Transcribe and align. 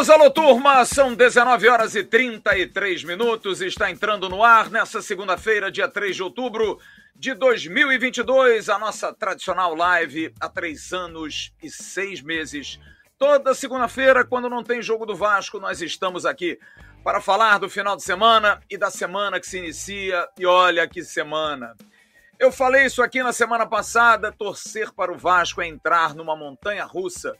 amigos, 0.00 0.08
alô 0.08 0.30
turma, 0.30 0.84
são 0.86 1.14
19 1.14 1.68
horas 1.68 1.94
e 1.94 2.02
33 2.02 3.04
minutos, 3.04 3.60
está 3.60 3.90
entrando 3.90 4.30
no 4.30 4.42
ar 4.42 4.70
nessa 4.70 5.02
segunda-feira, 5.02 5.70
dia 5.70 5.88
3 5.88 6.16
de 6.16 6.22
outubro 6.22 6.78
de 7.14 7.34
2022, 7.34 8.70
a 8.70 8.78
nossa 8.78 9.12
tradicional 9.12 9.74
live 9.74 10.32
há 10.40 10.48
três 10.48 10.94
anos 10.94 11.52
e 11.62 11.68
seis 11.68 12.22
meses. 12.22 12.80
Toda 13.18 13.52
segunda-feira, 13.52 14.24
quando 14.24 14.48
não 14.48 14.64
tem 14.64 14.80
jogo 14.80 15.04
do 15.04 15.14
Vasco, 15.14 15.60
nós 15.60 15.82
estamos 15.82 16.24
aqui 16.24 16.58
para 17.04 17.20
falar 17.20 17.58
do 17.58 17.68
final 17.68 17.94
de 17.94 18.02
semana 18.02 18.58
e 18.70 18.78
da 18.78 18.90
semana 18.90 19.38
que 19.38 19.46
se 19.46 19.58
inicia. 19.58 20.26
E 20.38 20.46
olha 20.46 20.88
que 20.88 21.04
semana! 21.04 21.76
Eu 22.38 22.50
falei 22.50 22.86
isso 22.86 23.02
aqui 23.02 23.22
na 23.22 23.34
semana 23.34 23.66
passada: 23.66 24.32
torcer 24.32 24.92
para 24.92 25.12
o 25.12 25.18
Vasco 25.18 25.60
é 25.60 25.66
entrar 25.66 26.14
numa 26.14 26.34
montanha 26.34 26.84
russa 26.84 27.36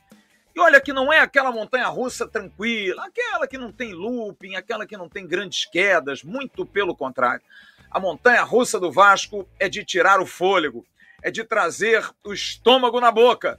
e 0.55 0.61
olha 0.61 0.81
que 0.81 0.93
não 0.93 1.13
é 1.13 1.21
aquela 1.21 1.53
montanha 1.53 1.87
russa 1.87 2.27
tranquila, 2.27 3.05
aquela 3.05 3.47
que 3.47 3.57
não 3.57 3.71
tem 3.71 3.93
looping, 3.93 4.57
aquela 4.57 4.87
que 4.87 4.97
não 4.97 5.09
tem 5.09 5.27
grandes 5.27 5.65
quedas, 5.65 6.23
muito 6.23 6.67
pelo 6.67 6.95
contrário. 6.95 7.43
A 7.91 8.01
montanha 8.01 8.43
russa 8.43 8.79
do 8.79 8.91
Vasco 8.91 9.49
é 9.59 9.69
de 9.69 9.85
tirar 9.85 10.21
o 10.21 10.27
fôlego, 10.27 10.85
é 11.23 11.31
de 11.31 11.45
trazer 11.45 12.05
o 12.25 12.33
estômago 12.33 13.01
na 13.01 13.11
boca. 13.11 13.59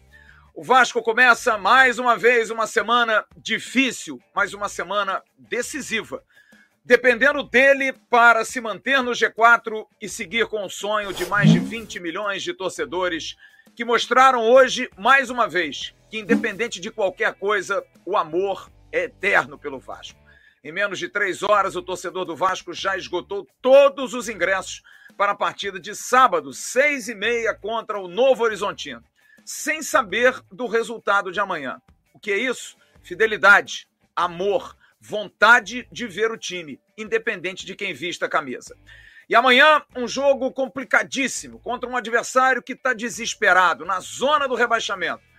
O 0.53 0.63
Vasco 0.63 1.01
começa 1.01 1.57
mais 1.57 1.97
uma 1.97 2.17
vez 2.17 2.49
uma 2.49 2.67
semana 2.67 3.25
difícil, 3.37 4.21
mas 4.35 4.53
uma 4.53 4.67
semana 4.67 5.23
decisiva. 5.37 6.23
Dependendo 6.83 7.43
dele 7.43 7.93
para 8.09 8.43
se 8.43 8.59
manter 8.59 9.01
no 9.01 9.11
G4 9.11 9.85
e 10.01 10.09
seguir 10.09 10.47
com 10.47 10.65
o 10.65 10.69
sonho 10.69 11.13
de 11.13 11.25
mais 11.25 11.49
de 11.49 11.59
20 11.59 11.99
milhões 11.99 12.43
de 12.43 12.53
torcedores 12.53 13.37
que 13.75 13.85
mostraram 13.85 14.43
hoje, 14.43 14.89
mais 14.97 15.29
uma 15.29 15.47
vez, 15.47 15.93
que, 16.11 16.19
independente 16.19 16.81
de 16.81 16.91
qualquer 16.91 17.33
coisa, 17.35 17.81
o 18.05 18.17
amor 18.17 18.69
é 18.91 19.05
eterno 19.05 19.57
pelo 19.57 19.79
Vasco. 19.79 20.19
Em 20.61 20.71
menos 20.71 20.99
de 20.99 21.07
três 21.07 21.41
horas, 21.41 21.77
o 21.77 21.81
torcedor 21.81 22.25
do 22.25 22.35
Vasco 22.35 22.73
já 22.73 22.97
esgotou 22.97 23.47
todos 23.61 24.13
os 24.13 24.27
ingressos 24.27 24.83
para 25.17 25.31
a 25.31 25.35
partida 25.35 25.79
de 25.79 25.95
sábado, 25.95 26.53
seis 26.53 27.07
e 27.07 27.15
meia, 27.15 27.55
contra 27.55 27.97
o 27.97 28.09
Novo 28.09 28.43
Horizontino, 28.43 29.01
sem 29.45 29.81
saber 29.81 30.39
do 30.51 30.67
resultado 30.67 31.31
de 31.31 31.39
amanhã. 31.39 31.81
O 32.13 32.19
que 32.19 32.31
é 32.33 32.37
isso? 32.37 32.75
Fidelidade, 33.01 33.87
amor, 34.13 34.75
vontade 34.99 35.87
de 35.91 36.05
ver 36.07 36.29
o 36.29 36.37
time, 36.37 36.79
independente 36.97 37.65
de 37.65 37.73
quem 37.73 37.93
vista 37.93 38.25
a 38.25 38.29
camisa. 38.29 38.77
E 39.29 39.33
amanhã, 39.33 39.81
um 39.95 40.09
jogo 40.09 40.51
complicadíssimo 40.51 41.57
contra 41.59 41.89
um 41.89 41.95
adversário 41.95 42.61
que 42.61 42.73
está 42.73 42.93
desesperado, 42.93 43.85
na 43.85 44.01
zona 44.01 44.45
do 44.45 44.55
rebaixamento 44.55 45.30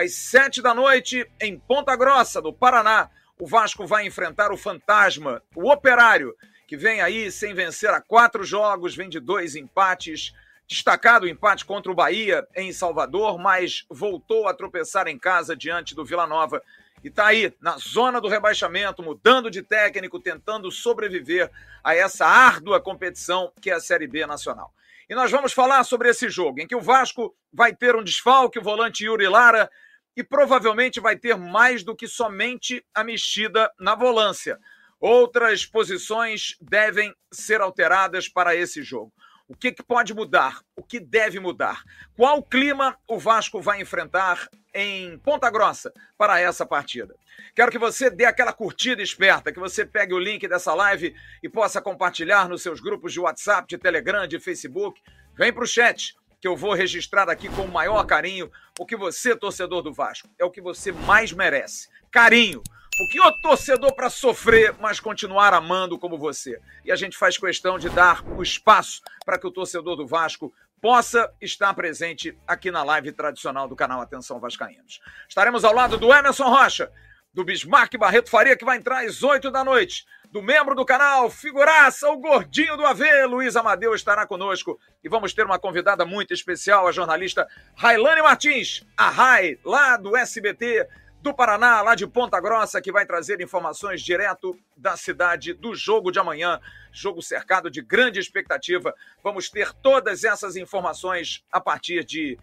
às 0.00 0.14
sete 0.14 0.62
da 0.62 0.72
noite, 0.72 1.30
em 1.40 1.58
Ponta 1.58 1.94
Grossa, 1.94 2.40
do 2.40 2.52
Paraná, 2.52 3.10
o 3.38 3.46
Vasco 3.46 3.86
vai 3.86 4.06
enfrentar 4.06 4.50
o 4.50 4.56
Fantasma, 4.56 5.42
o 5.54 5.70
Operário, 5.70 6.34
que 6.66 6.76
vem 6.76 7.02
aí 7.02 7.30
sem 7.30 7.52
vencer 7.52 7.90
a 7.90 8.00
quatro 8.00 8.42
jogos, 8.42 8.96
vem 8.96 9.08
de 9.08 9.20
dois 9.20 9.54
empates. 9.54 10.32
Destacado 10.66 11.26
o 11.26 11.28
empate 11.28 11.64
contra 11.64 11.90
o 11.90 11.94
Bahia 11.94 12.46
em 12.54 12.72
Salvador, 12.72 13.38
mas 13.38 13.84
voltou 13.90 14.46
a 14.46 14.54
tropeçar 14.54 15.08
em 15.08 15.18
casa 15.18 15.56
diante 15.56 15.94
do 15.96 16.04
Vila 16.04 16.26
Nova 16.28 16.62
e 17.02 17.08
está 17.08 17.26
aí 17.26 17.52
na 17.60 17.76
zona 17.76 18.20
do 18.20 18.28
rebaixamento, 18.28 19.02
mudando 19.02 19.50
de 19.50 19.62
técnico, 19.62 20.20
tentando 20.20 20.70
sobreviver 20.70 21.50
a 21.82 21.94
essa 21.94 22.24
árdua 22.24 22.80
competição 22.80 23.52
que 23.60 23.70
é 23.70 23.74
a 23.74 23.80
Série 23.80 24.06
B 24.06 24.24
nacional. 24.26 24.72
E 25.08 25.14
nós 25.14 25.28
vamos 25.28 25.52
falar 25.52 25.82
sobre 25.82 26.08
esse 26.08 26.28
jogo, 26.28 26.60
em 26.60 26.68
que 26.68 26.76
o 26.76 26.80
Vasco 26.80 27.34
vai 27.52 27.74
ter 27.74 27.96
um 27.96 28.04
desfalque, 28.04 28.60
o 28.60 28.62
volante 28.62 29.04
Yuri 29.04 29.26
Lara, 29.26 29.68
e 30.16 30.22
provavelmente 30.22 31.00
vai 31.00 31.16
ter 31.16 31.36
mais 31.36 31.82
do 31.82 31.94
que 31.94 32.06
somente 32.06 32.84
a 32.94 33.04
mexida 33.04 33.70
na 33.78 33.94
volância. 33.94 34.58
Outras 34.98 35.64
posições 35.64 36.56
devem 36.60 37.14
ser 37.32 37.60
alteradas 37.60 38.28
para 38.28 38.54
esse 38.54 38.82
jogo. 38.82 39.12
O 39.50 39.56
que, 39.56 39.72
que, 39.72 39.82
pode 39.82 40.14
mudar? 40.14 40.60
O 40.76 40.82
que 40.82 41.00
deve 41.00 41.40
mudar? 41.40 41.82
Qual 42.16 42.40
clima 42.40 42.96
o 43.08 43.18
Vasco 43.18 43.60
vai 43.60 43.80
enfrentar 43.80 44.48
em 44.72 45.18
Ponta 45.18 45.50
Grossa 45.50 45.92
para 46.16 46.38
essa 46.38 46.64
partida? 46.64 47.16
Quero 47.52 47.72
que 47.72 47.78
você 47.78 48.08
dê 48.08 48.26
aquela 48.26 48.52
curtida 48.52 49.02
esperta, 49.02 49.52
que 49.52 49.58
você 49.58 49.84
pegue 49.84 50.14
o 50.14 50.20
link 50.20 50.46
dessa 50.46 50.72
live 50.72 51.16
e 51.42 51.48
possa 51.48 51.82
compartilhar 51.82 52.48
nos 52.48 52.62
seus 52.62 52.78
grupos 52.78 53.12
de 53.12 53.18
WhatsApp, 53.18 53.66
de 53.66 53.76
Telegram, 53.76 54.24
de 54.24 54.38
Facebook. 54.38 55.02
Vem 55.34 55.52
para 55.52 55.64
o 55.64 55.66
chat, 55.66 56.14
que 56.40 56.48
eu 56.48 56.56
vou 56.56 56.72
registrar 56.72 57.28
aqui 57.28 57.48
com 57.48 57.62
o 57.62 57.70
maior 57.70 58.04
carinho, 58.04 58.50
porque 58.74 58.96
você, 58.96 59.36
torcedor 59.36 59.82
do 59.82 59.92
Vasco, 59.92 60.28
é 60.38 60.44
o 60.44 60.50
que 60.50 60.60
você 60.60 60.90
mais 60.90 61.32
merece. 61.32 61.88
Carinho 62.10 62.62
porque 63.00 63.18
o 63.18 63.32
torcedor 63.32 63.94
para 63.94 64.10
sofrer, 64.10 64.74
mas 64.78 65.00
continuar 65.00 65.54
amando 65.54 65.98
como 65.98 66.18
você. 66.18 66.60
E 66.84 66.92
a 66.92 66.96
gente 66.96 67.16
faz 67.16 67.38
questão 67.38 67.78
de 67.78 67.88
dar 67.88 68.22
o 68.36 68.42
espaço 68.42 69.00
para 69.24 69.38
que 69.38 69.46
o 69.46 69.50
torcedor 69.50 69.96
do 69.96 70.06
Vasco 70.06 70.52
possa 70.82 71.32
estar 71.40 71.72
presente 71.72 72.36
aqui 72.46 72.70
na 72.70 72.82
live 72.82 73.10
tradicional 73.12 73.66
do 73.66 73.74
canal 73.74 74.02
Atenção 74.02 74.38
Vascaínos. 74.38 75.00
Estaremos 75.26 75.64
ao 75.64 75.72
lado 75.72 75.96
do 75.96 76.12
Emerson 76.12 76.50
Rocha, 76.50 76.92
do 77.32 77.42
Bismarck 77.42 77.96
Barreto 77.96 78.28
Faria, 78.28 78.54
que 78.54 78.66
vai 78.66 78.76
entrar 78.76 79.02
às 79.06 79.22
8 79.22 79.50
da 79.50 79.64
noite. 79.64 80.04
Do 80.30 80.40
membro 80.40 80.76
do 80.76 80.84
canal, 80.84 81.28
figuraça, 81.28 82.08
o 82.08 82.16
gordinho 82.16 82.76
do 82.76 82.86
AV, 82.86 83.26
Luiz 83.26 83.56
Amadeu 83.56 83.92
estará 83.96 84.24
conosco. 84.24 84.78
E 85.02 85.08
vamos 85.08 85.34
ter 85.34 85.44
uma 85.44 85.58
convidada 85.58 86.04
muito 86.06 86.32
especial, 86.32 86.86
a 86.86 86.92
jornalista 86.92 87.48
Railane 87.74 88.22
Martins, 88.22 88.86
a 88.96 89.10
Rai, 89.10 89.58
lá 89.64 89.96
do 89.96 90.16
SBT, 90.16 90.86
do 91.20 91.34
Paraná, 91.34 91.82
lá 91.82 91.96
de 91.96 92.06
Ponta 92.06 92.40
Grossa, 92.40 92.80
que 92.80 92.92
vai 92.92 93.04
trazer 93.04 93.40
informações 93.40 94.02
direto 94.02 94.56
da 94.76 94.96
cidade 94.96 95.52
do 95.52 95.74
jogo 95.74 96.12
de 96.12 96.20
amanhã. 96.20 96.60
Jogo 96.92 97.20
cercado 97.20 97.68
de 97.68 97.82
grande 97.82 98.20
expectativa. 98.20 98.94
Vamos 99.24 99.50
ter 99.50 99.72
todas 99.82 100.22
essas 100.22 100.54
informações 100.54 101.44
a 101.50 101.60
partir 101.60 102.04
de 102.04 102.38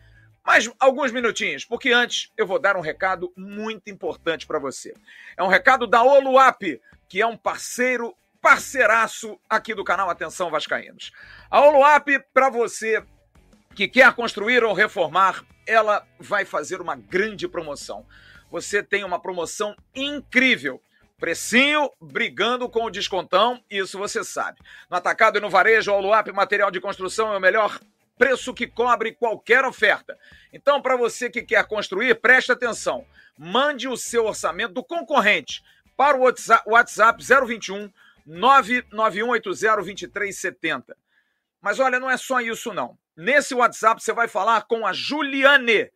mais 0.45 0.69
alguns 0.77 1.11
minutinhos, 1.11 1.63
porque 1.63 1.91
antes 1.91 2.31
eu 2.37 2.45
vou 2.45 2.59
dar 2.59 2.75
um 2.75 2.81
recado 2.81 3.31
muito 3.35 3.89
importante 3.89 4.45
para 4.45 4.59
você. 4.59 4.93
É 5.37 5.43
um 5.43 5.47
recado 5.47 5.87
da 5.87 6.03
Oluap, 6.03 6.79
que 7.07 7.21
é 7.21 7.25
um 7.25 7.37
parceiro, 7.37 8.15
parceiraço 8.41 9.39
aqui 9.49 9.73
do 9.73 9.83
canal 9.83 10.09
Atenção 10.09 10.49
Vascaínos. 10.49 11.11
A 11.49 11.61
Oluap, 11.61 12.07
para 12.33 12.49
você 12.49 13.03
que 13.75 13.87
quer 13.87 14.13
construir 14.13 14.63
ou 14.63 14.73
reformar, 14.73 15.43
ela 15.65 16.05
vai 16.19 16.45
fazer 16.45 16.81
uma 16.81 16.95
grande 16.95 17.47
promoção 17.47 18.05
você 18.49 18.81
tem 18.81 19.03
uma 19.03 19.19
promoção 19.19 19.75
incrível. 19.95 20.81
Precinho 21.19 21.89
brigando 21.99 22.69
com 22.69 22.85
o 22.85 22.89
descontão, 22.89 23.61
isso 23.69 23.97
você 23.97 24.23
sabe. 24.23 24.59
No 24.89 24.97
atacado 24.97 25.37
e 25.37 25.41
no 25.41 25.49
varejo, 25.49 25.91
o 25.91 25.99
Luap 25.99 26.27
Material 26.31 26.69
de 26.69 26.79
Construção 26.79 27.33
é 27.33 27.37
o 27.37 27.41
melhor 27.41 27.79
preço 28.17 28.53
que 28.53 28.67
cobre 28.67 29.13
qualquer 29.13 29.65
oferta. 29.65 30.17
Então, 30.53 30.81
para 30.81 30.95
você 30.95 31.29
que 31.29 31.41
quer 31.41 31.65
construir, 31.65 32.15
preste 32.15 32.51
atenção. 32.51 33.05
Mande 33.37 33.87
o 33.87 33.97
seu 33.97 34.25
orçamento 34.25 34.73
do 34.73 34.83
concorrente 34.83 35.63
para 35.97 36.15
o 36.15 36.31
WhatsApp 36.67 37.23
021 37.23 37.91
991802370. 38.27 40.95
Mas 41.61 41.79
olha, 41.79 41.99
não 41.99 42.09
é 42.09 42.17
só 42.17 42.39
isso 42.39 42.73
não. 42.73 42.97
Nesse 43.15 43.53
WhatsApp 43.55 44.03
você 44.03 44.11
vai 44.13 44.27
falar 44.27 44.63
com 44.63 44.85
a 44.85 44.91
Juliane. 44.93 45.89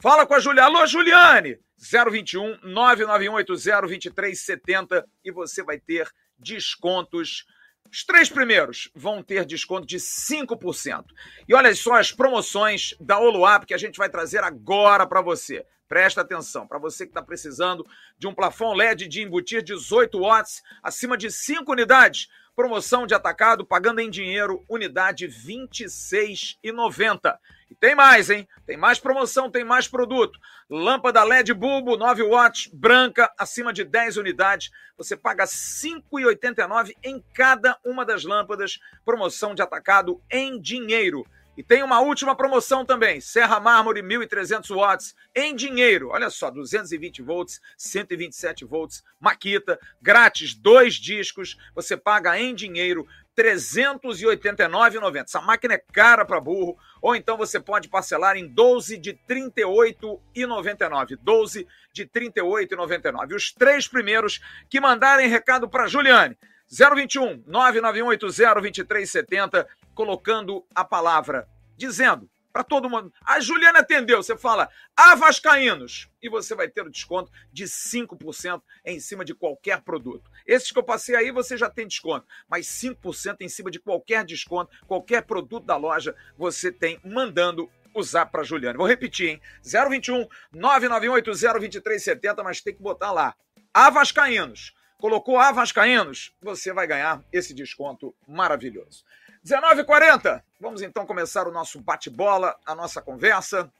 Fala 0.00 0.26
com 0.26 0.34
a 0.34 0.38
Juliane. 0.38 0.76
Alô, 0.76 0.86
Juliane! 0.86 1.58
021 1.76 2.58
991802370 2.60 5.04
e 5.24 5.32
você 5.32 5.62
vai 5.62 5.80
ter 5.80 6.08
descontos. 6.38 7.46
Os 7.90 8.04
três 8.04 8.28
primeiros 8.28 8.90
vão 8.94 9.22
ter 9.22 9.44
desconto 9.44 9.86
de 9.86 9.98
5%. 9.98 11.04
E 11.48 11.54
olha 11.54 11.74
só 11.74 11.94
as 11.94 12.12
promoções 12.12 12.94
da 13.00 13.18
Oluap 13.18 13.64
que 13.66 13.74
a 13.74 13.78
gente 13.78 13.98
vai 13.98 14.08
trazer 14.08 14.44
agora 14.44 15.04
para 15.06 15.20
você. 15.20 15.66
Presta 15.94 16.22
atenção, 16.22 16.66
para 16.66 16.76
você 16.76 17.06
que 17.06 17.12
está 17.12 17.22
precisando 17.22 17.86
de 18.18 18.26
um 18.26 18.34
plafond 18.34 18.76
LED 18.76 19.06
de 19.06 19.22
embutir 19.22 19.62
18 19.62 20.18
watts 20.18 20.60
acima 20.82 21.16
de 21.16 21.30
5 21.30 21.70
unidades, 21.70 22.28
promoção 22.56 23.06
de 23.06 23.14
atacado 23.14 23.64
pagando 23.64 24.00
em 24.00 24.10
dinheiro, 24.10 24.64
unidade 24.68 25.26
R$ 25.26 25.32
26,90. 25.32 27.38
E 27.70 27.76
tem 27.76 27.94
mais, 27.94 28.28
hein? 28.28 28.48
Tem 28.66 28.76
mais 28.76 28.98
promoção, 28.98 29.48
tem 29.48 29.62
mais 29.62 29.86
produto. 29.86 30.36
Lâmpada 30.68 31.22
LED 31.22 31.54
bulbo 31.54 31.96
9 31.96 32.24
watts, 32.24 32.68
branca, 32.72 33.32
acima 33.38 33.72
de 33.72 33.84
10 33.84 34.16
unidades. 34.16 34.72
Você 34.98 35.16
paga 35.16 35.44
R$ 35.44 35.48
5,89 35.48 36.90
em 37.04 37.24
cada 37.32 37.78
uma 37.84 38.04
das 38.04 38.24
lâmpadas. 38.24 38.80
Promoção 39.04 39.54
de 39.54 39.62
atacado 39.62 40.20
em 40.28 40.60
dinheiro. 40.60 41.24
E 41.56 41.62
tem 41.62 41.82
uma 41.82 42.00
última 42.00 42.34
promoção 42.34 42.84
também: 42.84 43.20
Serra 43.20 43.60
Mármore 43.60 44.02
1.300 44.02 44.74
watts 44.74 45.14
em 45.34 45.54
dinheiro. 45.54 46.08
Olha 46.10 46.30
só, 46.30 46.50
220 46.50 47.22
volts, 47.22 47.60
127 47.76 48.64
volts, 48.64 49.04
Maquita, 49.20 49.78
grátis, 50.00 50.54
dois 50.54 50.94
discos. 50.94 51.56
Você 51.74 51.96
paga 51.96 52.38
em 52.38 52.54
dinheiro 52.54 53.06
389,90. 53.36 55.24
Essa 55.24 55.40
máquina 55.40 55.74
é 55.74 55.84
cara 55.92 56.24
para 56.24 56.40
burro. 56.40 56.76
Ou 57.00 57.14
então 57.14 57.36
você 57.36 57.60
pode 57.60 57.88
parcelar 57.88 58.36
em 58.36 58.46
12 58.46 58.96
de 58.98 59.14
38,99. 59.28 61.18
12 61.20 61.66
de 61.92 62.06
38,99. 62.06 63.34
Os 63.34 63.52
três 63.52 63.86
primeiros 63.86 64.40
que 64.68 64.80
mandarem 64.80 65.28
recado 65.28 65.68
para 65.68 65.86
Juliane. 65.86 66.36
021 66.70 67.44
99180 67.46 68.54
2370, 68.54 69.68
colocando 69.94 70.66
a 70.74 70.84
palavra, 70.84 71.48
dizendo 71.76 72.28
para 72.54 72.62
todo 72.62 72.88
mundo. 72.88 73.12
A 73.20 73.40
Juliana 73.40 73.80
atendeu, 73.80 74.22
você 74.22 74.38
fala 74.38 74.70
Avascaínos 74.96 76.08
e 76.22 76.28
você 76.28 76.54
vai 76.54 76.68
ter 76.68 76.82
o 76.82 76.90
desconto 76.90 77.32
de 77.52 77.64
5% 77.64 78.62
em 78.84 79.00
cima 79.00 79.24
de 79.24 79.34
qualquer 79.34 79.82
produto. 79.82 80.30
Esses 80.46 80.70
que 80.70 80.78
eu 80.78 80.84
passei 80.84 81.16
aí 81.16 81.32
você 81.32 81.56
já 81.56 81.68
tem 81.68 81.88
desconto, 81.88 82.28
mas 82.48 82.66
5% 82.68 83.38
em 83.40 83.48
cima 83.48 83.72
de 83.72 83.80
qualquer 83.80 84.24
desconto, 84.24 84.70
qualquer 84.86 85.22
produto 85.22 85.66
da 85.66 85.76
loja 85.76 86.14
você 86.38 86.70
tem 86.70 87.00
mandando 87.04 87.68
usar 87.92 88.26
para 88.26 88.44
Juliana. 88.44 88.78
Vou 88.78 88.86
repetir, 88.86 89.30
hein? 89.30 89.42
021 89.62 90.28
991802370, 90.54 92.42
mas 92.44 92.60
tem 92.60 92.74
que 92.74 92.82
botar 92.82 93.10
lá. 93.10 93.34
Avascaínos. 93.72 94.72
Colocou 94.98 95.38
Avascaínos, 95.38 96.32
você 96.40 96.72
vai 96.72 96.86
ganhar 96.86 97.22
esse 97.32 97.52
desconto 97.52 98.14
maravilhoso. 98.28 99.04
19h40. 99.44 100.42
Vamos 100.58 100.80
então 100.80 101.04
começar 101.04 101.46
o 101.46 101.52
nosso 101.52 101.80
bate-bola, 101.80 102.56
a 102.64 102.74
nossa 102.74 103.02
conversa, 103.02 103.70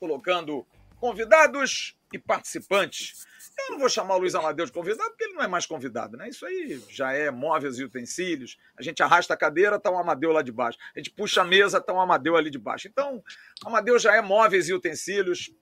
colocando 0.00 0.66
convidados 0.98 1.96
e 2.12 2.18
participantes. 2.18 3.26
Eu 3.58 3.72
não 3.72 3.78
vou 3.78 3.88
chamar 3.88 4.16
o 4.16 4.18
Luiz 4.18 4.34
Amadeu 4.34 4.64
de 4.66 4.72
convidado, 4.72 5.10
porque 5.10 5.24
ele 5.24 5.34
não 5.34 5.42
é 5.42 5.46
mais 5.46 5.66
convidado, 5.66 6.16
né? 6.16 6.28
Isso 6.28 6.44
aí 6.44 6.82
já 6.88 7.12
é 7.12 7.30
móveis 7.30 7.78
e 7.78 7.84
utensílios. 7.84 8.56
A 8.76 8.82
gente 8.82 9.02
arrasta 9.02 9.34
a 9.34 9.36
cadeira, 9.36 9.78
tá 9.78 9.90
um 9.90 9.98
Amadeu 9.98 10.32
lá 10.32 10.42
de 10.42 10.50
baixo. 10.50 10.78
A 10.94 10.98
gente 10.98 11.10
puxa 11.10 11.42
a 11.42 11.44
mesa, 11.44 11.80
tá 11.80 11.92
um 11.92 12.00
Amadeu 12.00 12.36
ali 12.36 12.50
de 12.50 12.58
baixo. 12.58 12.88
Então, 12.88 13.22
Amadeu 13.64 13.98
já 13.98 14.16
é 14.16 14.20
móveis 14.20 14.68
e 14.68 14.74
utensílios. 14.74 15.52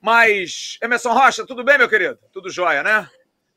Mas, 0.00 0.78
Emerson 0.82 1.12
Rocha, 1.12 1.46
tudo 1.46 1.62
bem, 1.62 1.78
meu 1.78 1.88
querido? 1.88 2.18
Tudo 2.32 2.50
jóia, 2.50 2.82
né? 2.82 3.08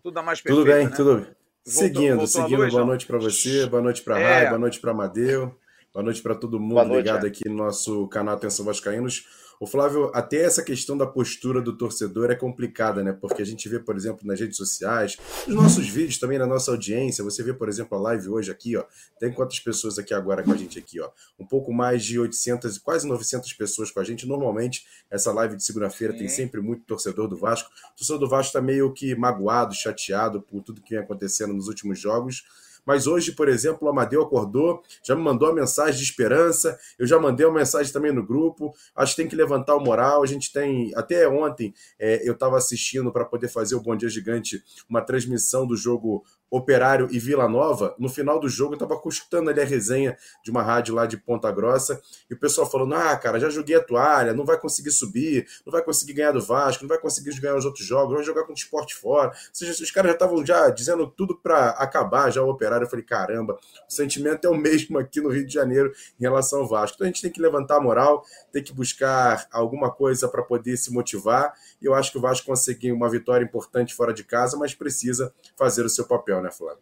Tudo 0.03 0.13
da 0.13 0.21
mais 0.21 0.41
perfeita, 0.41 0.61
Tudo 0.61 0.73
bem, 0.75 0.89
né? 0.89 0.95
tudo 0.95 1.17
bem. 1.17 1.42
Voltou, 1.65 1.81
seguindo, 1.81 2.09
voltou 2.17 2.27
seguindo. 2.27 2.61
Luz, 2.61 2.73
boa 2.73 2.85
noite 2.85 3.05
para 3.05 3.17
você, 3.17 3.65
boa 3.67 3.81
noite 3.81 4.01
para 4.01 4.15
a 4.17 4.19
é. 4.19 4.23
Rai, 4.23 4.47
boa 4.47 4.59
noite 4.59 4.79
para 4.81 4.91
Amadeu, 4.91 5.55
boa 5.93 6.03
noite 6.03 6.21
para 6.21 6.35
todo 6.35 6.59
mundo 6.59 6.75
noite, 6.83 6.97
ligado 6.97 7.25
é. 7.25 7.29
aqui 7.29 7.47
no 7.47 7.55
nosso 7.55 8.05
canal 8.09 8.35
Atenção 8.35 8.65
Vascaínos. 8.65 9.25
O 9.63 9.65
Flávio, 9.65 10.11
até 10.13 10.43
essa 10.43 10.61
questão 10.61 10.97
da 10.97 11.07
postura 11.07 11.61
do 11.61 11.71
torcedor 11.71 12.29
é 12.29 12.35
complicada, 12.35 13.01
né? 13.01 13.13
Porque 13.13 13.41
a 13.41 13.45
gente 13.45 13.69
vê, 13.69 13.79
por 13.79 13.95
exemplo, 13.95 14.27
nas 14.27 14.37
redes 14.37 14.57
sociais, 14.57 15.15
nos 15.47 15.55
nossos 15.55 15.87
vídeos 15.87 16.17
também, 16.17 16.37
na 16.37 16.45
nossa 16.45 16.69
audiência, 16.69 17.23
você 17.23 17.41
vê, 17.41 17.53
por 17.53 17.69
exemplo, 17.69 17.97
a 17.97 18.01
live 18.01 18.27
hoje 18.27 18.51
aqui, 18.51 18.75
ó. 18.75 18.83
Tem 19.17 19.31
quantas 19.31 19.61
pessoas 19.61 19.97
aqui 19.97 20.13
agora 20.13 20.43
com 20.43 20.51
a 20.51 20.57
gente 20.57 20.77
aqui, 20.77 20.99
ó? 20.99 21.09
Um 21.39 21.47
pouco 21.47 21.71
mais 21.71 22.03
de 22.03 22.19
800, 22.19 22.77
quase 22.77 23.07
900 23.07 23.53
pessoas 23.53 23.89
com 23.89 24.01
a 24.01 24.03
gente. 24.03 24.27
Normalmente, 24.27 24.85
essa 25.09 25.31
live 25.31 25.55
de 25.55 25.63
segunda-feira 25.63 26.13
tem 26.13 26.27
sempre 26.27 26.59
muito 26.59 26.83
torcedor 26.83 27.29
do 27.29 27.37
Vasco. 27.37 27.69
O 27.93 27.95
torcedor 27.95 28.19
do 28.19 28.27
Vasco 28.27 28.47
está 28.47 28.61
meio 28.61 28.91
que 28.91 29.15
magoado, 29.15 29.73
chateado 29.73 30.41
por 30.41 30.61
tudo 30.61 30.81
que 30.81 30.89
vem 30.89 30.99
acontecendo 30.99 31.53
nos 31.53 31.69
últimos 31.69 31.97
jogos. 31.97 32.43
Mas 32.85 33.07
hoje, 33.07 33.31
por 33.31 33.47
exemplo, 33.47 33.87
o 33.87 33.89
Amadeu 33.89 34.21
acordou, 34.21 34.81
já 35.03 35.15
me 35.15 35.21
mandou 35.21 35.49
uma 35.49 35.55
mensagem 35.55 35.97
de 35.97 36.03
esperança, 36.03 36.77
eu 36.99 37.07
já 37.07 37.19
mandei 37.19 37.45
uma 37.45 37.59
mensagem 37.59 37.91
também 37.91 38.11
no 38.11 38.25
grupo. 38.25 38.73
Acho 38.95 39.15
que 39.15 39.21
tem 39.21 39.29
que 39.29 39.35
levantar 39.35 39.75
o 39.75 39.79
moral. 39.79 40.23
A 40.23 40.25
gente 40.25 40.51
tem. 40.51 40.91
Até 40.95 41.27
ontem 41.27 41.73
é, 41.99 42.27
eu 42.27 42.33
estava 42.33 42.57
assistindo 42.57 43.11
para 43.11 43.25
poder 43.25 43.47
fazer 43.47 43.75
o 43.75 43.81
Bom 43.81 43.95
Dia 43.95 44.09
Gigante 44.09 44.63
uma 44.89 45.01
transmissão 45.01 45.65
do 45.65 45.75
jogo 45.75 46.23
Operário 46.49 47.07
e 47.11 47.17
Vila 47.17 47.47
Nova, 47.49 47.95
no 47.97 48.07
final 48.07 48.39
do 48.39 48.47
jogo 48.47 48.73
eu 48.73 48.75
estava 48.75 49.01
escutando 49.07 49.49
ali 49.49 49.59
a 49.59 49.65
resenha 49.65 50.15
de 50.43 50.51
uma 50.51 50.61
rádio 50.61 50.93
lá 50.93 51.07
de 51.07 51.17
Ponta 51.17 51.51
Grossa, 51.51 51.99
e 52.29 52.33
o 52.35 52.39
pessoal 52.39 52.69
falando: 52.69 52.93
ah, 52.93 53.17
cara, 53.17 53.39
já 53.39 53.49
joguei 53.49 53.75
a 53.75 53.83
toalha, 53.83 54.33
não 54.33 54.45
vai 54.45 54.59
conseguir 54.59 54.91
subir, 54.91 55.47
não 55.65 55.71
vai 55.71 55.81
conseguir 55.83 56.13
ganhar 56.13 56.31
do 56.31 56.41
Vasco, 56.41 56.83
não 56.83 56.89
vai 56.89 56.99
conseguir 56.99 57.39
ganhar 57.39 57.55
os 57.55 57.65
outros 57.65 57.85
jogos, 57.85 58.13
vai 58.13 58.23
jogar 58.23 58.43
com 58.43 58.51
o 58.51 58.55
esporte 58.55 58.93
fora. 58.95 59.29
Ou 59.29 59.35
seja, 59.51 59.71
os 59.83 59.91
caras 59.91 60.11
já 60.11 60.13
estavam 60.13 60.45
já 60.45 60.69
dizendo 60.69 61.07
tudo 61.07 61.35
para 61.35 61.69
acabar 61.71 62.31
já 62.31 62.43
o 62.43 62.49
Operário. 62.49 62.85
Eu 62.85 62.89
falei: 62.89 63.03
caramba, 63.03 63.57
o 63.89 63.91
sentimento 63.91 64.45
é 64.45 64.49
o 64.49 64.55
mesmo 64.55 64.99
aqui 64.99 65.21
no 65.21 65.29
Rio 65.29 65.47
de 65.47 65.53
Janeiro 65.53 65.91
em 66.19 66.23
relação 66.23 66.59
ao 66.59 66.67
Vasco. 66.67 66.95
Então 66.95 67.05
a 67.05 67.09
gente 67.09 67.21
tem 67.21 67.31
que 67.31 67.41
levantar 67.41 67.77
a 67.77 67.81
moral, 67.81 68.23
tem 68.51 68.63
que 68.63 68.73
buscar 68.73 69.47
alguma 69.51 69.91
coisa 69.91 70.27
para 70.27 70.43
poder 70.43 70.77
se 70.77 70.93
motivar, 70.93 71.53
eu 71.87 71.93
acho 71.93 72.11
que 72.11 72.17
o 72.17 72.21
Vasco 72.21 72.45
conseguiu 72.45 72.95
uma 72.95 73.09
vitória 73.09 73.43
importante 73.43 73.93
fora 73.93 74.13
de 74.13 74.23
casa, 74.23 74.57
mas 74.57 74.73
precisa 74.73 75.33
fazer 75.57 75.85
o 75.85 75.89
seu 75.89 76.07
papel 76.07 76.41
né, 76.41 76.51
Flávio? 76.51 76.81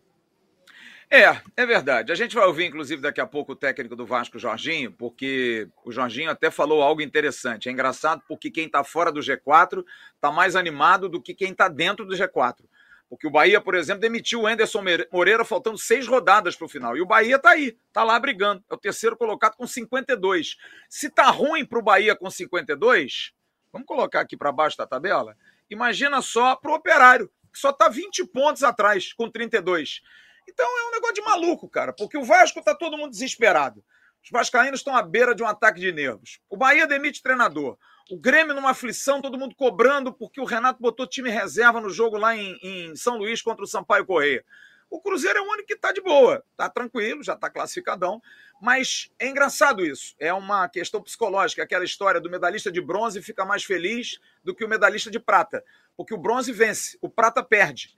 É, 1.13 1.41
é 1.57 1.65
verdade. 1.65 2.09
A 2.09 2.15
gente 2.15 2.33
vai 2.33 2.45
ouvir, 2.45 2.67
inclusive, 2.67 3.01
daqui 3.01 3.19
a 3.19 3.25
pouco 3.25 3.51
o 3.51 3.55
técnico 3.55 3.97
do 3.97 4.05
Vasco, 4.05 4.39
Jorginho, 4.39 4.93
porque 4.93 5.67
o 5.83 5.91
Jorginho 5.91 6.31
até 6.31 6.49
falou 6.49 6.81
algo 6.81 7.01
interessante. 7.01 7.67
É 7.67 7.71
engraçado 7.71 8.23
porque 8.29 8.49
quem 8.49 8.67
está 8.67 8.81
fora 8.81 9.11
do 9.11 9.19
G4 9.19 9.83
está 10.15 10.31
mais 10.31 10.55
animado 10.55 11.09
do 11.09 11.21
que 11.21 11.33
quem 11.33 11.51
está 11.51 11.67
dentro 11.67 12.05
do 12.05 12.15
G4. 12.15 12.63
Porque 13.09 13.27
o 13.27 13.29
Bahia, 13.29 13.59
por 13.59 13.75
exemplo, 13.75 13.99
demitiu 13.99 14.43
o 14.43 14.47
Anderson 14.47 14.81
Moreira 15.11 15.43
faltando 15.43 15.77
seis 15.77 16.07
rodadas 16.07 16.55
para 16.55 16.63
o 16.63 16.69
final. 16.69 16.95
E 16.95 17.01
o 17.01 17.05
Bahia 17.05 17.35
está 17.35 17.49
aí, 17.49 17.77
está 17.89 18.05
lá 18.05 18.17
brigando. 18.17 18.63
É 18.69 18.73
o 18.73 18.77
terceiro 18.77 19.17
colocado 19.17 19.57
com 19.57 19.67
52. 19.67 20.55
Se 20.89 21.09
tá 21.09 21.29
ruim 21.29 21.65
para 21.65 21.77
o 21.77 21.81
Bahia 21.81 22.15
com 22.15 22.31
52, 22.31 23.33
vamos 23.71 23.87
colocar 23.87 24.21
aqui 24.21 24.35
para 24.35 24.51
baixo 24.51 24.77
da 24.77 24.87
tabela. 24.87 25.35
Imagina 25.69 26.21
só 26.21 26.55
para 26.55 26.71
o 26.71 26.75
operário, 26.75 27.31
que 27.51 27.59
só 27.59 27.69
está 27.69 27.87
20 27.87 28.25
pontos 28.27 28.63
atrás, 28.63 29.13
com 29.13 29.29
32. 29.29 30.01
Então 30.47 30.65
é 30.65 30.87
um 30.89 30.91
negócio 30.91 31.15
de 31.15 31.21
maluco, 31.21 31.69
cara, 31.69 31.93
porque 31.93 32.17
o 32.17 32.23
Vasco 32.23 32.59
está 32.59 32.75
todo 32.75 32.97
mundo 32.97 33.11
desesperado. 33.11 33.83
Os 34.23 34.29
vascaínos 34.29 34.81
estão 34.81 34.95
à 34.95 35.01
beira 35.01 35.33
de 35.33 35.41
um 35.41 35.47
ataque 35.47 35.79
de 35.79 35.91
nervos. 35.91 36.39
O 36.49 36.55
Bahia 36.55 36.85
demite 36.85 37.23
treinador. 37.23 37.77
O 38.09 38.17
Grêmio 38.17 38.53
numa 38.53 38.71
aflição, 38.71 39.21
todo 39.21 39.37
mundo 39.37 39.55
cobrando 39.55 40.13
porque 40.13 40.41
o 40.41 40.45
Renato 40.45 40.81
botou 40.81 41.07
time 41.07 41.29
reserva 41.29 41.79
no 41.79 41.89
jogo 41.89 42.17
lá 42.17 42.35
em, 42.35 42.57
em 42.61 42.95
São 42.95 43.17
Luís 43.17 43.41
contra 43.41 43.63
o 43.63 43.67
Sampaio 43.67 44.05
Correia. 44.05 44.43
O 44.91 44.99
Cruzeiro 44.99 45.39
é 45.39 45.41
o 45.41 45.49
único 45.49 45.67
que 45.67 45.73
está 45.73 45.93
de 45.93 46.01
boa, 46.01 46.43
está 46.51 46.69
tranquilo, 46.69 47.23
já 47.23 47.33
está 47.33 47.49
classificadão. 47.49 48.21
Mas 48.61 49.09
é 49.17 49.29
engraçado 49.29 49.85
isso. 49.85 50.13
É 50.19 50.33
uma 50.33 50.67
questão 50.67 51.01
psicológica, 51.01 51.63
aquela 51.63 51.85
história 51.85 52.19
do 52.19 52.29
medalhista 52.29 52.69
de 52.69 52.81
bronze 52.81 53.21
fica 53.21 53.45
mais 53.45 53.63
feliz 53.63 54.19
do 54.43 54.53
que 54.53 54.65
o 54.65 54.67
medalhista 54.67 55.09
de 55.09 55.17
prata. 55.17 55.63
Porque 55.95 56.13
o 56.13 56.17
bronze 56.17 56.51
vence, 56.51 56.97
o 57.01 57.09
prata 57.09 57.41
perde. 57.41 57.95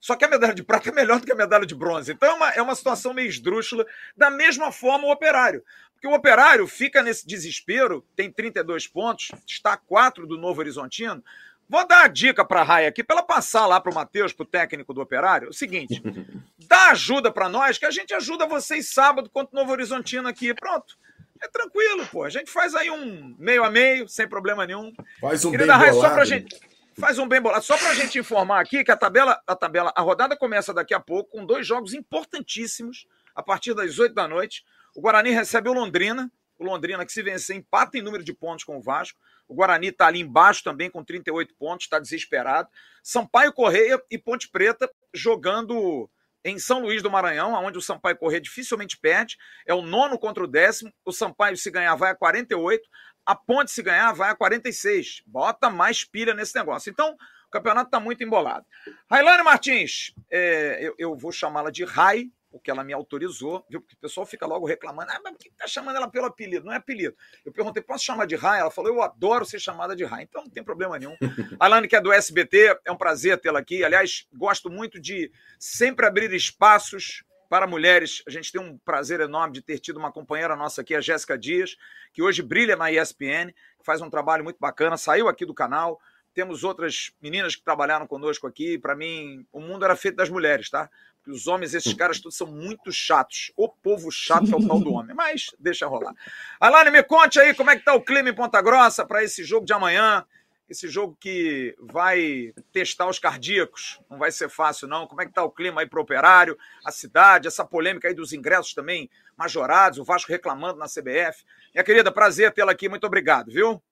Só 0.00 0.16
que 0.16 0.24
a 0.24 0.28
medalha 0.28 0.54
de 0.54 0.64
prata 0.64 0.88
é 0.88 0.92
melhor 0.92 1.20
do 1.20 1.26
que 1.26 1.32
a 1.32 1.36
medalha 1.36 1.66
de 1.66 1.74
bronze. 1.74 2.12
Então 2.12 2.30
é 2.30 2.32
uma, 2.32 2.50
é 2.52 2.62
uma 2.62 2.74
situação 2.74 3.12
meio 3.12 3.28
esdrúxula. 3.28 3.86
Da 4.16 4.30
mesma 4.30 4.72
forma, 4.72 5.06
o 5.06 5.12
operário. 5.12 5.62
Porque 5.92 6.08
o 6.08 6.14
operário 6.14 6.66
fica 6.66 7.02
nesse 7.02 7.26
desespero, 7.26 8.02
tem 8.16 8.32
32 8.32 8.86
pontos, 8.86 9.30
está 9.46 9.74
a 9.74 9.76
4 9.76 10.26
do 10.26 10.38
Novo 10.38 10.60
Horizontino, 10.60 11.22
Vou 11.70 11.86
dar 11.86 12.06
a 12.06 12.08
dica 12.08 12.44
para 12.44 12.62
a 12.62 12.64
Raia 12.64 12.88
aqui, 12.88 13.04
para 13.04 13.18
ela 13.18 13.24
passar 13.24 13.64
lá 13.64 13.80
para 13.80 13.92
o 13.92 13.94
Matheus, 13.94 14.32
para 14.32 14.42
o 14.42 14.46
técnico 14.46 14.92
do 14.92 15.00
Operário. 15.00 15.46
É 15.46 15.50
o 15.50 15.54
seguinte: 15.54 16.02
dá 16.66 16.90
ajuda 16.90 17.30
para 17.30 17.48
nós, 17.48 17.78
que 17.78 17.86
a 17.86 17.92
gente 17.92 18.12
ajuda 18.12 18.44
vocês 18.44 18.90
sábado 18.90 19.30
contra 19.30 19.54
o 19.56 19.60
Novo 19.60 19.70
Horizontino 19.70 20.26
aqui. 20.26 20.52
Pronto. 20.52 20.98
É 21.40 21.46
tranquilo, 21.46 22.04
pô. 22.08 22.24
A 22.24 22.28
gente 22.28 22.50
faz 22.50 22.74
aí 22.74 22.90
um 22.90 23.36
meio 23.38 23.62
a 23.62 23.70
meio, 23.70 24.08
sem 24.08 24.28
problema 24.28 24.66
nenhum. 24.66 24.92
Faz 25.20 25.44
um 25.44 25.52
Querida 25.52 25.72
bem 25.72 25.80
Raia, 25.80 25.92
bolado. 25.92 26.08
só 26.08 26.14
pra 26.16 26.24
gente. 26.24 26.60
Faz 26.98 27.18
um 27.20 27.28
bem 27.28 27.40
bolado. 27.40 27.64
Só 27.64 27.78
para 27.78 27.90
a 27.90 27.94
gente 27.94 28.18
informar 28.18 28.60
aqui 28.60 28.82
que 28.82 28.90
a 28.90 28.96
tabela, 28.96 29.40
a 29.46 29.54
tabela, 29.54 29.92
a 29.94 30.00
rodada 30.02 30.36
começa 30.36 30.74
daqui 30.74 30.92
a 30.92 30.98
pouco 30.98 31.30
com 31.30 31.46
dois 31.46 31.64
jogos 31.64 31.94
importantíssimos 31.94 33.06
a 33.32 33.44
partir 33.44 33.74
das 33.74 33.96
8 33.96 34.12
da 34.12 34.26
noite. 34.26 34.64
O 34.92 35.00
Guarani 35.00 35.30
recebe 35.30 35.68
o 35.68 35.72
Londrina. 35.72 36.30
O 36.58 36.64
Londrina 36.64 37.06
que 37.06 37.12
se 37.12 37.22
vencer 37.22 37.56
empata 37.56 37.96
em 37.96 38.02
número 38.02 38.24
de 38.24 38.34
pontos 38.34 38.64
com 38.64 38.76
o 38.76 38.82
Vasco. 38.82 39.16
O 39.50 39.54
Guarani 39.56 39.88
está 39.88 40.06
ali 40.06 40.20
embaixo 40.20 40.62
também 40.62 40.88
com 40.88 41.02
38 41.02 41.52
pontos, 41.56 41.86
está 41.86 41.98
desesperado. 41.98 42.68
Sampaio 43.02 43.52
Correia 43.52 44.00
e 44.08 44.16
Ponte 44.16 44.48
Preta 44.48 44.88
jogando 45.12 46.08
em 46.44 46.56
São 46.56 46.80
Luís 46.80 47.02
do 47.02 47.10
Maranhão, 47.10 47.52
onde 47.54 47.76
o 47.76 47.82
Sampaio 47.82 48.16
Correia 48.16 48.40
dificilmente 48.40 48.96
perde. 48.96 49.36
É 49.66 49.74
o 49.74 49.82
nono 49.82 50.16
contra 50.16 50.44
o 50.44 50.46
décimo. 50.46 50.92
O 51.04 51.10
Sampaio, 51.10 51.56
se 51.56 51.68
ganhar, 51.68 51.96
vai 51.96 52.12
a 52.12 52.14
48. 52.14 52.88
A 53.26 53.34
Ponte, 53.34 53.72
se 53.72 53.82
ganhar, 53.82 54.12
vai 54.12 54.30
a 54.30 54.36
46. 54.36 55.22
Bota 55.26 55.68
mais 55.68 56.04
pilha 56.04 56.32
nesse 56.32 56.54
negócio. 56.54 56.88
Então, 56.88 57.16
o 57.48 57.50
campeonato 57.50 57.88
está 57.88 57.98
muito 57.98 58.22
embolado. 58.22 58.64
Railane 59.10 59.42
Martins, 59.42 60.14
é, 60.30 60.78
eu, 60.80 60.94
eu, 60.96 61.16
vou 61.16 61.32
chamá-la 61.32 61.70
de 61.72 61.84
Rai, 61.84 62.30
porque 62.50 62.70
ela 62.70 62.82
me 62.82 62.92
autorizou, 62.92 63.64
viu? 63.68 63.80
Porque 63.80 63.94
o 63.94 63.98
pessoal 63.98 64.26
fica 64.26 64.46
logo 64.46 64.66
reclamando, 64.66 65.10
ah, 65.12 65.20
mas 65.22 65.32
por 65.32 65.38
que 65.38 65.50
tá 65.50 65.66
chamando 65.66 65.96
ela 65.96 66.10
pelo 66.10 66.26
apelido? 66.26 66.66
Não 66.66 66.72
é 66.72 66.76
apelido. 66.76 67.16
Eu 67.44 67.52
perguntei, 67.52 67.82
posso 67.82 68.04
chamar 68.04 68.26
de 68.26 68.34
Rai? 68.34 68.60
Ela 68.60 68.70
falou, 68.70 68.92
eu 68.92 69.02
adoro 69.02 69.44
ser 69.44 69.60
chamada 69.60 69.94
de 69.94 70.04
Rai, 70.04 70.24
então 70.24 70.42
não 70.42 70.50
tem 70.50 70.62
problema 70.62 70.98
nenhum. 70.98 71.16
A 71.60 71.66
Alane, 71.66 71.86
que 71.86 71.96
é 71.96 72.00
do 72.00 72.12
SBT, 72.12 72.80
é 72.84 72.92
um 72.92 72.96
prazer 72.96 73.38
tê-la 73.38 73.60
aqui. 73.60 73.84
Aliás, 73.84 74.26
gosto 74.32 74.68
muito 74.68 75.00
de 75.00 75.30
sempre 75.58 76.06
abrir 76.06 76.32
espaços 76.32 77.24
para 77.48 77.66
mulheres. 77.66 78.22
A 78.26 78.30
gente 78.30 78.52
tem 78.52 78.60
um 78.60 78.78
prazer 78.78 79.20
enorme 79.20 79.54
de 79.54 79.62
ter 79.62 79.78
tido 79.78 79.98
uma 79.98 80.12
companheira 80.12 80.54
nossa 80.56 80.80
aqui, 80.80 80.94
a 80.94 81.00
Jéssica 81.00 81.36
Dias, 81.36 81.76
que 82.12 82.22
hoje 82.22 82.42
brilha 82.42 82.76
na 82.76 82.92
ESPN, 82.92 83.52
faz 83.82 84.00
um 84.00 84.10
trabalho 84.10 84.44
muito 84.44 84.58
bacana, 84.58 84.96
saiu 84.96 85.28
aqui 85.28 85.44
do 85.44 85.54
canal, 85.54 86.00
temos 86.32 86.62
outras 86.62 87.12
meninas 87.20 87.56
que 87.56 87.62
trabalharam 87.62 88.06
conosco 88.06 88.46
aqui. 88.46 88.78
Para 88.78 88.94
mim, 88.94 89.44
o 89.52 89.60
mundo 89.60 89.84
era 89.84 89.96
feito 89.96 90.16
das 90.16 90.28
mulheres, 90.28 90.70
tá? 90.70 90.88
Os 91.26 91.46
homens, 91.46 91.74
esses 91.74 91.92
caras 91.92 92.20
todos 92.20 92.36
são 92.36 92.46
muito 92.46 92.92
chatos. 92.92 93.52
O 93.56 93.68
povo 93.68 94.10
chato 94.10 94.52
é 94.52 94.56
o 94.56 94.66
tal 94.66 94.80
do 94.80 94.92
homem. 94.94 95.14
Mas 95.14 95.50
deixa 95.58 95.86
rolar. 95.86 96.14
Alane, 96.58 96.90
me 96.90 97.02
conte 97.02 97.38
aí 97.38 97.54
como 97.54 97.70
é 97.70 97.76
que 97.76 97.84
tá 97.84 97.94
o 97.94 98.02
clima 98.02 98.30
em 98.30 98.34
Ponta 98.34 98.60
Grossa 98.60 99.04
para 99.04 99.22
esse 99.22 99.44
jogo 99.44 99.66
de 99.66 99.72
amanhã. 99.72 100.24
Esse 100.68 100.86
jogo 100.86 101.16
que 101.18 101.74
vai 101.80 102.52
testar 102.72 103.08
os 103.08 103.18
cardíacos. 103.18 104.00
Não 104.08 104.18
vai 104.18 104.30
ser 104.30 104.48
fácil, 104.48 104.86
não. 104.86 105.06
Como 105.06 105.20
é 105.20 105.26
que 105.26 105.32
tá 105.32 105.42
o 105.42 105.50
clima 105.50 105.80
aí 105.80 105.86
pro 105.88 106.00
operário, 106.00 106.56
a 106.84 106.92
cidade, 106.92 107.48
essa 107.48 107.64
polêmica 107.64 108.06
aí 108.06 108.14
dos 108.14 108.32
ingressos 108.32 108.72
também 108.72 109.10
majorados, 109.36 109.98
o 109.98 110.04
Vasco 110.04 110.30
reclamando 110.30 110.78
na 110.78 110.86
CBF. 110.86 111.44
Minha 111.74 111.82
querida, 111.82 112.12
prazer 112.12 112.52
tê-la 112.52 112.70
aqui. 112.70 112.88
Muito 112.88 113.06
obrigado, 113.06 113.50
viu? 113.50 113.82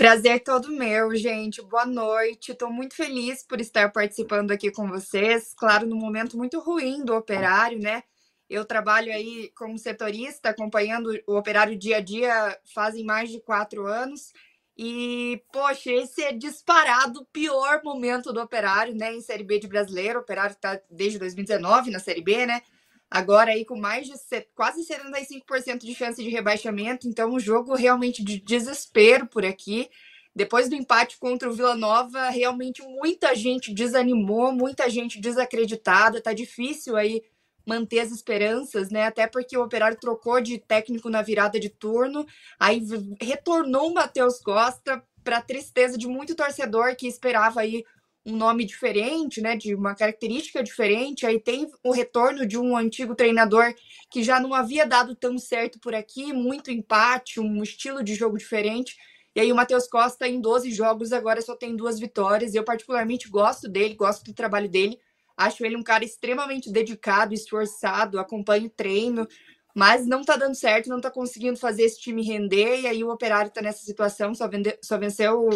Prazer 0.00 0.42
todo 0.42 0.72
meu, 0.72 1.14
gente. 1.14 1.60
Boa 1.60 1.84
noite. 1.84 2.52
Estou 2.52 2.72
muito 2.72 2.94
feliz 2.94 3.42
por 3.42 3.60
estar 3.60 3.92
participando 3.92 4.50
aqui 4.50 4.70
com 4.70 4.88
vocês. 4.88 5.52
Claro, 5.54 5.86
num 5.86 5.98
momento 5.98 6.38
muito 6.38 6.58
ruim 6.58 7.04
do 7.04 7.14
operário, 7.14 7.78
né? 7.78 8.02
Eu 8.48 8.64
trabalho 8.64 9.12
aí 9.12 9.52
como 9.54 9.76
setorista, 9.76 10.48
acompanhando 10.48 11.10
o 11.26 11.36
operário 11.36 11.76
dia 11.76 11.98
a 11.98 12.00
dia 12.00 12.58
fazem 12.74 13.04
mais 13.04 13.28
de 13.28 13.42
quatro 13.42 13.86
anos. 13.86 14.32
E, 14.74 15.44
poxa, 15.52 15.92
esse 15.92 16.22
é 16.22 16.32
disparado 16.32 17.20
o 17.20 17.26
pior 17.26 17.82
momento 17.84 18.32
do 18.32 18.40
operário, 18.40 18.94
né? 18.96 19.12
Em 19.12 19.20
Série 19.20 19.44
B 19.44 19.58
de 19.58 19.68
brasileiro. 19.68 20.20
O 20.20 20.22
operário 20.22 20.54
está 20.54 20.80
desde 20.90 21.18
2019 21.18 21.90
na 21.90 21.98
Série 21.98 22.22
B, 22.22 22.46
né? 22.46 22.62
Agora 23.10 23.50
aí 23.50 23.64
com 23.64 23.76
mais 23.76 24.06
de 24.06 24.14
quase 24.54 24.86
75% 24.86 25.78
de 25.78 25.94
chance 25.94 26.22
de 26.22 26.28
rebaixamento, 26.28 27.08
então 27.08 27.32
um 27.32 27.40
jogo 27.40 27.74
realmente 27.74 28.22
de 28.22 28.38
desespero 28.40 29.26
por 29.26 29.44
aqui. 29.44 29.90
Depois 30.34 30.68
do 30.68 30.76
empate 30.76 31.18
contra 31.18 31.50
o 31.50 31.52
Vila 31.52 31.74
Nova, 31.74 32.30
realmente 32.30 32.82
muita 32.82 33.34
gente 33.34 33.74
desanimou, 33.74 34.52
muita 34.52 34.88
gente 34.88 35.20
desacreditada, 35.20 36.22
tá 36.22 36.32
difícil 36.32 36.96
aí 36.96 37.20
manter 37.66 38.00
as 38.00 38.12
esperanças, 38.12 38.90
né? 38.90 39.06
Até 39.06 39.26
porque 39.26 39.56
o 39.56 39.64
Operário 39.64 39.98
trocou 39.98 40.40
de 40.40 40.58
técnico 40.58 41.10
na 41.10 41.20
virada 41.20 41.58
de 41.58 41.68
turno, 41.68 42.24
aí 42.58 42.80
retornou 43.20 43.90
o 43.90 43.94
Matheus 43.94 44.38
Costa 44.38 45.02
para 45.24 45.42
tristeza 45.42 45.98
de 45.98 46.06
muito 46.06 46.34
torcedor 46.34 46.94
que 46.96 47.08
esperava 47.08 47.60
aí 47.60 47.84
um 48.24 48.36
nome 48.36 48.64
diferente, 48.64 49.40
né, 49.40 49.56
de 49.56 49.74
uma 49.74 49.94
característica 49.94 50.62
diferente. 50.62 51.26
Aí 51.26 51.40
tem 51.40 51.70
o 51.82 51.92
retorno 51.92 52.46
de 52.46 52.58
um 52.58 52.76
antigo 52.76 53.14
treinador 53.14 53.74
que 54.10 54.22
já 54.22 54.38
não 54.38 54.52
havia 54.54 54.86
dado 54.86 55.14
tão 55.14 55.38
certo 55.38 55.78
por 55.80 55.94
aqui, 55.94 56.32
muito 56.32 56.70
empate, 56.70 57.40
um 57.40 57.62
estilo 57.62 58.02
de 58.02 58.14
jogo 58.14 58.36
diferente. 58.36 58.96
E 59.34 59.40
aí 59.40 59.52
o 59.52 59.56
Matheus 59.56 59.86
Costa 59.86 60.26
em 60.28 60.40
12 60.40 60.72
jogos 60.72 61.12
agora 61.12 61.40
só 61.40 61.56
tem 61.56 61.76
duas 61.76 61.98
vitórias. 61.98 62.54
Eu 62.54 62.64
particularmente 62.64 63.28
gosto 63.28 63.68
dele, 63.68 63.94
gosto 63.94 64.24
do 64.24 64.34
trabalho 64.34 64.68
dele. 64.68 64.98
Acho 65.36 65.64
ele 65.64 65.76
um 65.76 65.82
cara 65.82 66.04
extremamente 66.04 66.70
dedicado, 66.70 67.32
esforçado, 67.32 68.18
acompanho 68.18 68.66
o 68.66 68.70
treino, 68.70 69.26
mas 69.74 70.06
não 70.06 70.22
tá 70.22 70.36
dando 70.36 70.54
certo, 70.54 70.90
não 70.90 71.00
tá 71.00 71.10
conseguindo 71.10 71.56
fazer 71.56 71.84
esse 71.84 72.00
time 72.00 72.22
render. 72.22 72.80
E 72.80 72.86
aí 72.86 73.02
o 73.02 73.10
Operário 73.10 73.50
tá 73.50 73.62
nessa 73.62 73.82
situação, 73.84 74.34
só, 74.34 74.46
vende, 74.48 74.76
só 74.82 74.98
venceu 74.98 75.48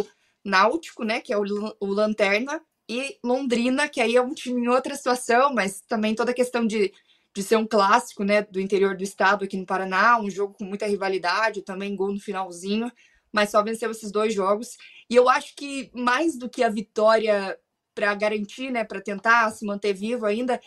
Náutico, 0.45 1.05
né, 1.05 1.21
que 1.21 1.33
é 1.33 1.39
o, 1.39 1.43
o 1.81 1.87
Lanterna, 1.87 2.61
e 2.89 3.19
Londrina, 3.25 3.89
que 3.89 4.01
aí 4.01 4.17
é 4.17 4.21
um 4.21 4.35
time 4.35 4.61
em 4.61 4.69
outra 4.69 4.95
situação, 4.95 5.55
mas 5.55 5.81
também 5.89 6.15
toda 6.15 6.33
a 6.33 6.35
questão 6.35 6.67
de, 6.67 6.93
de 7.35 7.43
ser 7.43 7.57
um 7.57 7.67
clássico, 7.67 8.23
né, 8.25 8.43
do 8.43 8.61
interior 8.61 8.97
do 8.97 9.03
estado 9.03 9.45
aqui 9.45 9.57
no 9.57 9.67
Paraná, 9.67 10.21
um 10.21 10.31
jogo 10.31 10.55
com 10.55 10.65
muita 10.65 10.87
rivalidade, 10.87 11.63
também 11.63 11.97
gol 11.97 12.13
no 12.13 12.21
finalzinho, 12.21 12.91
mas 13.33 13.51
só 13.51 13.63
venceu 13.63 13.91
esses 13.91 14.13
dois 14.13 14.35
jogos. 14.35 14.77
E 15.09 15.17
eu 15.17 15.29
acho 15.29 15.55
que 15.57 15.91
mais 15.95 16.37
do 16.37 16.49
que 16.49 16.63
a 16.63 16.69
vitória 16.69 17.59
para 17.95 18.15
garantir, 18.15 18.71
né, 18.71 18.85
para 18.85 19.01
tentar 19.01 19.51
se 19.51 19.65
manter 19.65 19.95
vivo 19.95 20.27
ainda, 20.27 20.61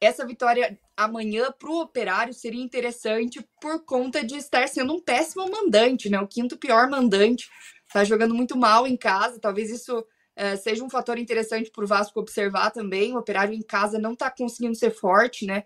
essa 0.00 0.26
vitória 0.26 0.78
amanhã 0.96 1.50
para 1.58 1.70
o 1.70 1.80
Operário 1.80 2.32
seria 2.32 2.62
interessante 2.62 3.44
por 3.60 3.84
conta 3.84 4.22
de 4.22 4.36
estar 4.36 4.68
sendo 4.68 4.94
um 4.94 5.00
péssimo 5.00 5.50
mandante, 5.50 6.08
né, 6.08 6.20
o 6.20 6.28
quinto 6.28 6.56
pior 6.56 6.88
mandante 6.88 7.48
está 7.96 8.04
jogando 8.04 8.34
muito 8.34 8.56
mal 8.56 8.86
em 8.86 8.96
casa. 8.96 9.40
Talvez 9.40 9.70
isso 9.70 10.06
é, 10.34 10.54
seja 10.56 10.84
um 10.84 10.90
fator 10.90 11.18
interessante 11.18 11.70
para 11.70 11.82
o 11.82 11.86
Vasco 11.86 12.20
observar 12.20 12.70
também. 12.70 13.14
O 13.14 13.18
operário 13.18 13.54
em 13.54 13.62
casa 13.62 13.98
não 13.98 14.12
está 14.12 14.30
conseguindo 14.30 14.74
ser 14.74 14.90
forte, 14.90 15.46
né? 15.46 15.64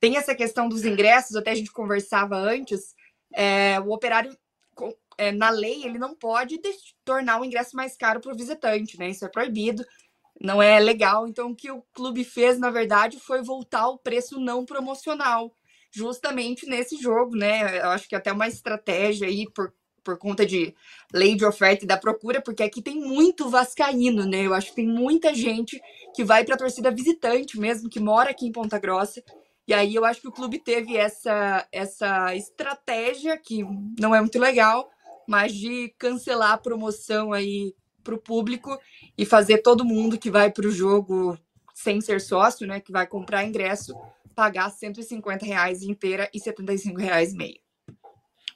Tem 0.00 0.16
essa 0.16 0.34
questão 0.34 0.68
dos 0.68 0.84
ingressos, 0.84 1.36
até 1.36 1.50
a 1.50 1.54
gente 1.54 1.70
conversava 1.70 2.36
antes. 2.36 2.94
É, 3.34 3.78
o 3.80 3.92
operário, 3.92 4.34
é, 5.18 5.30
na 5.32 5.50
lei, 5.50 5.84
ele 5.84 5.98
não 5.98 6.14
pode 6.14 6.58
tornar 7.04 7.40
o 7.40 7.44
ingresso 7.44 7.76
mais 7.76 7.96
caro 7.96 8.20
para 8.20 8.32
o 8.32 8.36
visitante, 8.36 8.98
né? 8.98 9.10
Isso 9.10 9.24
é 9.24 9.28
proibido, 9.28 9.84
não 10.40 10.62
é 10.62 10.80
legal. 10.80 11.26
Então, 11.28 11.50
o 11.50 11.56
que 11.56 11.70
o 11.70 11.82
clube 11.92 12.24
fez, 12.24 12.58
na 12.58 12.70
verdade, 12.70 13.18
foi 13.20 13.42
voltar 13.42 13.80
ao 13.80 13.98
preço 13.98 14.40
não 14.40 14.64
promocional, 14.64 15.54
justamente 15.90 16.66
nesse 16.66 16.96
jogo, 16.96 17.36
né? 17.36 17.80
Eu 17.80 17.90
acho 17.90 18.08
que 18.08 18.14
até 18.14 18.32
uma 18.32 18.48
estratégia 18.48 19.26
aí 19.28 19.46
por 19.50 19.72
por 20.06 20.16
conta 20.16 20.46
de 20.46 20.72
lei 21.12 21.34
de 21.34 21.44
oferta 21.44 21.84
e 21.84 21.88
da 21.88 21.96
procura, 21.96 22.40
porque 22.40 22.62
aqui 22.62 22.80
tem 22.80 22.94
muito 22.94 23.50
vascaíno, 23.50 24.24
né? 24.24 24.46
Eu 24.46 24.54
acho 24.54 24.68
que 24.68 24.76
tem 24.76 24.86
muita 24.86 25.34
gente 25.34 25.82
que 26.14 26.22
vai 26.22 26.44
para 26.44 26.54
a 26.54 26.58
torcida 26.58 26.92
visitante 26.92 27.58
mesmo, 27.58 27.90
que 27.90 27.98
mora 27.98 28.30
aqui 28.30 28.46
em 28.46 28.52
Ponta 28.52 28.78
Grossa. 28.78 29.20
E 29.66 29.74
aí 29.74 29.96
eu 29.96 30.04
acho 30.04 30.20
que 30.20 30.28
o 30.28 30.32
clube 30.32 30.60
teve 30.60 30.96
essa 30.96 31.66
essa 31.72 32.36
estratégia 32.36 33.36
que 33.36 33.64
não 33.98 34.14
é 34.14 34.20
muito 34.20 34.38
legal, 34.38 34.88
mas 35.26 35.52
de 35.52 35.92
cancelar 35.98 36.52
a 36.52 36.58
promoção 36.58 37.32
aí 37.32 37.74
para 38.04 38.14
o 38.14 38.18
público 38.18 38.78
e 39.18 39.26
fazer 39.26 39.58
todo 39.58 39.84
mundo 39.84 40.16
que 40.16 40.30
vai 40.30 40.52
para 40.52 40.68
o 40.68 40.70
jogo 40.70 41.36
sem 41.74 42.00
ser 42.00 42.20
sócio, 42.20 42.64
né, 42.64 42.78
que 42.78 42.92
vai 42.92 43.06
comprar 43.08 43.44
ingresso, 43.44 43.92
pagar 44.36 44.70
150 44.70 45.44
reais 45.44 45.82
inteira 45.82 46.30
e 46.32 46.38
75 46.38 47.00
reais 47.00 47.34
meio. 47.34 47.65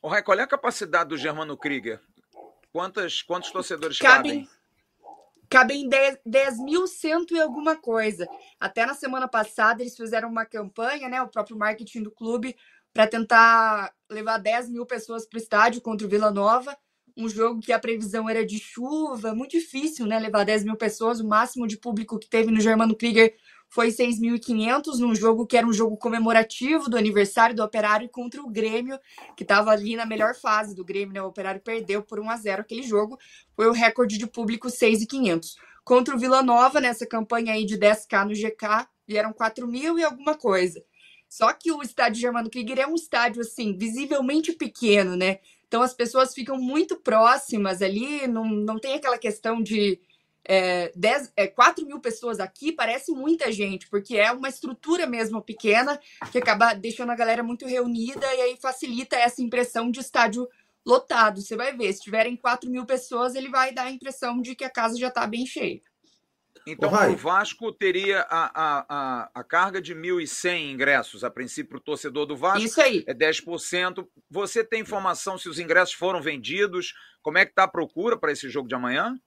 O 0.03 0.09
Rai, 0.09 0.23
qual 0.23 0.39
é 0.39 0.43
a 0.43 0.47
capacidade 0.47 1.11
do 1.11 1.19
Germano 1.19 1.57
Krieger? 1.57 2.01
Quantas, 2.73 3.21
quantos 3.23 3.51
torcedores 3.51 3.99
cabem? 3.99 4.49
Cabem 5.49 5.89
10.100 5.89 7.33
e 7.33 7.41
alguma 7.41 7.77
coisa. 7.77 8.27
Até 8.59 8.87
na 8.87 8.95
semana 8.95 9.29
passada 9.29 9.83
eles 9.83 9.97
fizeram 9.97 10.29
uma 10.29 10.47
campanha, 10.47 11.09
né? 11.09 11.21
O 11.21 11.29
próprio 11.29 11.59
marketing 11.59 12.05
do 12.05 12.11
clube, 12.11 12.57
para 12.95 13.07
tentar 13.07 13.93
levar 14.09 14.39
10 14.39 14.71
mil 14.71 14.87
pessoas 14.87 15.27
para 15.27 15.37
o 15.37 15.41
estádio 15.41 15.83
contra 15.83 16.07
o 16.07 16.11
Vila 16.11 16.31
Nova. 16.31 16.77
Um 17.17 17.29
jogo 17.29 17.61
que 17.61 17.73
a 17.73 17.79
previsão 17.79 18.29
era 18.29 18.47
de 18.47 18.59
chuva, 18.59 19.35
muito 19.35 19.51
difícil, 19.51 20.07
né? 20.07 20.19
Levar 20.19 20.45
10 20.45 20.65
mil 20.65 20.77
pessoas. 20.77 21.21
O 21.21 21.29
máximo 21.29 21.67
de 21.67 21.77
público 21.77 22.19
que 22.19 22.29
teve 22.29 22.51
no 22.51 22.61
Germano 22.61 22.97
Krieger 22.97 23.37
foi 23.71 23.89
6.500 23.89 24.99
num 24.99 25.15
jogo 25.15 25.47
que 25.47 25.57
era 25.57 25.67
um 25.67 25.73
jogo 25.73 25.97
comemorativo 25.97 26.91
do 26.91 26.97
aniversário 26.97 27.55
do 27.55 27.63
Operário 27.63 28.09
contra 28.09 28.43
o 28.43 28.51
Grêmio, 28.51 28.99
que 29.37 29.45
estava 29.45 29.71
ali 29.71 29.95
na 29.95 30.05
melhor 30.05 30.35
fase 30.35 30.75
do 30.75 30.85
Grêmio, 30.85 31.15
né? 31.15 31.23
O 31.23 31.29
Operário 31.29 31.61
perdeu 31.61 32.03
por 32.03 32.19
1 32.19 32.31
a 32.31 32.37
0 32.37 32.63
aquele 32.63 32.83
jogo, 32.83 33.17
foi 33.55 33.69
o 33.69 33.73
recorde 33.73 34.19
de 34.19 34.27
público 34.27 34.67
6.500. 34.67 35.55
Contra 35.85 36.15
o 36.15 36.19
Vila 36.19 36.43
Nova, 36.43 36.81
nessa 36.81 37.07
campanha 37.07 37.53
aí 37.53 37.65
de 37.65 37.79
10k 37.79 38.25
no 38.25 38.35
GK, 38.35 38.89
vieram 39.07 39.33
4 39.33 39.67
mil 39.67 39.99
e 39.99 40.05
alguma 40.05 40.35
coisa. 40.35 40.83
Só 41.29 41.53
que 41.53 41.71
o 41.71 41.81
estádio 41.81 42.21
Germano 42.21 42.51
Krieger 42.51 42.81
é 42.81 42.87
um 42.89 42.97
estádio, 42.97 43.41
assim, 43.41 43.79
visivelmente 43.79 44.53
pequeno, 44.53 45.15
né? 45.15 45.39
Então 45.69 45.81
as 45.81 45.95
pessoas 45.95 46.35
ficam 46.35 46.59
muito 46.59 46.97
próximas 46.97 47.81
ali, 47.81 48.27
não, 48.27 48.45
não 48.45 48.81
tem 48.81 48.95
aquela 48.95 49.17
questão 49.17 49.63
de 49.63 50.01
é, 50.45 50.93
10, 50.95 51.33
é, 51.37 51.47
4 51.47 51.87
mil 51.87 52.01
pessoas 52.01 52.41
aqui 52.41 52.73
parece 52.73 53.13
muita 53.13 53.53
gente, 53.53 53.89
porque 53.89 54.17
é 54.17 54.33
uma 54.33 54.49
estrutura 54.49 55.07
mesmo 55.07 55.43
pequena 55.43 56.01
que 56.33 56.39
acaba 56.39 56.75
deixando 56.75 57.11
a 57.11 57.17
galera 57.17 57.43
muito 57.43 57.67
reunida 57.67 58.27
e 58.35 58.41
aí 58.41 58.57
facilita 58.57 59.17
essa 59.17 59.43
impressão 59.43 59.91
de 59.91 60.01
estádio 60.01 60.49
lotado. 60.85 61.41
Você 61.41 61.57
vai 61.57 61.77
ver, 61.77 61.93
se 61.93 62.03
tiverem 62.03 62.37
4 62.37 62.71
mil 62.71 62.87
pessoas, 62.87 63.35
ele 63.35 63.49
vai 63.49 63.73
dar 63.73 63.85
a 63.85 63.91
impressão 63.91 64.41
de 64.41 64.55
que 64.55 64.65
a 64.65 64.71
casa 64.71 64.99
já 64.99 65.09
está 65.09 65.27
bem 65.27 65.47
cheia. 65.47 65.81
Então, 66.67 66.91
o 67.11 67.17
Vasco 67.17 67.73
teria 67.73 68.21
a, 68.29 68.51
a, 68.55 68.87
a, 68.89 69.31
a 69.35 69.45
carga 69.45 69.81
de 69.81 69.95
1.100 69.95 70.73
ingressos, 70.73 71.25
a 71.25 71.31
princípio, 71.31 71.79
o 71.79 71.81
torcedor 71.81 72.27
do 72.27 72.37
Vasco. 72.37 72.61
Isso 72.61 72.81
aí. 72.81 73.03
É 73.07 73.15
10%. 73.15 74.07
Você 74.31 74.63
tem 74.63 74.81
informação 74.81 75.39
se 75.39 75.49
os 75.49 75.59
ingressos 75.59 75.95
foram 75.95 76.21
vendidos? 76.21 76.93
Como 77.23 77.39
é 77.39 77.45
que 77.45 77.53
está 77.53 77.65
a 77.65 77.69
procura 77.69 78.19
para 78.19 78.33
esse 78.33 78.49
jogo 78.49 78.69
de 78.69 78.75
amanhã? 78.75 79.19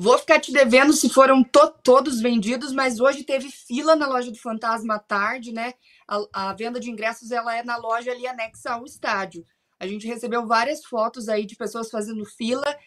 Vou 0.00 0.16
ficar 0.16 0.38
te 0.38 0.52
devendo 0.52 0.92
se 0.92 1.08
foram 1.08 1.42
to 1.42 1.72
todos 1.82 2.20
vendidos, 2.20 2.72
mas 2.72 3.00
hoje 3.00 3.24
teve 3.24 3.50
fila 3.50 3.96
na 3.96 4.06
loja 4.06 4.30
do 4.30 4.38
Fantasma 4.38 4.94
à 4.94 4.98
tarde, 5.00 5.50
né? 5.50 5.74
A, 6.06 6.50
a, 6.50 6.52
venda 6.52 6.78
de 6.78 6.88
ingressos 6.88 7.32
ela 7.32 7.52
é 7.56 7.64
na 7.64 7.76
loja 7.76 8.12
ali 8.12 8.24
anexa 8.24 8.70
ao 8.70 8.84
estádio. 8.84 9.44
A 9.76 9.88
gente 9.88 10.06
recebeu 10.06 10.46
várias 10.46 10.84
fotos 10.84 11.28
aí 11.28 11.44
de 11.44 11.56
pessoas 11.56 11.90
fazendo 11.90 12.24
fila, 12.24 12.78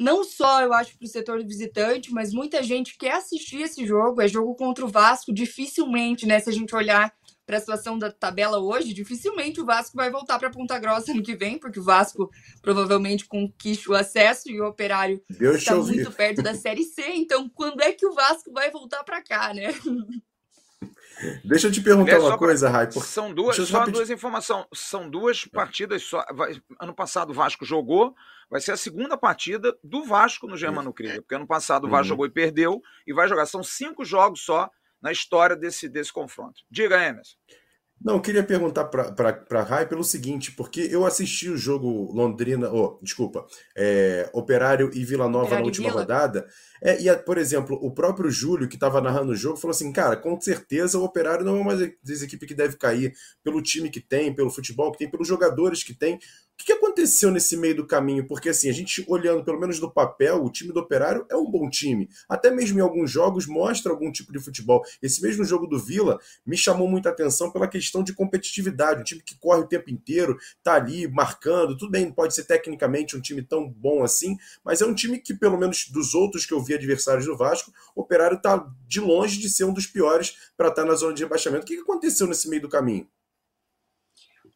não 0.00 0.24
só 0.24 0.62
eu 0.62 0.72
acho 0.72 0.96
para 0.96 1.04
o 1.04 1.08
setor 1.08 1.44
visitante, 1.44 2.10
mas 2.10 2.32
muita 2.32 2.62
gente 2.62 2.96
quer 2.96 3.12
assistir 3.12 3.60
esse 3.60 3.86
jogo. 3.86 4.22
É 4.22 4.26
jogo 4.26 4.54
contra 4.54 4.86
o 4.86 4.88
Vasco, 4.88 5.34
dificilmente, 5.34 6.24
né? 6.24 6.40
Se 6.40 6.48
a 6.48 6.52
gente 6.52 6.74
olhar 6.74 7.12
para 7.46 7.58
a 7.58 7.60
situação 7.60 7.98
da 7.98 8.10
tabela 8.10 8.58
hoje, 8.58 8.94
dificilmente 8.94 9.60
o 9.60 9.66
Vasco 9.66 9.96
vai 9.96 10.10
voltar 10.10 10.38
para 10.38 10.50
Ponta 10.50 10.78
Grossa 10.78 11.12
ano 11.12 11.22
que 11.22 11.36
vem, 11.36 11.58
porque 11.58 11.78
o 11.78 11.82
Vasco 11.84 12.30
provavelmente 12.62 13.26
conquista 13.26 13.90
o 13.90 13.94
acesso 13.94 14.50
e 14.50 14.60
o 14.60 14.66
Operário 14.66 15.22
está 15.28 15.74
muito 15.76 16.10
perto 16.12 16.42
da 16.42 16.54
Série 16.54 16.84
C. 16.84 17.02
Então, 17.14 17.48
quando 17.48 17.82
é 17.82 17.92
que 17.92 18.06
o 18.06 18.14
Vasco 18.14 18.52
vai 18.52 18.70
voltar 18.70 19.04
para 19.04 19.22
cá, 19.22 19.52
né? 19.52 19.74
Deixa 21.44 21.68
eu 21.68 21.72
te 21.72 21.80
perguntar 21.80 22.18
uma 22.18 22.36
coisa, 22.36 22.68
Rai. 22.68 22.90
Por... 22.90 23.04
São 23.04 23.32
duas, 23.32 23.56
só 23.56 23.86
duas 23.86 24.10
informações. 24.10 24.66
São 24.74 25.08
duas 25.08 25.44
partidas 25.44 26.02
só. 26.02 26.24
Ano 26.80 26.94
passado 26.94 27.30
o 27.30 27.34
Vasco 27.34 27.64
jogou, 27.64 28.14
vai 28.50 28.60
ser 28.60 28.72
a 28.72 28.76
segunda 28.76 29.16
partida 29.16 29.76
do 29.82 30.04
Vasco 30.04 30.46
no 30.46 30.56
Germano 30.56 30.92
Krieger, 30.92 31.22
porque 31.22 31.34
ano 31.34 31.46
passado 31.46 31.86
o 31.86 31.90
Vasco 31.90 32.04
uhum. 32.04 32.08
jogou 32.08 32.26
e 32.26 32.30
perdeu, 32.30 32.82
e 33.06 33.12
vai 33.12 33.28
jogar. 33.28 33.46
São 33.46 33.62
cinco 33.62 34.04
jogos 34.04 34.40
só 34.40 34.68
na 35.04 35.12
história 35.12 35.54
desse, 35.54 35.86
desse 35.86 36.10
confronto. 36.10 36.62
Diga, 36.70 36.96
Emerson. 36.96 37.36
Não, 38.02 38.14
eu 38.14 38.20
queria 38.20 38.42
perguntar 38.42 38.84
para 38.86 39.44
a 39.50 39.62
Rai 39.62 39.86
pelo 39.86 40.02
seguinte, 40.02 40.50
porque 40.52 40.80
eu 40.90 41.06
assisti 41.06 41.48
o 41.48 41.56
jogo 41.56 42.10
Londrina, 42.12 42.70
oh, 42.70 42.98
desculpa, 43.02 43.46
é, 43.76 44.28
Operário 44.32 44.90
e 44.94 45.04
Vila 45.04 45.28
Nova 45.28 45.44
Operário 45.44 45.62
na 45.62 45.66
última 45.66 45.88
Vila. 45.88 46.00
rodada. 46.00 46.46
É, 46.84 47.00
e, 47.00 47.16
por 47.16 47.38
exemplo, 47.38 47.78
o 47.80 47.90
próprio 47.90 48.30
Júlio, 48.30 48.68
que 48.68 48.76
estava 48.76 49.00
narrando 49.00 49.32
o 49.32 49.36
jogo, 49.36 49.56
falou 49.56 49.72
assim: 49.72 49.90
cara, 49.90 50.16
com 50.16 50.38
certeza 50.38 50.98
o 50.98 51.04
Operário 51.04 51.42
não 51.42 51.56
é 51.56 51.60
uma 51.60 51.74
das 51.74 52.20
equipes 52.20 52.46
que 52.46 52.54
deve 52.54 52.76
cair 52.76 53.14
pelo 53.42 53.62
time 53.62 53.88
que 53.88 54.00
tem, 54.00 54.34
pelo 54.34 54.50
futebol 54.50 54.92
que 54.92 54.98
tem, 54.98 55.10
pelos 55.10 55.26
jogadores 55.26 55.82
que 55.82 55.94
tem. 55.94 56.18
O 56.54 56.64
que 56.64 56.72
aconteceu 56.72 57.32
nesse 57.32 57.56
meio 57.56 57.74
do 57.74 57.86
caminho? 57.86 58.26
Porque, 58.28 58.48
assim, 58.48 58.70
a 58.70 58.72
gente 58.72 59.04
olhando, 59.08 59.44
pelo 59.44 59.58
menos 59.58 59.80
no 59.80 59.90
papel, 59.90 60.42
o 60.42 60.50
time 60.50 60.72
do 60.72 60.78
Operário 60.78 61.26
é 61.28 61.36
um 61.36 61.50
bom 61.50 61.68
time. 61.68 62.08
Até 62.28 62.50
mesmo 62.50 62.78
em 62.78 62.82
alguns 62.82 63.10
jogos 63.10 63.46
mostra 63.46 63.90
algum 63.90 64.10
tipo 64.10 64.32
de 64.32 64.38
futebol. 64.38 64.82
Esse 65.02 65.20
mesmo 65.20 65.44
jogo 65.44 65.66
do 65.66 65.78
Vila 65.78 66.18
me 66.46 66.56
chamou 66.56 66.88
muita 66.88 67.10
atenção 67.10 67.50
pela 67.50 67.66
questão 67.66 68.04
de 68.04 68.14
competitividade. 68.14 69.00
Um 69.00 69.04
time 69.04 69.20
que 69.20 69.36
corre 69.38 69.62
o 69.62 69.66
tempo 69.66 69.90
inteiro, 69.90 70.38
tá 70.62 70.74
ali 70.74 71.08
marcando. 71.08 71.76
Tudo 71.76 71.90
bem, 71.90 72.10
pode 72.10 72.34
ser 72.34 72.44
tecnicamente 72.44 73.16
um 73.16 73.20
time 73.20 73.42
tão 73.42 73.68
bom 73.68 74.04
assim, 74.04 74.36
mas 74.64 74.80
é 74.80 74.86
um 74.86 74.94
time 74.94 75.18
que, 75.18 75.34
pelo 75.34 75.58
menos 75.58 75.88
dos 75.88 76.14
outros 76.14 76.46
que 76.46 76.54
eu 76.54 76.62
vi 76.62 76.73
adversários 76.74 77.26
do 77.26 77.36
Vasco, 77.36 77.72
o 77.94 78.02
Operário 78.02 78.40
tá 78.40 78.66
de 78.86 79.00
longe 79.00 79.38
de 79.38 79.48
ser 79.48 79.64
um 79.64 79.72
dos 79.72 79.86
piores 79.86 80.36
para 80.56 80.68
estar 80.68 80.82
tá 80.82 80.88
na 80.88 80.94
zona 80.94 81.14
de 81.14 81.22
rebaixamento. 81.22 81.64
O 81.64 81.66
que 81.66 81.78
aconteceu 81.78 82.26
nesse 82.26 82.48
meio 82.48 82.62
do 82.62 82.68
caminho? 82.68 83.08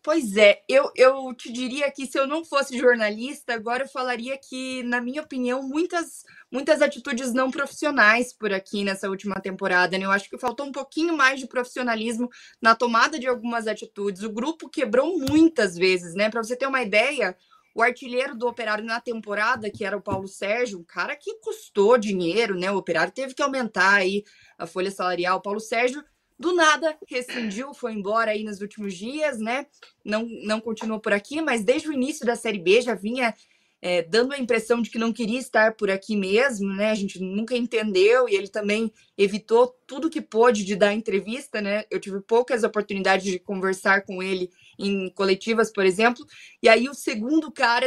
Pois 0.00 0.36
é, 0.36 0.62
eu, 0.68 0.90
eu 0.96 1.34
te 1.34 1.52
diria 1.52 1.90
que 1.90 2.06
se 2.06 2.18
eu 2.18 2.26
não 2.26 2.44
fosse 2.44 2.78
jornalista, 2.78 3.52
agora 3.52 3.82
eu 3.82 3.88
falaria 3.88 4.38
que, 4.38 4.82
na 4.84 5.00
minha 5.00 5.20
opinião, 5.20 5.62
muitas, 5.62 6.24
muitas 6.50 6.80
atitudes 6.80 7.32
não 7.34 7.50
profissionais 7.50 8.32
por 8.32 8.52
aqui 8.52 8.84
nessa 8.84 9.08
última 9.08 9.40
temporada. 9.40 9.98
Né? 9.98 10.04
Eu 10.06 10.10
acho 10.10 10.30
que 10.30 10.38
faltou 10.38 10.66
um 10.66 10.72
pouquinho 10.72 11.16
mais 11.16 11.40
de 11.40 11.48
profissionalismo 11.48 12.30
na 12.62 12.76
tomada 12.76 13.18
de 13.18 13.26
algumas 13.26 13.66
atitudes. 13.66 14.22
O 14.22 14.32
grupo 14.32 14.68
quebrou 14.68 15.18
muitas 15.18 15.76
vezes, 15.76 16.14
né? 16.14 16.30
Para 16.30 16.42
você 16.42 16.56
ter 16.56 16.66
uma 16.66 16.80
ideia, 16.80 17.36
o 17.78 17.82
artilheiro 17.82 18.34
do 18.34 18.48
Operário 18.48 18.84
na 18.84 19.00
temporada, 19.00 19.70
que 19.70 19.84
era 19.84 19.96
o 19.96 20.02
Paulo 20.02 20.26
Sérgio, 20.26 20.80
um 20.80 20.82
cara 20.82 21.14
que 21.14 21.36
custou 21.36 21.96
dinheiro, 21.96 22.58
né? 22.58 22.72
O 22.72 22.76
Operário 22.76 23.12
teve 23.12 23.34
que 23.34 23.42
aumentar 23.42 23.94
aí 23.94 24.24
a 24.58 24.66
folha 24.66 24.90
salarial. 24.90 25.38
O 25.38 25.40
Paulo 25.40 25.60
Sérgio 25.60 26.02
do 26.36 26.52
nada 26.52 26.98
rescindiu, 27.06 27.72
foi 27.72 27.92
embora 27.92 28.32
aí 28.32 28.42
nos 28.42 28.60
últimos 28.60 28.94
dias, 28.94 29.38
né? 29.38 29.64
Não, 30.04 30.26
não 30.42 30.60
continuou 30.60 30.98
por 30.98 31.12
aqui, 31.12 31.40
mas 31.40 31.62
desde 31.62 31.88
o 31.88 31.92
início 31.92 32.26
da 32.26 32.34
Série 32.34 32.58
B 32.58 32.80
já 32.80 32.96
vinha 32.96 33.32
é, 33.80 34.02
dando 34.02 34.32
a 34.32 34.38
impressão 34.38 34.82
de 34.82 34.90
que 34.90 34.98
não 34.98 35.12
queria 35.12 35.38
estar 35.38 35.74
por 35.74 35.88
aqui 35.88 36.16
mesmo, 36.16 36.74
né? 36.74 36.90
A 36.90 36.96
gente 36.96 37.20
nunca 37.22 37.56
entendeu 37.56 38.28
e 38.28 38.34
ele 38.34 38.48
também 38.48 38.92
evitou 39.16 39.68
tudo 39.86 40.10
que 40.10 40.20
pôde 40.20 40.64
de 40.64 40.74
dar 40.74 40.94
entrevista, 40.94 41.60
né? 41.60 41.84
Eu 41.88 42.00
tive 42.00 42.20
poucas 42.20 42.64
oportunidades 42.64 43.24
de 43.24 43.38
conversar 43.38 44.04
com 44.04 44.20
ele 44.20 44.50
em 44.78 45.10
coletivas, 45.10 45.72
por 45.72 45.84
exemplo. 45.84 46.24
E 46.62 46.68
aí 46.68 46.88
o 46.88 46.94
segundo 46.94 47.50
cara 47.50 47.86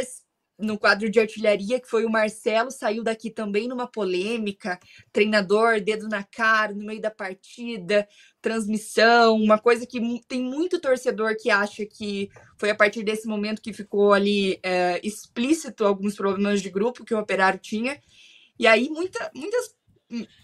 no 0.58 0.78
quadro 0.78 1.10
de 1.10 1.18
artilharia, 1.18 1.80
que 1.80 1.88
foi 1.88 2.04
o 2.04 2.10
Marcelo, 2.10 2.70
saiu 2.70 3.02
daqui 3.02 3.30
também 3.30 3.66
numa 3.66 3.86
polêmica, 3.86 4.78
treinador, 5.12 5.80
dedo 5.80 6.08
na 6.08 6.22
cara, 6.22 6.72
no 6.72 6.84
meio 6.84 7.00
da 7.00 7.10
partida, 7.10 8.06
transmissão, 8.40 9.36
uma 9.36 9.58
coisa 9.58 9.86
que 9.86 10.00
tem 10.28 10.42
muito 10.42 10.80
torcedor 10.80 11.36
que 11.36 11.50
acha 11.50 11.84
que 11.84 12.30
foi 12.58 12.70
a 12.70 12.74
partir 12.74 13.02
desse 13.02 13.26
momento 13.26 13.62
que 13.62 13.72
ficou 13.72 14.12
ali 14.12 14.58
é, 14.62 15.00
explícito 15.02 15.84
alguns 15.84 16.14
problemas 16.14 16.62
de 16.62 16.70
grupo 16.70 17.04
que 17.04 17.14
o 17.14 17.18
Operário 17.18 17.58
tinha. 17.58 18.00
E 18.58 18.66
aí 18.66 18.88
muita, 18.88 19.30
muitas 19.34 19.74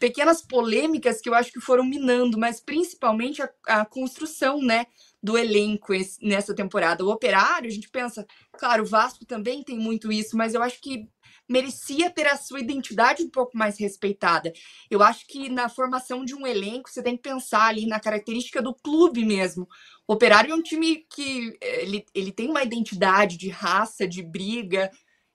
pequenas 0.00 0.40
polêmicas 0.40 1.20
que 1.20 1.28
eu 1.28 1.34
acho 1.34 1.52
que 1.52 1.60
foram 1.60 1.84
minando, 1.84 2.38
mas 2.38 2.60
principalmente 2.60 3.42
a, 3.42 3.50
a 3.66 3.84
construção, 3.84 4.60
né, 4.62 4.86
do 5.22 5.36
elenco 5.36 5.92
nessa 6.22 6.54
temporada. 6.54 7.04
O 7.04 7.10
Operário, 7.10 7.68
a 7.68 7.72
gente 7.72 7.88
pensa, 7.88 8.26
claro, 8.52 8.84
o 8.84 8.86
Vasco 8.86 9.24
também 9.26 9.62
tem 9.62 9.78
muito 9.78 10.12
isso, 10.12 10.36
mas 10.36 10.54
eu 10.54 10.62
acho 10.62 10.80
que 10.80 11.08
merecia 11.48 12.10
ter 12.10 12.26
a 12.26 12.36
sua 12.36 12.60
identidade 12.60 13.22
um 13.22 13.30
pouco 13.30 13.56
mais 13.56 13.78
respeitada. 13.80 14.52
Eu 14.90 15.02
acho 15.02 15.26
que 15.26 15.48
na 15.48 15.68
formação 15.68 16.24
de 16.24 16.34
um 16.34 16.46
elenco 16.46 16.90
você 16.90 17.02
tem 17.02 17.16
que 17.16 17.22
pensar 17.22 17.68
ali 17.68 17.86
na 17.86 17.98
característica 17.98 18.60
do 18.60 18.74
clube 18.74 19.24
mesmo. 19.24 19.66
O 20.06 20.12
Operário 20.12 20.52
é 20.52 20.54
um 20.54 20.62
time 20.62 21.06
que 21.10 21.56
eh, 21.60 21.82
ele, 21.82 22.04
ele 22.14 22.32
tem 22.32 22.50
uma 22.50 22.62
identidade 22.62 23.36
de 23.38 23.48
raça, 23.48 24.06
de 24.06 24.22
briga, 24.22 24.90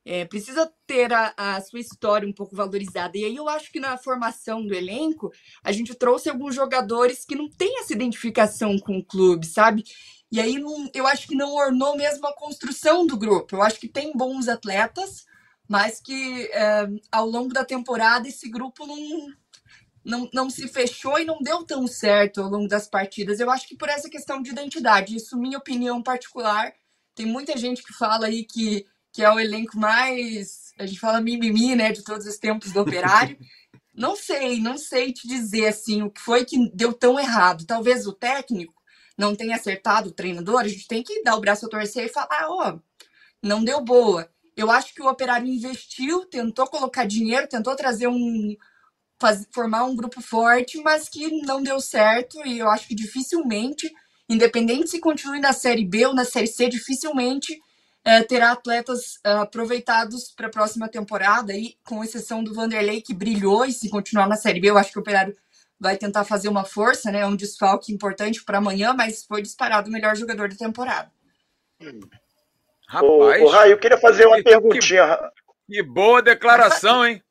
é, 0.05 0.25
precisa 0.25 0.71
ter 0.85 1.13
a, 1.13 1.33
a, 1.37 1.61
sua 1.61 1.79
história 1.79 2.27
um 2.27 2.33
pouco 2.33 2.55
valorizada. 2.55 3.17
E 3.17 3.23
aí 3.23 3.35
eu 3.35 3.47
acho 3.47 3.71
que 3.71 3.79
na 3.79 3.97
formação 3.97 4.65
do 4.65 4.73
elenco, 4.73 5.31
a 5.63 5.71
gente 5.71 5.95
trouxe 5.95 6.29
alguns 6.29 6.53
jogadores 6.55 7.25
que 7.25 7.35
não 7.35 7.49
têm 7.49 7.79
essa 7.79 7.93
identificação 7.93 8.77
com 8.79 8.97
o 8.97 9.05
clube, 9.05 9.45
sabe? 9.45 9.83
E 10.31 10.41
aí 10.41 10.57
não, 10.57 10.89
eu 10.93 11.07
acho 11.07 11.27
que 11.27 11.35
não 11.35 11.53
ornou 11.53 11.95
mesmo 11.95 12.27
a 12.27 12.35
construção 12.35 13.05
do 13.05 13.17
grupo. 13.17 13.55
Eu 13.55 13.61
acho 13.61 13.79
que 13.79 13.87
tem 13.87 14.11
bons 14.13 14.47
atletas, 14.47 15.25
mas 15.69 16.01
que 16.01 16.49
é, 16.51 16.87
ao 17.11 17.29
longo 17.29 17.53
da 17.53 17.63
temporada 17.63 18.27
esse 18.27 18.49
grupo 18.49 18.85
não, 18.85 19.27
não, 20.03 20.29
não 20.33 20.49
se 20.49 20.67
fechou 20.67 21.17
e 21.17 21.25
não 21.25 21.39
deu 21.41 21.63
tão 21.63 21.87
certo 21.87 22.41
ao 22.41 22.49
longo 22.49 22.67
das 22.67 22.87
partidas. 22.89 23.39
Eu 23.39 23.49
acho 23.49 23.67
que 23.67 23.77
por 23.77 23.87
essa 23.87 24.09
questão 24.09 24.41
de 24.41 24.51
identidade, 24.51 25.15
isso 25.15 25.37
minha 25.37 25.57
opinião 25.57 26.03
particular. 26.03 26.73
Tem 27.15 27.25
muita 27.25 27.55
gente 27.55 27.83
que 27.83 27.93
fala 27.93 28.25
aí 28.25 28.43
que 28.43 28.85
que 29.13 29.23
é 29.23 29.31
o 29.31 29.39
elenco 29.39 29.77
mais, 29.77 30.73
a 30.77 30.85
gente 30.87 30.99
fala 30.99 31.21
mimimi, 31.21 31.75
né, 31.75 31.91
de 31.91 32.03
todos 32.03 32.25
os 32.25 32.37
tempos 32.37 32.73
do 32.73 32.81
Operário. 32.81 33.37
não 33.93 34.15
sei, 34.15 34.59
não 34.59 34.75
sei 34.75 35.13
te 35.13 35.27
dizer 35.27 35.67
assim 35.67 36.01
o 36.01 36.09
que 36.09 36.19
foi 36.19 36.43
que 36.43 36.69
deu 36.73 36.91
tão 36.91 37.19
errado. 37.19 37.65
Talvez 37.65 38.07
o 38.07 38.11
técnico 38.11 38.73
não 39.15 39.35
tenha 39.35 39.55
acertado 39.55 40.09
o 40.09 40.13
treinador, 40.13 40.61
a 40.61 40.67
gente 40.67 40.87
tem 40.87 41.03
que 41.03 41.21
dar 41.21 41.35
o 41.35 41.39
braço 41.39 41.67
a 41.67 41.69
torcer 41.69 42.05
e 42.05 42.09
falar, 42.09 42.47
ó, 42.49 42.73
oh, 42.73 42.79
não 43.41 43.63
deu 43.63 43.79
boa. 43.81 44.27
Eu 44.57 44.71
acho 44.71 44.93
que 44.95 45.01
o 45.01 45.07
Operário 45.07 45.47
investiu, 45.47 46.25
tentou 46.25 46.65
colocar 46.67 47.05
dinheiro, 47.05 47.47
tentou 47.47 47.75
trazer 47.75 48.07
um 48.07 48.55
faz, 49.19 49.47
formar 49.51 49.83
um 49.85 49.95
grupo 49.95 50.21
forte, 50.21 50.81
mas 50.81 51.07
que 51.07 51.41
não 51.43 51.61
deu 51.61 51.79
certo 51.79 52.43
e 52.45 52.59
eu 52.59 52.69
acho 52.69 52.87
que 52.87 52.95
dificilmente, 52.95 53.91
independente 54.27 54.89
se 54.89 54.99
continue 54.99 55.39
na 55.39 55.53
Série 55.53 55.85
B 55.85 56.07
ou 56.07 56.15
na 56.15 56.25
Série 56.25 56.47
C, 56.47 56.67
dificilmente 56.67 57.61
é, 58.05 58.21
terá 58.21 58.51
atletas 58.51 59.19
é, 59.23 59.31
aproveitados 59.31 60.31
para 60.35 60.47
a 60.47 60.51
próxima 60.51 60.89
temporada, 60.89 61.53
aí, 61.53 61.75
com 61.85 62.03
exceção 62.03 62.43
do 62.43 62.53
Vanderlei, 62.53 63.01
que 63.01 63.13
brilhou, 63.13 63.65
e 63.65 63.71
se 63.71 63.89
continuar 63.89 64.27
na 64.27 64.35
Série 64.35 64.59
B, 64.59 64.69
eu 64.69 64.77
acho 64.77 64.91
que 64.91 64.97
o 64.97 65.01
Operário 65.01 65.35
vai 65.79 65.97
tentar 65.97 66.23
fazer 66.23 66.49
uma 66.49 66.65
força, 66.65 67.11
né? 67.11 67.25
Um 67.25 67.35
desfalque 67.35 67.93
importante 67.93 68.43
para 68.43 68.57
amanhã, 68.57 68.93
mas 68.93 69.25
foi 69.25 69.41
disparado 69.41 69.89
o 69.89 69.91
melhor 69.91 70.15
jogador 70.15 70.49
da 70.49 70.55
temporada. 70.55 71.11
Rapaz, 72.87 73.41
ô, 73.41 73.45
ô 73.45 73.49
Raio, 73.49 73.71
eu 73.71 73.77
queria 73.77 73.97
fazer 73.97 74.25
uma 74.25 74.37
que, 74.37 74.43
perguntinha. 74.43 75.17
Que, 75.67 75.75
que, 75.75 75.83
boa 75.83 76.21
declaração, 76.21 77.05
hein? 77.05 77.21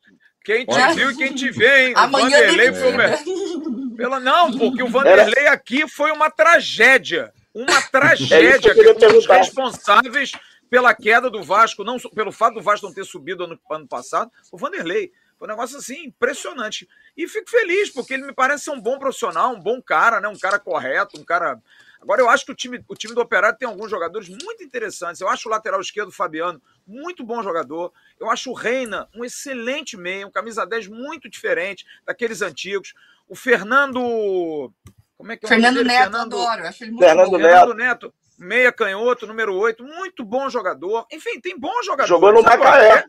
Quem 0.45 0.67
te 0.67 0.95
viu 0.95 1.11
e 1.13 1.17
quem 1.17 1.35
te 1.35 1.51
vê, 1.51 1.89
hein? 1.89 1.95
Amanhã 1.97 2.27
o 2.27 2.31
Vanderlei 2.31 2.73
foi 2.73 2.93
o... 2.93 3.97
Pela... 3.97 4.19
Não, 4.19 4.59
porque 4.59 4.83
o 4.83 4.89
Vanderlei 4.89 5.47
aqui 5.47 5.89
foi 5.89 6.11
uma 6.11 6.31
tragédia. 6.31 7.33
Uma 7.55 7.81
tragédia. 7.83 8.71
É 8.71 8.75
que, 8.75 8.95
que 8.95 9.07
os 9.07 9.27
responsáveis 9.27 10.33
pela 10.73 10.95
queda 10.95 11.29
do 11.29 11.43
Vasco, 11.43 11.85
não 11.85 11.99
pelo 11.99 12.33
fato 12.33 12.55
do 12.55 12.63
Vasco 12.63 12.87
não 12.87 12.95
ter 12.95 13.05
subido 13.05 13.45
ano, 13.45 13.61
ano 13.71 13.87
passado, 13.87 14.33
o 14.51 14.57
Vanderlei. 14.57 15.13
Foi 15.37 15.47
um 15.47 15.51
negócio 15.51 15.77
assim 15.77 16.07
impressionante. 16.07 16.89
E 17.15 17.29
fico 17.29 17.51
feliz, 17.51 17.91
porque 17.91 18.15
ele 18.15 18.25
me 18.25 18.33
parece 18.33 18.65
ser 18.65 18.71
um 18.71 18.81
bom 18.81 18.99
profissional, 18.99 19.53
um 19.53 19.61
bom 19.61 19.83
cara, 19.83 20.19
né? 20.19 20.29
Um 20.29 20.39
cara 20.39 20.59
correto, 20.59 21.21
um 21.21 21.25
cara. 21.25 21.61
Agora, 22.01 22.23
eu 22.23 22.31
acho 22.31 22.47
que 22.47 22.53
o 22.53 22.55
time, 22.55 22.83
o 22.89 22.95
time 22.95 23.15
do 23.15 23.21
Operário 23.21 23.59
tem 23.59 23.69
alguns 23.69 23.91
jogadores 23.91 24.31
muito 24.31 24.65
interessantes. 24.65 25.21
Eu 25.21 25.29
acho 25.29 25.47
o 25.47 25.51
lateral 25.51 25.79
esquerdo, 25.79 26.11
Fabiano, 26.11 26.59
muito 26.87 27.23
bom 27.23 27.43
jogador. 27.43 27.93
Eu 28.19 28.31
acho 28.31 28.51
o 28.51 28.55
Reina 28.55 29.11
um 29.15 29.27
excelente 29.27 29.95
meio, 29.95 30.29
um 30.29 30.31
camisa 30.31 30.65
10 30.65 30.89
muito 30.89 31.29
diferente 31.29 31.85
daqueles 32.07 32.41
antigos. 32.41 32.95
O 33.29 33.37
Fernando. 33.37 34.73
Como 35.19 35.33
é 35.33 35.37
que 35.37 35.45
é 35.45 35.47
o 35.47 35.49
Fernando 35.51 35.85
Neto, 35.85 36.03
Fernando... 36.05 36.35
adoro. 36.35 36.67
Acho 36.67 36.85
ele 36.85 36.93
muito 36.93 37.05
Fernando 37.05 37.31
bom. 37.31 37.37
Neto. 37.37 37.51
Fernando 37.51 37.75
Neto 37.75 38.15
meia 38.43 38.73
canhoto, 38.73 39.27
número 39.27 39.55
8, 39.57 39.83
muito 39.85 40.25
bom 40.25 40.51
jogador. 40.51 41.07
Enfim, 41.13 41.41
tem 41.41 41.59
bons 41.59 41.87
jogadores. 41.87 42.09
Jogou 42.09 42.33
no 42.33 42.43
Macaé. 42.43 43.05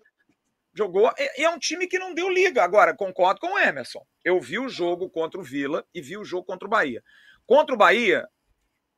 Jogou, 0.75 1.11
e 1.37 1.43
é 1.43 1.49
um 1.49 1.59
time 1.59 1.87
que 1.87 1.99
não 1.99 2.13
deu 2.13 2.29
liga. 2.29 2.63
Agora, 2.63 2.95
concordo 2.95 3.39
com 3.39 3.53
o 3.53 3.59
Emerson. 3.59 4.03
Eu 4.23 4.39
vi 4.39 4.57
o 4.57 4.69
jogo 4.69 5.09
contra 5.09 5.39
o 5.39 5.43
Vila 5.43 5.85
e 5.93 6.01
vi 6.01 6.17
o 6.17 6.25
jogo 6.25 6.45
contra 6.45 6.67
o 6.67 6.69
Bahia. 6.69 7.03
Contra 7.45 7.75
o 7.75 7.77
Bahia, 7.77 8.27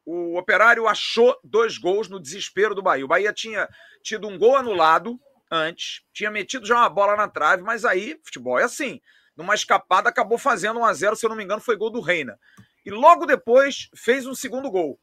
o 0.06 0.38
Operário 0.38 0.88
achou 0.88 1.38
dois 1.44 1.78
gols 1.78 2.08
no 2.08 2.20
desespero 2.20 2.76
do 2.76 2.84
Bahia. 2.84 3.04
O 3.04 3.10
Bahia 3.10 3.34
tinha 3.34 3.68
tido 4.04 4.28
um 4.28 4.38
gol 4.38 4.56
anulado 4.56 5.20
antes, 5.52 6.02
tinha 6.14 6.32
metido 6.32 6.66
já 6.66 6.76
uma 6.76 6.90
bola 6.90 7.16
na 7.16 7.28
trave, 7.28 7.64
mas 7.64 7.84
aí, 7.84 8.18
futebol 8.24 8.60
é 8.60 8.64
assim. 8.64 9.02
Numa 9.36 9.56
escapada, 9.56 10.10
acabou 10.10 10.38
fazendo 10.38 10.80
1 10.80 10.86
a 10.86 10.94
0 10.94 11.16
se 11.16 11.26
eu 11.26 11.30
não 11.30 11.36
me 11.36 11.44
engano, 11.44 11.62
foi 11.62 11.76
gol 11.76 11.90
do 11.90 12.00
Reina. 12.00 12.40
E 12.86 12.92
logo 12.92 13.26
depois 13.26 13.90
fez 13.96 14.26
um 14.26 14.36
segundo 14.36 14.72
gol. 14.72 14.98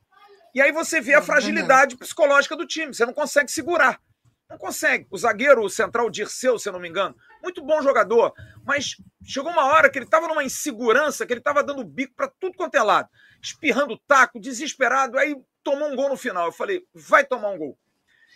E 0.54 0.60
aí 0.60 0.70
você 0.70 1.00
vê 1.00 1.14
a 1.14 1.22
fragilidade 1.22 1.96
psicológica 1.96 2.56
do 2.56 2.66
time. 2.66 2.92
Você 2.92 3.06
não 3.06 3.14
consegue 3.14 3.50
segurar. 3.50 4.00
Não 4.48 4.58
consegue. 4.58 5.06
O 5.10 5.16
zagueiro, 5.16 5.64
o 5.64 5.70
central 5.70 6.10
Dirceu, 6.10 6.58
se 6.58 6.68
eu 6.68 6.74
não 6.74 6.80
me 6.80 6.88
engano, 6.88 7.16
muito 7.42 7.64
bom 7.64 7.80
jogador, 7.80 8.34
mas 8.66 8.96
chegou 9.24 9.50
uma 9.50 9.64
hora 9.64 9.88
que 9.88 9.98
ele 9.98 10.04
estava 10.04 10.28
numa 10.28 10.44
insegurança, 10.44 11.24
que 11.24 11.32
ele 11.32 11.40
estava 11.40 11.64
dando 11.64 11.82
bico 11.82 12.14
para 12.14 12.28
tudo 12.28 12.54
quanto 12.54 12.74
é 12.74 12.82
lado, 12.82 13.08
espirrando 13.42 13.98
taco, 14.06 14.38
desesperado, 14.38 15.18
aí 15.18 15.34
tomou 15.64 15.90
um 15.90 15.96
gol 15.96 16.10
no 16.10 16.18
final. 16.18 16.46
Eu 16.46 16.52
falei, 16.52 16.84
vai 16.92 17.24
tomar 17.24 17.48
um 17.48 17.56
gol. 17.56 17.78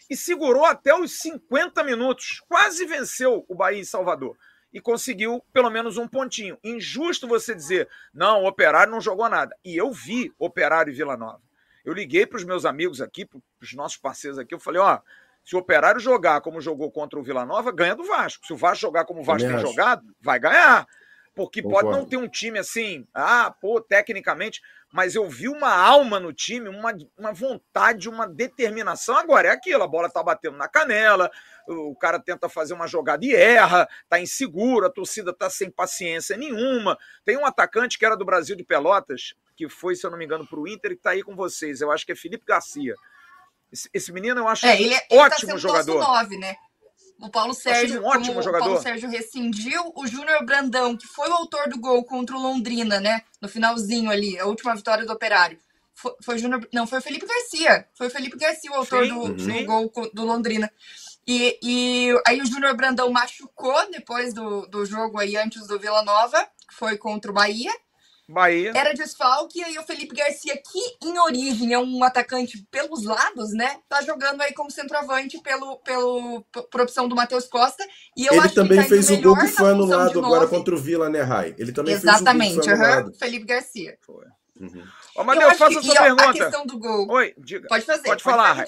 E 0.08 0.16
segurou 0.16 0.64
até 0.64 0.94
os 0.94 1.18
50 1.20 1.84
minutos, 1.84 2.40
quase 2.48 2.86
venceu 2.86 3.44
o 3.46 3.54
Bahia 3.54 3.80
em 3.80 3.84
Salvador 3.84 4.36
e 4.72 4.80
conseguiu 4.80 5.44
pelo 5.52 5.70
menos 5.70 5.96
um 5.98 6.08
pontinho. 6.08 6.58
Injusto 6.64 7.28
você 7.28 7.54
dizer, 7.54 7.88
não, 8.12 8.42
o 8.42 8.48
Operário 8.48 8.90
não 8.90 9.00
jogou 9.00 9.28
nada. 9.28 9.54
E 9.64 9.76
eu 9.76 9.92
vi 9.92 10.32
Operário 10.38 10.92
e 10.92 10.96
Vila 10.96 11.16
Nova. 11.16 11.45
Eu 11.86 11.94
liguei 11.94 12.26
para 12.26 12.36
os 12.36 12.44
meus 12.44 12.64
amigos 12.64 13.00
aqui, 13.00 13.24
para 13.24 13.38
os 13.62 13.72
nossos 13.72 13.96
parceiros 13.96 14.40
aqui, 14.40 14.52
eu 14.52 14.58
falei, 14.58 14.80
ó, 14.80 14.98
se 15.44 15.54
o 15.54 15.60
Operário 15.60 16.00
jogar 16.00 16.40
como 16.40 16.60
jogou 16.60 16.90
contra 16.90 17.16
o 17.16 17.22
Vila 17.22 17.46
Nova, 17.46 17.70
ganha 17.70 17.94
do 17.94 18.02
Vasco. 18.02 18.44
Se 18.44 18.52
o 18.52 18.56
Vasco 18.56 18.82
jogar 18.82 19.04
como 19.04 19.20
o 19.20 19.24
Vasco 19.24 19.48
tem 19.48 19.58
jogado, 19.60 20.04
vai 20.20 20.40
ganhar. 20.40 20.84
Porque 21.32 21.62
Concordo. 21.62 21.90
pode 21.90 22.00
não 22.00 22.08
ter 22.08 22.16
um 22.16 22.28
time 22.28 22.58
assim, 22.58 23.06
ah, 23.14 23.54
pô, 23.60 23.80
tecnicamente, 23.80 24.60
mas 24.92 25.14
eu 25.14 25.28
vi 25.28 25.48
uma 25.48 25.72
alma 25.72 26.18
no 26.18 26.32
time, 26.32 26.68
uma, 26.68 26.92
uma 27.16 27.32
vontade, 27.32 28.08
uma 28.08 28.26
determinação. 28.26 29.16
Agora 29.16 29.46
é 29.46 29.50
aquilo, 29.52 29.84
a 29.84 29.86
bola 29.86 30.10
tá 30.10 30.20
batendo 30.22 30.56
na 30.56 30.66
canela, 30.66 31.30
o 31.68 31.94
cara 31.94 32.18
tenta 32.18 32.48
fazer 32.48 32.74
uma 32.74 32.88
jogada 32.88 33.24
e 33.24 33.32
erra, 33.32 33.86
tá 34.08 34.18
inseguro, 34.18 34.86
a 34.86 34.90
torcida 34.90 35.32
tá 35.32 35.48
sem 35.48 35.70
paciência 35.70 36.36
nenhuma. 36.36 36.98
Tem 37.24 37.36
um 37.36 37.46
atacante 37.46 37.96
que 37.96 38.04
era 38.04 38.16
do 38.16 38.24
Brasil 38.24 38.56
de 38.56 38.64
Pelotas, 38.64 39.34
que 39.56 39.68
foi, 39.68 39.96
se 39.96 40.06
eu 40.06 40.10
não 40.10 40.18
me 40.18 40.24
engano, 40.24 40.46
para 40.46 40.60
o 40.60 40.68
Inter 40.68 40.92
e 40.92 40.96
tá 40.96 41.10
aí 41.10 41.22
com 41.22 41.34
vocês. 41.34 41.80
Eu 41.80 41.90
acho 41.90 42.04
que 42.04 42.12
é 42.12 42.16
Felipe 42.16 42.44
Garcia. 42.46 42.94
Esse, 43.72 43.88
esse 43.92 44.12
menino 44.12 44.40
eu 44.40 44.48
acho 44.48 44.66
é, 44.66 44.80
ele, 44.80 44.94
é, 44.94 45.06
ótimo 45.12 45.52
ele 45.52 45.52
tá 45.52 45.58
jogador. 45.58 45.98
9, 45.98 46.38
né? 46.38 46.56
O 47.18 47.30
Paulo 47.30 47.54
Sérgio, 47.54 48.02
um 48.02 48.06
ótimo 48.06 48.42
jogador. 48.42 48.64
o 48.64 48.68
Paulo 48.68 48.82
Sérgio 48.82 49.08
rescindiu, 49.08 49.90
o 49.94 50.06
Júnior 50.06 50.44
Brandão, 50.44 50.96
que 50.96 51.06
foi 51.06 51.28
o 51.30 51.32
autor 51.32 51.68
do 51.68 51.80
gol 51.80 52.04
contra 52.04 52.36
o 52.36 52.40
Londrina, 52.40 53.00
né? 53.00 53.22
No 53.40 53.48
finalzinho 53.48 54.10
ali, 54.10 54.38
a 54.38 54.44
última 54.44 54.74
vitória 54.76 55.06
do 55.06 55.12
Operário. 55.12 55.58
Foi, 55.94 56.12
foi 56.22 56.38
Júnior, 56.38 56.68
não, 56.72 56.86
foi 56.86 56.98
o 56.98 57.02
Felipe 57.02 57.26
Garcia. 57.26 57.88
Foi 57.94 58.08
o 58.08 58.10
Felipe 58.10 58.36
Garcia 58.36 58.70
o 58.70 58.74
autor 58.74 59.06
sim, 59.06 59.14
do, 59.14 59.40
sim. 59.40 59.60
do 59.60 59.64
gol 59.64 59.92
do 60.12 60.24
Londrina. 60.26 60.70
E, 61.26 61.58
e 61.62 62.20
aí 62.26 62.40
o 62.40 62.46
Júnior 62.46 62.76
Brandão 62.76 63.10
machucou 63.10 63.90
depois 63.90 64.34
do, 64.34 64.66
do 64.66 64.84
jogo 64.84 65.18
aí 65.18 65.36
antes 65.36 65.66
do 65.66 65.78
Vila 65.78 66.02
Nova, 66.02 66.46
que 66.68 66.74
foi 66.74 66.98
contra 66.98 67.30
o 67.30 67.34
Bahia. 67.34 67.72
Bahia. 68.28 68.72
Era 68.74 68.92
desfalque, 68.92 69.60
e 69.60 69.64
aí 69.64 69.78
o 69.78 69.84
Felipe 69.84 70.14
Garcia, 70.14 70.56
que 70.56 71.06
em 71.06 71.18
origem 71.18 71.72
é 71.72 71.78
um 71.78 72.02
atacante 72.02 72.66
pelos 72.70 73.04
lados, 73.04 73.52
né? 73.52 73.78
Tá 73.88 74.02
jogando 74.02 74.40
aí 74.42 74.52
como 74.52 74.70
centroavante 74.70 75.40
pelo, 75.40 75.78
pelo, 75.78 76.44
por 76.70 76.80
opção 76.80 77.08
do 77.08 77.14
Matheus 77.14 77.46
Costa. 77.46 77.84
E 78.16 78.26
eu 78.26 78.32
Ele 78.32 78.40
acho 78.40 78.54
também 78.54 78.78
que 78.78 78.84
tá 78.84 78.88
fez 78.88 79.10
o 79.10 79.22
gol 79.22 79.36
que 79.36 79.48
foi 79.48 79.70
anulado 79.70 80.18
agora 80.18 80.48
contra 80.48 80.74
o 80.74 80.78
Vila, 80.78 81.08
né, 81.08 81.22
Rai? 81.22 81.54
Ele 81.56 81.72
também 81.72 81.94
Exatamente, 81.94 82.54
fez 82.54 82.66
o 82.66 82.70
gol 82.70 82.70
que 82.70 82.76
foi 82.76 82.86
anulado. 82.86 83.06
Uhum, 83.08 83.14
Felipe 83.14 83.44
Garcia. 83.46 83.98
Foi. 84.00 84.24
Uhum. 84.58 84.84
Ô, 85.16 85.24
Manel, 85.24 85.54
faça 85.54 85.78
a 85.78 85.82
sua 85.82 85.94
pergunta. 85.94 86.30
A 86.30 86.32
questão 86.32 86.66
do 86.66 86.78
gol. 86.78 87.10
Oi, 87.10 87.34
diga. 87.38 87.68
Pode 87.68 87.84
fazer. 87.84 88.02
Pode, 88.02 88.22
pode 88.22 88.36
falar, 88.36 88.52
Rai. 88.52 88.66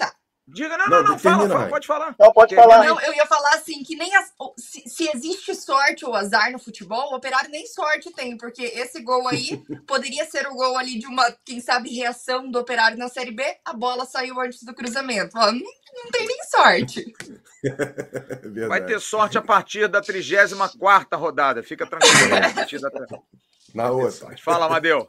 Diga, 0.51 0.77
não, 0.77 0.87
não, 0.87 1.03
não, 1.03 1.09
não 1.11 1.19
fala, 1.19 1.47
fala, 1.47 1.67
pode 1.67 1.87
falar. 1.87 2.15
Não, 2.19 2.33
pode 2.33 2.55
falar. 2.55 2.83
Não, 2.83 2.99
eu 3.01 3.13
ia 3.13 3.25
falar 3.25 3.53
assim, 3.55 3.83
que 3.83 3.95
nem 3.95 4.15
as, 4.15 4.33
se, 4.57 4.81
se, 4.89 5.09
existe 5.13 5.53
sorte 5.53 6.05
ou 6.05 6.15
azar 6.15 6.51
no 6.51 6.57
futebol, 6.57 7.11
o 7.11 7.15
Operário 7.15 7.51
nem 7.51 7.67
sorte 7.67 8.11
tem, 8.11 8.35
porque 8.35 8.63
esse 8.63 9.01
gol 9.01 9.27
aí 9.27 9.63
poderia 9.85 10.25
ser 10.25 10.47
o 10.47 10.55
gol 10.55 10.77
ali 10.77 10.97
de 10.97 11.05
uma, 11.05 11.31
quem 11.45 11.61
sabe, 11.61 11.93
reação 11.95 12.49
do 12.49 12.59
Operário 12.59 12.97
na 12.97 13.09
Série 13.09 13.31
B, 13.31 13.43
a 13.63 13.73
bola 13.73 14.05
saiu 14.05 14.39
antes 14.39 14.63
do 14.63 14.73
cruzamento. 14.73 15.37
Ó, 15.37 15.51
não, 15.51 15.59
não 15.59 16.11
tem 16.11 16.25
nem 16.25 16.43
sorte. 16.49 17.13
Vai 18.67 18.83
ter 18.83 18.99
sorte 18.99 19.37
a 19.37 19.41
partir 19.41 19.87
da 19.87 20.01
34 20.01 21.19
rodada, 21.19 21.61
fica 21.61 21.85
tranquilo. 21.85 22.35
a 22.43 22.53
partir 22.53 22.79
da... 22.79 22.89
Na 23.73 23.91
outra. 23.91 24.35
Fala, 24.37 24.65
Amadeu. 24.65 25.07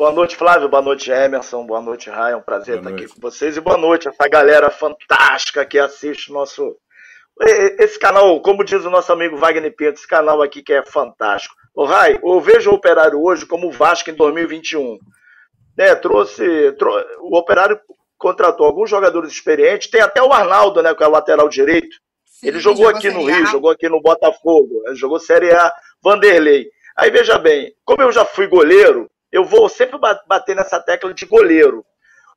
Boa 0.00 0.12
noite, 0.12 0.34
Flávio. 0.34 0.66
Boa 0.66 0.80
noite, 0.80 1.10
Emerson. 1.10 1.66
Boa 1.66 1.82
noite, 1.82 2.08
Ryan. 2.08 2.38
Um 2.38 2.40
prazer 2.40 2.76
boa 2.76 2.80
estar 2.80 2.90
noite. 2.90 3.04
aqui 3.04 3.14
com 3.14 3.20
vocês. 3.20 3.58
E 3.58 3.60
boa 3.60 3.76
noite 3.76 4.08
essa 4.08 4.26
galera 4.30 4.70
fantástica 4.70 5.62
que 5.62 5.78
assiste 5.78 6.32
nosso. 6.32 6.74
Esse 7.78 7.98
canal, 7.98 8.40
como 8.40 8.64
diz 8.64 8.82
o 8.82 8.88
nosso 8.88 9.12
amigo 9.12 9.36
Wagner 9.36 9.76
Pinto, 9.76 9.98
esse 9.98 10.08
canal 10.08 10.40
aqui 10.40 10.62
que 10.62 10.72
é 10.72 10.82
fantástico. 10.82 11.54
Ô, 11.74 11.84
Rai, 11.84 12.18
eu 12.24 12.40
vejo 12.40 12.70
o 12.70 12.76
Operário 12.76 13.22
hoje 13.22 13.44
como 13.44 13.68
o 13.68 13.70
Vasco 13.70 14.08
em 14.08 14.14
2021. 14.14 14.96
Né, 15.76 15.94
trouxe, 15.96 16.72
trouxe. 16.78 17.06
O 17.18 17.36
Operário 17.36 17.78
contratou 18.16 18.64
alguns 18.64 18.88
jogadores 18.88 19.30
experientes. 19.30 19.90
Tem 19.90 20.00
até 20.00 20.22
o 20.22 20.32
Arnaldo, 20.32 20.82
né, 20.82 20.94
que 20.94 21.04
é 21.04 21.06
o 21.06 21.10
lateral 21.10 21.46
direito. 21.46 21.94
Sim, 22.24 22.48
ele 22.48 22.58
jogou, 22.58 22.86
jogou 22.86 22.96
aqui 22.96 23.10
no 23.10 23.26
Rio, 23.26 23.46
jogou 23.48 23.70
aqui 23.70 23.86
no 23.86 24.00
Botafogo, 24.00 24.82
jogou 24.94 25.20
Série 25.20 25.52
A, 25.52 25.70
Vanderlei. 26.02 26.70
Aí 26.96 27.10
veja 27.10 27.36
bem, 27.36 27.74
como 27.84 28.00
eu 28.00 28.10
já 28.10 28.24
fui 28.24 28.46
goleiro, 28.46 29.10
eu 29.32 29.44
vou 29.44 29.68
sempre 29.68 29.98
bater 30.26 30.56
nessa 30.56 30.80
tecla 30.80 31.12
de 31.14 31.26
goleiro. 31.26 31.84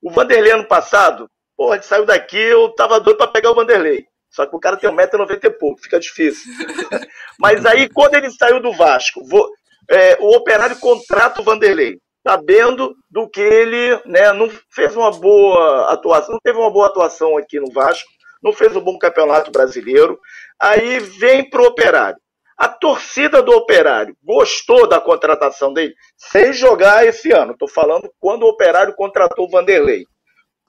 O 0.01 0.11
Vanderlei 0.11 0.51
ano 0.51 0.67
passado, 0.67 1.29
porra, 1.55 1.75
ele 1.75 1.83
saiu 1.83 2.05
daqui, 2.05 2.37
eu 2.37 2.69
tava 2.75 2.99
doido 2.99 3.17
para 3.17 3.27
pegar 3.27 3.51
o 3.51 3.55
Vanderlei. 3.55 4.05
Só 4.29 4.45
que 4.45 4.55
o 4.55 4.59
cara 4.59 4.77
tem 4.77 4.89
1,90m 4.89 5.45
e 5.45 5.49
pouco, 5.51 5.81
fica 5.81 5.99
difícil. 5.99 6.51
Mas 7.39 7.65
aí, 7.65 7.87
quando 7.87 8.15
ele 8.15 8.31
saiu 8.31 8.59
do 8.59 8.73
Vasco, 8.73 9.23
vou, 9.27 9.47
é, 9.89 10.17
o 10.19 10.35
operário 10.35 10.79
contrata 10.79 11.39
o 11.39 11.43
Vanderlei, 11.43 11.99
sabendo 12.25 12.95
do 13.09 13.29
que 13.29 13.41
ele 13.41 13.99
né, 14.05 14.33
não 14.33 14.49
fez 14.71 14.95
uma 14.95 15.11
boa 15.11 15.91
atuação, 15.91 16.33
não 16.33 16.39
teve 16.43 16.57
uma 16.57 16.71
boa 16.71 16.87
atuação 16.87 17.37
aqui 17.37 17.59
no 17.59 17.71
Vasco, 17.71 18.09
não 18.41 18.51
fez 18.51 18.75
um 18.75 18.81
bom 18.81 18.97
campeonato 18.97 19.51
brasileiro. 19.51 20.19
Aí 20.59 20.99
vem 20.99 21.47
pro 21.49 21.65
operário. 21.65 22.17
A 22.63 22.69
torcida 22.69 23.41
do 23.41 23.51
Operário 23.51 24.15
gostou 24.23 24.87
da 24.87 24.97
contratação 24.97 25.73
dele 25.73 25.93
sem 26.15 26.53
jogar 26.53 27.05
esse 27.05 27.29
ano. 27.29 27.51
Estou 27.51 27.67
falando 27.67 28.09
quando 28.21 28.43
o 28.43 28.47
Operário 28.47 28.95
contratou 28.95 29.45
o 29.45 29.49
Vanderlei. 29.49 30.05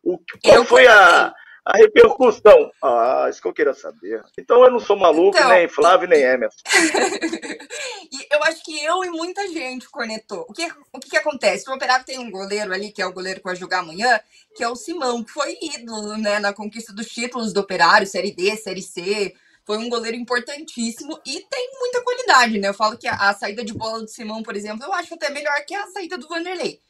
O, 0.03 0.19
qual 0.43 0.57
eu 0.57 0.65
foi 0.65 0.89
a, 0.89 1.33
a 1.65 1.77
repercussão? 1.77 2.73
Ah, 2.83 3.29
isso 3.31 3.41
que 3.41 3.47
eu 3.47 3.53
queria 3.53 3.75
saber. 3.75 4.25
Então 4.37 4.65
eu 4.65 4.73
não 4.73 4.81
sou 4.81 4.97
maluco, 4.97 5.39
então, 5.39 5.51
nem 5.51 5.69
Flávio, 5.69 6.09
nem 6.09 6.21
Emerson. 6.21 6.59
eu 8.29 8.43
acho 8.43 8.65
que 8.65 8.85
eu 8.85 9.05
e 9.05 9.11
muita 9.11 9.47
gente 9.47 9.89
cornetou. 9.89 10.47
O 10.49 10.53
que, 10.53 10.67
o 10.93 10.99
que, 10.99 11.11
que 11.11 11.17
acontece? 11.17 11.71
O 11.71 11.75
Operário 11.75 12.05
tem 12.05 12.19
um 12.19 12.29
goleiro 12.29 12.75
ali, 12.75 12.91
que 12.91 13.03
é 13.03 13.07
o 13.07 13.13
goleiro 13.13 13.39
que 13.39 13.47
vai 13.47 13.55
jogar 13.55 13.79
amanhã, 13.79 14.19
que 14.57 14.65
é 14.65 14.69
o 14.69 14.75
Simão, 14.75 15.23
que 15.23 15.31
foi 15.31 15.57
ídolo 15.63 16.17
né, 16.17 16.41
na 16.41 16.53
conquista 16.53 16.93
dos 16.93 17.07
títulos 17.07 17.53
do 17.53 17.61
Operário, 17.61 18.05
Série 18.05 18.35
D, 18.35 18.57
Série 18.57 18.83
C 18.83 19.33
foi 19.65 19.79
um 19.79 19.89
goleiro 19.89 20.17
importantíssimo 20.17 21.19
e 21.25 21.41
tem 21.41 21.71
muita 21.79 22.03
qualidade, 22.03 22.59
né? 22.59 22.69
Eu 22.69 22.75
falo 22.75 22.99
que 22.99 23.09
a, 23.09 23.15
a, 23.15 23.35
saída 23.35 23.65
de 23.65 23.73
bola 23.73 24.01
do 24.01 24.09
Simão, 24.09 24.43
por 24.43 24.55
exemplo, 24.55 24.85
eu 24.85 24.93
acho 24.93 25.15
até 25.15 25.31
melhor 25.31 25.55
que 25.67 25.75
a 25.75 25.87
saída 25.89 26.19
do 26.19 26.29
Vanderlei. 26.29 26.81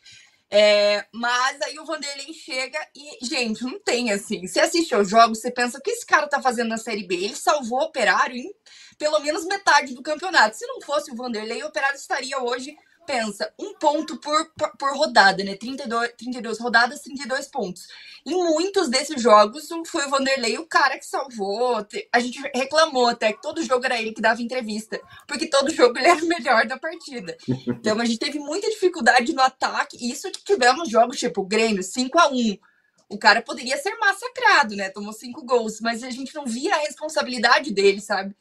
É, 0.50 1.04
mas 1.12 1.60
aí 1.62 1.78
o 1.78 1.84
Vanderlei 1.84 2.32
chega 2.32 2.78
e, 2.94 3.24
gente, 3.24 3.64
não 3.64 3.78
tem 3.80 4.12
assim. 4.12 4.46
Você 4.46 4.60
assiste 4.60 4.94
aos 4.94 5.08
jogos, 5.08 5.40
você 5.40 5.50
pensa 5.50 5.78
o 5.78 5.80
que 5.80 5.90
esse 5.90 6.06
cara 6.06 6.28
tá 6.28 6.40
fazendo 6.40 6.68
na 6.68 6.76
Série 6.76 7.06
B? 7.06 7.14
Ele 7.14 7.34
salvou 7.34 7.80
o 7.80 7.84
Operário 7.84 8.36
em 8.36 8.52
pelo 8.98 9.18
menos 9.20 9.44
metade 9.46 9.94
do 9.94 10.02
campeonato. 10.02 10.56
Se 10.56 10.66
não 10.66 10.80
fosse 10.80 11.10
o 11.10 11.16
Vanderlei, 11.16 11.62
o 11.62 11.66
Operário 11.66 11.96
estaria 11.96 12.40
hoje 12.40 12.76
pensa, 13.04 13.52
um 13.58 13.74
ponto 13.74 14.16
por, 14.18 14.52
por, 14.56 14.76
por, 14.76 14.96
rodada, 14.96 15.42
né? 15.44 15.56
32, 15.56 16.12
32 16.16 16.58
rodadas, 16.58 17.00
32 17.00 17.46
pontos. 17.48 17.86
Em 18.26 18.34
muitos 18.34 18.88
desses 18.88 19.20
jogos, 19.20 19.68
foi 19.86 20.06
o 20.06 20.10
Vanderlei 20.10 20.58
o 20.58 20.66
cara 20.66 20.98
que 20.98 21.06
salvou. 21.06 21.86
A 22.12 22.20
gente 22.20 22.40
reclamou 22.54 23.06
até 23.06 23.32
que 23.32 23.42
todo 23.42 23.62
jogo 23.62 23.84
era 23.84 24.00
ele 24.00 24.12
que 24.12 24.22
dava 24.22 24.42
entrevista, 24.42 25.00
porque 25.26 25.46
todo 25.46 25.70
jogo 25.74 25.98
ele 25.98 26.08
era 26.08 26.24
o 26.24 26.28
melhor 26.28 26.66
da 26.66 26.78
partida. 26.78 27.36
Então 27.84 28.00
a 28.00 28.04
gente 28.06 28.18
teve 28.18 28.38
muita 28.38 28.68
dificuldade 28.70 29.32
no 29.34 29.42
ataque. 29.42 30.10
Isso 30.10 30.30
que 30.30 30.42
tivemos 30.42 30.88
jogos 30.88 31.18
tipo 31.18 31.42
o 31.42 31.46
Grêmio, 31.46 31.82
5 31.82 32.18
a 32.18 32.28
1 32.28 32.58
o 33.08 33.18
cara 33.18 33.42
poderia 33.42 33.76
ser 33.76 33.94
massacrado, 33.96 34.74
né? 34.74 34.88
Tomou 34.88 35.12
cinco 35.12 35.44
gols, 35.44 35.80
mas 35.80 36.02
a 36.02 36.10
gente 36.10 36.34
não 36.34 36.46
via 36.46 36.74
a 36.74 36.78
responsabilidade 36.78 37.72
dele, 37.72 38.00
sabe? 38.00 38.34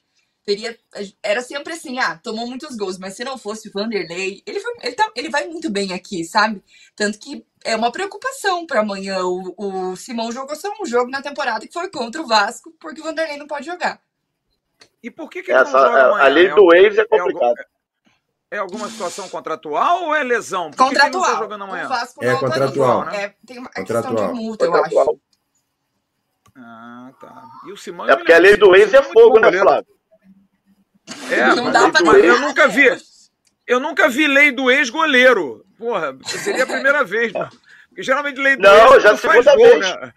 Teria. 0.45 0.77
Era 1.21 1.41
sempre 1.41 1.73
assim, 1.73 1.99
ah, 1.99 2.19
tomou 2.21 2.47
muitos 2.47 2.75
gols, 2.75 2.97
mas 2.97 3.15
se 3.15 3.23
não 3.23 3.37
fosse 3.37 3.69
o 3.69 3.71
Vanderlei, 3.71 4.43
ele, 4.45 4.59
foi, 4.59 4.73
ele, 4.81 4.95
tá, 4.95 5.11
ele 5.15 5.29
vai 5.29 5.47
muito 5.47 5.69
bem 5.69 5.93
aqui, 5.93 6.23
sabe? 6.23 6.63
Tanto 6.95 7.19
que 7.19 7.45
é 7.63 7.75
uma 7.75 7.91
preocupação 7.91 8.65
para 8.65 8.81
amanhã. 8.81 9.23
O, 9.23 9.53
o 9.57 9.95
Simão 9.95 10.31
jogou 10.31 10.55
só 10.55 10.69
um 10.81 10.85
jogo 10.85 11.09
na 11.09 11.21
temporada 11.21 11.65
que 11.65 11.73
foi 11.73 11.89
contra 11.89 12.21
o 12.21 12.27
Vasco, 12.27 12.73
porque 12.79 13.01
o 13.01 13.03
Vanderlei 13.03 13.37
não 13.37 13.47
pode 13.47 13.65
jogar. 13.65 14.01
E 15.01 15.09
por 15.09 15.29
que, 15.29 15.43
que 15.43 15.51
ele 15.51 15.59
Essa, 15.59 15.71
não 15.71 15.79
joga 15.79 16.05
amanhã? 16.05 16.23
A 16.23 16.27
lei 16.27 16.49
do 16.49 16.65
Waves 16.65 16.97
é 16.97 17.05
complicado. 17.05 17.55
É, 18.51 18.57
alguma 18.59 18.87
situação 18.87 19.27
contratual 19.29 20.03
ou 20.03 20.15
é 20.15 20.23
lesão? 20.23 20.69
Por 20.69 20.77
contratual. 20.77 21.23
Que 21.23 21.31
tá 21.31 21.39
jogando 21.39 21.63
amanhã? 21.63 21.85
O 21.85 21.89
Vasco 21.89 22.23
é 22.23 22.31
não 22.31 22.39
contratual, 22.39 23.05
né? 23.05 23.23
É, 23.23 23.35
tem 23.45 23.57
uma 23.57 23.69
contratual. 23.69 24.03
questão 24.03 24.33
de 24.33 24.39
multa, 24.39 24.67
contratual. 24.67 25.05
eu 25.05 25.11
acho. 25.11 25.19
Ah, 26.55 27.11
tá. 27.19 27.43
E 27.65 27.71
o 27.71 27.77
Simão. 27.77 28.07
É 28.07 28.15
porque 28.15 28.31
a 28.31 28.37
lei 28.37 28.55
do 28.55 28.67
Waves 28.67 28.93
é 28.93 29.01
fogo, 29.01 29.39
né, 29.39 29.51
Flávio? 29.51 29.92
É, 31.29 31.55
não 31.55 31.71
dá 31.71 31.89
pra 31.89 32.19
eu 32.19 32.39
nunca 32.39 32.67
vi. 32.67 32.87
Eu 33.65 33.79
nunca 33.79 34.09
vi 34.09 34.27
lei 34.27 34.51
do 34.51 34.69
ex-goleiro. 34.69 35.65
Porra, 35.77 36.15
seria 36.25 36.63
a 36.63 36.67
primeira 36.67 37.03
vez? 37.03 37.31
Porque 37.89 38.03
geralmente 38.03 38.39
lei 38.39 38.55
do 38.55 38.61
não, 38.61 38.93
ex 38.93 39.03
já 39.03 39.11
não 39.11 39.17
segunda 39.17 39.55
vez. 39.55 39.79
né? 39.79 40.13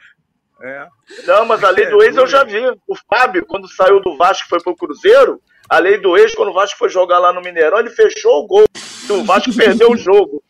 É. 0.62 0.88
Não, 1.26 1.44
mas 1.44 1.62
a 1.62 1.70
lei 1.70 1.84
é, 1.84 1.90
do 1.90 2.02
ex 2.02 2.16
eu 2.16 2.26
já 2.26 2.42
vi. 2.42 2.58
O 2.86 2.96
Fábio, 3.08 3.44
quando 3.46 3.68
saiu 3.68 4.00
do 4.00 4.16
Vasco 4.16 4.48
foi 4.48 4.60
pro 4.62 4.76
Cruzeiro, 4.76 5.40
a 5.68 5.78
lei 5.78 5.98
do 5.98 6.16
ex, 6.16 6.34
quando 6.34 6.50
o 6.50 6.54
Vasco 6.54 6.78
foi 6.78 6.88
jogar 6.88 7.18
lá 7.18 7.32
no 7.32 7.40
Mineirão, 7.40 7.78
ele 7.78 7.90
fechou 7.90 8.44
o 8.44 8.46
gol. 8.46 8.64
O 9.10 9.24
Vasco 9.24 9.52
perdeu 9.54 9.90
o 9.90 9.96
jogo. 9.96 10.42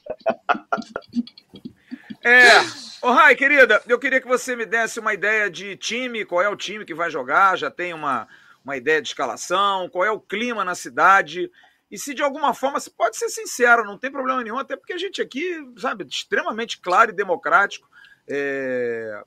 É. 2.24 2.60
Ô, 3.02 3.10
Rai, 3.10 3.34
querida, 3.34 3.82
eu 3.88 3.98
queria 3.98 4.20
que 4.20 4.28
você 4.28 4.56
me 4.56 4.64
desse 4.64 4.98
uma 4.98 5.12
ideia 5.12 5.50
de 5.50 5.76
time, 5.76 6.24
qual 6.24 6.42
é 6.42 6.48
o 6.48 6.56
time 6.56 6.84
que 6.84 6.94
vai 6.94 7.10
jogar, 7.10 7.56
já 7.56 7.70
tem 7.70 7.92
uma, 7.92 8.26
uma 8.66 8.76
ideia 8.76 9.00
de 9.00 9.08
escalação, 9.08 9.88
qual 9.88 10.04
é 10.04 10.10
o 10.10 10.18
clima 10.18 10.64
na 10.64 10.74
cidade. 10.74 11.48
E 11.88 11.96
se 11.96 12.12
de 12.12 12.20
alguma 12.20 12.52
forma, 12.52 12.80
você 12.80 12.90
pode 12.90 13.16
ser 13.16 13.28
sincero, 13.28 13.84
não 13.84 13.96
tem 13.96 14.10
problema 14.10 14.42
nenhum, 14.42 14.58
até 14.58 14.76
porque 14.76 14.92
a 14.92 14.98
gente 14.98 15.22
aqui, 15.22 15.56
sabe, 15.78 16.04
extremamente 16.04 16.80
claro 16.80 17.12
e 17.12 17.14
democrático. 17.14 17.88
É... 18.26 19.22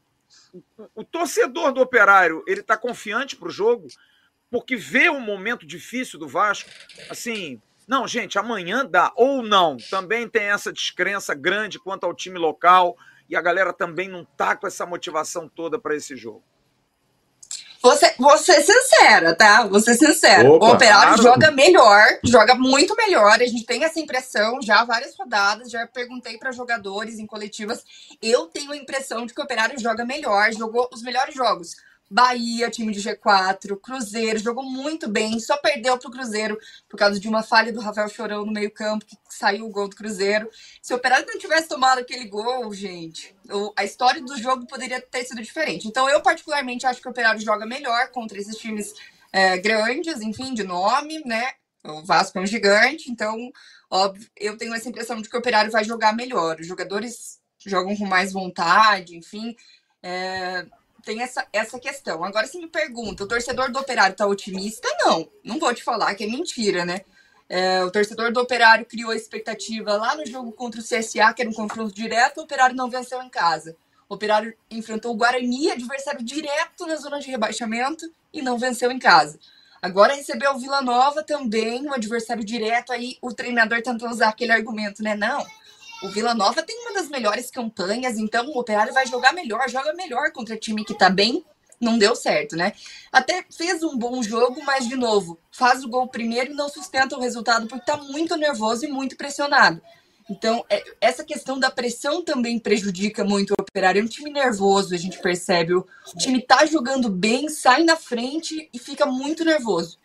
O, 0.77 0.89
o 0.95 1.03
torcedor 1.05 1.71
do 1.71 1.79
Operário, 1.79 2.43
ele 2.45 2.59
está 2.59 2.75
confiante 2.75 3.37
para 3.37 3.47
o 3.47 3.51
jogo, 3.51 3.87
porque 4.51 4.75
vê 4.75 5.09
um 5.09 5.21
momento 5.21 5.65
difícil 5.65 6.19
do 6.19 6.27
Vasco. 6.27 6.69
Assim, 7.09 7.61
não, 7.87 8.05
gente, 8.05 8.37
amanhã 8.37 8.85
dá, 8.85 9.13
ou 9.15 9.41
não. 9.41 9.77
Também 9.89 10.27
tem 10.27 10.43
essa 10.43 10.73
descrença 10.73 11.33
grande 11.33 11.79
quanto 11.79 12.03
ao 12.03 12.13
time 12.13 12.37
local, 12.37 12.97
e 13.29 13.37
a 13.37 13.41
galera 13.41 13.71
também 13.71 14.09
não 14.09 14.25
tá 14.25 14.57
com 14.57 14.67
essa 14.67 14.85
motivação 14.85 15.47
toda 15.47 15.79
para 15.79 15.95
esse 15.95 16.17
jogo. 16.17 16.43
Você, 17.81 18.13
você 18.17 18.61
sincera, 18.61 19.33
tá? 19.33 19.65
Você 19.67 19.93
sincera. 19.93 20.49
Opa, 20.49 20.65
o 20.65 20.73
Operário 20.73 21.13
claro. 21.13 21.23
joga 21.23 21.51
melhor, 21.51 22.05
joga 22.25 22.53
muito 22.53 22.93
melhor. 22.95 23.41
A 23.41 23.45
gente 23.45 23.65
tem 23.65 23.85
essa 23.85 23.99
impressão 23.99 24.61
já 24.61 24.83
várias 24.83 25.15
rodadas. 25.17 25.71
Já 25.71 25.87
perguntei 25.87 26.37
para 26.37 26.51
jogadores 26.51 27.19
em 27.19 27.25
coletivas. 27.25 27.83
Eu 28.21 28.47
tenho 28.47 28.71
a 28.71 28.77
impressão 28.77 29.25
de 29.25 29.33
que 29.33 29.39
o 29.39 29.43
Operário 29.43 29.79
joga 29.79 30.03
melhor, 30.03 30.51
jogou 30.53 30.89
os 30.93 31.01
melhores 31.01 31.33
jogos. 31.33 31.75
Bahia, 32.09 32.71
time 32.71 32.91
de 32.91 32.99
G4, 32.99 33.79
Cruzeiro, 33.79 34.39
jogou 34.39 34.63
muito 34.63 35.07
bem, 35.07 35.39
só 35.39 35.57
perdeu 35.57 35.97
pro 35.97 36.09
Cruzeiro 36.09 36.57
por 36.89 36.97
causa 36.97 37.19
de 37.19 37.27
uma 37.27 37.43
falha 37.43 37.71
do 37.71 37.79
Rafael 37.79 38.09
Chorão 38.09 38.45
no 38.45 38.51
meio-campo, 38.51 39.05
que 39.05 39.17
saiu 39.29 39.65
o 39.67 39.69
gol 39.69 39.87
do 39.87 39.95
Cruzeiro. 39.95 40.49
Se 40.81 40.91
o 40.91 40.97
Operário 40.97 41.27
não 41.27 41.37
tivesse 41.37 41.67
tomado 41.67 41.99
aquele 41.99 42.25
gol, 42.25 42.73
gente, 42.73 43.35
a 43.77 43.83
história 43.83 44.21
do 44.21 44.37
jogo 44.37 44.65
poderia 44.65 44.99
ter 44.99 45.23
sido 45.23 45.41
diferente. 45.41 45.87
Então, 45.87 46.09
eu, 46.09 46.21
particularmente, 46.21 46.87
acho 46.87 46.99
que 46.99 47.07
o 47.07 47.11
Operário 47.11 47.39
joga 47.39 47.65
melhor 47.65 48.09
contra 48.09 48.39
esses 48.39 48.57
times 48.57 48.93
é, 49.31 49.57
grandes, 49.57 50.21
enfim, 50.21 50.53
de 50.55 50.63
nome, 50.63 51.21
né? 51.25 51.51
O 51.83 52.03
Vasco 52.03 52.37
é 52.37 52.41
um 52.41 52.45
gigante, 52.45 53.09
então, 53.09 53.37
óbvio, 53.89 54.27
eu 54.35 54.57
tenho 54.57 54.73
essa 54.73 54.89
impressão 54.89 55.21
de 55.21 55.29
que 55.29 55.35
o 55.35 55.39
Operário 55.39 55.71
vai 55.71 55.83
jogar 55.83 56.13
melhor. 56.15 56.59
Os 56.59 56.67
jogadores 56.67 57.39
jogam 57.65 57.95
com 57.95 58.05
mais 58.05 58.33
vontade, 58.33 59.15
enfim. 59.15 59.55
É, 60.01 60.65
tem 61.03 61.21
essa, 61.21 61.45
essa 61.51 61.79
questão. 61.79 62.23
Agora, 62.23 62.47
se 62.47 62.57
me 62.57 62.67
pergunta, 62.67 63.23
o 63.23 63.27
torcedor 63.27 63.71
do 63.71 63.79
Operário 63.79 64.15
tá 64.15 64.25
otimista? 64.25 64.87
Não, 64.99 65.27
não 65.43 65.59
vou 65.59 65.73
te 65.73 65.83
falar 65.83 66.13
que 66.15 66.23
é 66.23 66.27
mentira, 66.27 66.85
né? 66.85 67.01
É, 67.49 67.83
o 67.83 67.89
torcedor 67.89 68.31
do 68.31 68.39
Operário 68.39 68.85
criou 68.85 69.09
a 69.11 69.15
expectativa 69.15 69.97
lá 69.97 70.15
no 70.15 70.25
jogo 70.25 70.51
contra 70.51 70.79
o 70.79 70.83
CSA, 70.83 71.33
que 71.33 71.41
era 71.41 71.49
um 71.49 71.53
confronto 71.53 71.93
direto, 71.93 72.37
o 72.37 72.43
Operário 72.43 72.75
não 72.75 72.89
venceu 72.89 73.21
em 73.23 73.29
casa. 73.29 73.75
O 74.07 74.13
Operário 74.15 74.55
enfrentou 74.69 75.11
o 75.11 75.15
Guarani, 75.15 75.71
adversário 75.71 76.23
direto 76.23 76.85
na 76.85 76.95
zona 76.95 77.19
de 77.19 77.29
rebaixamento, 77.29 78.11
e 78.31 78.41
não 78.41 78.57
venceu 78.57 78.91
em 78.91 78.99
casa. 78.99 79.39
Agora 79.81 80.13
recebeu 80.13 80.51
o 80.51 80.59
Vila 80.59 80.81
Nova 80.81 81.23
também, 81.23 81.87
um 81.87 81.93
adversário 81.93 82.43
direto, 82.43 82.91
aí 82.91 83.17
o 83.21 83.33
treinador 83.33 83.81
tentou 83.81 84.09
usar 84.09 84.29
aquele 84.29 84.51
argumento, 84.51 85.01
né? 85.01 85.15
Não, 85.15 85.43
o 86.01 86.09
Vila 86.09 86.33
Nova 86.33 86.63
tem 86.63 86.79
uma 86.81 86.93
das 86.93 87.09
melhores 87.09 87.51
campanhas, 87.51 88.17
então 88.17 88.47
o 88.47 88.59
Operário 88.59 88.93
vai 88.93 89.05
jogar 89.05 89.33
melhor, 89.33 89.69
joga 89.69 89.93
melhor 89.93 90.31
contra 90.31 90.57
time 90.57 90.85
que 90.85 90.93
tá 90.93 91.09
bem. 91.09 91.43
Não 91.79 91.97
deu 91.97 92.13
certo, 92.13 92.57
né? 92.57 92.73
Até 93.09 93.45
fez 93.49 93.81
um 93.83 93.97
bom 93.97 94.21
jogo, 94.21 94.61
mas 94.65 94.87
de 94.87 94.97
novo, 94.97 95.39
faz 95.49 95.81
o 95.83 95.87
gol 95.87 96.07
primeiro 96.07 96.51
e 96.51 96.55
não 96.55 96.67
sustenta 96.67 97.15
o 97.15 97.21
resultado 97.21 97.67
porque 97.67 97.85
tá 97.85 97.95
muito 97.95 98.35
nervoso 98.35 98.85
e 98.85 98.89
muito 98.89 99.15
pressionado. 99.15 99.81
Então, 100.29 100.63
é, 100.69 100.83
essa 101.01 101.23
questão 101.23 101.57
da 101.57 101.71
pressão 101.71 102.21
também 102.21 102.59
prejudica 102.59 103.23
muito 103.23 103.51
o 103.51 103.61
Operário. 103.61 103.99
É 103.99 104.03
um 104.03 104.07
time 104.07 104.29
nervoso, 104.29 104.93
a 104.93 104.97
gente 104.97 105.19
percebe. 105.19 105.73
O 105.73 105.85
time 106.17 106.39
tá 106.41 106.65
jogando 106.65 107.09
bem, 107.09 107.49
sai 107.49 107.83
na 107.83 107.95
frente 107.95 108.69
e 108.71 108.77
fica 108.77 109.05
muito 109.07 109.43
nervoso. 109.43 109.97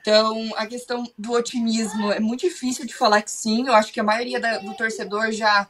Então, 0.00 0.52
a 0.56 0.66
questão 0.66 1.04
do 1.18 1.32
otimismo 1.32 2.12
é 2.12 2.20
muito 2.20 2.40
difícil 2.40 2.86
de 2.86 2.94
falar 2.94 3.22
que 3.22 3.30
sim. 3.30 3.66
Eu 3.66 3.74
acho 3.74 3.92
que 3.92 4.00
a 4.00 4.04
maioria 4.04 4.40
da, 4.40 4.58
do 4.58 4.74
torcedor 4.74 5.32
já 5.32 5.68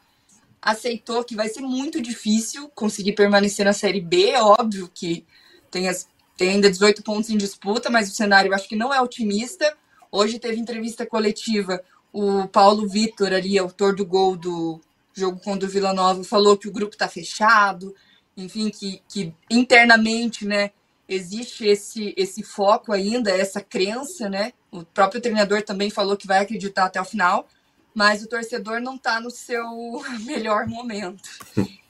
aceitou 0.60 1.24
que 1.24 1.34
vai 1.34 1.48
ser 1.48 1.60
muito 1.60 2.00
difícil 2.00 2.68
conseguir 2.74 3.12
permanecer 3.12 3.64
na 3.64 3.72
Série 3.72 4.00
B. 4.00 4.30
É 4.30 4.42
óbvio 4.42 4.90
que 4.92 5.24
tem, 5.70 5.88
as, 5.88 6.08
tem 6.36 6.50
ainda 6.50 6.70
18 6.70 7.02
pontos 7.02 7.30
em 7.30 7.36
disputa, 7.36 7.90
mas 7.90 8.10
o 8.10 8.14
cenário 8.14 8.50
eu 8.50 8.54
acho 8.54 8.68
que 8.68 8.76
não 8.76 8.92
é 8.92 9.00
otimista. 9.00 9.76
Hoje 10.10 10.38
teve 10.38 10.58
entrevista 10.58 11.06
coletiva. 11.06 11.82
O 12.12 12.46
Paulo 12.48 12.88
Vitor, 12.88 13.32
ali, 13.32 13.58
autor 13.58 13.94
do 13.94 14.04
gol 14.04 14.36
do 14.36 14.80
jogo 15.12 15.40
contra 15.40 15.68
o 15.68 15.70
Vila 15.70 15.92
Nova, 15.92 16.22
falou 16.24 16.56
que 16.56 16.68
o 16.68 16.72
grupo 16.72 16.94
está 16.94 17.08
fechado, 17.08 17.94
enfim, 18.36 18.70
que, 18.70 19.02
que 19.08 19.34
internamente, 19.50 20.46
né, 20.46 20.70
existe 21.08 21.66
esse, 21.66 22.12
esse 22.16 22.42
foco 22.42 22.92
ainda, 22.92 23.30
essa 23.30 23.60
crença, 23.60 24.28
né? 24.28 24.52
O 24.70 24.84
próprio 24.84 25.20
treinador 25.20 25.62
também 25.62 25.90
falou 25.90 26.16
que 26.16 26.26
vai 26.26 26.40
acreditar 26.40 26.84
até 26.84 27.00
o 27.00 27.04
final, 27.04 27.48
mas 27.94 28.22
o 28.22 28.28
torcedor 28.28 28.80
não 28.80 28.96
está 28.96 29.20
no 29.20 29.30
seu 29.30 29.64
melhor 30.26 30.66
momento. 30.66 31.28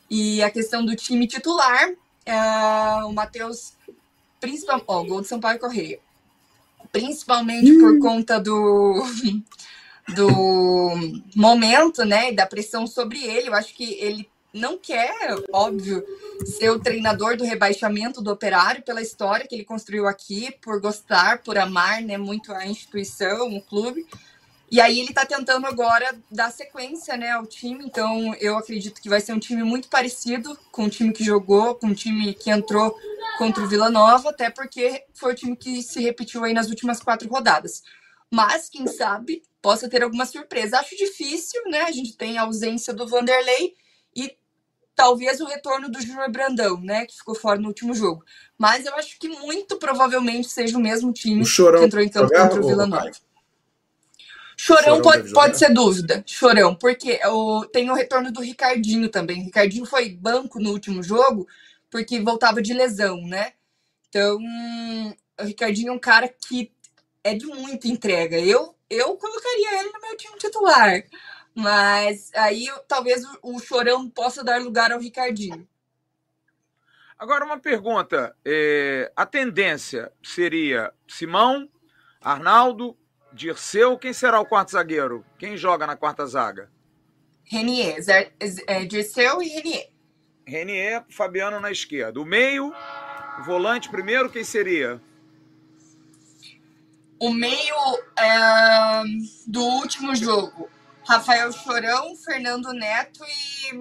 E 0.08 0.42
a 0.42 0.50
questão 0.50 0.84
do 0.84 0.94
time 0.94 1.26
titular, 1.26 1.90
é, 2.24 2.34
o 3.04 3.12
Matheus, 3.12 3.74
principalmente, 4.40 4.84
ó, 4.86 5.02
gol 5.02 5.20
de 5.20 5.28
São 5.28 5.40
Paulo 5.40 5.56
e 5.56 5.60
Correia, 5.60 6.00
principalmente 6.92 7.76
por 7.78 7.98
conta 7.98 8.38
do 8.40 9.04
do 10.14 10.94
momento, 11.36 12.02
né, 12.02 12.30
e 12.30 12.34
da 12.34 12.46
pressão 12.46 12.86
sobre 12.86 13.22
ele, 13.22 13.48
eu 13.48 13.54
acho 13.54 13.74
que 13.74 13.92
ele 14.00 14.26
não 14.52 14.78
quer, 14.78 15.36
óbvio, 15.52 16.04
ser 16.44 16.70
o 16.70 16.78
treinador 16.78 17.36
do 17.36 17.44
rebaixamento 17.44 18.22
do 18.22 18.30
operário 18.30 18.82
pela 18.82 19.02
história 19.02 19.46
que 19.46 19.54
ele 19.54 19.64
construiu 19.64 20.06
aqui, 20.06 20.54
por 20.62 20.80
gostar, 20.80 21.42
por 21.42 21.58
amar 21.58 22.02
né, 22.02 22.16
muito 22.16 22.52
a 22.52 22.66
instituição, 22.66 23.54
o 23.54 23.62
clube. 23.62 24.06
E 24.70 24.80
aí 24.80 25.00
ele 25.00 25.08
está 25.10 25.24
tentando 25.24 25.66
agora 25.66 26.14
dar 26.30 26.50
sequência 26.50 27.16
né, 27.16 27.30
ao 27.30 27.46
time, 27.46 27.84
então 27.84 28.34
eu 28.34 28.56
acredito 28.58 29.00
que 29.00 29.08
vai 29.08 29.20
ser 29.20 29.32
um 29.32 29.38
time 29.38 29.62
muito 29.62 29.88
parecido 29.88 30.58
com 30.70 30.84
o 30.84 30.90
time 30.90 31.12
que 31.12 31.24
jogou, 31.24 31.74
com 31.74 31.88
o 31.88 31.94
time 31.94 32.34
que 32.34 32.50
entrou 32.50 32.94
contra 33.38 33.62
o 33.62 33.66
Vila 33.66 33.88
Nova, 33.88 34.28
até 34.28 34.50
porque 34.50 35.04
foi 35.14 35.32
o 35.32 35.36
time 35.36 35.56
que 35.56 35.82
se 35.82 36.02
repetiu 36.02 36.44
aí 36.44 36.52
nas 36.52 36.68
últimas 36.68 37.00
quatro 37.00 37.28
rodadas. 37.28 37.82
Mas, 38.30 38.68
quem 38.68 38.86
sabe, 38.86 39.42
possa 39.62 39.88
ter 39.88 40.02
alguma 40.02 40.26
surpresa. 40.26 40.78
Acho 40.78 40.94
difícil, 40.96 41.62
né? 41.70 41.82
A 41.82 41.92
gente 41.92 42.16
tem 42.16 42.36
a 42.36 42.42
ausência 42.42 42.92
do 42.92 43.08
Vanderlei, 43.08 43.74
e 44.14 44.36
talvez 44.94 45.40
o 45.40 45.46
retorno 45.46 45.88
do 45.88 46.00
Júnior 46.00 46.30
Brandão, 46.30 46.80
né, 46.80 47.06
que 47.06 47.16
ficou 47.16 47.34
fora 47.34 47.60
no 47.60 47.68
último 47.68 47.94
jogo. 47.94 48.24
Mas 48.58 48.84
eu 48.84 48.94
acho 48.96 49.18
que 49.18 49.28
muito 49.28 49.76
provavelmente 49.76 50.48
seja 50.48 50.76
o 50.76 50.80
mesmo 50.80 51.12
time 51.12 51.42
o 51.42 51.44
que 51.44 51.84
entrou 51.84 52.02
em 52.02 52.08
campo 52.08 52.32
contra 52.32 52.60
o 52.60 52.66
Vila 52.66 52.86
Nova. 52.86 53.10
Chorão, 54.56 54.82
Chorão 54.82 55.02
pode, 55.02 55.32
pode 55.32 55.56
ser 55.56 55.72
dúvida, 55.72 56.24
Chorão, 56.26 56.74
porque 56.74 57.20
o, 57.26 57.64
tem 57.66 57.88
o 57.88 57.94
retorno 57.94 58.32
do 58.32 58.40
Ricardinho 58.40 59.08
também. 59.08 59.40
O 59.40 59.44
Ricardinho 59.44 59.86
foi 59.86 60.10
banco 60.10 60.58
no 60.58 60.72
último 60.72 61.00
jogo 61.00 61.46
porque 61.88 62.20
voltava 62.20 62.60
de 62.60 62.74
lesão, 62.74 63.22
né? 63.22 63.52
Então, 64.08 64.36
o 65.40 65.44
Ricardinho 65.44 65.90
é 65.90 65.92
um 65.92 65.98
cara 65.98 66.28
que 66.28 66.72
é 67.22 67.34
de 67.34 67.46
muita 67.46 67.86
entrega. 67.86 68.38
Eu, 68.38 68.74
eu 68.90 69.16
colocaria 69.16 69.80
ele 69.80 69.92
no 69.92 70.00
meu 70.00 70.16
time 70.16 70.36
titular. 70.38 71.04
Mas 71.58 72.30
aí 72.36 72.68
talvez 72.86 73.24
o, 73.42 73.58
Chorão 73.58 74.08
possa 74.08 74.44
dar 74.44 74.62
lugar 74.62 74.92
ao 74.92 75.00
Ricardinho. 75.00 75.66
Agora, 77.18 77.44
uma 77.44 77.58
pergunta. 77.58 78.32
É, 78.44 79.10
a 79.16 79.26
tendência 79.26 80.12
seria 80.22 80.94
Simão, 81.08 81.68
Arnaldo, 82.20 82.96
Dirceu. 83.32 83.98
Quem 83.98 84.12
será 84.12 84.38
o 84.38 84.46
quarto 84.46 84.70
zagueiro? 84.70 85.26
Quem 85.36 85.56
joga 85.56 85.84
na 85.84 85.96
quarta 85.96 86.24
zaga? 86.26 86.70
Renier. 87.42 87.96
É, 88.68 88.84
Dirceu 88.84 89.42
e 89.42 89.48
Renier. 89.48 89.90
Renier, 90.46 91.04
Fabiano 91.10 91.58
na 91.58 91.72
esquerda. 91.72 92.20
O 92.20 92.24
meio, 92.24 92.72
volante 93.44 93.88
primeiro, 93.88 94.30
quem 94.30 94.44
seria? 94.44 95.02
O 97.18 97.32
meio 97.32 97.74
é, 98.16 99.02
do 99.44 99.60
último 99.60 100.14
jogo. 100.14 100.70
Rafael 101.08 101.50
Chorão, 101.50 102.14
Fernando 102.16 102.70
Neto 102.74 103.24
e 103.24 103.72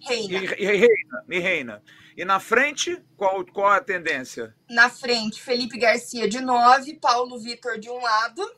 Reina. 0.00 0.38
E, 0.38 0.62
e 0.62 0.64
Reina, 0.64 1.24
e 1.28 1.38
Reina. 1.38 1.82
E 2.16 2.24
na 2.24 2.40
frente, 2.40 3.04
qual, 3.18 3.44
qual 3.44 3.70
a 3.70 3.80
tendência? 3.82 4.56
Na 4.70 4.88
frente, 4.88 5.42
Felipe 5.42 5.76
Garcia 5.78 6.26
de 6.26 6.40
9, 6.40 6.94
Paulo 6.94 7.38
Vitor 7.38 7.78
de 7.78 7.90
um 7.90 8.00
lado, 8.00 8.50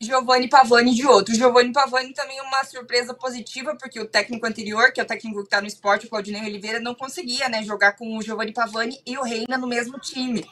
Giovanni 0.00 0.48
Pavani 0.48 0.92
de 0.92 1.06
outro. 1.06 1.32
Giovanni 1.36 1.72
Pavani 1.72 2.12
também 2.12 2.36
é 2.36 2.42
uma 2.42 2.64
surpresa 2.64 3.14
positiva, 3.14 3.76
porque 3.76 4.00
o 4.00 4.08
técnico 4.08 4.44
anterior, 4.44 4.92
que 4.92 5.00
é 5.00 5.04
o 5.04 5.06
técnico 5.06 5.38
que 5.38 5.44
está 5.44 5.60
no 5.60 5.68
esporte, 5.68 6.06
o 6.06 6.10
Claudinei 6.10 6.42
Oliveira, 6.42 6.80
não 6.80 6.96
conseguia 6.96 7.48
né, 7.48 7.62
jogar 7.62 7.92
com 7.92 8.18
o 8.18 8.22
Giovanni 8.22 8.52
Pavani 8.52 9.00
e 9.06 9.16
o 9.16 9.22
Reina 9.22 9.56
no 9.56 9.68
mesmo 9.68 10.00
time. 10.00 10.44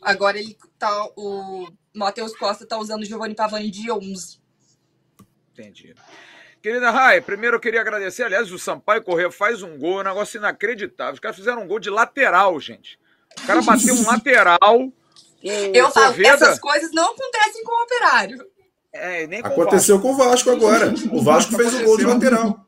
Agora 0.00 0.38
ele 0.38 0.56
tá, 0.78 1.08
o 1.16 1.66
Matheus 1.92 2.36
Costa 2.36 2.62
está 2.62 2.78
usando 2.78 3.02
o 3.02 3.04
Giovanni 3.04 3.34
Pavani 3.34 3.68
de 3.68 3.90
11. 3.90 4.43
Entendi. 5.56 5.94
Querida 6.60 6.90
Rai, 6.90 7.20
primeiro 7.20 7.56
eu 7.56 7.60
queria 7.60 7.80
agradecer. 7.80 8.24
Aliás, 8.24 8.50
o 8.50 8.58
Sampaio 8.58 9.02
Corrêa 9.02 9.30
faz 9.30 9.62
um 9.62 9.78
gol, 9.78 10.00
um 10.00 10.02
negócio 10.02 10.38
inacreditável. 10.38 11.14
Os 11.14 11.20
caras 11.20 11.36
fizeram 11.36 11.62
um 11.62 11.68
gol 11.68 11.78
de 11.78 11.90
lateral, 11.90 12.58
gente. 12.58 12.98
O 13.42 13.46
cara 13.46 13.62
bateu 13.62 13.94
um 13.94 14.04
lateral. 14.08 14.92
Eu 15.42 15.90
falo, 15.90 16.26
essas 16.26 16.58
coisas 16.58 16.90
não 16.92 17.12
acontecem 17.12 17.62
com 17.64 17.72
o 17.72 17.84
operário. 17.84 18.46
É, 18.92 19.26
nem 19.26 19.42
com 19.42 19.48
Aconteceu 19.48 19.96
o 19.96 20.00
com 20.00 20.12
o 20.12 20.16
Vasco 20.16 20.50
agora. 20.50 20.94
O 21.12 21.22
Vasco 21.22 21.54
fez 21.54 21.74
o 21.74 21.84
gol 21.84 21.98
de 21.98 22.04
lateral. 22.04 22.66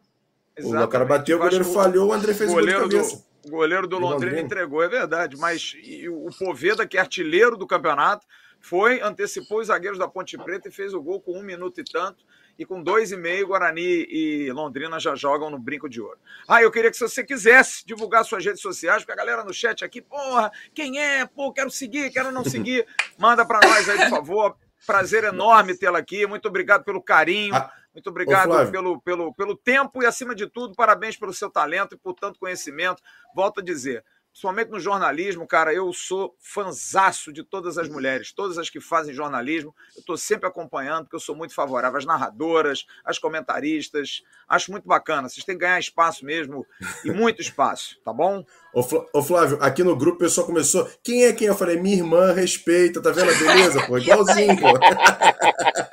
Exatamente. 0.57 0.85
O 0.85 0.89
cara 0.89 1.05
bateu, 1.05 1.37
o 1.37 1.41
goleiro 1.41 1.65
falhou, 1.65 2.09
o 2.09 2.13
André 2.13 2.35
fez 2.35 2.51
o 2.51 2.55
gol 2.55 2.67
de 2.67 2.73
cabeça. 2.73 3.25
O 3.47 3.51
goleiro 3.51 3.87
do 3.87 3.99
Londrina 3.99 4.41
entregou, 4.41 4.83
é 4.83 4.89
verdade. 4.89 5.37
Mas 5.37 5.75
o 6.11 6.29
Poveda, 6.37 6.87
que 6.87 6.99
é 6.99 7.01
artilheiro 7.01 7.57
do 7.57 7.67
campeonato, 7.67 8.27
foi, 8.61 9.01
antecipou 9.01 9.61
os 9.61 9.69
zagueiros 9.69 9.99
da 9.99 10.09
Ponte 10.09 10.37
Preta 10.37 10.69
e 10.69 10.73
fez 10.73 10.93
o 10.93 11.01
gol 11.01 11.21
com 11.21 11.39
um 11.39 11.43
minuto 11.43 11.81
e 11.81 11.85
tanto. 11.85 12.25
E 12.59 12.65
com 12.65 12.83
dois 12.83 13.13
e 13.13 13.17
meio, 13.17 13.49
Guarani 13.49 14.07
e 14.09 14.51
Londrina 14.53 14.99
já 14.99 15.15
jogam 15.15 15.51
no 15.51 15.59
brinco 15.59 15.89
de 15.89 16.01
ouro. 16.01 16.19
Ah, 16.49 16.63
eu 16.63 16.71
queria 16.71 16.91
que 16.91 16.97
se 16.97 17.07
você 17.07 17.23
quisesse 17.23 17.85
divulgar 17.87 18.25
suas 18.25 18.45
redes 18.45 18.63
sociais, 18.63 19.03
porque 19.03 19.13
a 19.13 19.17
galera 19.17 19.45
no 19.45 19.53
chat 19.53 19.85
aqui, 19.85 20.01
porra, 20.01 20.51
quem 20.75 20.99
é? 20.99 21.27
Pô, 21.27 21.53
quero 21.53 21.71
seguir, 21.71 22.11
quero 22.11 22.33
não 22.33 22.45
seguir. 22.45 22.87
Manda 23.19 23.45
para 23.45 23.67
nós 23.67 23.89
aí, 23.89 23.99
por 23.99 24.11
favor. 24.11 24.57
Prazer 24.87 25.25
enorme 25.25 25.77
tê-la 25.77 25.99
aqui. 25.99 26.27
Muito 26.27 26.49
obrigado 26.49 26.85
pelo 26.85 27.03
carinho. 27.03 27.55
Ah, 27.55 27.73
muito 27.97 28.11
obrigado 28.11 28.71
pelo, 28.71 29.01
pelo, 29.01 29.35
pelo 29.35 29.57
tempo 29.57 30.03
e, 30.03 30.07
acima 30.07 30.35
de 30.35 30.47
tudo, 30.47 30.75
parabéns 30.75 31.17
pelo 31.17 31.33
seu 31.33 31.51
talento 31.51 31.95
e 31.95 31.99
por 31.99 32.13
tanto 32.13 32.39
conhecimento. 32.39 33.03
Volto 33.35 33.61
a 33.61 33.65
dizer, 33.65 34.05
Somente 34.37 34.71
no 34.71 34.79
jornalismo, 34.79 35.47
cara, 35.47 35.73
eu 35.73 35.91
sou 35.95 36.37
fanzaço 36.39 37.33
de 37.33 37.43
todas 37.43 37.79
as 37.79 37.89
mulheres, 37.89 38.33
todas 38.35 38.59
as 38.59 38.69
que 38.69 38.83
fazem 38.83 39.15
jornalismo. 39.15 39.75
Eu 39.97 40.01
estou 40.01 40.19
sempre 40.19 40.47
acompanhando, 40.47 41.05
porque 41.05 41.17
eu 41.17 41.21
sou 41.21 41.35
muito 41.35 41.55
favorável 41.55 41.97
às 41.97 42.05
narradoras, 42.05 42.85
às 43.03 43.19
comentaristas. 43.19 44.23
Acho 44.47 44.71
muito 44.71 44.87
bacana. 44.87 45.27
Vocês 45.27 45.43
têm 45.43 45.55
que 45.55 45.63
ganhar 45.63 45.79
espaço 45.79 46.23
mesmo, 46.23 46.67
e 47.03 47.11
muito 47.11 47.41
espaço, 47.41 47.99
tá 48.05 48.13
bom? 48.13 48.45
Ô 48.75 49.23
Flávio, 49.23 49.57
aqui 49.59 49.83
no 49.83 49.97
grupo 49.97 50.17
o 50.17 50.19
pessoal 50.19 50.47
começou. 50.47 50.87
Quem 51.03 51.25
é 51.25 51.33
quem? 51.33 51.49
Eu 51.49 51.57
falei, 51.57 51.81
minha 51.81 51.97
irmã 51.97 52.31
respeita, 52.35 53.01
tá 53.01 53.11
vendo 53.11 53.31
a 53.31 53.35
beleza, 53.35 53.87
pô? 53.87 53.97
Igualzinho, 53.97 54.55
pô. 54.61 54.67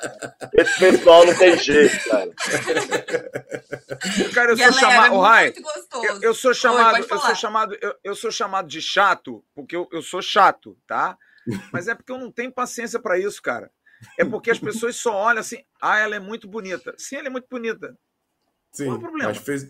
Esse 0.56 0.78
pessoal 0.78 1.26
não 1.26 1.36
tem 1.36 1.58
jeito, 1.58 2.08
cara. 2.08 2.30
Cara, 4.32 4.52
eu 4.52 4.56
sou 4.56 4.72
chamado. 4.72 5.26
É 5.26 5.52
eu, 6.08 6.22
eu, 6.22 6.34
sou 6.34 6.54
chamado, 6.54 6.94
Oi, 6.94 7.00
eu 7.00 7.18
sou 7.18 7.34
chamado, 7.34 7.78
eu, 7.80 7.94
eu, 8.04 8.14
sou 8.14 8.30
chamado 8.30 8.68
de 8.68 8.80
chato, 8.80 9.44
porque 9.54 9.74
eu, 9.74 9.88
eu 9.90 10.00
sou 10.00 10.22
chato, 10.22 10.78
tá? 10.86 11.18
Mas 11.72 11.88
é 11.88 11.94
porque 11.94 12.12
eu 12.12 12.18
não 12.18 12.30
tenho 12.30 12.52
paciência 12.52 13.00
para 13.00 13.18
isso, 13.18 13.42
cara. 13.42 13.70
É 14.18 14.24
porque 14.24 14.50
as 14.50 14.58
pessoas 14.58 14.96
só 14.96 15.14
olham 15.14 15.40
assim, 15.40 15.64
ah, 15.80 15.98
ela 15.98 16.14
é 16.14 16.20
muito 16.20 16.46
bonita. 16.46 16.94
Sim, 16.96 17.16
ela 17.16 17.26
é 17.26 17.30
muito 17.30 17.48
bonita. 17.50 17.96
Sim, 18.70 18.86
Qual 18.86 18.94
é 18.94 18.98
o 18.98 19.00
problema? 19.00 19.28
mas 19.30 19.38
fez, 19.38 19.68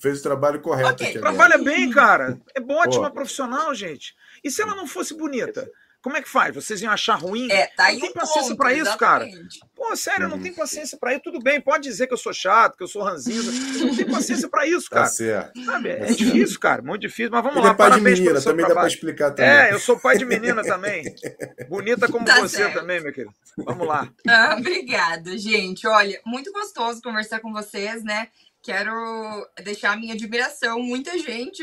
fez 0.00 0.20
o 0.20 0.22
trabalho 0.22 0.60
correto. 0.60 1.04
Okay, 1.04 1.18
trabalha 1.18 1.58
bem, 1.58 1.90
cara. 1.90 2.38
É 2.54 2.60
ótima 2.60 3.08
Pô. 3.08 3.16
profissional, 3.16 3.74
gente. 3.74 4.14
E 4.44 4.50
se 4.50 4.60
ela 4.60 4.74
não 4.74 4.86
fosse 4.86 5.14
bonita? 5.14 5.70
Como 6.00 6.16
é 6.16 6.22
que 6.22 6.28
faz? 6.28 6.54
Vocês 6.54 6.80
iam 6.80 6.92
achar 6.92 7.16
ruim? 7.16 7.50
É, 7.50 7.66
tá 7.66 7.92
não 7.92 8.00
tem 8.00 8.12
paciência 8.12 8.56
para 8.56 8.72
isso, 8.72 8.96
cara. 8.96 9.28
Pô, 9.74 9.96
sério, 9.96 10.24
eu 10.24 10.28
não 10.28 10.36
uhum. 10.36 10.42
tenho 10.42 10.54
paciência 10.54 10.96
para 10.96 11.12
isso. 11.12 11.22
Tudo 11.24 11.40
bem, 11.40 11.60
pode 11.60 11.82
dizer 11.82 12.06
que 12.06 12.14
eu 12.14 12.18
sou 12.18 12.32
chato, 12.32 12.76
que 12.76 12.84
eu 12.84 12.88
sou 12.88 13.02
ranzinza. 13.02 13.50
não 13.84 13.96
tenho 13.96 14.10
paciência 14.10 14.48
para 14.48 14.66
isso, 14.66 14.88
tá 14.88 14.96
cara. 14.96 15.06
Tá 15.06 15.12
certo. 15.12 15.64
Sabe? 15.64 15.88
É 15.88 15.96
tá 15.96 16.06
difícil, 16.06 16.46
certo. 16.46 16.60
cara, 16.60 16.82
muito 16.82 17.00
difícil. 17.00 17.30
Mas 17.32 17.42
vamos 17.42 17.58
Ele 17.58 17.66
lá. 17.66 17.72
É 17.72 17.76
pai 17.76 17.90
de 17.90 18.00
menina, 18.00 18.40
também 18.40 18.42
trabalho. 18.42 18.68
dá 18.68 18.74
para 18.74 18.88
explicar 18.88 19.30
também. 19.32 19.50
É, 19.50 19.72
eu 19.72 19.80
sou 19.80 19.98
pai 19.98 20.16
de 20.16 20.24
menina 20.24 20.62
também. 20.62 21.02
Bonita 21.68 22.06
como 22.06 22.24
tá 22.24 22.40
você 22.40 22.58
certo. 22.58 22.74
também, 22.74 23.00
meu 23.00 23.12
querido. 23.12 23.34
Vamos 23.56 23.86
lá. 23.86 24.08
Ah, 24.26 24.56
obrigada, 24.56 25.36
gente. 25.36 25.86
Olha, 25.86 26.20
muito 26.24 26.52
gostoso 26.52 27.02
conversar 27.02 27.40
com 27.40 27.52
vocês, 27.52 28.04
né? 28.04 28.28
Quero 28.62 28.92
deixar 29.62 29.92
a 29.92 29.96
minha 29.96 30.14
admiração. 30.14 30.80
Muita 30.80 31.18
gente 31.18 31.62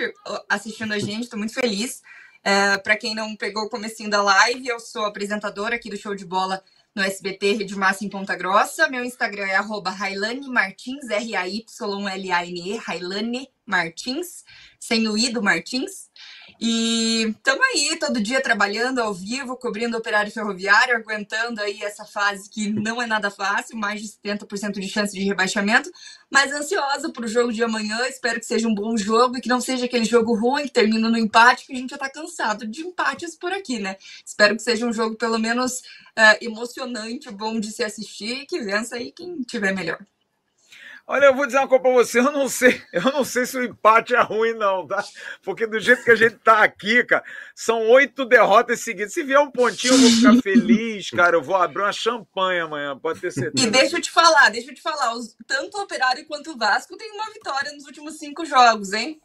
assistindo 0.50 0.94
a 0.94 1.00
gente, 1.00 1.24
estou 1.24 1.40
muito 1.40 1.54
feliz. 1.54 2.02
Uh, 2.46 2.82
Para 2.84 2.96
quem 2.96 3.16
não 3.16 3.36
pegou 3.36 3.64
o 3.64 3.70
comecinho 3.70 4.10
da 4.10 4.22
live, 4.22 4.68
eu 4.68 4.80
sou 4.80 5.04
apresentadora 5.06 5.76
aqui 5.76 5.90
do 5.90 5.98
Show 5.98 6.14
de 6.14 6.26
Bola 6.26 6.64
no 6.94 7.02
SBT 7.02 7.54
Rede 7.54 7.76
Massa 7.76 8.06
em 8.06 8.10
Ponta 8.10 8.36
Grossa. 8.36 8.88
Meu 8.88 9.04
Instagram 9.04 9.48
é 9.48 9.56
arroba 9.56 9.90
Railane 9.90 10.48
Martins, 10.48 11.10
R-A-Y-L-A-N-E, 11.10 12.78
Railane 12.78 13.50
Martins, 13.66 14.46
sem 14.80 15.08
o 15.08 15.18
I 15.18 15.30
do 15.30 15.42
Martins. 15.42 16.12
E 16.60 17.34
estamos 17.38 17.66
aí 17.68 17.98
todo 18.00 18.22
dia 18.22 18.42
trabalhando 18.42 19.00
ao 19.00 19.14
vivo, 19.14 19.58
cobrindo 19.58 19.98
operário 19.98 20.32
ferroviário, 20.32 20.96
aguentando 20.96 21.62
aí 21.62 21.82
essa 21.84 22.06
fase 22.06 22.50
que 22.50 22.70
não 22.70 23.02
é 23.02 23.06
nada 23.06 23.30
fácil, 23.30 23.78
mais 23.78 24.02
de 24.02 24.08
70% 24.08 24.80
de 24.80 24.88
chance 24.88 25.14
de 25.14 25.24
rebaixamento, 25.24 25.92
mas 26.30 26.54
ansiosa 26.54 27.12
para 27.12 27.26
o 27.26 27.28
jogo 27.28 27.52
de 27.52 27.64
amanhã. 27.64 28.08
Espero 28.08 28.40
que 28.40 28.46
seja 28.46 28.68
um 28.68 28.74
bom 28.74 28.96
jogo 28.96 29.38
e 29.38 29.42
que 29.42 29.50
não 29.50 29.60
seja 29.60 29.86
aquele 29.86 30.06
jogo 30.06 30.34
ruim 30.34 30.64
que 30.64 30.72
termina 30.72 31.10
no 31.10 31.18
empate, 31.18 31.66
que 31.66 31.74
a 31.74 31.76
gente 31.76 31.90
já 31.90 31.98
está 31.98 32.10
cansado 32.10 32.66
de 32.66 32.82
empates 32.82 33.36
por 33.36 33.52
aqui, 33.52 33.80
né? 33.80 33.98
Espero 34.26 34.56
que 34.56 34.62
seja 34.62 34.86
um 34.86 34.94
jogo 34.94 35.16
pelo 35.16 35.38
menos 35.38 35.80
uh, 35.80 36.38
emocionante, 36.42 37.30
bom 37.32 37.60
de 37.60 37.72
se 37.72 37.84
assistir 37.84 38.44
e 38.44 38.46
que 38.46 38.62
vença 38.62 38.96
aí 38.96 39.12
quem 39.12 39.42
tiver 39.42 39.74
melhor. 39.74 40.00
Olha, 41.08 41.26
eu 41.26 41.36
vou 41.36 41.46
dizer 41.46 41.60
uma 41.60 41.68
coisa 41.68 41.84
pra 41.84 41.92
você, 41.92 42.20
eu 42.20 42.32
não 42.32 42.50
sei, 42.50 42.82
eu 42.92 43.04
não 43.04 43.24
sei 43.24 43.46
se 43.46 43.56
o 43.58 43.64
empate 43.64 44.16
é 44.16 44.22
ruim, 44.22 44.54
não, 44.54 44.88
tá? 44.88 45.04
Porque 45.44 45.68
do 45.68 45.80
jeito 45.80 46.04
que 46.04 46.10
a 46.10 46.16
gente 46.16 46.38
tá 46.38 46.64
aqui, 46.64 47.04
cara, 47.04 47.24
são 47.54 47.88
oito 47.90 48.26
derrotas 48.26 48.80
seguidas. 48.80 49.14
Se 49.14 49.24
vier 49.24 49.40
um 49.40 49.52
pontinho, 49.52 49.94
eu 49.94 50.00
vou 50.00 50.10
ficar 50.10 50.42
feliz, 50.42 51.12
cara. 51.12 51.36
Eu 51.36 51.44
vou 51.44 51.56
abrir 51.56 51.84
uma 51.84 51.94
champanhe 51.94 52.60
amanhã, 52.62 52.98
pode 52.98 53.22
ter 53.22 53.32
certeza. 53.32 53.68
E 53.68 53.70
deixa 53.70 53.98
eu 53.98 54.02
te 54.02 54.10
falar, 54.10 54.50
deixa 54.50 54.72
eu 54.72 54.76
te 54.76 54.82
falar, 54.82 55.14
os, 55.14 55.36
tanto 55.46 55.78
o 55.78 55.82
Operário 55.82 56.26
quanto 56.26 56.52
o 56.52 56.58
Vasco 56.58 56.98
tem 56.98 57.12
uma 57.12 57.32
vitória 57.32 57.72
nos 57.72 57.86
últimos 57.86 58.18
cinco 58.18 58.44
jogos, 58.44 58.92
hein? 58.92 59.22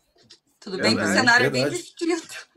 Tudo 0.60 0.76
bem 0.76 0.94
que 0.94 1.02
o 1.02 1.06
cenário 1.06 1.46
é 1.46 1.50
bem 1.50 1.66
distinto. 1.70 2.50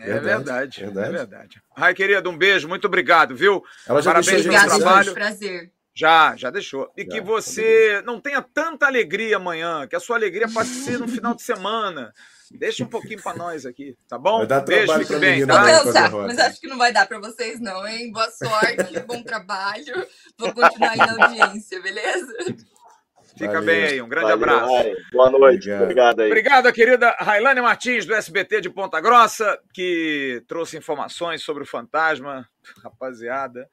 É 0.00 0.18
verdade, 0.18 0.80
verdade, 0.80 1.08
é 1.08 1.10
verdade. 1.10 1.62
Ai, 1.76 1.94
querido, 1.94 2.28
um 2.30 2.36
beijo, 2.36 2.68
muito 2.68 2.86
obrigado, 2.86 3.36
viu? 3.36 3.62
Ela 3.86 4.02
já 4.02 4.12
Parabéns 4.12 4.42
pelo 4.42 4.64
trabalho. 4.64 5.14
Prazer. 5.14 5.72
Já, 5.98 6.36
já 6.36 6.48
deixou. 6.48 6.88
E 6.96 7.02
já, 7.02 7.08
que 7.08 7.20
você 7.20 8.00
não 8.06 8.20
tenha 8.20 8.40
tanta 8.40 8.86
alegria 8.86 9.36
amanhã, 9.36 9.84
que 9.84 9.96
a 9.96 10.00
sua 10.00 10.14
alegria 10.14 10.48
passe 10.48 10.84
ser 10.84 10.96
no 10.96 11.08
final 11.08 11.34
de 11.34 11.42
semana. 11.42 12.14
Deixa 12.52 12.84
um 12.84 12.86
pouquinho 12.86 13.20
para 13.20 13.36
nós 13.36 13.66
aqui, 13.66 13.96
tá 14.08 14.16
bom? 14.16 14.38
Vai 14.38 14.46
dar 14.46 14.60
Beijo, 14.60 14.92
fique 15.00 15.16
bem, 15.16 15.44
tá? 15.44 15.60
Mas 16.24 16.38
acho 16.38 16.60
que 16.60 16.68
não 16.68 16.78
vai 16.78 16.92
dar 16.92 17.06
para 17.06 17.18
vocês 17.18 17.58
não, 17.58 17.86
hein? 17.86 18.12
Boa 18.12 18.30
sorte, 18.30 19.00
bom 19.08 19.24
trabalho. 19.24 20.06
Vou 20.38 20.54
continuar 20.54 20.92
aí 20.92 20.98
na 20.98 21.24
audiência, 21.24 21.82
beleza? 21.82 22.32
Fica 23.36 23.54
Valeu. 23.54 23.64
bem 23.64 23.84
aí, 23.84 24.00
um 24.00 24.08
grande 24.08 24.30
Valeu, 24.30 24.36
abraço. 24.36 24.72
Rai. 24.72 24.94
Boa 25.12 25.30
noite, 25.30 25.70
obrigado. 25.70 25.82
obrigado 25.82 26.20
aí. 26.20 26.26
Obrigado, 26.28 26.72
querida 26.72 27.16
Railane 27.18 27.60
Martins, 27.60 28.06
do 28.06 28.14
SBT 28.14 28.60
de 28.60 28.70
Ponta 28.70 29.00
Grossa, 29.00 29.58
que 29.74 30.44
trouxe 30.46 30.76
informações 30.76 31.42
sobre 31.42 31.64
o 31.64 31.66
fantasma. 31.66 32.48
Rapaziada, 32.84 33.68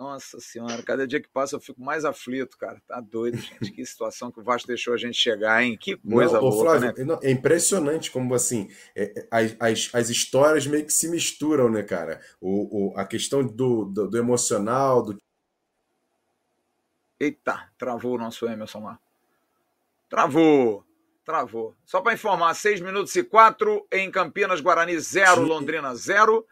nossa 0.00 0.40
senhora, 0.40 0.82
cada 0.82 1.06
dia 1.06 1.20
que 1.20 1.28
passa 1.28 1.54
eu 1.54 1.60
fico 1.60 1.78
mais 1.82 2.06
aflito, 2.06 2.56
cara. 2.56 2.80
Tá 2.88 3.02
doido, 3.02 3.36
gente. 3.36 3.70
Que 3.70 3.84
situação 3.84 4.32
que 4.32 4.40
o 4.40 4.42
Vasco 4.42 4.66
deixou 4.66 4.94
a 4.94 4.96
gente 4.96 5.14
chegar, 5.14 5.62
hein? 5.62 5.76
Que 5.78 5.94
coisa 5.94 6.40
não, 6.40 6.40
louca, 6.40 6.80
Flávio, 6.80 7.06
né? 7.06 7.18
É 7.22 7.30
impressionante 7.30 8.10
como, 8.10 8.34
assim, 8.34 8.70
é, 8.96 9.12
é, 9.14 9.28
as, 9.30 9.56
as, 9.60 9.90
as, 9.94 10.08
histórias 10.08 10.66
meio 10.66 10.86
que 10.86 10.92
se 10.92 11.06
misturam, 11.10 11.68
né, 11.68 11.82
cara? 11.82 12.18
O, 12.40 12.92
o, 12.92 12.98
a 12.98 13.04
questão 13.04 13.46
do, 13.46 13.84
do, 13.84 14.08
do 14.08 14.16
emocional, 14.16 15.02
do... 15.02 15.18
Eita, 17.20 17.70
travou 17.76 18.14
o 18.14 18.18
nosso 18.18 18.46
Emerson 18.46 18.82
lá. 18.82 18.98
Travou, 20.08 20.82
travou. 21.26 21.76
Só 21.84 22.00
para 22.00 22.14
informar, 22.14 22.54
6 22.54 22.80
minutos 22.80 23.14
e 23.16 23.22
4 23.22 23.86
em 23.92 24.10
Campinas, 24.10 24.62
Guarani 24.62 24.98
0, 24.98 25.42
Londrina 25.42 25.94
0. 25.94 26.46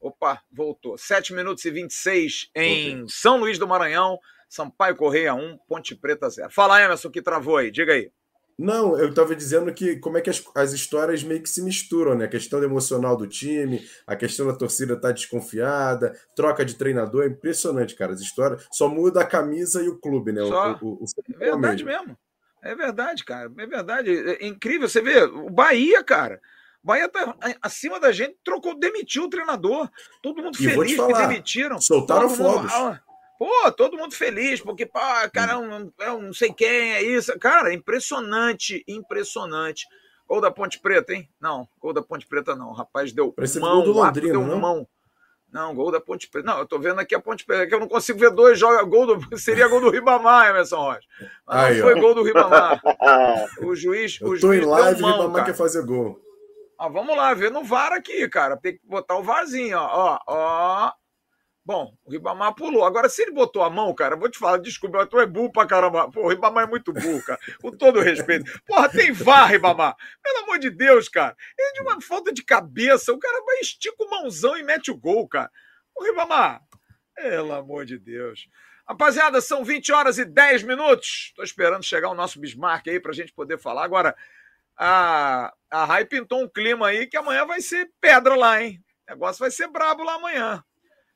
Opa, 0.00 0.42
voltou. 0.50 0.96
7 0.96 1.34
minutos 1.34 1.64
e 1.64 1.70
26 1.70 2.50
em 2.54 2.96
Voltei. 2.96 3.04
São 3.08 3.36
Luís 3.38 3.58
do 3.58 3.68
Maranhão. 3.68 4.18
Sampaio 4.48 4.96
Correia 4.96 5.32
1, 5.32 5.58
Ponte 5.68 5.94
Preta 5.94 6.28
0. 6.28 6.50
Fala, 6.50 6.82
Emerson, 6.82 7.08
que 7.08 7.22
travou 7.22 7.56
aí. 7.56 7.70
Diga 7.70 7.92
aí. 7.92 8.10
Não, 8.58 8.98
eu 8.98 9.08
estava 9.08 9.34
dizendo 9.34 9.72
que 9.72 9.96
como 9.96 10.18
é 10.18 10.20
que 10.20 10.28
as, 10.28 10.44
as, 10.54 10.72
histórias 10.74 11.22
meio 11.22 11.42
que 11.42 11.48
se 11.48 11.62
misturam, 11.62 12.14
né? 12.14 12.26
A 12.26 12.28
questão 12.28 12.62
emocional 12.62 13.16
do 13.16 13.26
time, 13.26 13.80
a 14.06 14.14
questão 14.14 14.46
da 14.46 14.52
torcida 14.52 14.94
estar 14.94 15.08
tá 15.08 15.14
desconfiada, 15.14 16.14
troca 16.36 16.62
de 16.62 16.74
treinador, 16.74 17.24
é 17.24 17.28
impressionante, 17.28 17.94
cara. 17.94 18.12
As 18.12 18.20
histórias 18.20 18.66
só 18.70 18.86
muda 18.86 19.22
a 19.22 19.26
camisa 19.26 19.82
e 19.82 19.88
o 19.88 19.98
clube, 19.98 20.32
né? 20.32 20.44
Só. 20.44 20.78
O, 20.82 20.88
o, 20.88 21.04
o 21.04 21.06
é 21.40 21.50
verdade 21.52 21.84
mesmo. 21.84 22.00
mesmo. 22.08 22.18
É 22.62 22.74
verdade, 22.74 23.24
cara. 23.24 23.50
É 23.56 23.66
verdade. 23.66 24.10
É 24.10 24.46
incrível. 24.46 24.88
Você 24.88 25.00
vê, 25.00 25.22
o 25.22 25.48
Bahia, 25.48 26.04
cara. 26.04 26.38
Bahia 26.82 27.08
tá 27.08 27.34
acima 27.60 28.00
da 28.00 28.10
gente, 28.10 28.36
trocou, 28.42 28.78
demitiu 28.78 29.24
o 29.24 29.30
treinador. 29.30 29.88
Todo 30.22 30.42
mundo 30.42 30.56
e 30.58 30.64
feliz 30.64 30.96
falar, 30.96 31.12
que 31.12 31.28
demitiram. 31.28 31.80
Soltaram 31.80 32.28
fogos. 32.30 32.72
Pô, 33.38 33.72
todo 33.72 33.96
mundo 33.96 34.14
feliz, 34.14 34.60
porque, 34.60 34.84
pô, 34.84 35.00
cara, 35.32 35.52
é 35.52 35.56
um, 35.56 35.92
é 35.98 36.12
um 36.12 36.22
não 36.22 36.34
sei 36.34 36.52
quem, 36.52 36.92
é 36.92 37.02
isso. 37.02 37.38
Cara, 37.38 37.72
impressionante, 37.72 38.84
impressionante. 38.86 39.86
Gol 40.28 40.40
da 40.40 40.50
Ponte 40.50 40.78
Preta, 40.78 41.12
hein? 41.12 41.28
Não, 41.40 41.66
gol 41.80 41.92
da 41.92 42.02
Ponte 42.02 42.26
Preta 42.26 42.54
não. 42.54 42.68
O 42.68 42.72
rapaz 42.72 43.12
deu 43.12 43.32
Parece 43.32 43.58
mão, 43.58 43.82
do 43.82 43.92
Londrina, 43.92 44.32
deu 44.32 44.46
não? 44.46 44.60
mão. 44.60 44.88
Não, 45.52 45.74
gol 45.74 45.90
da 45.90 46.00
Ponte 46.00 46.28
Preta. 46.28 46.46
Não, 46.46 46.58
eu 46.58 46.66
tô 46.66 46.78
vendo 46.78 47.00
aqui 47.00 47.14
a 47.14 47.20
Ponte 47.20 47.44
Preta, 47.44 47.66
que 47.66 47.74
eu 47.74 47.80
não 47.80 47.88
consigo 47.88 48.18
ver 48.18 48.30
dois 48.30 48.58
joga 48.58 48.82
gol 48.84 49.06
do 49.06 49.18
seria 49.38 49.66
gol 49.68 49.80
do 49.80 49.90
Ribamar, 49.90 50.50
Emerson 50.50 50.76
Rocha. 50.76 51.00
Mas 51.46 51.64
Aí, 51.64 51.78
não 51.78 51.82
foi 51.82 51.94
ó. 51.94 52.00
gol 52.00 52.14
do 52.14 52.22
Ribamar. 52.22 52.80
O 53.62 53.74
juiz, 53.74 54.18
eu 54.20 54.28
o 54.28 54.30
tô 54.32 54.36
juiz 54.36 54.62
em 54.62 54.66
live, 54.66 55.00
mão, 55.00 55.10
o 55.10 55.22
Ribamar 55.22 55.44
quer 55.44 55.54
fazer 55.54 55.82
gol. 55.84 56.20
Ah, 56.82 56.88
vamos 56.88 57.14
lá, 57.14 57.34
ver 57.34 57.50
no 57.50 57.62
VAR 57.62 57.92
aqui, 57.92 58.26
cara. 58.26 58.56
Tem 58.56 58.72
que 58.72 58.80
botar 58.86 59.14
o 59.16 59.22
VARzinho, 59.22 59.76
ó, 59.76 60.18
ó, 60.18 60.18
ó. 60.26 60.92
Bom, 61.62 61.94
o 62.02 62.10
Ribamar 62.10 62.54
pulou. 62.54 62.86
Agora, 62.86 63.06
se 63.06 63.20
ele 63.20 63.32
botou 63.32 63.62
a 63.62 63.68
mão, 63.68 63.94
cara, 63.94 64.16
vou 64.16 64.30
te 64.30 64.38
falar, 64.38 64.56
desculpa, 64.56 65.06
tu 65.06 65.20
é 65.20 65.26
burro 65.26 65.52
pra 65.52 65.66
caramba. 65.66 66.10
Pô, 66.10 66.22
o 66.22 66.28
Ribamar 66.28 66.64
é 66.64 66.66
muito 66.66 66.90
burro, 66.90 67.22
cara. 67.22 67.38
Com 67.60 67.70
todo 67.70 68.00
respeito. 68.00 68.50
Porra, 68.66 68.88
tem 68.88 69.12
vá, 69.12 69.44
Ribamar. 69.44 69.94
Pelo 70.22 70.38
amor 70.38 70.58
de 70.58 70.70
Deus, 70.70 71.06
cara. 71.06 71.36
É 71.58 71.72
de 71.74 71.82
uma 71.82 72.00
falta 72.00 72.32
de 72.32 72.42
cabeça. 72.42 73.12
O 73.12 73.18
cara 73.18 73.44
vai 73.44 73.56
estica 73.56 74.02
o 74.02 74.08
mãozão 74.08 74.56
e 74.56 74.62
mete 74.62 74.90
o 74.90 74.96
gol, 74.96 75.28
cara. 75.28 75.50
O 75.94 76.02
Ribamar, 76.02 76.62
pelo 77.14 77.52
amor 77.52 77.84
de 77.84 77.98
Deus. 77.98 78.48
Rapaziada, 78.88 79.42
são 79.42 79.62
20 79.62 79.92
horas 79.92 80.16
e 80.16 80.24
10 80.24 80.62
minutos. 80.62 81.34
Tô 81.36 81.42
esperando 81.42 81.84
chegar 81.84 82.08
o 82.08 82.14
nosso 82.14 82.40
Bismarck 82.40 82.88
aí 82.88 82.98
pra 82.98 83.12
gente 83.12 83.34
poder 83.34 83.58
falar. 83.58 83.84
Agora, 83.84 84.16
a, 84.82 85.52
a 85.70 85.84
Rai 85.84 86.06
pintou 86.06 86.42
um 86.42 86.48
clima 86.48 86.88
aí 86.88 87.06
que 87.06 87.16
amanhã 87.16 87.44
vai 87.44 87.60
ser 87.60 87.90
pedra 88.00 88.34
lá, 88.34 88.62
hein? 88.62 88.80
O 89.06 89.12
negócio 89.12 89.40
vai 89.40 89.50
ser 89.50 89.68
brabo 89.68 90.02
lá 90.02 90.14
amanhã. 90.14 90.64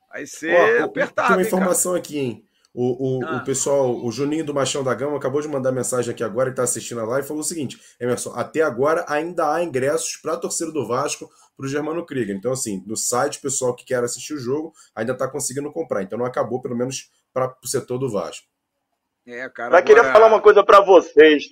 Vai 0.07 0.27
ser 0.27 0.81
Ó, 0.81 0.85
apertado. 0.85 1.29
Tem 1.29 1.37
uma 1.37 1.41
informação 1.41 1.95
aqui, 1.95 2.19
hein? 2.19 2.45
O, 2.71 3.19
o, 3.19 3.25
ah. 3.25 3.37
o, 3.37 3.43
pessoal, 3.43 4.05
o 4.05 4.11
Juninho 4.11 4.45
do 4.45 4.53
Machão 4.53 4.83
da 4.83 4.93
Gama 4.93 5.17
acabou 5.17 5.41
de 5.41 5.47
mandar 5.47 5.71
mensagem 5.71 6.13
aqui 6.13 6.23
agora 6.23 6.49
e 6.49 6.51
está 6.51 6.61
assistindo 6.61 6.99
a 6.99 7.05
live 7.05 7.25
e 7.25 7.27
falou 7.27 7.41
o 7.41 7.45
seguinte: 7.45 7.79
Emerson, 7.99 8.33
até 8.35 8.61
agora 8.61 9.03
ainda 9.07 9.51
há 9.51 9.63
ingressos 9.63 10.17
para 10.17 10.33
a 10.33 10.37
torcida 10.37 10.71
do 10.71 10.85
Vasco 10.85 11.27
para 11.57 11.65
o 11.65 11.69
Germano 11.69 12.05
Krieger. 12.05 12.35
Então, 12.35 12.51
assim, 12.51 12.83
no 12.85 12.95
site, 12.95 13.39
o 13.39 13.41
pessoal 13.41 13.73
que 13.73 13.85
quer 13.85 14.03
assistir 14.03 14.33
o 14.33 14.39
jogo 14.39 14.73
ainda 14.93 15.13
está 15.13 15.27
conseguindo 15.27 15.71
comprar. 15.71 16.03
Então, 16.03 16.19
não 16.19 16.25
acabou, 16.25 16.61
pelo 16.61 16.75
menos, 16.75 17.09
para 17.33 17.55
o 17.63 17.67
setor 17.67 17.97
do 17.97 18.11
Vasco. 18.11 18.45
É, 19.25 19.49
cara. 19.49 19.71
Mas 19.71 19.79
agora... 19.79 19.83
queria 19.83 20.03
falar 20.11 20.27
uma 20.27 20.41
coisa 20.41 20.63
para 20.63 20.81
vocês. 20.81 21.45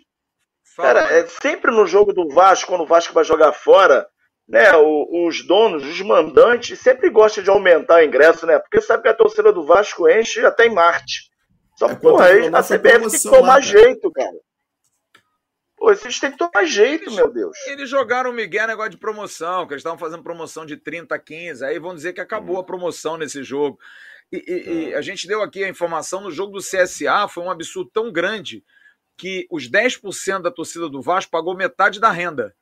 Cara, 0.76 1.02
é 1.14 1.28
sempre 1.28 1.72
no 1.72 1.86
jogo 1.86 2.14
do 2.14 2.30
Vasco, 2.30 2.70
quando 2.70 2.82
o 2.82 2.88
Vasco 2.88 3.14
vai 3.14 3.24
jogar 3.24 3.54
fora, 3.54 4.08
né, 4.48 4.72
os 4.76 5.46
donos, 5.46 5.86
os 5.86 6.02
mandantes, 6.02 6.80
sempre 6.80 7.10
gostam 7.10 7.44
de 7.44 7.50
aumentar 7.50 7.98
o 7.98 8.04
ingresso, 8.04 8.46
né? 8.46 8.60
Porque 8.60 8.82
sabe 8.82 9.04
que 9.04 9.10
a 9.10 9.14
torcida 9.14 9.54
do 9.54 9.66
Vasco 9.66 10.10
enche 10.10 10.46
até 10.46 10.66
em 10.66 10.74
Marte. 10.74 11.32
Só 11.78 11.88
que, 11.88 11.94
é, 11.94 11.96
porra, 11.96 12.26
aí 12.26 12.48
a 12.48 12.62
CBF 12.62 13.10
tem 13.10 13.10
que 13.10 13.24
tomar 13.24 13.56
lá, 13.56 13.60
jeito, 13.60 14.12
cara. 14.12 14.38
Pô, 15.78 15.94
vocês 15.94 16.20
têm 16.20 16.32
que 16.32 16.38
tomar 16.38 16.66
jeito, 16.66 17.06
eles, 17.06 17.16
meu 17.16 17.32
Deus. 17.32 17.58
Eles 17.68 17.90
jogaram 17.90 18.32
o 18.32 18.34
Miguel 18.34 18.68
negócio 18.68 18.92
de 18.92 18.98
promoção, 18.98 19.66
que 19.68 19.74
eles 19.74 19.82
estavam 19.82 20.00
fazendo 20.00 20.24
promoção 20.24 20.66
de 20.66 20.78
30 20.78 21.16
a 21.16 21.20
15, 21.20 21.66
aí 21.66 21.80
vão 21.80 21.96
dizer 21.96 22.14
que 22.14 22.22
acabou 22.22 22.58
hum. 22.58 22.60
a 22.60 22.64
promoção 22.64 23.18
nesse 23.18 23.44
jogo. 23.44 23.78
E, 24.32 24.38
e, 24.38 24.54
hum. 24.54 24.90
e, 24.90 24.96
a 24.96 25.02
gente 25.02 25.28
deu 25.28 25.42
aqui 25.42 25.64
a 25.64 25.70
informação 25.70 26.22
no 26.22 26.32
jogo 26.32 26.54
do 26.54 26.60
CSA, 26.60 27.28
foi 27.28 27.44
um 27.44 27.52
absurdo 27.52 27.90
tão 27.94 28.12
grande 28.12 28.64
que 29.18 29.48
os 29.50 29.70
10% 29.70 30.42
da 30.42 30.52
torcida 30.52 30.90
do 30.90 31.02
Vasco 31.02 31.32
pagou 31.32 31.56
metade 31.56 32.00
da 32.00 32.12
renda. 32.12 32.56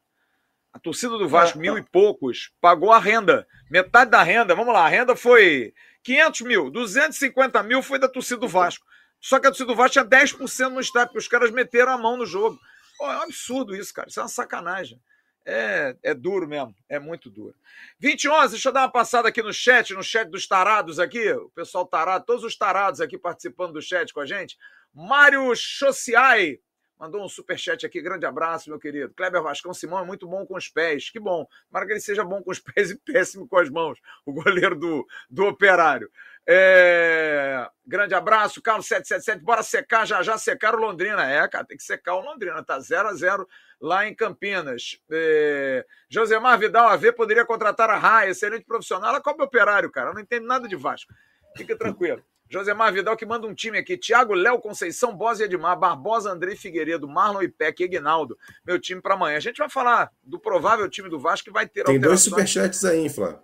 A 0.73 0.79
torcida 0.79 1.17
do 1.17 1.27
Vasco, 1.27 1.59
mil 1.59 1.77
e 1.77 1.83
poucos, 1.83 2.51
pagou 2.61 2.91
a 2.91 2.99
renda. 2.99 3.45
Metade 3.69 4.09
da 4.09 4.23
renda, 4.23 4.55
vamos 4.55 4.73
lá, 4.73 4.85
a 4.85 4.89
renda 4.89 5.15
foi 5.15 5.73
500 6.03 6.41
mil, 6.41 6.69
250 6.69 7.61
mil 7.63 7.83
foi 7.83 7.99
da 7.99 8.07
torcida 8.07 8.39
do 8.39 8.47
Vasco. 8.47 8.85
Só 9.19 9.39
que 9.39 9.47
a 9.47 9.49
torcida 9.49 9.67
do 9.67 9.75
Vasco 9.75 9.93
tinha 9.93 10.05
10% 10.05 10.69
no 10.69 10.79
estádio, 10.79 11.09
porque 11.09 11.19
os 11.19 11.27
caras 11.27 11.51
meteram 11.51 11.91
a 11.91 11.97
mão 11.97 12.17
no 12.17 12.25
jogo. 12.25 12.57
Pô, 12.97 13.05
é 13.05 13.17
um 13.17 13.21
absurdo 13.21 13.75
isso, 13.75 13.93
cara. 13.93 14.07
Isso 14.07 14.19
é 14.19 14.23
uma 14.23 14.29
sacanagem. 14.29 14.99
É, 15.45 15.95
é 16.03 16.13
duro 16.13 16.47
mesmo, 16.47 16.75
é 16.87 16.99
muito 16.99 17.29
duro. 17.29 17.55
20 17.99 18.29
11, 18.29 18.51
deixa 18.51 18.69
eu 18.69 18.73
dar 18.73 18.81
uma 18.81 18.91
passada 18.91 19.27
aqui 19.27 19.41
no 19.41 19.51
chat, 19.51 19.91
no 19.93 20.03
chat 20.03 20.29
dos 20.29 20.47
tarados 20.47 20.99
aqui, 20.99 21.31
o 21.31 21.49
pessoal 21.49 21.85
tarado, 21.85 22.25
todos 22.25 22.43
os 22.43 22.55
tarados 22.55 23.01
aqui 23.01 23.17
participando 23.17 23.73
do 23.73 23.81
chat 23.81 24.13
com 24.13 24.19
a 24.19 24.25
gente. 24.25 24.55
Mário 24.93 25.53
Chociai, 25.55 26.59
Mandou 27.01 27.25
um 27.25 27.27
superchat 27.27 27.83
aqui, 27.83 27.99
grande 27.99 28.27
abraço, 28.27 28.69
meu 28.69 28.77
querido. 28.77 29.11
Kleber 29.15 29.41
Vascão 29.41 29.73
Simão 29.73 30.01
é 30.01 30.05
muito 30.05 30.27
bom 30.27 30.45
com 30.45 30.55
os 30.55 30.69
pés. 30.69 31.09
Que 31.09 31.19
bom. 31.19 31.47
Tomara 31.67 31.87
que 31.87 31.93
ele 31.93 31.99
seja 31.99 32.23
bom 32.23 32.43
com 32.43 32.51
os 32.51 32.59
pés 32.61 32.91
e 32.91 32.95
péssimo 32.95 33.47
com 33.47 33.57
as 33.57 33.71
mãos. 33.71 33.97
O 34.23 34.31
goleiro 34.31 34.75
do, 34.75 35.07
do 35.27 35.47
operário. 35.47 36.11
É... 36.47 37.67
Grande 37.83 38.13
abraço, 38.13 38.61
Carlos 38.61 38.85
777. 38.85 39.43
Bora 39.43 39.63
secar 39.63 40.05
já 40.05 40.21
já, 40.21 40.37
secar 40.37 40.75
o 40.75 40.79
Londrina. 40.79 41.25
É, 41.27 41.47
cara, 41.47 41.65
tem 41.65 41.75
que 41.75 41.81
secar 41.81 42.13
o 42.13 42.21
Londrina. 42.21 42.63
Tá 42.63 42.79
0 42.79 43.07
a 43.07 43.13
0 43.15 43.47
lá 43.81 44.07
em 44.07 44.13
Campinas. 44.13 45.01
É... 45.11 45.83
Josemar 46.07 46.59
Vidal 46.59 46.87
AV 46.87 47.13
poderia 47.13 47.43
contratar 47.43 47.89
a 47.89 47.97
Raia, 47.97 48.29
excelente 48.29 48.63
profissional. 48.63 49.09
Ela 49.09 49.21
cobra 49.21 49.43
operário, 49.43 49.89
cara. 49.89 50.13
não 50.13 50.21
entende 50.21 50.45
nada 50.45 50.67
de 50.67 50.75
Vasco. 50.75 51.11
Fique 51.57 51.75
tranquilo. 51.75 52.23
Josemar 52.51 52.91
Vidal 52.91 53.15
que 53.15 53.25
manda 53.25 53.47
um 53.47 53.55
time 53.55 53.77
aqui. 53.77 53.97
Thiago, 53.97 54.33
Léo 54.33 54.59
Conceição, 54.59 55.15
Bosa 55.15 55.43
e 55.43 55.45
Edmar, 55.45 55.79
Barbosa, 55.79 56.29
Andrei 56.29 56.55
Figueiredo, 56.57 57.07
Marlon 57.07 57.43
Ipec 57.43 57.81
e 57.81 57.85
Ignaldo. 57.85 58.37
Meu 58.65 58.77
time 58.77 59.01
para 59.01 59.13
amanhã. 59.13 59.37
A 59.37 59.39
gente 59.39 59.57
vai 59.57 59.69
falar 59.69 60.11
do 60.21 60.37
provável 60.37 60.89
time 60.89 61.07
do 61.07 61.17
Vasco 61.17 61.45
que 61.45 61.51
vai 61.51 61.65
ter 61.65 61.85
Tem 61.85 61.97
dois 61.97 62.19
superchats 62.19 62.83
aí, 62.83 63.07
Flávio. 63.09 63.39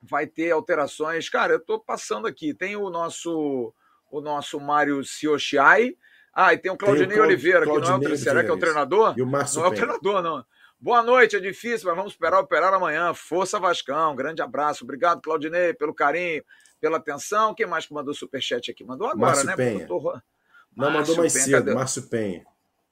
Vai 0.00 0.28
ter 0.28 0.52
alterações. 0.52 1.28
Cara, 1.28 1.54
eu 1.54 1.60
tô 1.60 1.80
passando 1.80 2.28
aqui. 2.28 2.54
Tem 2.54 2.76
o 2.76 2.88
nosso 2.88 3.74
o 4.08 4.20
nosso 4.20 4.60
Mário 4.60 5.02
Sioshiai. 5.02 5.96
Ah, 6.32 6.54
e 6.54 6.58
tem 6.58 6.70
o 6.70 6.76
Claudinei 6.76 7.18
Oliveira, 7.18 7.60
que 7.62 7.66
não 7.66 8.02
é 8.02 8.12
o, 8.12 8.16
será 8.16 8.44
que 8.44 8.50
é 8.50 8.52
o 8.52 8.58
treinador? 8.58 9.14
E 9.16 9.22
o 9.22 9.26
Márcio 9.26 9.58
Não 9.58 9.66
é 9.66 9.70
o 9.70 9.74
treinador, 9.74 10.22
não. 10.22 10.44
Boa 10.78 11.02
noite, 11.02 11.36
é 11.36 11.40
difícil, 11.40 11.86
mas 11.86 11.96
vamos 11.96 12.12
esperar 12.12 12.40
operar 12.40 12.72
amanhã. 12.72 13.12
Força 13.14 13.58
Vascão, 13.58 14.14
grande 14.14 14.40
abraço. 14.40 14.84
Obrigado, 14.84 15.20
Claudinei, 15.20 15.74
pelo 15.74 15.94
carinho 15.94 16.42
pela 16.82 16.96
atenção. 16.96 17.54
Quem 17.54 17.64
mais 17.64 17.86
que 17.86 17.94
mandou 17.94 18.12
superchat 18.12 18.72
aqui? 18.72 18.84
Mandou 18.84 19.06
agora, 19.06 19.28
Márcio 19.28 19.46
né? 19.46 19.54
Penha. 19.54 19.86
Tô... 19.86 20.00
Não, 20.76 20.90
mandou 20.90 21.16
mais 21.16 21.32
Penha, 21.32 21.44
cedo, 21.44 21.52
cadê? 21.52 21.74
Márcio 21.74 22.02
Penha. 22.08 22.44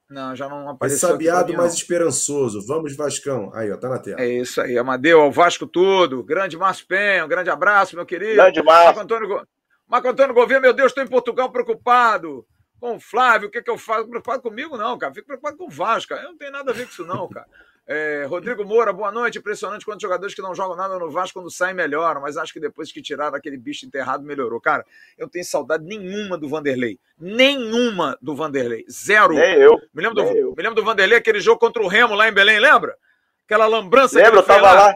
Não, 0.08 0.34
já 0.34 0.48
não 0.48 0.68
apareceu. 0.70 1.08
Sabiado 1.08 1.52
mais 1.54 1.74
esperançoso. 1.74 2.64
Vamos, 2.66 2.96
Vascão. 2.96 3.50
Aí, 3.52 3.70
ó, 3.70 3.76
tá 3.76 3.88
na 3.88 3.98
tela. 3.98 4.20
É 4.20 4.28
isso 4.28 4.60
aí. 4.60 4.78
Amadeu, 4.78 5.20
ao 5.20 5.32
Vasco 5.32 5.66
tudo. 5.66 6.22
Grande 6.22 6.56
Márcio 6.56 6.86
Penha, 6.86 7.24
um 7.24 7.28
grande 7.28 7.50
abraço, 7.50 7.96
meu 7.96 8.06
querido. 8.06 8.36
Grande 8.36 8.62
Márcio. 8.62 8.84
Marco 8.86 9.00
Antônio. 9.00 9.48
Marco 9.88 10.08
Antônio 10.08 10.34
Gouveia, 10.34 10.60
meu 10.60 10.72
Deus, 10.72 10.92
estou 10.92 11.02
em 11.02 11.08
Portugal 11.08 11.50
preocupado. 11.50 12.46
Com 12.78 12.96
o 12.96 13.00
Flávio, 13.00 13.48
o 13.48 13.50
que, 13.50 13.60
que 13.60 13.70
eu 13.70 13.76
faço? 13.76 14.08
Preocupado 14.08 14.40
comigo, 14.40 14.76
não, 14.76 14.96
cara. 14.96 15.12
Fico 15.12 15.26
preocupado 15.26 15.56
com 15.56 15.66
o 15.66 15.70
Vasco, 15.70 16.10
cara. 16.10 16.22
Eu 16.22 16.30
não 16.30 16.38
tenho 16.38 16.52
nada 16.52 16.70
a 16.70 16.74
ver 16.74 16.84
com 16.84 16.92
isso, 16.92 17.04
não, 17.04 17.28
cara. 17.28 17.46
É, 17.92 18.24
Rodrigo 18.28 18.64
Moura, 18.64 18.92
boa 18.92 19.10
noite. 19.10 19.38
Impressionante 19.38 19.84
quantos 19.84 20.02
jogadores 20.02 20.32
que 20.32 20.40
não 20.40 20.54
jogam 20.54 20.76
nada 20.76 20.96
no 20.96 21.10
Vasco 21.10 21.40
quando 21.40 21.50
saem 21.50 21.74
melhoram, 21.74 22.20
mas 22.20 22.36
acho 22.36 22.52
que 22.52 22.60
depois 22.60 22.92
que 22.92 23.02
tiraram 23.02 23.36
aquele 23.36 23.56
bicho 23.56 23.84
enterrado 23.84 24.22
melhorou. 24.22 24.60
Cara, 24.60 24.86
eu 25.18 25.24
não 25.24 25.28
tenho 25.28 25.44
saudade 25.44 25.82
nenhuma 25.82 26.38
do 26.38 26.48
Vanderlei. 26.48 27.00
Nenhuma 27.18 28.16
do 28.22 28.36
Vanderlei. 28.36 28.84
Zero. 28.88 29.34
Nem 29.34 29.54
eu. 29.56 29.76
Me 29.92 30.04
lembro, 30.04 30.14
do, 30.14 30.22
eu. 30.22 30.54
me 30.56 30.62
lembro 30.62 30.76
do 30.76 30.84
Vanderlei, 30.84 31.18
aquele 31.18 31.40
jogo 31.40 31.58
contra 31.58 31.82
o 31.82 31.88
Remo 31.88 32.14
lá 32.14 32.28
em 32.28 32.32
Belém, 32.32 32.60
lembra? 32.60 32.96
Aquela 33.44 33.66
lembrança 33.66 34.22
Lembra, 34.22 34.38
eu 34.38 34.44
tava 34.44 34.72
lá. 34.72 34.86
lá. 34.86 34.94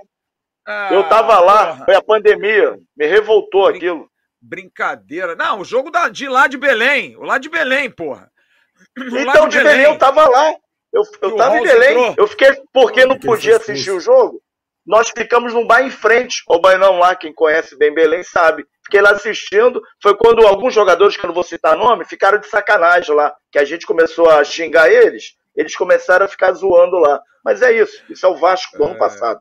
Ah, 0.64 0.88
eu 0.92 1.08
tava 1.08 1.40
lá, 1.40 1.66
porra. 1.66 1.84
foi 1.86 1.94
a 1.96 2.02
pandemia. 2.02 2.78
Me 2.96 3.06
revoltou 3.08 3.66
Brin 3.66 3.76
aquilo. 3.76 4.10
Brincadeira. 4.40 5.34
Não, 5.34 5.58
o 5.58 5.64
jogo 5.64 5.90
da, 5.90 6.08
de 6.08 6.28
lá 6.28 6.46
de 6.46 6.56
Belém. 6.56 7.16
O 7.16 7.24
lá 7.24 7.38
de 7.38 7.48
Belém, 7.48 7.90
porra. 7.90 8.30
O 8.96 9.18
então, 9.18 9.48
de, 9.48 9.58
de 9.58 9.64
Belém. 9.64 9.78
Belém 9.78 9.92
eu 9.92 9.98
tava 9.98 10.28
lá. 10.28 10.54
Eu, 10.94 11.02
eu 11.22 11.36
tava 11.36 11.58
em 11.58 11.62
Belém, 11.62 11.98
entrou. 11.98 12.14
eu 12.16 12.26
fiquei, 12.28 12.52
porque 12.72 13.04
não 13.04 13.18
podia 13.18 13.56
assistir 13.56 13.90
o 13.90 13.98
jogo, 13.98 14.40
nós 14.86 15.10
ficamos 15.10 15.52
num 15.52 15.66
bar 15.66 15.82
em 15.82 15.90
frente 15.90 16.42
ao 16.48 16.60
Bainão 16.60 16.98
lá, 16.98 17.16
quem 17.16 17.32
conhece 17.32 17.76
bem 17.76 17.92
Belém 17.92 18.22
sabe. 18.22 18.64
Fiquei 18.84 19.00
lá 19.00 19.10
assistindo, 19.10 19.82
foi 20.02 20.14
quando 20.14 20.46
alguns 20.46 20.74
jogadores, 20.74 21.16
que 21.16 21.24
eu 21.24 21.28
não 21.28 21.34
vou 21.34 21.42
citar 21.42 21.76
nome, 21.76 22.04
ficaram 22.04 22.38
de 22.38 22.46
sacanagem 22.46 23.14
lá, 23.14 23.34
que 23.50 23.58
a 23.58 23.64
gente 23.64 23.86
começou 23.86 24.28
a 24.28 24.44
xingar 24.44 24.90
eles, 24.90 25.34
eles 25.56 25.74
começaram 25.74 26.26
a 26.26 26.28
ficar 26.28 26.52
zoando 26.52 26.98
lá. 26.98 27.20
Mas 27.42 27.62
é 27.62 27.72
isso, 27.72 28.04
isso 28.10 28.24
é 28.24 28.28
o 28.28 28.36
Vasco 28.36 28.76
do 28.76 28.84
é... 28.84 28.86
ano 28.86 28.98
passado. 28.98 29.40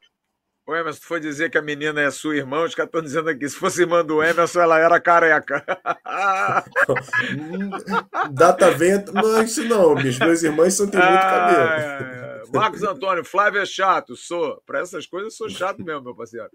O 0.66 0.74
Emerson 0.74 1.02
foi 1.02 1.20
dizer 1.20 1.50
que 1.50 1.58
a 1.58 1.62
menina 1.62 2.02
é 2.02 2.10
sua 2.10 2.38
irmã, 2.38 2.64
os 2.64 2.74
caras 2.74 2.88
estão 2.88 3.02
dizendo 3.02 3.30
aqui, 3.30 3.50
se 3.50 3.56
fosse 3.56 3.82
irmã 3.82 4.04
do 4.04 4.24
Emerson, 4.24 4.62
ela 4.62 4.80
era 4.80 5.00
careca. 5.00 5.64
Data 8.32 8.72
vento, 8.72 9.12
não, 9.12 9.44
isso 9.44 9.64
não, 9.66 9.94
minhas 9.94 10.18
duas 10.18 10.42
irmãs 10.42 10.74
são 10.74 10.88
tem 10.88 11.02
muito 11.02 11.22
cabelo. 11.22 11.70
Ah, 11.70 11.80
é. 11.80 12.24
Marcos 12.54 12.84
Antônio, 12.84 13.26
Flávio 13.26 13.62
é 13.62 13.66
chato, 13.66 14.16
sou. 14.16 14.62
Para 14.66 14.80
essas 14.80 15.08
coisas, 15.08 15.36
sou 15.36 15.50
chato 15.50 15.84
mesmo, 15.84 16.04
meu 16.04 16.16
parceiro. 16.16 16.50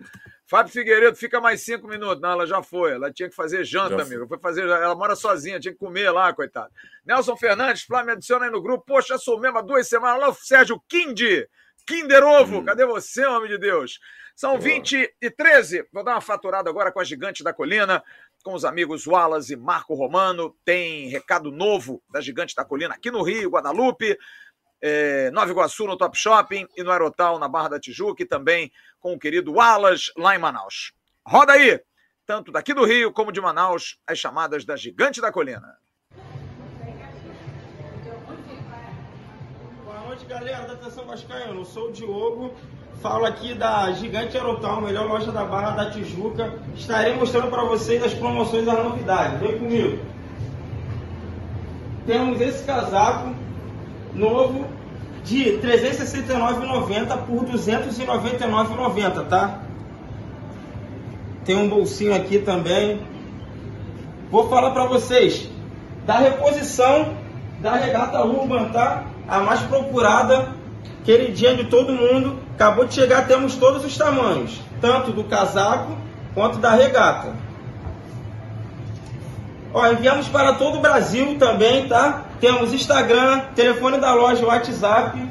Fábio 0.47 0.73
Figueiredo, 0.73 1.17
fica 1.17 1.41
mais 1.41 1.63
cinco 1.63 1.89
minutos. 1.89 2.23
Não, 2.23 2.31
ela 2.31 2.47
já 2.47 2.63
foi, 2.63 2.93
ela 2.93 3.13
tinha 3.13 3.29
que 3.29 3.35
fazer 3.35 3.65
janta, 3.65 4.01
amigo. 4.01 4.27
Foi 4.29 4.39
fazer, 4.39 4.63
ela 4.63 4.95
mora 4.95 5.17
sozinha, 5.17 5.59
tinha 5.59 5.73
que 5.73 5.79
comer 5.79 6.11
lá, 6.11 6.33
coitado. 6.33 6.73
Nelson 7.05 7.37
Fernandes, 7.37 7.83
Flávio, 7.83 8.07
me 8.07 8.13
adiciona 8.13 8.47
aí 8.47 8.51
no 8.51 8.63
grupo. 8.63 8.85
Poxa, 8.87 9.19
sou 9.19 9.41
mesmo 9.41 9.59
há 9.59 9.63
duas 9.63 9.89
semanas. 9.89 10.21
Lá 10.21 10.29
o 10.29 10.35
Sérgio 10.35 10.81
Kindi. 10.89 11.49
Kinder 11.89 12.23
Ovo, 12.23 12.59
hum. 12.59 12.65
cadê 12.67 12.85
você, 12.85 13.25
homem 13.25 13.49
de 13.49 13.57
Deus? 13.57 13.99
São 14.37 14.51
Boa. 14.51 14.61
20 14.61 15.17
e 15.23 15.31
13. 15.31 15.89
Vou 15.91 16.05
dar 16.05 16.13
uma 16.13 16.21
faturada 16.21 16.69
agora 16.69 16.93
com 16.93 17.01
a 17.01 17.05
Gigante 17.05 17.43
da 17.43 17.51
Colina. 17.51 18.05
com 18.45 18.53
os 18.53 18.63
amigos 18.63 19.07
Wallace 19.07 19.55
e 19.55 19.57
Marco 19.57 19.95
Romano. 19.95 20.55
Tem 20.67 21.09
recado 21.09 21.51
novo 21.51 22.03
da 22.11 22.21
Gigante 22.21 22.55
da 22.55 22.63
Colina 22.63 22.95
aqui 22.95 23.11
no 23.11 23.23
Rio, 23.23 23.49
Guadalupe, 23.49 24.19
é, 24.83 25.31
Nova 25.31 25.51
Iguaçu 25.51 25.87
no 25.87 25.97
Top 25.97 26.17
Shopping 26.17 26.69
e 26.77 26.83
no 26.83 26.91
Aerotal 26.91 27.39
na 27.39 27.49
Barra 27.49 27.71
da 27.71 27.81
Tijuca 27.81 28.23
e 28.23 28.27
também 28.27 28.71
com 29.01 29.15
o 29.15 29.19
querido 29.19 29.55
Wallace 29.55 30.13
lá 30.15 30.37
em 30.37 30.39
Manaus. 30.39 30.93
Roda 31.27 31.55
aí, 31.55 31.81
tanto 32.27 32.53
daqui 32.53 32.75
do 32.75 32.85
Rio 32.85 33.11
como 33.11 33.33
de 33.33 33.41
Manaus, 33.41 33.99
as 34.07 34.19
chamadas 34.19 34.67
da 34.67 34.77
Gigante 34.77 35.23
da 35.23 35.33
Colina. 35.33 35.79
Noite, 40.19 40.25
galera 40.27 40.67
da 40.67 40.73
Atenção 40.73 41.05
Vascaíno. 41.05 41.61
Eu 41.61 41.65
sou 41.65 41.89
o 41.89 41.93
Diogo, 41.93 42.53
falo 43.01 43.25
aqui 43.25 43.55
da 43.55 43.93
Gigante 43.93 44.37
Aerotal, 44.37 44.81
melhor 44.81 45.07
loja 45.07 45.31
da 45.31 45.45
Barra 45.45 45.71
da 45.71 45.91
Tijuca. 45.91 46.55
Estarei 46.75 47.15
mostrando 47.15 47.49
para 47.49 47.65
vocês 47.65 48.03
as 48.03 48.15
promoções 48.15 48.67
e 48.67 48.71
as 48.71 48.85
novidades. 48.85 49.39
Vem 49.41 49.59
comigo. 49.59 49.99
Temos 52.07 52.41
esse 52.41 52.65
casaco 52.65 53.35
novo 54.15 54.67
de 55.25 55.45
R$ 55.45 55.59
369,90 55.59 57.27
por 57.27 57.45
R$ 57.45 57.53
299,90, 57.53 59.29
tá? 59.29 59.61
Tem 61.45 61.57
um 61.57 61.69
bolsinho 61.69 62.15
aqui 62.15 62.39
também. 62.39 63.03
Vou 64.31 64.49
falar 64.49 64.71
para 64.73 64.87
vocês 64.87 65.49
da 66.05 66.19
reposição 66.19 67.15
da 67.61 67.77
regata 67.77 68.25
Urban, 68.25 68.71
tá? 68.71 69.05
A 69.29 69.41
mais 69.41 69.61
procurada, 69.61 70.49
queridinha 71.05 71.55
de 71.55 71.65
todo 71.65 71.93
mundo. 71.93 72.39
Acabou 72.55 72.87
de 72.87 72.95
chegar, 72.95 73.27
temos 73.27 73.57
todos 73.57 73.85
os 73.85 73.97
tamanhos, 73.97 74.61
tanto 74.81 75.13
do 75.13 75.23
casaco 75.25 75.97
quanto 76.35 76.59
da 76.59 76.71
regata. 76.71 77.35
Ó, 79.73 79.87
enviamos 79.87 80.29
para 80.29 80.55
todo 80.55 80.79
o 80.79 80.81
Brasil 80.81 81.37
também, 81.39 81.87
tá? 81.87 82.23
Temos 82.41 82.73
Instagram, 82.73 83.41
telefone 83.55 83.99
da 83.99 84.15
loja, 84.15 84.47
WhatsApp. 84.47 85.31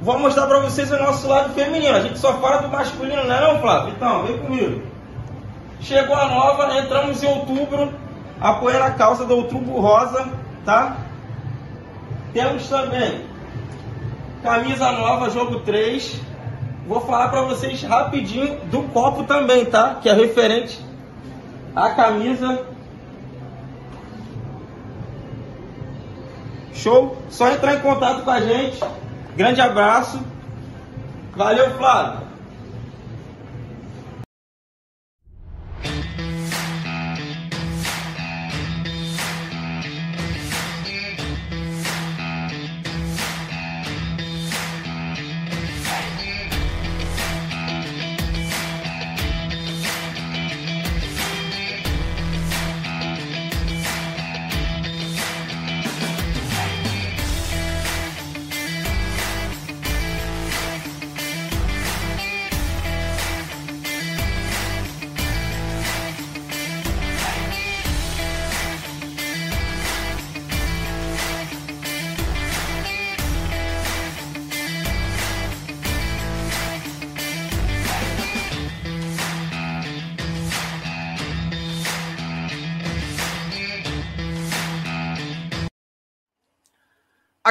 Vou 0.00 0.18
mostrar 0.18 0.46
para 0.46 0.60
vocês 0.60 0.90
o 0.92 0.98
nosso 0.98 1.26
lado 1.26 1.52
feminino. 1.52 1.96
A 1.96 2.00
gente 2.00 2.18
só 2.18 2.34
fala 2.34 2.62
do 2.62 2.68
masculino, 2.68 3.24
não 3.24 3.34
é 3.34 3.58
Flávio? 3.58 3.94
Então, 3.96 4.22
vem 4.24 4.38
comigo. 4.38 4.82
Chegou 5.80 6.14
a 6.14 6.28
nova, 6.28 6.78
entramos 6.78 7.22
em 7.22 7.26
outubro, 7.26 7.92
apoiando 8.40 8.84
a 8.84 8.90
causa 8.90 9.24
do 9.24 9.34
Outubro 9.34 9.80
Rosa, 9.80 10.28
tá? 10.64 10.96
Temos 12.32 12.68
também 12.68 13.31
camisa 14.42 14.92
nova, 14.92 15.30
jogo 15.30 15.60
3. 15.60 16.20
Vou 16.86 17.00
falar 17.00 17.28
para 17.28 17.42
vocês 17.42 17.82
rapidinho 17.82 18.58
do 18.64 18.82
copo 18.84 19.24
também, 19.24 19.64
tá? 19.64 19.96
Que 20.02 20.08
é 20.08 20.12
referente 20.12 20.84
à 21.74 21.90
camisa 21.90 22.66
Show? 26.82 27.16
Só 27.30 27.48
entrar 27.48 27.76
em 27.76 27.80
contato 27.80 28.22
com 28.22 28.30
a 28.30 28.40
gente. 28.40 28.80
Grande 29.36 29.60
abraço. 29.60 30.20
Valeu, 31.36 31.70
Flávio. 31.76 32.31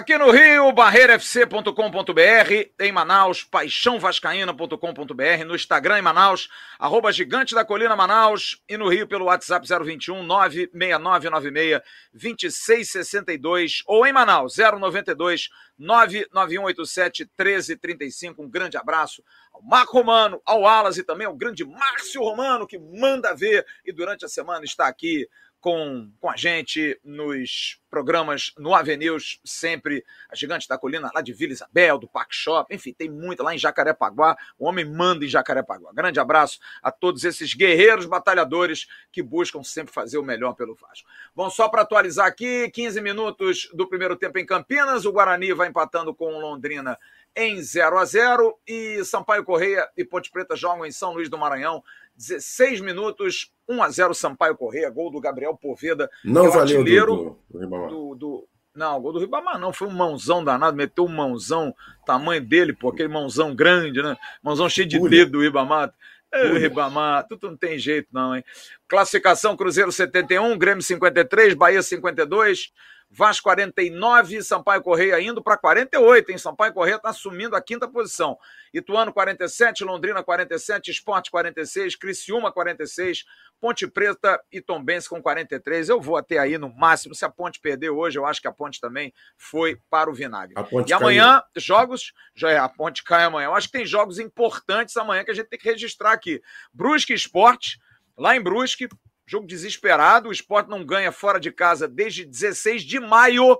Aqui 0.01 0.17
no 0.17 0.31
Rio, 0.31 0.71
barreirafc.com.br, 0.71 2.71
em 2.79 2.91
Manaus, 2.91 3.43
paixãovascaína.com.br, 3.43 5.45
no 5.45 5.53
Instagram 5.53 5.99
em 5.99 6.01
Manaus, 6.01 6.49
arroba 6.79 7.11
Gigante 7.11 7.53
da 7.53 7.63
Colina 7.63 7.95
Manaus, 7.95 8.59
e 8.67 8.75
no 8.77 8.89
Rio 8.89 9.07
pelo 9.07 9.25
WhatsApp 9.25 9.67
021 9.67 10.23
96996 10.23 11.81
2662, 12.11 13.83
ou 13.85 14.03
em 14.03 14.11
Manaus, 14.11 14.55
092 14.57 15.49
99187 15.77 17.29
1335. 17.37 18.41
Um 18.41 18.49
grande 18.49 18.77
abraço 18.77 19.23
ao 19.53 19.61
Marco 19.61 19.93
Romano, 19.93 20.41
ao 20.43 20.65
Alas 20.65 20.97
e 20.97 21.03
também 21.03 21.27
ao 21.27 21.35
grande 21.35 21.63
Márcio 21.63 22.23
Romano, 22.23 22.65
que 22.65 22.79
manda 22.79 23.35
ver 23.35 23.63
e 23.85 23.93
durante 23.93 24.25
a 24.25 24.27
semana 24.27 24.65
está 24.65 24.87
aqui 24.87 25.29
com, 25.61 26.11
com 26.19 26.29
a 26.29 26.35
gente 26.35 26.99
nos 27.03 27.79
programas 27.89 28.51
no 28.57 28.73
Avenews, 28.73 29.39
sempre 29.45 30.03
a 30.29 30.35
Gigante 30.35 30.67
da 30.67 30.77
Colina, 30.77 31.11
lá 31.13 31.21
de 31.21 31.33
Vila 31.33 31.53
Isabel, 31.53 31.99
do 31.99 32.07
Parque 32.07 32.33
Shop, 32.33 32.73
enfim, 32.73 32.93
tem 32.93 33.09
muita 33.09 33.43
lá 33.43 33.53
em 33.53 33.57
Jacarepaguá. 33.57 34.35
O 34.57 34.65
homem 34.65 34.83
manda 34.83 35.23
em 35.23 35.27
Jacarepaguá. 35.27 35.91
Grande 35.93 36.19
abraço 36.19 36.59
a 36.81 36.91
todos 36.91 37.23
esses 37.23 37.53
guerreiros 37.53 38.05
batalhadores 38.05 38.87
que 39.11 39.21
buscam 39.21 39.63
sempre 39.63 39.93
fazer 39.93 40.17
o 40.17 40.23
melhor 40.23 40.53
pelo 40.53 40.73
Vasco. 40.73 41.07
Bom, 41.35 41.49
só 41.49 41.69
para 41.69 41.83
atualizar 41.83 42.25
aqui, 42.25 42.69
15 42.71 42.99
minutos 42.99 43.69
do 43.73 43.87
primeiro 43.87 44.15
tempo 44.15 44.39
em 44.39 44.45
Campinas, 44.45 45.05
o 45.05 45.11
Guarani 45.11 45.53
vai 45.53 45.67
empatando 45.67 46.15
com 46.15 46.33
o 46.33 46.39
Londrina 46.39 46.97
em 47.35 47.61
0 47.61 47.97
a 47.97 48.05
0 48.05 48.59
e 48.67 49.03
Sampaio 49.05 49.43
Correia 49.43 49.87
e 49.95 50.03
Ponte 50.03 50.29
Preta 50.29 50.55
jogam 50.55 50.85
em 50.85 50.91
São 50.91 51.13
Luís 51.13 51.29
do 51.29 51.37
Maranhão 51.37 51.83
16 52.15 52.81
minutos, 52.81 53.51
1 53.67 53.81
a 53.83 53.89
0 53.89 54.13
Sampaio 54.13 54.55
Correia, 54.55 54.89
gol 54.89 55.11
do 55.11 55.19
Gabriel 55.19 55.55
Poveda. 55.55 56.09
Não 56.23 56.45
é 56.45 56.49
o 56.49 56.51
valeu 56.51 56.83
do, 56.83 57.37
do, 57.49 57.67
do, 57.67 58.15
do, 58.15 58.47
Não, 58.75 59.01
gol 59.01 59.13
do 59.13 59.19
Ribamar 59.19 59.59
não, 59.59 59.73
foi 59.73 59.87
um 59.87 59.91
mãozão 59.91 60.43
danado, 60.43 60.77
meteu 60.77 61.05
um 61.05 61.09
mãozão, 61.09 61.73
tamanho 62.05 62.41
dele, 62.41 62.73
pô, 62.73 62.89
aquele 62.89 63.09
mãozão 63.09 63.55
grande, 63.55 64.01
né? 64.01 64.15
Mãozão 64.43 64.69
cheio 64.69 64.87
de 64.87 64.99
dedo 65.09 65.33
do 65.33 65.41
Ribamar. 65.41 65.93
É, 66.33 66.47
Ribamar, 66.57 67.27
tudo 67.27 67.49
não 67.49 67.57
tem 67.57 67.77
jeito 67.77 68.07
não, 68.13 68.35
hein? 68.35 68.43
Classificação 68.87 69.57
Cruzeiro 69.57 69.91
71, 69.91 70.57
Grêmio 70.57 70.81
53, 70.81 71.53
Bahia 71.55 71.81
52, 71.81 72.71
Vasco 73.13 73.43
49, 73.43 74.41
Sampaio 74.41 74.81
Correia 74.81 75.19
indo 75.19 75.43
para 75.43 75.57
48, 75.57 76.31
hein? 76.31 76.37
Sampaio 76.37 76.73
Correia 76.73 76.95
está 76.95 77.09
assumindo 77.09 77.57
a 77.57 77.61
quinta 77.61 77.85
posição. 77.85 78.37
Ituano 78.73 79.11
47, 79.11 79.83
Londrina 79.83 80.23
47, 80.23 80.91
Esporte 80.91 81.29
46, 81.29 81.97
Criciúma 81.97 82.53
46, 82.53 83.25
Ponte 83.59 83.85
Preta 83.85 84.41
e 84.49 84.61
Tombense 84.61 85.09
com 85.09 85.21
43. 85.21 85.89
Eu 85.89 85.99
vou 85.99 86.15
até 86.15 86.37
aí 86.37 86.57
no 86.57 86.73
máximo. 86.73 87.13
Se 87.13 87.25
a 87.25 87.29
Ponte 87.29 87.59
perder 87.59 87.89
hoje, 87.89 88.17
eu 88.17 88.25
acho 88.25 88.41
que 88.41 88.47
a 88.47 88.51
Ponte 88.51 88.79
também 88.79 89.13
foi 89.37 89.77
para 89.89 90.09
o 90.09 90.13
vinagre. 90.13 90.55
e 90.87 90.93
amanhã, 90.93 91.41
caiu. 91.41 91.43
jogos. 91.57 92.13
Já 92.33 92.49
é, 92.49 92.57
a 92.57 92.69
Ponte 92.69 93.03
cai 93.03 93.25
amanhã. 93.25 93.47
Eu 93.47 93.55
acho 93.55 93.67
que 93.67 93.77
tem 93.77 93.85
jogos 93.85 94.19
importantes 94.19 94.95
amanhã 94.95 95.25
que 95.25 95.31
a 95.31 95.35
gente 95.35 95.47
tem 95.47 95.59
que 95.59 95.69
registrar 95.69 96.13
aqui. 96.13 96.41
Brusque 96.73 97.13
Esporte, 97.13 97.77
lá 98.17 98.37
em 98.37 98.41
Brusque, 98.41 98.87
Jogo 99.31 99.47
desesperado. 99.47 100.27
O 100.27 100.31
esporte 100.33 100.69
não 100.69 100.83
ganha 100.83 101.09
fora 101.09 101.39
de 101.39 101.53
casa 101.53 101.87
desde 101.87 102.25
16 102.25 102.83
de 102.83 102.99
maio, 102.99 103.57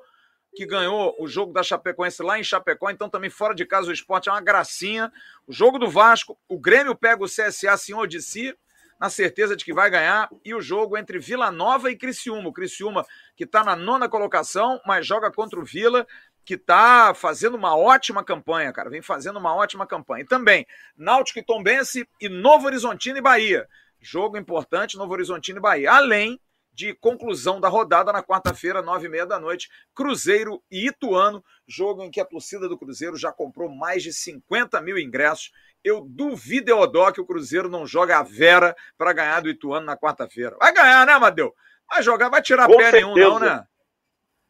que 0.54 0.66
ganhou 0.66 1.16
o 1.18 1.30
jogo 1.30 1.54
da 1.54 1.64
Chapecoense 1.64 2.22
lá 2.22 2.38
em 2.38 2.44
Chapecó. 2.44 2.90
Então, 2.90 3.10
também 3.10 3.30
fora 3.30 3.56
de 3.56 3.66
casa, 3.66 3.90
o 3.90 3.94
esporte 3.94 4.28
é 4.28 4.34
uma 4.34 4.42
gracinha. 4.42 5.10
O 5.48 5.54
jogo 5.54 5.80
do 5.80 5.90
Vasco, 5.90 6.38
o 6.50 6.60
Grêmio 6.60 6.94
pega 6.94 7.24
o 7.24 7.26
CSA 7.26 7.78
senhor 7.78 8.06
de 8.06 8.22
si, 8.22 8.54
na 9.00 9.10
certeza 9.10 9.56
de 9.56 9.64
que 9.64 9.74
vai 9.74 9.90
ganhar. 9.90 10.30
E 10.44 10.54
o 10.54 10.60
jogo 10.60 10.98
entre 10.98 11.18
Vila 11.20 11.50
Nova 11.50 11.90
e 11.90 11.96
Criciúma. 11.96 12.50
O 12.50 12.54
Criciúma, 12.54 13.06
que 13.38 13.46
está 13.46 13.64
na 13.64 13.74
nona 13.74 14.10
colocação, 14.10 14.82
mas 14.86 15.08
joga 15.08 15.32
contra 15.32 15.58
o 15.58 15.64
Vila 15.64 16.06
que 16.44 16.56
está 16.56 17.14
fazendo 17.14 17.56
uma 17.56 17.78
ótima 17.78 18.26
campanha, 18.26 18.74
cara. 18.74 18.90
Vem 18.90 19.02
fazendo 19.02 19.40
uma 19.40 19.56
ótima 19.56 19.88
campanha. 19.88 20.24
E 20.24 20.28
também, 20.28 20.68
Náutico 20.98 21.40
e 21.40 21.46
Tombense 21.46 22.06
e 22.20 22.28
Novo 22.28 22.66
Horizontino 22.66 23.20
e 23.20 23.22
Bahia. 23.22 23.70
Jogo 24.02 24.38
importante, 24.38 24.98
Novo 24.98 25.14
Horizontino 25.14 25.60
e 25.60 25.62
Bahia. 25.62 25.92
Além 25.92 26.40
de 26.74 26.94
conclusão 26.96 27.60
da 27.60 27.68
rodada 27.68 28.12
na 28.12 28.24
quarta-feira, 28.24 28.82
nove 28.82 29.06
e 29.06 29.10
meia 29.10 29.26
da 29.26 29.40
noite. 29.40 29.70
Cruzeiro 29.94 30.64
e 30.72 30.88
Ituano, 30.88 31.44
jogo 31.68 32.02
em 32.04 32.10
que 32.10 32.20
a 32.20 32.26
torcida 32.26 32.68
do 32.68 32.78
Cruzeiro 32.78 33.18
já 33.18 33.32
comprou 33.32 33.70
mais 33.70 34.02
de 34.02 34.14
50 34.14 34.82
mil 34.82 34.98
ingressos. 34.98 35.52
Eu 35.84 36.02
duvido, 36.02 36.72
Eodó, 36.72 37.12
que 37.12 37.22
o 37.22 37.26
Cruzeiro 37.26 37.70
não 37.70 37.86
joga 37.86 38.20
a 38.20 38.24
Vera 38.24 38.76
para 38.98 39.14
ganhar 39.14 39.42
do 39.42 39.50
Ituano 39.50 39.86
na 39.86 39.98
quarta-feira. 39.98 40.56
Vai 40.60 40.74
ganhar, 40.74 41.06
né, 41.06 41.18
Madeu? 41.18 41.54
Vai 41.90 42.02
jogar, 42.02 42.30
vai 42.30 42.42
tirar 42.42 42.68
Com 42.68 42.78
pé 42.78 42.92
certeza. 42.92 43.06
nenhum, 43.06 43.16
não, 43.16 43.40
né? 43.40 43.64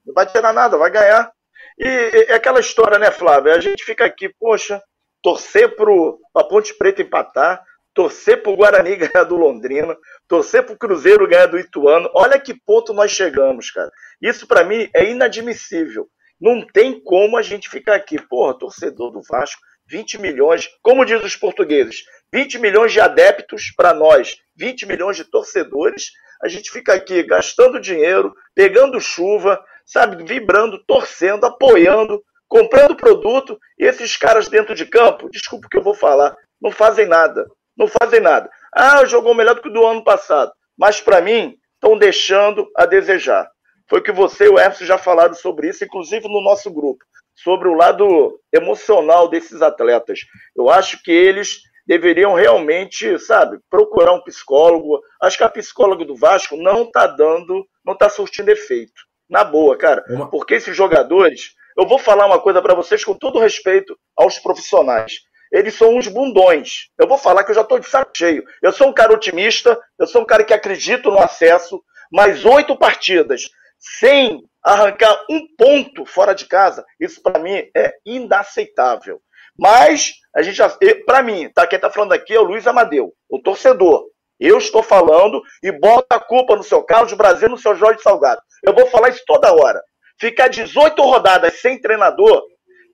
Não 0.05 0.13
vai 0.13 0.25
tirar 0.27 0.53
nada, 0.53 0.77
vai 0.77 0.91
ganhar. 0.91 1.31
E, 1.77 2.25
é 2.29 2.35
aquela 2.35 2.59
história, 2.59 2.99
né, 2.99 3.11
Flávio? 3.11 3.53
A 3.53 3.59
gente 3.59 3.83
fica 3.83 4.05
aqui, 4.05 4.29
poxa, 4.29 4.81
torcer 5.21 5.75
para 5.75 5.91
a 6.35 6.43
Ponte 6.43 6.73
Preta 6.75 7.01
empatar, 7.01 7.63
torcer 7.93 8.41
para 8.41 8.51
o 8.51 8.55
Guarani 8.55 8.95
ganhar 8.97 9.23
do 9.23 9.35
Londrina, 9.35 9.95
torcer 10.27 10.63
para 10.63 10.73
o 10.73 10.77
Cruzeiro 10.77 11.27
ganhar 11.27 11.47
do 11.47 11.59
Ituano. 11.59 12.09
Olha 12.13 12.39
que 12.39 12.53
ponto 12.53 12.93
nós 12.93 13.11
chegamos, 13.11 13.71
cara. 13.71 13.91
Isso 14.21 14.47
para 14.47 14.63
mim 14.63 14.89
é 14.93 15.09
inadmissível. 15.09 16.07
Não 16.39 16.65
tem 16.65 16.99
como 16.99 17.37
a 17.37 17.41
gente 17.41 17.69
ficar 17.69 17.95
aqui, 17.95 18.19
porra, 18.27 18.57
torcedor 18.57 19.11
do 19.11 19.21
Vasco, 19.29 19.61
20 19.87 20.19
milhões, 20.19 20.69
como 20.81 21.05
diz 21.05 21.21
os 21.23 21.35
portugueses, 21.35 22.03
20 22.33 22.59
milhões 22.59 22.93
de 22.93 22.99
adeptos 22.99 23.73
para 23.75 23.93
nós, 23.93 24.37
20 24.55 24.87
milhões 24.87 25.17
de 25.17 25.25
torcedores. 25.25 26.11
A 26.41 26.47
gente 26.47 26.71
fica 26.71 26.93
aqui 26.93 27.21
gastando 27.23 27.79
dinheiro, 27.79 28.33
pegando 28.55 28.99
chuva, 28.99 29.63
sabe, 29.85 30.23
vibrando, 30.23 30.83
torcendo, 30.85 31.45
apoiando, 31.45 32.23
comprando 32.47 32.95
produto, 32.95 33.57
e 33.77 33.85
esses 33.85 34.17
caras 34.17 34.47
dentro 34.47 34.73
de 34.73 34.85
campo, 34.85 35.29
desculpa 35.29 35.67
o 35.67 35.69
que 35.69 35.77
eu 35.77 35.83
vou 35.83 35.93
falar, 35.93 36.35
não 36.61 36.71
fazem 36.71 37.05
nada. 37.05 37.45
Não 37.81 37.87
fazem 37.87 38.19
nada. 38.19 38.47
Ah, 38.71 39.03
jogou 39.05 39.33
melhor 39.33 39.55
do 39.55 39.61
que 39.63 39.67
o 39.67 39.73
do 39.73 39.87
ano 39.87 40.03
passado. 40.03 40.51
Mas 40.77 41.01
para 41.01 41.19
mim, 41.19 41.57
estão 41.73 41.97
deixando 41.97 42.69
a 42.77 42.85
desejar. 42.85 43.49
Foi 43.89 44.03
que 44.03 44.11
você 44.11 44.45
e 44.45 44.49
o 44.49 44.59
Everson 44.59 44.85
já 44.85 44.99
falaram 44.99 45.33
sobre 45.33 45.67
isso, 45.67 45.83
inclusive 45.83 46.27
no 46.27 46.41
nosso 46.41 46.71
grupo, 46.71 47.03
sobre 47.33 47.67
o 47.67 47.73
lado 47.73 48.39
emocional 48.53 49.27
desses 49.27 49.63
atletas. 49.63 50.19
Eu 50.55 50.69
acho 50.69 51.01
que 51.01 51.11
eles 51.11 51.57
deveriam 51.87 52.35
realmente, 52.35 53.17
sabe, 53.17 53.57
procurar 53.67 54.13
um 54.13 54.21
psicólogo. 54.21 55.01
Acho 55.19 55.39
que 55.39 55.43
a 55.43 55.49
psicóloga 55.49 56.05
do 56.05 56.15
Vasco 56.15 56.55
não 56.55 56.83
está 56.83 57.07
dando, 57.07 57.65
não 57.83 57.93
está 57.93 58.09
surtindo 58.09 58.51
efeito. 58.51 58.93
Na 59.27 59.43
boa, 59.43 59.75
cara. 59.75 60.03
Porque 60.29 60.53
esses 60.53 60.77
jogadores, 60.77 61.55
eu 61.75 61.87
vou 61.87 61.97
falar 61.97 62.27
uma 62.27 62.39
coisa 62.39 62.61
para 62.61 62.75
vocês 62.75 63.03
com 63.03 63.15
todo 63.15 63.39
respeito 63.39 63.97
aos 64.15 64.37
profissionais 64.37 65.13
eles 65.51 65.75
são 65.75 65.95
uns 65.95 66.07
bundões. 66.07 66.87
Eu 66.97 67.07
vou 67.07 67.17
falar 67.17 67.43
que 67.43 67.51
eu 67.51 67.55
já 67.55 67.61
estou 67.61 67.79
de 67.79 67.87
saco 67.87 68.11
cheio. 68.15 68.43
Eu 68.61 68.71
sou 68.71 68.87
um 68.87 68.93
cara 68.93 69.13
otimista, 69.13 69.79
eu 69.99 70.07
sou 70.07 70.21
um 70.21 70.25
cara 70.25 70.43
que 70.43 70.53
acredito 70.53 71.11
no 71.11 71.19
acesso, 71.19 71.83
mas 72.11 72.45
oito 72.45 72.77
partidas 72.77 73.49
sem 73.77 74.43
arrancar 74.63 75.25
um 75.29 75.41
ponto 75.57 76.05
fora 76.05 76.33
de 76.33 76.45
casa, 76.45 76.85
isso 76.99 77.21
para 77.21 77.39
mim 77.39 77.63
é 77.75 77.93
inaceitável. 78.05 79.19
Mas 79.57 80.13
a 80.35 80.41
gente 80.41 80.61
para 81.05 81.23
mim, 81.23 81.49
tá 81.53 81.67
quem 81.67 81.77
está 81.77 81.89
falando 81.89 82.13
aqui 82.13 82.33
é 82.33 82.39
o 82.39 82.43
Luiz 82.43 82.65
Amadeu, 82.67 83.11
o 83.29 83.39
torcedor. 83.39 84.05
Eu 84.39 84.57
estou 84.57 84.81
falando 84.81 85.41
e 85.61 85.71
bota 85.71 86.15
a 86.15 86.19
culpa 86.19 86.55
no 86.55 86.63
seu 86.63 86.83
Carlos 86.83 87.13
Brasil, 87.13 87.49
no 87.49 87.57
seu 87.57 87.75
Jorge 87.75 88.01
Salgado. 88.01 88.41
Eu 88.63 88.73
vou 88.73 88.87
falar 88.87 89.09
isso 89.09 89.23
toda 89.25 89.53
hora. 89.53 89.81
Ficar 90.19 90.47
18 90.47 90.99
rodadas 91.01 91.59
sem 91.59 91.79
treinador 91.79 92.43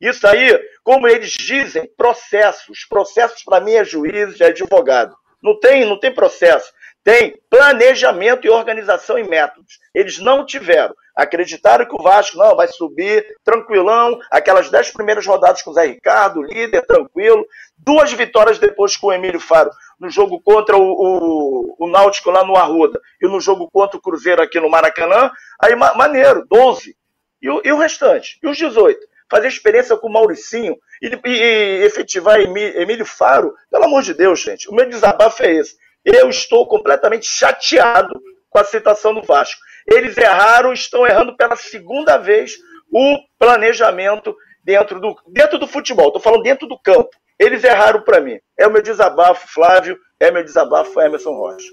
isso 0.01 0.27
aí, 0.27 0.59
como 0.83 1.07
eles 1.07 1.31
dizem, 1.31 1.89
processos. 1.97 2.85
Processos 2.89 3.43
para 3.43 3.59
mim 3.59 3.73
é 3.73 3.83
juiz, 3.83 4.39
é 4.39 4.47
advogado. 4.47 5.15
Não 5.41 5.59
tem, 5.59 5.85
não 5.85 5.99
tem 5.99 6.13
processo. 6.13 6.71
Tem 7.03 7.39
planejamento 7.49 8.45
e 8.45 8.49
organização 8.49 9.17
e 9.17 9.23
métodos. 9.23 9.79
Eles 9.95 10.19
não 10.19 10.45
tiveram. 10.45 10.93
Acreditaram 11.15 11.85
que 11.85 11.95
o 11.95 12.03
Vasco 12.03 12.37
não 12.37 12.55
vai 12.55 12.67
subir 12.67 13.25
tranquilão, 13.43 14.19
aquelas 14.29 14.69
dez 14.69 14.91
primeiras 14.91 15.25
rodadas 15.25 15.61
com 15.61 15.71
o 15.71 15.73
Zé 15.73 15.85
Ricardo, 15.85 16.43
líder, 16.43 16.85
tranquilo. 16.85 17.45
Duas 17.77 18.11
vitórias 18.11 18.59
depois 18.59 18.97
com 18.97 19.07
o 19.07 19.13
Emílio 19.13 19.39
Faro 19.39 19.71
no 19.99 20.09
jogo 20.09 20.41
contra 20.41 20.77
o, 20.77 20.81
o, 20.81 21.75
o 21.79 21.89
Náutico 21.89 22.29
lá 22.29 22.43
no 22.43 22.55
Arruda 22.55 22.99
e 23.21 23.27
no 23.27 23.39
jogo 23.39 23.69
contra 23.71 23.97
o 23.97 24.01
Cruzeiro 24.01 24.41
aqui 24.41 24.59
no 24.59 24.69
Maracanã. 24.69 25.31
Aí, 25.61 25.75
maneiro, 25.75 26.45
12. 26.47 26.95
E 27.41 27.49
o, 27.49 27.61
e 27.63 27.71
o 27.71 27.77
restante? 27.77 28.37
E 28.43 28.47
os 28.47 28.57
18? 28.57 28.99
Fazer 29.29 29.47
experiência 29.47 29.97
com 29.97 30.07
o 30.07 30.13
Mauricinho 30.13 30.75
e, 31.01 31.07
e, 31.07 31.29
e 31.29 31.85
efetivar 31.85 32.39
Emílio 32.39 33.05
Faro, 33.05 33.53
pelo 33.69 33.85
amor 33.85 34.03
de 34.03 34.13
Deus, 34.13 34.41
gente, 34.41 34.69
o 34.69 34.73
meu 34.73 34.87
desabafo 34.87 35.43
é 35.43 35.53
esse. 35.53 35.75
Eu 36.05 36.29
estou 36.29 36.67
completamente 36.67 37.25
chateado 37.25 38.13
com 38.49 38.59
a 38.59 38.63
situação 38.63 39.13
do 39.13 39.21
Vasco. 39.21 39.59
Eles 39.85 40.17
erraram, 40.17 40.73
estão 40.73 41.05
errando 41.05 41.35
pela 41.35 41.55
segunda 41.55 42.17
vez 42.17 42.53
o 42.91 43.19
planejamento 43.37 44.35
dentro 44.63 44.99
do, 44.99 45.15
dentro 45.27 45.57
do 45.59 45.67
futebol. 45.67 46.07
Estou 46.07 46.21
falando 46.21 46.43
dentro 46.43 46.67
do 46.67 46.79
campo. 46.79 47.09
Eles 47.39 47.63
erraram 47.63 48.01
para 48.01 48.19
mim. 48.19 48.39
É 48.57 48.65
o 48.67 48.71
meu 48.71 48.81
desabafo, 48.81 49.47
Flávio. 49.47 49.97
É 50.19 50.31
meu 50.31 50.43
desabafo, 50.43 50.99
Emerson 50.99 51.31
Rocha. 51.31 51.67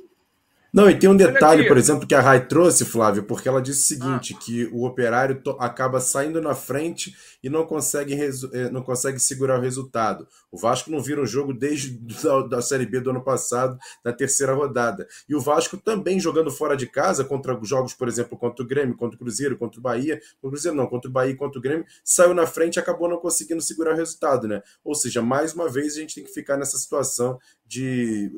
Não, 0.75 0.91
e 0.91 0.99
tem 0.99 1.09
um 1.09 1.17
detalhe, 1.17 1.69
por 1.69 1.79
exemplo, 1.79 2.05
que 2.05 2.17
a 2.17 2.21
Rai 2.21 2.49
trouxe, 2.49 2.85
Flávio, 2.85 3.23
porque 3.23 3.49
ela 3.49 3.63
disse 3.63 3.95
o 3.95 3.97
seguinte, 3.97 4.35
ah. 4.37 4.43
que 4.45 4.65
o 4.73 4.85
operário 4.85 5.41
acaba 5.61 6.01
saindo 6.01 6.43
na 6.43 6.53
frente 6.53 7.15
e 7.41 7.49
não 7.49 7.65
consegue, 7.65 8.13
eh, 8.13 8.71
não 8.73 8.83
consegue 8.83 9.21
segurar 9.21 9.61
o 9.61 9.63
resultado. 9.63 10.27
O 10.51 10.59
Vasco 10.59 10.91
não 10.91 11.01
vira 11.01 11.23
um 11.23 11.27
jogo 11.27 11.55
desde 11.55 11.97
a 12.29 12.41
da 12.49 12.61
Série 12.61 12.87
B 12.87 12.99
do 12.99 13.11
ano 13.11 13.23
passado, 13.23 13.79
na 14.05 14.13
terceira 14.13 14.53
rodada. 14.53 15.07
E 15.29 15.37
o 15.37 15.41
Vasco 15.41 15.77
também 15.77 16.19
jogando 16.19 16.51
fora 16.51 16.77
de 16.77 16.89
casa, 16.89 17.25
contra 17.25 17.57
jogos, 17.63 17.95
por 17.95 18.09
exemplo, 18.09 18.37
contra 18.37 18.65
o 18.65 18.67
Grêmio, 18.67 18.97
contra 18.97 19.15
o 19.15 19.19
Cruzeiro, 19.19 19.57
contra 19.57 19.79
o 19.79 19.83
Bahia, 19.83 20.17
contra 20.17 20.49
o 20.49 20.51
Cruzeiro 20.51 20.77
não, 20.77 20.89
contra 20.89 21.09
o 21.09 21.13
Bahia 21.13 21.31
e 21.31 21.37
contra 21.37 21.57
o 21.57 21.63
Grêmio, 21.63 21.87
saiu 22.03 22.35
na 22.35 22.49
frente 22.49 22.77
e 22.77 22.81
acabou 22.81 23.09
não 23.09 23.19
conseguindo 23.19 23.63
segurar 23.63 23.93
o 23.93 23.97
resultado, 23.97 24.49
né? 24.49 24.61
Ou 24.83 24.97
seja, 24.97 25.23
mais 25.23 25.55
uma 25.55 25.69
vez 25.69 25.97
a 25.97 26.01
gente 26.01 26.17
tem 26.17 26.25
que 26.25 26.33
ficar 26.33 26.57
nessa 26.57 26.77
situação 26.79 27.39
de 27.75 28.31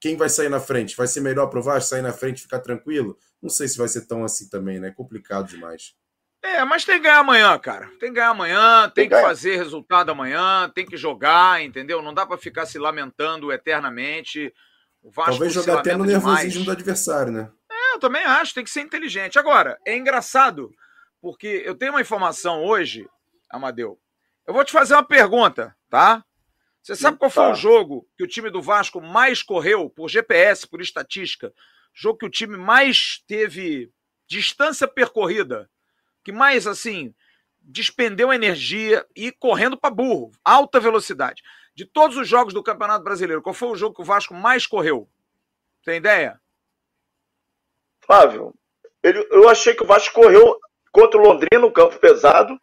quem 0.00 0.16
vai 0.16 0.28
sair 0.28 0.48
na 0.48 0.58
frente? 0.58 0.96
Vai 0.96 1.06
ser 1.06 1.20
melhor 1.20 1.46
para 1.46 1.60
o 1.60 1.62
Vasco 1.62 1.90
sair 1.90 2.02
na 2.02 2.12
frente 2.12 2.38
e 2.38 2.42
ficar 2.42 2.58
tranquilo? 2.58 3.16
Não 3.40 3.48
sei 3.48 3.68
se 3.68 3.78
vai 3.78 3.86
ser 3.86 4.06
tão 4.06 4.24
assim 4.24 4.48
também, 4.48 4.80
né? 4.80 4.88
É 4.88 4.92
complicado 4.92 5.48
demais. 5.48 5.94
É, 6.42 6.64
mas 6.64 6.84
tem 6.84 6.96
que 6.96 7.02
ganhar 7.02 7.20
amanhã, 7.20 7.56
cara. 7.58 7.86
Tem 8.00 8.10
que 8.10 8.16
ganhar 8.16 8.30
amanhã, 8.30 8.90
tem, 8.90 9.08
tem 9.08 9.16
que 9.16 9.24
fazer 9.24 9.56
resultado 9.56 10.10
amanhã, 10.10 10.70
tem 10.74 10.84
que 10.84 10.96
jogar, 10.96 11.62
entendeu? 11.62 12.02
Não 12.02 12.12
dá 12.12 12.26
para 12.26 12.36
ficar 12.36 12.66
se 12.66 12.78
lamentando 12.78 13.52
eternamente. 13.52 14.52
O 15.02 15.10
Vasco 15.10 15.32
Talvez 15.32 15.52
jogar 15.52 15.78
até 15.78 15.96
no 15.96 16.04
nervosismo 16.04 16.50
demais. 16.50 16.64
do 16.64 16.70
adversário, 16.72 17.32
né? 17.32 17.50
É, 17.70 17.94
eu 17.94 18.00
também 18.00 18.24
acho, 18.24 18.54
tem 18.54 18.64
que 18.64 18.70
ser 18.70 18.80
inteligente. 18.80 19.38
Agora, 19.38 19.78
é 19.86 19.96
engraçado, 19.96 20.70
porque 21.22 21.62
eu 21.64 21.74
tenho 21.76 21.92
uma 21.92 22.00
informação 22.00 22.64
hoje, 22.64 23.08
Amadeu. 23.48 23.98
Eu 24.46 24.52
vou 24.52 24.64
te 24.64 24.72
fazer 24.72 24.94
uma 24.94 25.06
pergunta, 25.06 25.74
tá? 25.88 26.24
Você 26.84 26.94
sabe 26.96 27.16
qual 27.16 27.30
foi 27.30 27.50
o 27.50 27.54
jogo 27.54 28.06
que 28.14 28.22
o 28.22 28.26
time 28.26 28.50
do 28.50 28.60
Vasco 28.60 29.00
mais 29.00 29.42
correu 29.42 29.88
por 29.88 30.06
GPS, 30.06 30.68
por 30.68 30.82
estatística? 30.82 31.50
Jogo 31.94 32.18
que 32.18 32.26
o 32.26 32.30
time 32.30 32.58
mais 32.58 33.24
teve 33.26 33.90
distância 34.28 34.86
percorrida, 34.86 35.70
que 36.22 36.30
mais 36.30 36.66
assim 36.66 37.14
despendeu 37.58 38.30
energia 38.30 39.06
e 39.16 39.32
correndo 39.32 39.78
para 39.78 39.94
burro, 39.94 40.30
alta 40.44 40.78
velocidade. 40.78 41.42
De 41.74 41.86
todos 41.86 42.18
os 42.18 42.28
jogos 42.28 42.52
do 42.52 42.62
Campeonato 42.62 43.02
Brasileiro, 43.02 43.40
qual 43.40 43.54
foi 43.54 43.68
o 43.68 43.76
jogo 43.76 43.96
que 43.96 44.02
o 44.02 44.04
Vasco 44.04 44.34
mais 44.34 44.66
correu? 44.66 45.08
Tem 45.82 45.96
ideia? 45.96 46.38
Flávio, 48.02 48.54
ele, 49.02 49.26
eu 49.30 49.48
achei 49.48 49.72
que 49.72 49.82
o 49.82 49.86
Vasco 49.86 50.14
correu 50.14 50.60
contra 50.92 51.18
o 51.18 51.24
Londrina 51.24 51.62
no 51.62 51.72
campo 51.72 51.98
pesado. 51.98 52.60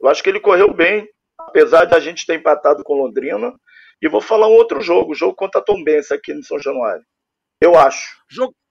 Eu 0.00 0.08
acho 0.08 0.20
que 0.20 0.28
ele 0.28 0.40
correu 0.40 0.74
bem 0.74 1.08
apesar 1.48 1.84
de 1.84 1.94
a 1.94 2.00
gente 2.00 2.26
ter 2.26 2.34
empatado 2.34 2.82
com 2.82 2.94
Londrina. 2.94 3.52
E 4.00 4.08
vou 4.08 4.20
falar 4.20 4.48
um 4.48 4.52
outro 4.52 4.80
jogo, 4.80 5.12
o 5.12 5.14
jogo 5.14 5.34
contra 5.34 5.60
a 5.60 5.64
Tombense 5.64 6.12
aqui 6.12 6.34
no 6.34 6.42
São 6.42 6.58
Januário. 6.58 7.04
Eu 7.60 7.78
acho. 7.78 8.16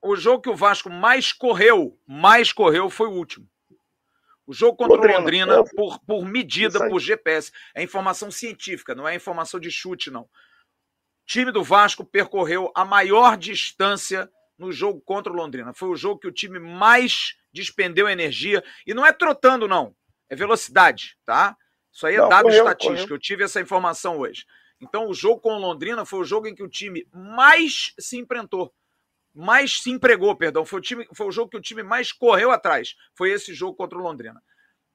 O 0.02 0.14
jogo 0.16 0.42
que 0.42 0.50
o 0.50 0.56
Vasco 0.56 0.90
mais 0.90 1.32
correu, 1.32 1.98
mais 2.06 2.52
correu 2.52 2.90
foi 2.90 3.08
o 3.08 3.12
último. 3.12 3.48
O 4.46 4.52
jogo 4.52 4.76
contra 4.76 4.96
Londrina, 4.96 5.16
Londrina, 5.18 5.54
é. 5.60 5.64
por, 5.74 5.98
por 6.00 6.24
medida, 6.26 6.86
por 6.88 7.00
GPS. 7.00 7.50
É 7.74 7.82
informação 7.82 8.30
científica, 8.30 8.94
não 8.94 9.08
é 9.08 9.14
informação 9.14 9.58
de 9.58 9.70
chute, 9.70 10.10
não. 10.10 10.22
O 10.22 10.28
time 11.24 11.50
do 11.50 11.62
Vasco 11.62 12.04
percorreu 12.04 12.70
a 12.74 12.84
maior 12.84 13.36
distância 13.38 14.30
no 14.58 14.70
jogo 14.72 15.00
contra 15.00 15.32
o 15.32 15.36
Londrina. 15.36 15.72
Foi 15.72 15.88
o 15.88 15.96
jogo 15.96 16.20
que 16.20 16.28
o 16.28 16.32
time 16.32 16.58
mais 16.58 17.34
despendeu 17.52 18.08
energia. 18.08 18.62
E 18.86 18.92
não 18.92 19.06
é 19.06 19.12
trotando, 19.12 19.66
não. 19.66 19.94
É 20.28 20.36
velocidade, 20.36 21.16
tá? 21.24 21.56
Isso 21.92 22.06
aí 22.06 22.14
é 22.14 22.18
Não, 22.18 22.28
dado 22.28 22.44
correu, 22.44 22.64
estatístico. 22.64 23.02
Correu. 23.02 23.16
Eu 23.16 23.20
tive 23.20 23.44
essa 23.44 23.60
informação 23.60 24.18
hoje. 24.18 24.46
Então, 24.80 25.08
o 25.08 25.14
jogo 25.14 25.40
com 25.40 25.54
o 25.54 25.58
Londrina 25.58 26.04
foi 26.04 26.20
o 26.20 26.24
jogo 26.24 26.48
em 26.48 26.54
que 26.54 26.62
o 26.62 26.68
time 26.68 27.06
mais 27.12 27.94
se 27.98 28.18
enfrentou. 28.18 28.74
Mais 29.34 29.80
se 29.80 29.90
empregou, 29.90 30.34
perdão. 30.36 30.64
Foi 30.64 30.80
o, 30.80 30.82
time, 30.82 31.06
foi 31.14 31.26
o 31.26 31.30
jogo 31.30 31.50
que 31.50 31.56
o 31.56 31.60
time 31.60 31.82
mais 31.82 32.12
correu 32.12 32.50
atrás. 32.50 32.94
Foi 33.14 33.30
esse 33.30 33.54
jogo 33.54 33.76
contra 33.76 33.96
o 33.96 34.02
Londrina. 34.02 34.42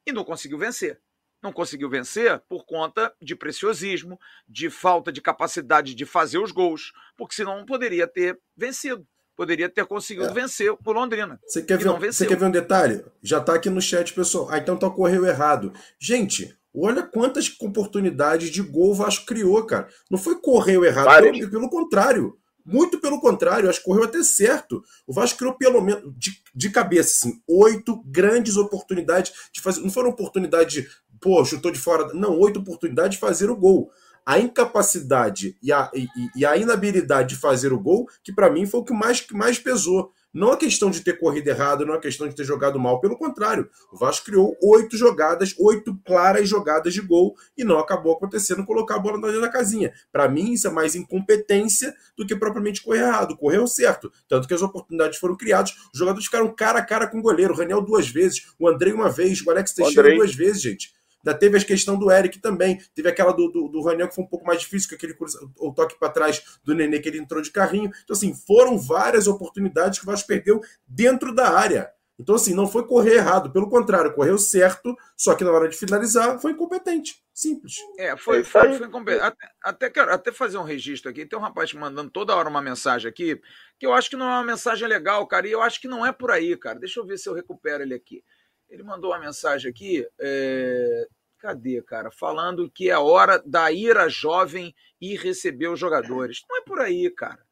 E 0.05 0.11
não 0.11 0.23
conseguiu 0.23 0.57
vencer. 0.57 0.99
Não 1.41 1.53
conseguiu 1.53 1.89
vencer 1.89 2.39
por 2.49 2.65
conta 2.65 3.13
de 3.21 3.35
preciosismo, 3.35 4.19
de 4.47 4.69
falta 4.69 5.11
de 5.11 5.21
capacidade 5.21 5.93
de 5.93 6.05
fazer 6.05 6.39
os 6.39 6.51
gols, 6.51 6.91
porque 7.15 7.35
senão 7.35 7.57
não 7.57 7.65
poderia 7.65 8.07
ter 8.07 8.39
vencido. 8.55 9.07
poderia 9.35 9.69
ter 9.69 9.85
conseguido 9.85 10.27
é. 10.27 10.33
vencer 10.33 10.71
o 10.71 10.91
Londrina. 10.91 11.39
Você 11.45 11.61
quer, 11.61 11.77
ver, 11.77 12.11
você 12.11 12.25
quer 12.25 12.37
ver 12.37 12.45
um 12.45 12.51
detalhe? 12.51 13.05
Já 13.21 13.37
está 13.37 13.53
aqui 13.53 13.69
no 13.69 13.81
chat, 13.81 14.13
pessoal. 14.13 14.49
Ah, 14.49 14.57
então 14.57 14.77
tá 14.77 14.89
correu 14.89 15.25
errado. 15.25 15.71
Gente, 15.99 16.57
olha 16.85 17.03
quantas 17.03 17.53
oportunidades 17.59 18.49
de 18.49 18.61
gol 18.61 18.91
o 18.91 18.95
Vasco 18.95 19.25
criou, 19.25 19.65
cara. 19.65 19.87
Não 20.09 20.17
foi 20.17 20.39
correu 20.39 20.83
errado, 20.85 21.23
pelo, 21.23 21.49
pelo 21.49 21.69
contrário. 21.69 22.37
Muito 22.65 22.99
pelo 22.99 23.21
contrário, 23.21 23.69
acho 23.69 23.79
que 23.79 23.85
correu 23.85 24.03
até 24.03 24.21
certo. 24.21 24.83
O 25.07 25.13
Vasco 25.13 25.39
criou 25.39 25.53
pelo 25.53 25.81
menos, 25.81 26.13
de, 26.17 26.31
de 26.53 26.69
cabeça, 26.69 27.27
assim, 27.27 27.41
oito 27.47 28.03
grandes 28.05 28.57
oportunidades 28.57 29.31
de 29.53 29.61
fazer. 29.61 29.79
Não 29.79 29.89
foram 29.89 30.09
oportunidades 30.09 30.73
de, 30.73 30.89
pô, 31.21 31.45
chutou 31.45 31.71
de 31.71 31.79
fora. 31.79 32.13
Não, 32.13 32.37
oito 32.37 32.59
oportunidades 32.59 33.11
de 33.11 33.21
fazer 33.21 33.49
o 33.49 33.55
gol. 33.55 33.89
A 34.25 34.37
incapacidade 34.37 35.57
e 35.63 35.71
a, 35.71 35.89
e, 35.95 36.07
e 36.35 36.45
a 36.45 36.57
inabilidade 36.57 37.29
de 37.29 37.35
fazer 37.37 37.71
o 37.71 37.79
gol, 37.79 38.05
que 38.21 38.33
para 38.33 38.49
mim 38.49 38.65
foi 38.65 38.81
o 38.81 38.83
que 38.83 38.93
mais, 38.93 39.21
que 39.21 39.33
mais 39.33 39.57
pesou. 39.57 40.11
Não 40.33 40.51
a 40.51 40.57
questão 40.57 40.91
de 40.91 41.01
ter 41.01 41.19
corrido 41.19 41.47
errado, 41.47 41.85
não 41.85 41.93
a 41.93 41.99
questão 41.99 42.27
de 42.27 42.35
ter 42.35 42.43
jogado 42.43 42.79
mal, 42.79 42.99
pelo 42.99 43.17
contrário. 43.17 43.69
O 43.91 43.97
Vasco 43.97 44.25
criou 44.25 44.55
oito 44.61 44.97
jogadas, 44.97 45.55
oito 45.57 45.97
claras 46.05 46.47
jogadas 46.47 46.93
de 46.93 47.01
gol 47.01 47.35
e 47.57 47.63
não 47.63 47.79
acabou 47.79 48.13
acontecendo 48.13 48.65
colocar 48.65 48.95
a 48.95 48.99
bola 48.99 49.19
dentro 49.19 49.41
da 49.41 49.49
casinha. 49.49 49.93
Para 50.11 50.27
mim, 50.27 50.53
isso 50.53 50.67
é 50.67 50.69
mais 50.69 50.95
incompetência 50.95 51.93
do 52.17 52.25
que 52.25 52.35
propriamente 52.35 52.83
correr 52.83 52.99
errado. 52.99 53.37
Correu 53.37 53.65
certo. 53.67 54.11
Tanto 54.27 54.47
que 54.47 54.53
as 54.53 54.61
oportunidades 54.61 55.17
foram 55.17 55.35
criadas, 55.35 55.75
os 55.93 55.99
jogadores 55.99 56.25
ficaram 56.25 56.53
cara 56.53 56.79
a 56.79 56.85
cara 56.85 57.07
com 57.07 57.19
o 57.19 57.21
goleiro. 57.21 57.53
O 57.53 57.57
Raniel 57.57 57.81
duas 57.81 58.07
vezes, 58.07 58.47
o 58.59 58.67
Andrei 58.67 58.93
uma 58.93 59.09
vez, 59.09 59.41
o 59.41 59.49
Alex 59.49 59.73
Teixeira 59.73 60.13
duas 60.13 60.35
vezes, 60.35 60.61
gente. 60.61 60.97
Ainda 61.25 61.37
teve 61.37 61.57
a 61.57 61.63
questão 61.63 61.97
do 61.97 62.11
Eric 62.11 62.39
também. 62.39 62.79
Teve 62.95 63.09
aquela 63.09 63.31
do, 63.31 63.49
do, 63.49 63.67
do 63.67 63.81
Raniel 63.81 64.07
que 64.07 64.15
foi 64.15 64.23
um 64.23 64.27
pouco 64.27 64.45
mais 64.45 64.61
difícil, 64.61 64.89
que 64.89 64.95
aquele 64.95 65.15
o 65.57 65.73
toque 65.73 65.97
para 65.99 66.09
trás 66.09 66.41
do 66.63 66.73
Nenê 66.73 66.99
que 66.99 67.09
ele 67.09 67.19
entrou 67.19 67.41
de 67.41 67.51
carrinho. 67.51 67.91
Então, 68.03 68.15
assim, 68.15 68.33
foram 68.33 68.77
várias 68.77 69.27
oportunidades 69.27 69.99
que 69.99 70.05
o 70.05 70.07
Vasco 70.07 70.27
perdeu 70.27 70.61
dentro 70.87 71.33
da 71.33 71.49
área. 71.49 71.91
Então, 72.19 72.33
assim, 72.33 72.53
não 72.55 72.67
foi 72.67 72.85
correr 72.87 73.15
errado, 73.15 73.51
pelo 73.51 73.69
contrário, 73.69 74.13
correu 74.13 74.39
certo, 74.39 74.97
só 75.15 75.35
que 75.35 75.43
na 75.43 75.51
hora 75.51 75.69
de 75.69 75.77
finalizar 75.77 76.39
foi 76.39 76.51
incompetente. 76.51 77.23
Simples. 77.31 77.75
É, 77.99 78.17
foi, 78.17 78.43
foi, 78.43 78.73
foi 78.73 78.87
incompetente. 78.87 79.23
Até, 79.23 79.51
até, 79.61 79.89
quero 79.91 80.11
até 80.11 80.31
fazer 80.31 80.57
um 80.57 80.63
registro 80.63 81.11
aqui. 81.11 81.27
Tem 81.27 81.37
um 81.37 81.41
rapaz 81.41 81.71
mandando 81.73 82.09
toda 82.09 82.35
hora 82.35 82.49
uma 82.49 82.61
mensagem 82.61 83.07
aqui, 83.07 83.39
que 83.77 83.85
eu 83.85 83.93
acho 83.93 84.09
que 84.09 84.15
não 84.15 84.25
é 84.25 84.29
uma 84.29 84.43
mensagem 84.43 84.87
legal, 84.87 85.27
cara, 85.27 85.47
e 85.47 85.51
eu 85.51 85.61
acho 85.61 85.79
que 85.79 85.87
não 85.87 86.03
é 86.03 86.11
por 86.11 86.31
aí, 86.31 86.57
cara. 86.57 86.79
Deixa 86.79 86.99
eu 86.99 87.05
ver 87.05 87.19
se 87.19 87.29
eu 87.29 87.35
recupero 87.35 87.83
ele 87.83 87.93
aqui. 87.93 88.23
Ele 88.69 88.83
mandou 88.83 89.11
uma 89.11 89.19
mensagem 89.19 89.69
aqui. 89.69 90.07
É... 90.19 91.07
Cadê, 91.39 91.81
cara? 91.83 92.09
Falando 92.09 92.69
que 92.69 92.89
é 92.89 92.97
hora 92.97 93.41
da 93.45 93.71
ira 93.71 94.09
jovem 94.09 94.73
e 94.99 95.15
receber 95.15 95.67
os 95.67 95.79
jogadores. 95.79 96.43
Não 96.49 96.57
é 96.57 96.61
por 96.61 96.79
aí, 96.79 97.09
cara. 97.11 97.45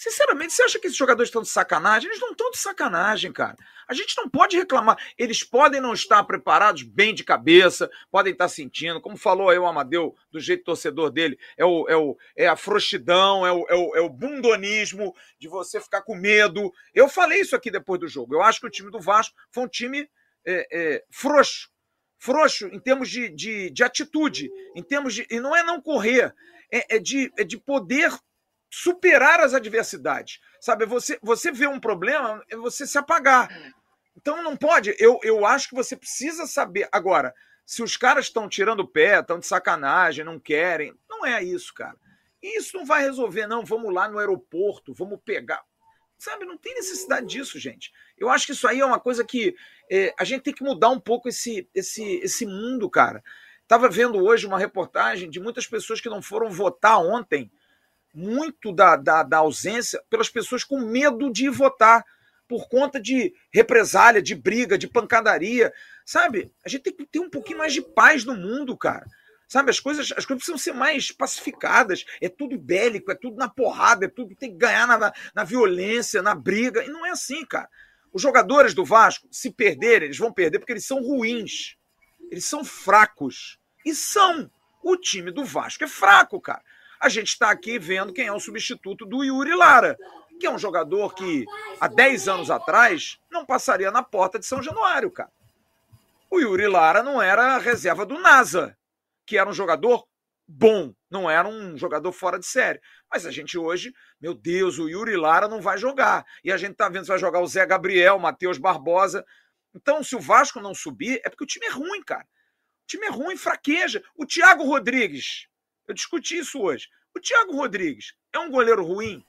Sinceramente, 0.00 0.54
você 0.54 0.62
acha 0.62 0.78
que 0.78 0.86
esses 0.86 0.96
jogadores 0.96 1.28
estão 1.28 1.42
de 1.42 1.48
sacanagem? 1.50 2.08
Eles 2.08 2.22
não 2.22 2.30
estão 2.30 2.50
de 2.50 2.56
sacanagem, 2.56 3.30
cara. 3.30 3.58
A 3.86 3.92
gente 3.92 4.16
não 4.16 4.30
pode 4.30 4.56
reclamar. 4.56 4.96
Eles 5.18 5.44
podem 5.44 5.78
não 5.78 5.92
estar 5.92 6.24
preparados 6.24 6.82
bem 6.82 7.12
de 7.12 7.22
cabeça, 7.22 7.90
podem 8.10 8.32
estar 8.32 8.48
sentindo, 8.48 8.98
como 8.98 9.18
falou 9.18 9.50
aí 9.50 9.58
o 9.58 9.66
Amadeu, 9.66 10.16
do 10.32 10.40
jeito 10.40 10.64
torcedor 10.64 11.10
dele, 11.10 11.38
é, 11.54 11.66
o, 11.66 11.86
é, 11.86 11.96
o, 11.96 12.16
é 12.34 12.46
a 12.46 12.56
frouxidão, 12.56 13.46
é 13.46 13.52
o, 13.52 13.66
é, 13.68 13.74
o, 13.74 13.96
é 13.96 14.00
o 14.00 14.08
bundonismo 14.08 15.14
de 15.38 15.48
você 15.48 15.78
ficar 15.78 16.00
com 16.00 16.14
medo. 16.14 16.72
Eu 16.94 17.06
falei 17.06 17.42
isso 17.42 17.54
aqui 17.54 17.70
depois 17.70 18.00
do 18.00 18.08
jogo. 18.08 18.34
Eu 18.34 18.42
acho 18.42 18.58
que 18.58 18.66
o 18.66 18.70
time 18.70 18.90
do 18.90 19.00
Vasco 19.00 19.36
foi 19.50 19.64
um 19.64 19.68
time 19.68 20.08
é, 20.46 20.66
é, 20.70 21.04
frouxo. 21.10 21.68
Frouxo 22.18 22.66
em 22.68 22.78
termos 22.78 23.08
de, 23.08 23.30
de, 23.30 23.70
de, 23.70 23.82
atitude, 23.82 24.50
em 24.76 24.82
termos 24.82 25.14
de. 25.14 25.26
E 25.30 25.40
não 25.40 25.56
é 25.56 25.62
não 25.62 25.80
correr, 25.80 26.34
é, 26.70 26.96
é 26.96 26.98
de, 26.98 27.32
é 27.38 27.44
de 27.44 27.58
poder 27.58 28.12
superar 28.70 29.40
as 29.40 29.54
adversidades. 29.54 30.38
Sabe, 30.60 30.84
você, 30.84 31.18
você 31.22 31.50
vê 31.50 31.66
um 31.66 31.80
problema, 31.80 32.42
é 32.50 32.56
você 32.56 32.86
se 32.86 32.98
apagar. 32.98 33.48
Então 34.16 34.42
não 34.42 34.56
pode. 34.56 34.94
Eu, 34.98 35.18
eu 35.22 35.46
acho 35.46 35.68
que 35.68 35.74
você 35.74 35.96
precisa 35.96 36.46
saber. 36.46 36.88
Agora, 36.92 37.34
se 37.64 37.82
os 37.82 37.96
caras 37.96 38.26
estão 38.26 38.48
tirando 38.48 38.80
o 38.80 38.88
pé, 38.88 39.20
estão 39.20 39.38
de 39.38 39.46
sacanagem, 39.46 40.24
não 40.24 40.38
querem, 40.38 40.94
não 41.08 41.24
é 41.24 41.42
isso, 41.42 41.72
cara. 41.72 41.96
Isso 42.42 42.76
não 42.76 42.84
vai 42.84 43.02
resolver, 43.02 43.46
não. 43.46 43.64
Vamos 43.64 43.92
lá 43.94 44.08
no 44.08 44.18
aeroporto, 44.18 44.92
vamos 44.94 45.20
pegar. 45.24 45.62
Sabe, 46.20 46.44
não 46.44 46.58
tem 46.58 46.74
necessidade 46.74 47.26
disso, 47.26 47.58
gente. 47.58 47.90
Eu 48.18 48.28
acho 48.28 48.44
que 48.44 48.52
isso 48.52 48.68
aí 48.68 48.80
é 48.80 48.84
uma 48.84 49.00
coisa 49.00 49.24
que 49.24 49.56
é, 49.90 50.12
a 50.18 50.22
gente 50.22 50.42
tem 50.42 50.52
que 50.52 50.62
mudar 50.62 50.90
um 50.90 51.00
pouco 51.00 51.30
esse, 51.30 51.66
esse, 51.74 52.02
esse 52.16 52.44
mundo, 52.44 52.90
cara. 52.90 53.24
Estava 53.62 53.88
vendo 53.88 54.22
hoje 54.22 54.46
uma 54.46 54.58
reportagem 54.58 55.30
de 55.30 55.40
muitas 55.40 55.66
pessoas 55.66 55.98
que 55.98 56.10
não 56.10 56.20
foram 56.20 56.50
votar 56.50 56.98
ontem 56.98 57.50
muito 58.12 58.70
da, 58.70 58.96
da, 58.96 59.22
da 59.22 59.38
ausência 59.38 59.98
pelas 60.10 60.28
pessoas 60.28 60.62
com 60.62 60.80
medo 60.80 61.32
de 61.32 61.48
votar 61.48 62.04
por 62.46 62.68
conta 62.68 63.00
de 63.00 63.32
represália, 63.50 64.20
de 64.20 64.34
briga, 64.34 64.76
de 64.76 64.88
pancadaria. 64.88 65.72
Sabe? 66.04 66.52
A 66.62 66.68
gente 66.68 66.82
tem 66.82 66.92
que 66.94 67.06
ter 67.06 67.20
um 67.20 67.30
pouquinho 67.30 67.60
mais 67.60 67.72
de 67.72 67.80
paz 67.80 68.26
no 68.26 68.36
mundo, 68.36 68.76
cara. 68.76 69.06
Sabe, 69.50 69.70
as 69.70 69.80
coisas, 69.80 70.12
as 70.16 70.24
coisas 70.24 70.44
precisam 70.44 70.56
ser 70.56 70.72
mais 70.72 71.10
pacificadas. 71.10 72.04
É 72.20 72.28
tudo 72.28 72.56
bélico, 72.56 73.10
é 73.10 73.14
tudo 73.14 73.36
na 73.36 73.48
porrada, 73.48 74.06
é 74.06 74.08
tudo 74.08 74.36
tem 74.36 74.52
que 74.52 74.56
ganhar 74.56 74.86
na, 74.86 75.12
na 75.34 75.44
violência, 75.44 76.22
na 76.22 76.34
briga. 76.34 76.84
E 76.84 76.88
não 76.88 77.04
é 77.04 77.10
assim, 77.10 77.44
cara. 77.44 77.68
Os 78.12 78.22
jogadores 78.22 78.74
do 78.74 78.84
Vasco, 78.84 79.26
se 79.30 79.50
perderem, 79.50 80.06
eles 80.06 80.18
vão 80.18 80.32
perder 80.32 80.58
porque 80.58 80.72
eles 80.72 80.86
são 80.86 81.02
ruins. 81.02 81.76
Eles 82.30 82.44
são 82.44 82.64
fracos. 82.64 83.58
E 83.84 83.94
são. 83.94 84.50
O 84.82 84.96
time 84.96 85.30
do 85.30 85.44
Vasco 85.44 85.84
é 85.84 85.88
fraco, 85.88 86.40
cara 86.40 86.62
a 87.00 87.08
gente 87.08 87.28
está 87.28 87.50
aqui 87.50 87.78
vendo 87.78 88.12
quem 88.12 88.26
é 88.26 88.32
o 88.32 88.38
substituto 88.38 89.06
do 89.06 89.24
Yuri 89.24 89.54
Lara, 89.54 89.96
que 90.38 90.46
é 90.46 90.50
um 90.50 90.58
jogador 90.58 91.14
que 91.14 91.46
há 91.80 91.88
10 91.88 92.28
anos 92.28 92.50
atrás 92.50 93.18
não 93.30 93.46
passaria 93.46 93.90
na 93.90 94.02
porta 94.02 94.38
de 94.38 94.44
São 94.44 94.62
Januário, 94.62 95.10
cara. 95.10 95.30
O 96.30 96.38
Yuri 96.38 96.68
Lara 96.68 97.02
não 97.02 97.20
era 97.20 97.58
reserva 97.58 98.04
do 98.04 98.18
NASA, 98.18 98.76
que 99.30 99.38
era 99.38 99.48
um 99.48 99.52
jogador 99.52 100.04
bom, 100.44 100.92
não 101.08 101.30
era 101.30 101.46
um 101.46 101.78
jogador 101.78 102.10
fora 102.10 102.36
de 102.36 102.46
série. 102.46 102.80
Mas 103.08 103.24
a 103.24 103.30
gente 103.30 103.56
hoje, 103.56 103.92
meu 104.20 104.34
Deus, 104.34 104.76
o 104.80 104.88
Yuri 104.88 105.16
Lara 105.16 105.46
não 105.46 105.60
vai 105.60 105.78
jogar. 105.78 106.26
E 106.42 106.50
a 106.50 106.56
gente 106.56 106.74
tá 106.74 106.88
vendo 106.88 107.04
se 107.04 107.10
vai 107.10 107.18
jogar 107.20 107.38
o 107.38 107.46
Zé 107.46 107.64
Gabriel, 107.64 108.16
o 108.16 108.20
Matheus 108.20 108.58
Barbosa. 108.58 109.24
Então, 109.72 110.02
se 110.02 110.16
o 110.16 110.20
Vasco 110.20 110.58
não 110.58 110.74
subir, 110.74 111.20
é 111.24 111.30
porque 111.30 111.44
o 111.44 111.46
time 111.46 111.64
é 111.66 111.70
ruim, 111.70 112.02
cara. 112.02 112.24
O 112.24 112.86
time 112.88 113.06
é 113.06 113.08
ruim, 113.08 113.36
fraqueja. 113.36 114.02
O 114.16 114.26
Thiago 114.26 114.64
Rodrigues, 114.64 115.46
eu 115.86 115.94
discuti 115.94 116.38
isso 116.38 116.60
hoje. 116.60 116.88
O 117.16 117.20
Thiago 117.20 117.54
Rodrigues 117.54 118.14
é 118.32 118.38
um 118.40 118.50
goleiro 118.50 118.84
ruim? 118.84 119.24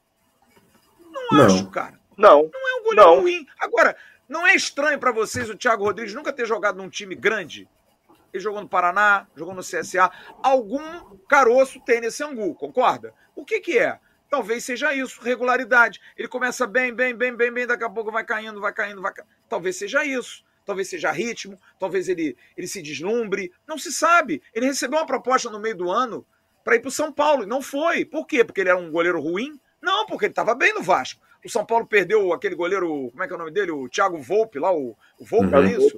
Não, 1.11 1.37
não. 1.37 1.45
acho, 1.45 1.69
cara. 1.69 1.99
Não. 2.17 2.49
Não 2.51 2.69
é 2.69 2.79
um 2.79 2.83
goleiro 2.85 3.11
não. 3.11 3.19
ruim. 3.21 3.45
Agora, 3.59 3.95
não 4.27 4.47
é 4.47 4.55
estranho 4.55 4.97
para 4.97 5.11
vocês 5.11 5.47
o 5.47 5.55
Thiago 5.55 5.83
Rodrigues 5.83 6.15
nunca 6.15 6.33
ter 6.33 6.47
jogado 6.47 6.77
num 6.77 6.89
time 6.89 7.13
grande? 7.13 7.69
Ele 8.33 8.43
jogou 8.43 8.61
no 8.61 8.67
Paraná, 8.67 9.27
jogou 9.35 9.53
no 9.53 9.61
CSA. 9.61 10.11
Algum 10.43 11.17
caroço 11.27 11.79
tem 11.81 12.01
nesse 12.01 12.23
angu, 12.23 12.55
concorda? 12.55 13.13
O 13.35 13.45
que, 13.45 13.59
que 13.59 13.77
é? 13.77 13.99
Talvez 14.29 14.63
seja 14.63 14.93
isso, 14.93 15.21
regularidade. 15.21 15.99
Ele 16.17 16.27
começa 16.27 16.65
bem, 16.65 16.93
bem, 16.93 17.13
bem, 17.13 17.35
bem, 17.35 17.51
bem, 17.51 17.67
daqui 17.67 17.83
a 17.83 17.89
pouco 17.89 18.11
vai 18.11 18.23
caindo, 18.23 18.61
vai 18.61 18.73
caindo, 18.73 19.01
vai 19.01 19.13
caindo. 19.13 19.29
Talvez 19.49 19.75
seja 19.75 20.05
isso. 20.05 20.43
Talvez 20.63 20.89
seja 20.89 21.11
ritmo, 21.11 21.57
talvez 21.79 22.07
ele, 22.07 22.37
ele 22.55 22.67
se 22.67 22.81
deslumbre. 22.81 23.51
Não 23.67 23.77
se 23.77 23.91
sabe. 23.91 24.41
Ele 24.53 24.67
recebeu 24.67 24.99
uma 24.99 25.05
proposta 25.05 25.49
no 25.49 25.59
meio 25.59 25.75
do 25.75 25.89
ano 25.89 26.25
para 26.63 26.75
ir 26.75 26.79
para 26.79 26.89
o 26.89 26.91
São 26.91 27.11
Paulo. 27.11 27.43
E 27.43 27.47
não 27.47 27.61
foi. 27.61 28.05
Por 28.05 28.25
quê? 28.25 28.43
Porque 28.45 28.61
ele 28.61 28.69
era 28.69 28.77
um 28.77 28.91
goleiro 28.91 29.19
ruim? 29.19 29.59
Não, 29.81 30.05
porque 30.05 30.25
ele 30.25 30.31
estava 30.31 30.53
bem 30.53 30.73
no 30.73 30.83
Vasco. 30.83 31.19
O 31.43 31.49
São 31.49 31.65
Paulo 31.65 31.87
perdeu 31.87 32.31
aquele 32.31 32.53
goleiro, 32.53 33.09
como 33.09 33.23
é 33.23 33.27
que 33.27 33.33
é 33.33 33.35
o 33.35 33.39
nome 33.39 33.51
dele? 33.51 33.71
O 33.71 33.89
Thiago 33.89 34.21
Volpe, 34.21 34.59
lá, 34.59 34.71
o, 34.71 34.95
o 35.19 35.25
Volpe, 35.25 35.55
uhum. 35.55 35.63
é 35.63 35.71
isso? 35.71 35.97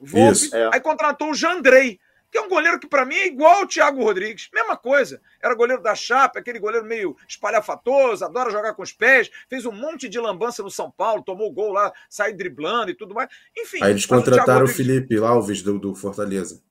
Volpe. 0.00 0.50
É. 0.52 0.70
Aí 0.72 0.80
contratou 0.80 1.30
o 1.30 1.34
Jandrei, 1.34 1.98
que 2.30 2.38
é 2.38 2.40
um 2.40 2.48
goleiro 2.48 2.78
que 2.78 2.86
para 2.86 3.04
mim 3.04 3.14
é 3.14 3.26
igual 3.26 3.60
ao 3.60 3.66
Thiago 3.66 4.02
Rodrigues. 4.02 4.48
Mesma 4.52 4.76
coisa. 4.76 5.20
Era 5.42 5.54
goleiro 5.54 5.82
da 5.82 5.94
Chapa, 5.94 6.38
aquele 6.38 6.58
goleiro 6.58 6.86
meio 6.86 7.16
espalhafatoso, 7.28 8.24
adora 8.24 8.50
jogar 8.50 8.74
com 8.74 8.82
os 8.82 8.92
pés, 8.92 9.30
fez 9.48 9.64
um 9.64 9.72
monte 9.72 10.08
de 10.08 10.18
lambança 10.18 10.62
no 10.62 10.70
São 10.70 10.90
Paulo, 10.90 11.22
tomou 11.22 11.52
gol 11.52 11.72
lá, 11.72 11.92
saiu 12.08 12.36
driblando 12.36 12.90
e 12.90 12.94
tudo 12.94 13.14
mais. 13.14 13.28
Enfim. 13.56 13.78
Aí 13.82 13.90
eles 13.90 14.06
contrataram 14.06 14.62
o, 14.62 14.64
o 14.64 14.68
Felipe 14.68 15.16
Alves 15.18 15.62
do, 15.62 15.78
do 15.78 15.94
Fortaleza 15.94 16.62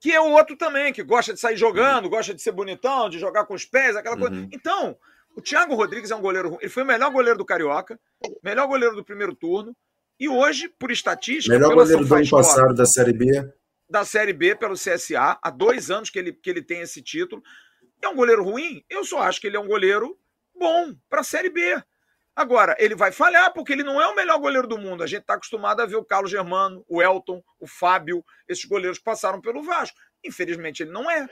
que 0.00 0.10
é 0.10 0.18
o 0.18 0.30
outro 0.30 0.56
também, 0.56 0.94
que 0.94 1.02
gosta 1.02 1.34
de 1.34 1.38
sair 1.38 1.58
jogando, 1.58 2.08
gosta 2.08 2.32
de 2.32 2.40
ser 2.40 2.52
bonitão, 2.52 3.10
de 3.10 3.18
jogar 3.18 3.44
com 3.44 3.52
os 3.52 3.66
pés, 3.66 3.94
aquela 3.94 4.16
coisa. 4.16 4.34
Uhum. 4.34 4.48
Então, 4.50 4.96
o 5.36 5.42
Thiago 5.42 5.74
Rodrigues 5.74 6.10
é 6.10 6.16
um 6.16 6.22
goleiro. 6.22 6.56
Ele 6.60 6.70
foi 6.70 6.82
o 6.82 6.86
melhor 6.86 7.10
goleiro 7.12 7.38
do 7.38 7.44
Carioca, 7.44 8.00
melhor 8.42 8.66
goleiro 8.66 8.96
do 8.96 9.04
primeiro 9.04 9.34
turno. 9.34 9.76
E 10.20 10.28
hoje, 10.28 10.68
por 10.68 10.90
estatística. 10.90 11.54
Melhor 11.54 11.74
goleiro 11.74 12.04
do 12.04 12.14
ano 12.14 12.28
passado 12.28 12.74
da 12.74 12.84
Série 12.84 13.14
B. 13.14 13.26
Da 13.88 14.04
Série 14.04 14.34
B 14.34 14.54
pelo 14.54 14.74
CSA. 14.74 15.38
Há 15.42 15.50
dois 15.50 15.90
anos 15.90 16.10
que 16.10 16.18
ele, 16.18 16.34
que 16.34 16.50
ele 16.50 16.62
tem 16.62 16.82
esse 16.82 17.00
título. 17.00 17.42
É 18.02 18.08
um 18.08 18.14
goleiro 18.14 18.44
ruim? 18.44 18.84
Eu 18.90 19.02
só 19.02 19.20
acho 19.22 19.40
que 19.40 19.46
ele 19.46 19.56
é 19.56 19.60
um 19.60 19.66
goleiro 19.66 20.18
bom 20.54 20.94
para 21.08 21.22
a 21.22 21.24
Série 21.24 21.48
B. 21.48 21.82
Agora, 22.36 22.76
ele 22.78 22.94
vai 22.94 23.10
falhar 23.10 23.52
porque 23.54 23.72
ele 23.72 23.82
não 23.82 24.00
é 24.00 24.06
o 24.06 24.14
melhor 24.14 24.38
goleiro 24.38 24.68
do 24.68 24.78
mundo. 24.78 25.02
A 25.02 25.06
gente 25.06 25.22
está 25.22 25.34
acostumado 25.34 25.80
a 25.80 25.86
ver 25.86 25.96
o 25.96 26.04
Carlos 26.04 26.30
Germano, 26.30 26.84
o 26.86 27.02
Elton, 27.02 27.42
o 27.58 27.66
Fábio, 27.66 28.22
esses 28.46 28.64
goleiros 28.66 28.98
que 28.98 29.04
passaram 29.04 29.40
pelo 29.40 29.62
Vasco. 29.62 29.98
Infelizmente, 30.22 30.82
ele 30.82 30.92
não 30.92 31.10
é. 31.10 31.26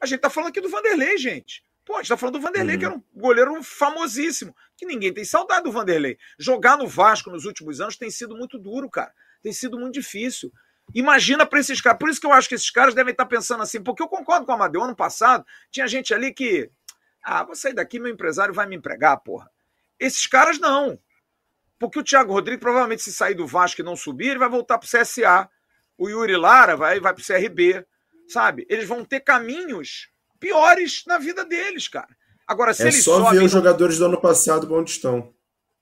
A 0.00 0.06
gente 0.06 0.18
está 0.18 0.30
falando 0.30 0.50
aqui 0.50 0.60
do 0.60 0.68
Vanderlei, 0.68 1.18
gente. 1.18 1.62
Pô, 1.84 1.96
a 1.96 1.98
gente 1.98 2.08
tá 2.08 2.16
falando 2.16 2.38
do 2.38 2.40
Vanderlei, 2.40 2.74
uhum. 2.74 2.78
que 2.78 2.86
era 2.86 2.94
um 2.94 3.02
goleiro 3.14 3.62
famosíssimo, 3.62 4.56
que 4.76 4.86
ninguém 4.86 5.12
tem 5.12 5.24
saudade 5.24 5.64
do 5.64 5.72
Vanderlei. 5.72 6.16
Jogar 6.38 6.78
no 6.78 6.88
Vasco 6.88 7.30
nos 7.30 7.44
últimos 7.44 7.80
anos 7.80 7.96
tem 7.96 8.10
sido 8.10 8.34
muito 8.34 8.58
duro, 8.58 8.88
cara. 8.88 9.12
Tem 9.42 9.52
sido 9.52 9.78
muito 9.78 9.92
difícil. 9.92 10.50
Imagina 10.94 11.44
para 11.44 11.60
esses 11.60 11.80
caras. 11.80 11.98
Por 11.98 12.08
isso 12.08 12.20
que 12.20 12.26
eu 12.26 12.32
acho 12.32 12.48
que 12.48 12.54
esses 12.54 12.70
caras 12.70 12.94
devem 12.94 13.12
estar 13.12 13.24
tá 13.24 13.28
pensando 13.28 13.62
assim, 13.62 13.82
porque 13.82 14.02
eu 14.02 14.08
concordo 14.08 14.46
com 14.46 14.52
o 14.52 14.54
Amadeu. 14.54 14.82
Ano 14.82 14.96
passado, 14.96 15.44
tinha 15.70 15.86
gente 15.86 16.14
ali 16.14 16.32
que. 16.32 16.70
Ah, 17.22 17.44
vou 17.44 17.54
sair 17.54 17.74
daqui, 17.74 17.98
meu 17.98 18.12
empresário 18.12 18.52
vai 18.52 18.66
me 18.66 18.76
empregar, 18.76 19.18
porra. 19.20 19.50
Esses 19.98 20.26
caras 20.26 20.58
não. 20.58 20.98
Porque 21.78 21.98
o 21.98 22.02
Thiago 22.02 22.32
Rodrigues, 22.32 22.60
provavelmente, 22.60 23.02
se 23.02 23.12
sair 23.12 23.34
do 23.34 23.46
Vasco 23.46 23.80
e 23.80 23.84
não 23.84 23.96
subir, 23.96 24.28
ele 24.28 24.38
vai 24.38 24.48
voltar 24.48 24.78
para 24.78 24.86
o 24.86 24.90
CSA. 24.90 25.48
O 25.98 26.08
Yuri 26.08 26.36
Lara 26.36 26.76
vai, 26.76 26.98
vai 26.98 27.12
para 27.12 27.22
o 27.22 27.26
CRB. 27.26 27.84
Sabe? 28.28 28.66
Eles 28.70 28.88
vão 28.88 29.04
ter 29.04 29.20
caminhos 29.20 30.08
piores 30.44 31.04
na 31.06 31.16
vida 31.16 31.42
deles, 31.44 31.88
cara. 31.88 32.14
Agora, 32.46 32.74
se 32.74 32.82
é 32.82 32.88
ele 32.88 33.00
só 33.00 33.18
sobe. 33.18 33.38
ver 33.38 33.44
os 33.44 33.50
jogadores 33.50 33.98
do 33.98 34.04
ano 34.04 34.20
passado 34.20 34.72
onde 34.74 34.90
estão. 34.90 35.32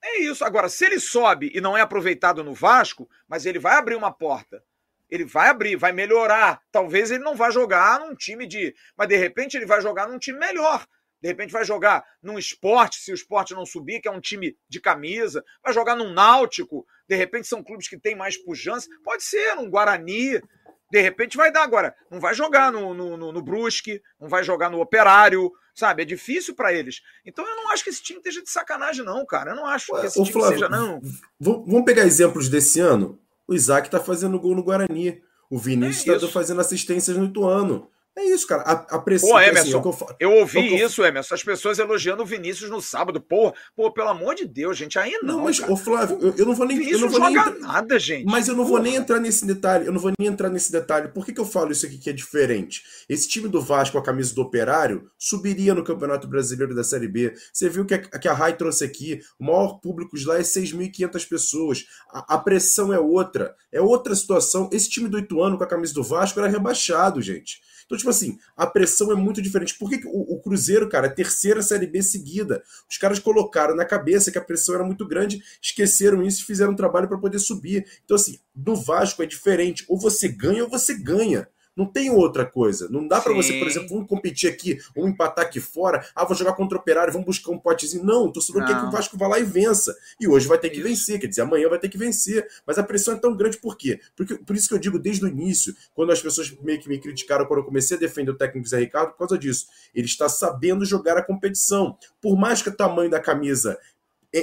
É 0.01 0.21
isso. 0.21 0.45
Agora, 0.45 0.69
se 0.69 0.85
ele 0.85 0.99
sobe 0.99 1.51
e 1.53 1.59
não 1.59 1.77
é 1.77 1.81
aproveitado 1.81 2.43
no 2.43 2.53
Vasco, 2.53 3.09
mas 3.27 3.45
ele 3.45 3.59
vai 3.59 3.75
abrir 3.75 3.95
uma 3.95 4.11
porta. 4.11 4.63
Ele 5.09 5.25
vai 5.25 5.49
abrir, 5.49 5.75
vai 5.75 5.91
melhorar. 5.91 6.61
Talvez 6.71 7.11
ele 7.11 7.23
não 7.23 7.35
vá 7.35 7.51
jogar 7.51 7.99
num 7.99 8.15
time 8.15 8.47
de. 8.47 8.73
Mas 8.97 9.09
de 9.09 9.17
repente 9.17 9.57
ele 9.57 9.65
vai 9.65 9.81
jogar 9.81 10.07
num 10.07 10.17
time 10.17 10.39
melhor. 10.39 10.85
De 11.21 11.27
repente 11.27 11.51
vai 11.51 11.65
jogar 11.65 12.03
num 12.21 12.37
esporte, 12.37 12.97
se 12.97 13.11
o 13.11 13.15
esporte 13.15 13.53
não 13.53 13.65
subir, 13.65 14.01
que 14.01 14.07
é 14.07 14.11
um 14.11 14.19
time 14.19 14.57
de 14.67 14.79
camisa. 14.79 15.43
Vai 15.63 15.73
jogar 15.73 15.95
num 15.95 16.13
náutico. 16.13 16.85
De 17.07 17.15
repente 17.15 17.47
são 17.47 17.63
clubes 17.63 17.87
que 17.87 17.99
têm 17.99 18.15
mais 18.15 18.37
pujança. 18.37 18.87
Pode 19.03 19.23
ser, 19.23 19.55
num 19.55 19.69
Guarani. 19.69 20.41
De 20.91 21.01
repente 21.01 21.37
vai 21.37 21.51
dar 21.51 21.63
agora. 21.63 21.95
Não 22.09 22.19
vai 22.19 22.33
jogar 22.33 22.71
no, 22.71 22.93
no, 22.93 23.17
no, 23.17 23.31
no 23.31 23.41
Brusque, 23.41 24.01
não 24.19 24.29
vai 24.29 24.43
jogar 24.43 24.69
no 24.69 24.79
Operário, 24.79 25.51
sabe? 25.73 26.03
É 26.03 26.05
difícil 26.05 26.55
para 26.55 26.71
eles. 26.71 27.01
Então 27.25 27.47
eu 27.47 27.55
não 27.55 27.71
acho 27.71 27.83
que 27.83 27.89
esse 27.89 28.03
time 28.03 28.19
esteja 28.19 28.43
de 28.43 28.49
sacanagem, 28.49 29.03
não, 29.03 29.25
cara. 29.25 29.51
Eu 29.51 29.55
não 29.55 29.65
acho 29.65 29.87
que 29.87 30.05
esse 30.05 30.19
Ô, 30.19 30.23
time 30.23 30.33
Flávio, 30.33 30.59
seja, 30.59 30.69
não. 30.69 31.01
Vamos 31.39 31.83
pegar 31.83 32.03
exemplos 32.03 32.47
desse 32.47 32.79
ano? 32.79 33.19
O 33.47 33.53
Isaac 33.53 33.89
tá 33.89 33.99
fazendo 33.99 34.39
gol 34.39 34.55
no 34.55 34.63
Guarani. 34.63 35.21
O 35.49 35.57
Vinícius 35.57 36.15
é 36.15 36.19
tá 36.19 36.31
fazendo 36.31 36.61
assistências 36.61 37.17
no 37.17 37.25
Ituano. 37.25 37.89
É 38.15 38.23
isso, 38.25 38.45
cara. 38.45 38.61
A, 38.61 38.95
a 38.95 38.99
pressão. 38.99 39.29
Pô, 39.29 39.39
Emerson, 39.39 39.79
assim, 39.79 40.05
é 40.19 40.25
eu, 40.25 40.31
eu, 40.31 40.37
ouvi 40.37 40.59
é 40.59 40.83
eu... 40.83 40.87
isso, 40.87 41.03
Emerson. 41.03 41.33
As 41.33 41.43
pessoas 41.43 41.79
elogiando 41.79 42.21
o 42.21 42.25
Vinícius 42.25 42.69
no 42.69 42.79
sábado. 42.79 43.19
Pô, 43.19 43.51
pô, 43.75 43.91
pelo 43.91 44.09
amor 44.09 44.35
de 44.35 44.45
Deus, 44.45 44.77
gente. 44.77 44.99
Aí 44.99 45.17
não. 45.23 45.37
Não, 45.37 45.43
mas, 45.45 45.59
cara. 45.59 45.73
ô 45.73 45.75
Flávio, 45.75 46.19
eu, 46.21 46.35
eu, 46.37 46.45
não 46.45 46.53
vou 46.53 46.67
nem. 46.67 46.77
Vinícius 46.77 47.01
eu 47.01 47.07
não 47.07 47.11
vou 47.11 47.19
joga 47.19 47.49
nem, 47.49 47.59
nada, 47.61 47.97
gente. 47.97 48.25
Mas 48.25 48.47
eu 48.47 48.55
não 48.55 48.65
Porra. 48.65 48.75
vou 48.75 48.83
nem 48.83 48.95
entrar 48.95 49.19
nesse 49.19 49.47
detalhe. 49.47 49.87
Eu 49.87 49.91
não 49.91 49.99
vou 49.99 50.11
nem 50.17 50.27
entrar 50.27 50.49
nesse 50.49 50.71
detalhe. 50.71 51.07
Por 51.07 51.25
que, 51.25 51.33
que 51.33 51.41
eu 51.41 51.45
falo 51.45 51.71
isso 51.71 51.87
aqui 51.87 51.97
que 51.97 52.09
é 52.11 52.13
diferente? 52.13 52.83
Esse 53.09 53.27
time 53.27 53.49
do 53.49 53.59
Vasco, 53.59 53.97
a 53.97 54.03
camisa 54.03 54.35
do 54.35 54.41
Operário, 54.41 55.09
subiria 55.17 55.73
no 55.73 55.83
Campeonato 55.83 56.27
Brasileiro 56.27 56.75
da 56.75 56.83
Série 56.83 57.07
B. 57.07 57.33
Você 57.51 57.67
viu 57.67 57.83
que 57.83 57.95
a, 57.95 57.97
que 57.97 58.27
a 58.27 58.33
Rai 58.33 58.55
trouxe 58.55 58.83
aqui. 58.85 59.21
O 59.39 59.45
maior 59.45 59.79
público 59.79 60.15
de 60.15 60.25
lá 60.25 60.37
é 60.37 60.41
6.500 60.41 61.27
pessoas. 61.27 61.85
A, 62.11 62.35
a 62.35 62.37
pressão 62.37 62.93
é 62.93 62.99
outra. 62.99 63.55
É 63.71 63.81
outra 63.81 64.13
situação. 64.13 64.69
Esse 64.71 64.87
time 64.87 65.09
do 65.09 65.17
Ituano 65.17 65.57
com 65.57 65.63
a 65.63 65.67
camisa 65.67 65.95
do 65.95 66.03
Vasco 66.03 66.39
era 66.39 66.47
rebaixado, 66.47 67.19
gente. 67.19 67.72
Então, 67.93 67.97
tipo 67.99 68.09
assim, 68.09 68.39
a 68.57 68.65
pressão 68.65 69.11
é 69.11 69.15
muito 69.15 69.39
diferente. 69.39 69.77
Por 69.77 69.87
que, 69.87 69.99
que 69.99 70.07
o, 70.07 70.33
o, 70.33 70.41
Cruzeiro, 70.41 70.89
cara, 70.89 71.05
é 71.05 71.09
terceira 71.09 71.61
Série 71.61 71.85
B 71.85 72.01
seguida? 72.01 72.63
Os 72.89 72.97
caras 72.97 73.19
colocaram 73.19 73.75
na 73.75 73.85
cabeça 73.85 74.31
que 74.31 74.37
a 74.37 74.43
pressão 74.43 74.73
era 74.73 74.83
muito 74.83 75.07
grande, 75.07 75.43
esqueceram 75.61 76.23
isso 76.23 76.41
e 76.41 76.45
fizeram 76.45 76.71
um 76.71 76.75
trabalho 76.75 77.07
para 77.07 77.19
poder 77.19 77.37
subir. 77.37 77.85
Então, 78.03 78.15
assim, 78.15 78.39
do 78.55 78.75
Vasco 78.75 79.21
é 79.21 79.27
diferente. 79.27 79.85
Ou 79.87 79.99
você 79.99 80.27
ganha 80.27 80.63
ou 80.63 80.69
você 80.69 80.95
ganha. 80.95 81.47
Não 81.75 81.85
tem 81.85 82.09
outra 82.09 82.45
coisa. 82.45 82.87
Não 82.89 83.07
dá 83.07 83.19
para 83.19 83.33
você, 83.33 83.53
por 83.53 83.67
exemplo, 83.67 83.89
vamos 83.89 84.07
competir 84.07 84.49
aqui, 84.49 84.79
vamos 84.95 85.11
empatar 85.11 85.45
aqui 85.45 85.59
fora. 85.59 86.05
Ah, 86.15 86.23
vou 86.23 86.35
jogar 86.35 86.53
contra 86.53 86.77
o 86.77 86.81
Operário, 86.81 87.11
vamos 87.11 87.25
buscar 87.25 87.51
um 87.51 87.57
potezinho. 87.57 88.03
Não, 88.03 88.25
o 88.25 88.31
torcedor 88.31 88.65
quer 88.65 88.79
que 88.79 88.85
o 88.85 88.91
Vasco 88.91 89.17
vá 89.17 89.27
lá 89.27 89.39
e 89.39 89.43
vença. 89.43 89.95
E 90.19 90.27
hoje 90.27 90.47
vai 90.47 90.57
ter 90.57 90.69
que 90.69 90.77
isso. 90.77 90.87
vencer, 90.87 91.19
quer 91.19 91.27
dizer, 91.27 91.41
amanhã 91.41 91.69
vai 91.69 91.79
ter 91.79 91.89
que 91.89 91.97
vencer. 91.97 92.47
Mas 92.65 92.77
a 92.77 92.83
pressão 92.83 93.15
é 93.15 93.17
tão 93.17 93.35
grande 93.35 93.57
por 93.57 93.77
quê? 93.77 93.99
Porque, 94.15 94.35
por 94.35 94.55
isso 94.55 94.67
que 94.67 94.73
eu 94.73 94.79
digo 94.79 94.99
desde 94.99 95.25
o 95.25 95.27
início, 95.27 95.75
quando 95.93 96.11
as 96.11 96.21
pessoas 96.21 96.51
meio 96.61 96.79
que 96.79 96.87
me 96.87 96.99
criticaram 96.99 97.45
quando 97.45 97.59
eu 97.59 97.65
comecei 97.65 97.97
a 97.97 97.99
defender 97.99 98.31
o 98.31 98.37
técnico 98.37 98.67
Zé 98.67 98.79
Ricardo, 98.79 99.11
por 99.11 99.19
causa 99.19 99.37
disso. 99.37 99.67
Ele 99.93 100.05
está 100.05 100.29
sabendo 100.29 100.85
jogar 100.85 101.17
a 101.17 101.23
competição. 101.23 101.97
Por 102.21 102.37
mais 102.37 102.61
que 102.61 102.69
o 102.69 102.75
tamanho 102.75 103.09
da 103.09 103.19
camisa 103.19 103.77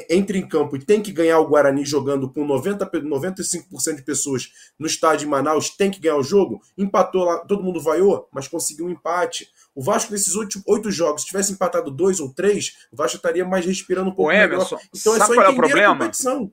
entre 0.08 0.38
em 0.38 0.46
campo 0.46 0.76
e 0.76 0.84
tem 0.84 1.02
que 1.02 1.10
ganhar 1.10 1.40
o 1.40 1.48
Guarani 1.48 1.84
jogando 1.84 2.30
com 2.30 2.44
90, 2.44 2.86
95% 2.86 3.96
de 3.96 4.02
pessoas 4.02 4.52
no 4.78 4.86
estádio 4.86 5.20
de 5.20 5.26
Manaus, 5.26 5.70
tem 5.70 5.90
que 5.90 6.00
ganhar 6.00 6.16
o 6.16 6.22
jogo, 6.22 6.62
empatou 6.78 7.24
lá, 7.24 7.38
todo 7.38 7.62
mundo 7.62 7.80
vaiou, 7.80 8.28
mas 8.32 8.46
conseguiu 8.46 8.86
um 8.86 8.90
empate. 8.90 9.50
O 9.74 9.82
Vasco, 9.82 10.12
nesses 10.12 10.36
oito, 10.36 10.62
oito 10.66 10.90
jogos, 10.90 11.22
se 11.22 11.28
tivesse 11.28 11.52
empatado 11.52 11.90
dois 11.90 12.20
ou 12.20 12.32
três, 12.32 12.86
o 12.92 12.96
Vasco 12.96 13.16
estaria 13.16 13.44
mais 13.44 13.66
respirando 13.66 14.10
um 14.10 14.14
pouco 14.14 14.30
melhor. 14.30 14.66
Então 14.94 15.16
é 15.16 15.18
só 15.18 15.34
entender 15.34 15.44
é 15.44 15.48
o 15.48 15.56
problema? 15.56 15.94
a 15.94 15.98
competição. 15.98 16.52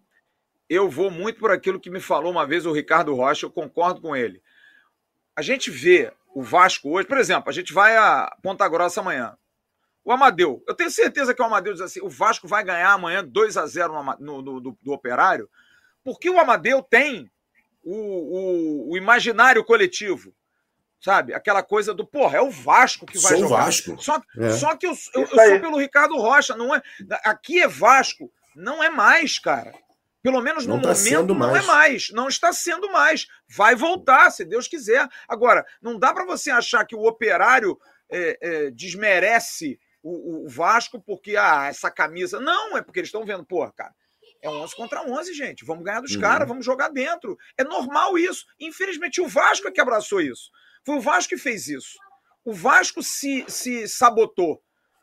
Eu 0.69 0.89
vou 0.89 1.11
muito 1.11 1.39
por 1.39 1.51
aquilo 1.51 1.79
que 1.79 1.89
me 1.89 1.99
falou 1.99 2.31
uma 2.31 2.45
vez 2.45 2.65
o 2.65 2.73
Ricardo 2.73 3.13
Rocha, 3.13 3.45
eu 3.45 3.51
concordo 3.51 4.01
com 4.01 4.15
ele. 4.15 4.41
A 5.35 5.41
gente 5.41 5.69
vê 5.69 6.11
o 6.33 6.41
Vasco 6.41 6.89
hoje, 6.89 7.07
por 7.07 7.17
exemplo, 7.17 7.49
a 7.49 7.53
gente 7.53 7.71
vai 7.71 7.95
a 7.95 8.35
Ponta 8.41 8.67
Grossa 8.67 8.99
amanhã. 8.99 9.37
O 10.07 10.11
Amadeu, 10.13 10.63
eu 10.65 10.73
tenho 10.73 10.89
certeza 10.89 11.33
que 11.33 11.41
o 11.41 11.45
Amadeu 11.45 11.73
diz 11.73 11.81
assim: 11.81 11.99
o 11.99 12.07
Vasco 12.07 12.47
vai 12.47 12.63
ganhar 12.63 12.93
amanhã 12.93 13.21
2 13.21 13.57
a 13.57 13.65
0 13.67 13.91
no, 14.21 14.41
no, 14.41 14.61
do, 14.61 14.77
do, 14.81 14.93
Operário, 14.93 15.49
porque 16.01 16.29
o 16.29 16.39
Amadeu 16.39 16.81
tem 16.81 17.29
o, 17.83 17.93
o, 17.93 18.91
o, 18.93 18.97
imaginário 18.97 19.65
coletivo, 19.65 20.33
sabe? 20.97 21.33
Aquela 21.33 21.61
coisa 21.61 21.93
do, 21.93 22.07
porra, 22.07 22.37
é 22.37 22.41
o 22.41 22.49
Vasco 22.49 23.05
que 23.05 23.19
vai 23.19 23.33
sou 23.33 23.41
jogar. 23.41 23.65
Vasco. 23.65 24.01
Só, 24.01 24.21
é. 24.37 24.51
só 24.51 24.77
que 24.77 24.87
eu, 24.87 24.93
eu, 25.13 25.23
eu 25.23 25.27
sou 25.27 25.59
pelo 25.59 25.77
Ricardo 25.77 26.15
Rocha, 26.15 26.55
não 26.55 26.73
é? 26.73 26.81
Aqui 27.25 27.59
é 27.59 27.67
Vasco, 27.67 28.31
não 28.55 28.81
é 28.81 28.89
mais, 28.89 29.37
cara. 29.37 29.73
Pelo 30.23 30.39
menos 30.39 30.65
no 30.65 30.81
tá 30.81 30.93
momento 30.93 31.35
não 31.35 31.53
é 31.53 31.61
mais, 31.63 32.11
não 32.11 32.29
está 32.29 32.53
sendo 32.53 32.89
mais. 32.93 33.27
Vai 33.45 33.75
voltar, 33.75 34.31
se 34.31 34.45
Deus 34.45 34.69
quiser. 34.69 35.05
Agora, 35.27 35.65
não 35.81 35.99
dá 35.99 36.13
para 36.13 36.25
você 36.25 36.49
achar 36.49 36.85
que 36.85 36.95
o 36.95 37.05
operário 37.05 37.77
é, 38.09 38.37
é, 38.41 38.71
desmerece 38.71 39.77
o, 40.03 40.45
o 40.45 40.49
Vasco 40.49 41.01
porque, 41.01 41.35
ah, 41.35 41.67
essa 41.67 41.91
camisa. 41.91 42.39
Não, 42.39 42.77
é 42.77 42.81
porque 42.81 42.99
eles 42.99 43.07
estão 43.07 43.25
vendo, 43.25 43.45
pô, 43.45 43.69
cara, 43.71 43.93
é 44.41 44.49
11 44.49 44.75
contra 44.75 45.01
11, 45.01 45.33
gente. 45.33 45.65
Vamos 45.65 45.83
ganhar 45.83 46.01
dos 46.01 46.15
uhum. 46.15 46.21
caras, 46.21 46.47
vamos 46.47 46.65
jogar 46.65 46.89
dentro. 46.89 47.37
É 47.57 47.63
normal 47.63 48.17
isso. 48.17 48.45
Infelizmente, 48.59 49.21
o 49.21 49.27
Vasco 49.27 49.67
é 49.67 49.71
que 49.71 49.81
abraçou 49.81 50.21
isso. 50.21 50.51
Foi 50.85 50.95
o 50.95 51.01
Vasco 51.01 51.29
que 51.29 51.37
fez 51.37 51.67
isso. 51.67 51.97
O 52.45 52.53
Vasco 52.53 53.03
se, 53.03 53.45
se 53.47 53.87
sabotou. 53.87 54.61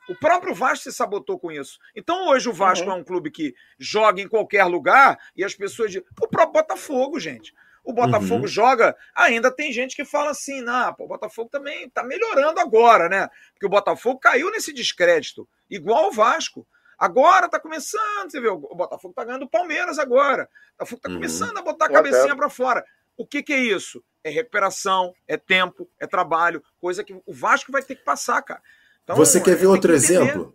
O 0.08 0.14
próprio 0.14 0.54
Vasco 0.54 0.84
se 0.84 0.92
sabotou 0.92 1.38
com 1.38 1.50
isso. 1.50 1.78
Então, 1.94 2.28
hoje, 2.28 2.48
o 2.48 2.52
Vasco 2.52 2.86
uhum. 2.86 2.92
é 2.92 2.96
um 2.96 3.04
clube 3.04 3.30
que 3.30 3.54
joga 3.78 4.20
em 4.20 4.28
qualquer 4.28 4.64
lugar 4.64 5.18
e 5.34 5.42
as 5.42 5.54
pessoas 5.54 5.90
dizem. 5.90 6.06
O 6.20 6.28
próprio 6.28 6.62
Botafogo, 6.62 7.18
gente. 7.18 7.52
O 7.84 7.92
Botafogo 7.92 8.42
uhum. 8.42 8.46
joga, 8.46 8.96
ainda 9.14 9.50
tem 9.50 9.70
gente 9.70 9.94
que 9.94 10.06
fala 10.06 10.30
assim, 10.30 10.62
não, 10.62 10.94
pô, 10.94 11.04
o 11.04 11.08
Botafogo 11.08 11.50
também 11.50 11.88
tá 11.90 12.02
melhorando 12.02 12.58
agora, 12.58 13.10
né? 13.10 13.28
Porque 13.52 13.66
o 13.66 13.68
Botafogo 13.68 14.18
caiu 14.18 14.50
nesse 14.50 14.72
descrédito, 14.72 15.46
igual 15.68 16.08
o 16.08 16.12
Vasco. 16.12 16.66
Agora 16.98 17.48
tá 17.48 17.60
começando, 17.60 18.30
você 18.30 18.40
vê, 18.40 18.48
o 18.48 18.56
Botafogo 18.56 19.12
tá 19.12 19.24
ganhando 19.24 19.44
o 19.44 19.50
Palmeiras 19.50 19.98
agora. 19.98 20.44
O 20.44 20.78
Botafogo 20.78 21.02
tá 21.02 21.08
uhum. 21.10 21.16
começando 21.16 21.58
a 21.58 21.62
botar 21.62 21.86
a 21.86 21.92
cabecinha 21.92 22.34
para 22.34 22.48
fora. 22.48 22.82
O 23.16 23.26
que, 23.26 23.42
que 23.42 23.52
é 23.52 23.58
isso? 23.58 24.02
É 24.24 24.30
recuperação, 24.30 25.12
é 25.28 25.36
tempo, 25.36 25.88
é 26.00 26.06
trabalho, 26.06 26.62
coisa 26.80 27.04
que 27.04 27.12
o 27.12 27.34
Vasco 27.34 27.70
vai 27.70 27.82
ter 27.82 27.96
que 27.96 28.04
passar, 28.04 28.40
cara. 28.40 28.62
Então, 29.02 29.16
Você 29.16 29.40
quer 29.40 29.56
ver 29.56 29.66
outro 29.66 29.90
que 29.90 29.96
exemplo? 29.96 30.54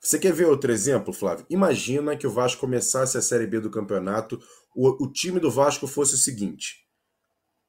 Você 0.00 0.18
quer 0.18 0.32
ver 0.32 0.46
outro 0.46 0.70
exemplo, 0.70 1.14
Flávio? 1.14 1.46
Imagina 1.48 2.14
que 2.14 2.26
o 2.26 2.30
Vasco 2.30 2.60
começasse 2.60 3.16
a 3.16 3.22
Série 3.22 3.46
B 3.46 3.60
do 3.60 3.70
campeonato, 3.70 4.38
o, 4.74 5.04
o 5.04 5.12
time 5.12 5.38
do 5.38 5.50
Vasco 5.50 5.86
fosse 5.86 6.14
o 6.14 6.18
seguinte: 6.18 6.86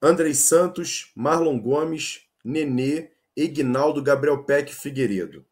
Andrei 0.01 0.33
Santos, 0.33 1.11
Marlon 1.15 1.59
Gomes, 1.59 2.21
Nenê, 2.43 3.09
Ignaldo, 3.35 4.01
Gabriel 4.01 4.43
Peck 4.43 4.73
Figueiredo. 4.73 5.45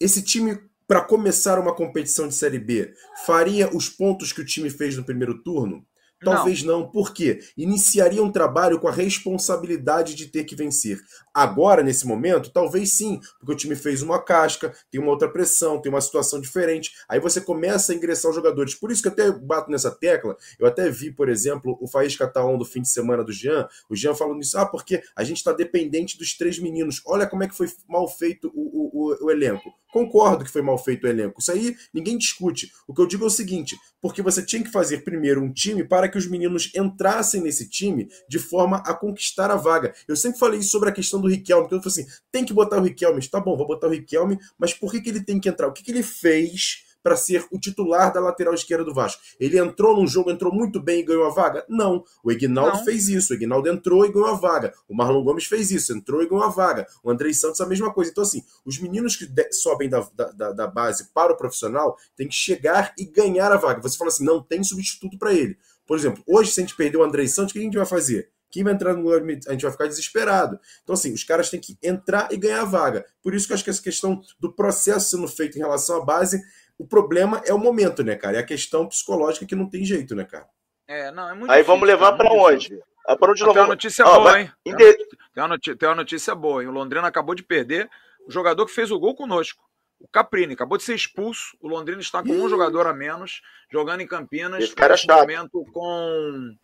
Esse 0.00 0.22
time, 0.22 0.58
para 0.86 1.00
começar 1.00 1.58
uma 1.58 1.74
competição 1.74 2.28
de 2.28 2.34
Série 2.34 2.58
B, 2.58 2.92
faria 3.24 3.74
os 3.74 3.88
pontos 3.88 4.32
que 4.32 4.40
o 4.40 4.44
time 4.44 4.70
fez 4.70 4.96
no 4.96 5.04
primeiro 5.04 5.42
turno? 5.42 5.86
Talvez 6.24 6.62
não. 6.62 6.80
não. 6.80 6.90
Por 6.90 7.12
quê? 7.12 7.40
Iniciaria 7.56 8.22
um 8.22 8.30
trabalho 8.30 8.78
com 8.80 8.88
a 8.88 8.92
responsabilidade 8.92 10.14
de 10.14 10.26
ter 10.26 10.44
que 10.44 10.54
vencer. 10.54 11.00
Agora, 11.34 11.82
nesse 11.82 12.06
momento, 12.06 12.50
talvez 12.50 12.92
sim, 12.92 13.20
porque 13.38 13.52
o 13.52 13.56
time 13.56 13.74
fez 13.74 14.02
uma 14.02 14.22
casca, 14.22 14.74
tem 14.90 15.00
uma 15.00 15.10
outra 15.10 15.28
pressão, 15.28 15.80
tem 15.80 15.90
uma 15.90 16.00
situação 16.00 16.40
diferente. 16.40 16.92
Aí 17.08 17.18
você 17.18 17.40
começa 17.40 17.92
a 17.92 17.94
ingressar 17.94 18.30
os 18.30 18.36
jogadores. 18.36 18.74
Por 18.74 18.90
isso 18.90 19.02
que 19.02 19.08
eu 19.08 19.12
até 19.12 19.30
bato 19.32 19.70
nessa 19.70 19.90
tecla. 19.90 20.36
Eu 20.58 20.66
até 20.66 20.90
vi, 20.90 21.10
por 21.10 21.28
exemplo, 21.28 21.78
o 21.80 21.88
Faísca 21.88 22.26
Taon 22.26 22.58
do 22.58 22.64
fim 22.64 22.82
de 22.82 22.88
semana 22.88 23.24
do 23.24 23.32
Jean. 23.32 23.66
O 23.88 23.96
Jean 23.96 24.14
falando 24.14 24.42
isso, 24.42 24.58
ah, 24.58 24.66
porque 24.66 25.02
a 25.16 25.24
gente 25.24 25.38
está 25.38 25.52
dependente 25.52 26.18
dos 26.18 26.36
três 26.36 26.58
meninos. 26.58 27.00
Olha 27.06 27.26
como 27.26 27.42
é 27.42 27.48
que 27.48 27.56
foi 27.56 27.68
mal 27.88 28.06
feito 28.06 28.50
o, 28.54 28.60
o, 28.60 29.12
o, 29.12 29.26
o 29.26 29.30
elenco. 29.30 29.72
Concordo 29.92 30.42
que 30.42 30.50
foi 30.50 30.62
mal 30.62 30.78
feito 30.78 31.04
o 31.04 31.06
elenco. 31.08 31.38
Isso 31.38 31.52
aí 31.52 31.76
ninguém 31.92 32.16
discute. 32.16 32.72
O 32.88 32.94
que 32.94 33.00
eu 33.00 33.06
digo 33.06 33.24
é 33.24 33.26
o 33.26 33.30
seguinte: 33.30 33.76
porque 34.00 34.22
você 34.22 34.42
tinha 34.42 34.64
que 34.64 34.70
fazer 34.70 35.04
primeiro 35.04 35.42
um 35.42 35.52
time 35.52 35.84
para 35.84 36.08
que 36.08 36.16
os 36.16 36.26
meninos 36.26 36.72
entrassem 36.74 37.42
nesse 37.42 37.68
time 37.68 38.08
de 38.26 38.38
forma 38.38 38.78
a 38.78 38.94
conquistar 38.94 39.50
a 39.50 39.56
vaga. 39.56 39.94
Eu 40.08 40.16
sempre 40.16 40.38
falei 40.38 40.62
sobre 40.62 40.88
a 40.88 40.92
questão 40.92 41.20
do 41.22 41.28
Riquelme. 41.28 41.62
Porque 41.62 41.76
eu 41.76 41.82
falei 41.82 42.04
assim: 42.04 42.16
tem 42.30 42.44
que 42.44 42.52
botar 42.52 42.78
o 42.78 42.82
Riquelme. 42.82 43.26
Tá 43.28 43.40
bom, 43.40 43.56
vou 43.56 43.66
botar 43.66 43.86
o 43.86 43.90
Riquelme, 43.90 44.38
mas 44.58 44.74
por 44.74 44.90
que, 44.90 45.00
que 45.00 45.08
ele 45.08 45.24
tem 45.24 45.40
que 45.40 45.48
entrar? 45.48 45.68
O 45.68 45.72
que, 45.72 45.82
que 45.82 45.90
ele 45.90 46.02
fez 46.02 46.84
para 47.02 47.16
ser 47.16 47.44
o 47.50 47.58
titular 47.58 48.12
da 48.12 48.20
lateral 48.20 48.54
esquerda 48.54 48.84
do 48.84 48.94
Vasco. 48.94 49.20
Ele 49.38 49.58
entrou 49.58 49.96
num 49.96 50.06
jogo, 50.06 50.30
entrou 50.30 50.54
muito 50.54 50.80
bem 50.80 51.00
e 51.00 51.02
ganhou 51.02 51.26
a 51.26 51.30
vaga? 51.30 51.64
Não. 51.68 52.04
O 52.22 52.30
Ignaldo 52.30 52.84
fez 52.84 53.08
isso. 53.08 53.32
O 53.32 53.36
Ignaldo 53.36 53.68
entrou 53.68 54.06
e 54.06 54.12
ganhou 54.12 54.28
a 54.28 54.34
vaga. 54.34 54.72
O 54.88 54.94
Marlon 54.94 55.24
Gomes 55.24 55.46
fez 55.46 55.70
isso, 55.70 55.92
entrou 55.92 56.22
e 56.22 56.28
ganhou 56.28 56.44
a 56.44 56.48
vaga. 56.48 56.86
O 57.02 57.10
Andrei 57.10 57.34
Santos 57.34 57.60
a 57.60 57.66
mesma 57.66 57.92
coisa. 57.92 58.10
Então, 58.10 58.22
assim, 58.22 58.42
os 58.64 58.78
meninos 58.78 59.16
que 59.16 59.28
sobem 59.52 59.88
da, 59.88 60.06
da, 60.14 60.52
da 60.52 60.66
base 60.66 61.12
para 61.12 61.32
o 61.32 61.36
profissional 61.36 61.96
têm 62.16 62.28
que 62.28 62.34
chegar 62.34 62.94
e 62.96 63.04
ganhar 63.04 63.50
a 63.50 63.56
vaga. 63.56 63.82
Você 63.82 63.96
fala 63.96 64.08
assim, 64.08 64.24
não 64.24 64.40
tem 64.40 64.62
substituto 64.62 65.18
para 65.18 65.34
ele. 65.34 65.56
Por 65.86 65.98
exemplo, 65.98 66.22
hoje, 66.26 66.52
se 66.52 66.60
a 66.60 66.62
gente 66.62 66.76
perder 66.76 66.98
o 66.98 67.02
Andrei 67.02 67.26
Santos, 67.26 67.50
o 67.50 67.54
que 67.54 67.58
a 67.58 67.62
gente 67.62 67.76
vai 67.76 67.86
fazer? 67.86 68.30
Quem 68.52 68.62
vai 68.62 68.74
entrar 68.74 68.94
no 68.94 69.02
lugar 69.02 69.22
A 69.22 69.52
gente 69.52 69.62
vai 69.62 69.72
ficar 69.72 69.86
desesperado. 69.86 70.60
Então, 70.82 70.92
assim, 70.92 71.12
os 71.12 71.24
caras 71.24 71.50
têm 71.50 71.58
que 71.58 71.76
entrar 71.82 72.28
e 72.30 72.36
ganhar 72.36 72.60
a 72.60 72.66
vaga. 72.66 73.04
Por 73.22 73.34
isso 73.34 73.46
que 73.46 73.52
eu 73.52 73.54
acho 73.54 73.64
que 73.64 73.70
essa 73.70 73.82
questão 73.82 74.20
do 74.38 74.54
processo 74.54 75.16
sendo 75.16 75.26
feito 75.26 75.56
em 75.56 75.60
relação 75.60 76.00
à 76.00 76.04
base 76.04 76.40
o 76.78 76.86
problema 76.86 77.40
é 77.46 77.54
o 77.54 77.58
momento, 77.58 78.02
né, 78.02 78.16
cara? 78.16 78.38
É 78.38 78.40
a 78.40 78.46
questão 78.46 78.88
psicológica 78.88 79.46
que 79.46 79.54
não 79.54 79.68
tem 79.68 79.84
jeito, 79.84 80.16
né, 80.16 80.24
cara? 80.24 80.48
É, 80.88 81.12
não, 81.12 81.28
é 81.28 81.34
muito 81.34 81.50
Aí 81.50 81.58
difícil, 81.58 81.74
vamos 81.74 81.86
levar 81.86 82.12
para 82.14 82.32
onde? 82.32 82.80
Ah, 83.06 83.16
para 83.16 83.30
onde 83.30 83.42
ah, 83.42 83.52
tem 83.52 83.62
uma 83.62 83.68
notícia 83.68 84.04
ah, 84.04 84.14
boa, 84.14 84.40
hein? 84.40 84.52
Tem 84.64 85.42
uma, 85.42 85.48
notícia, 85.48 85.76
tem 85.76 85.88
uma 85.88 85.94
notícia 85.94 86.34
boa, 86.34 86.62
hein? 86.62 86.68
O 86.68 86.72
Londrina 86.72 87.06
acabou 87.06 87.34
de 87.34 87.42
perder 87.44 87.88
o 88.26 88.32
jogador 88.32 88.66
que 88.66 88.72
fez 88.72 88.90
o 88.90 88.98
gol 88.98 89.14
conosco. 89.14 89.62
O 90.00 90.08
Caprini 90.08 90.54
acabou 90.54 90.76
de 90.76 90.82
ser 90.82 90.94
expulso. 90.94 91.56
O 91.60 91.68
Londrina 91.68 92.00
está 92.00 92.20
com 92.20 92.32
um 92.32 92.48
jogador 92.48 92.88
a 92.88 92.92
menos, 92.92 93.40
jogando 93.70 94.00
em 94.00 94.06
Campinas. 94.06 94.64
Esse 94.64 94.74
cara 94.74 94.96
é 94.96 95.16
momento 95.20 95.64
com 95.72 96.56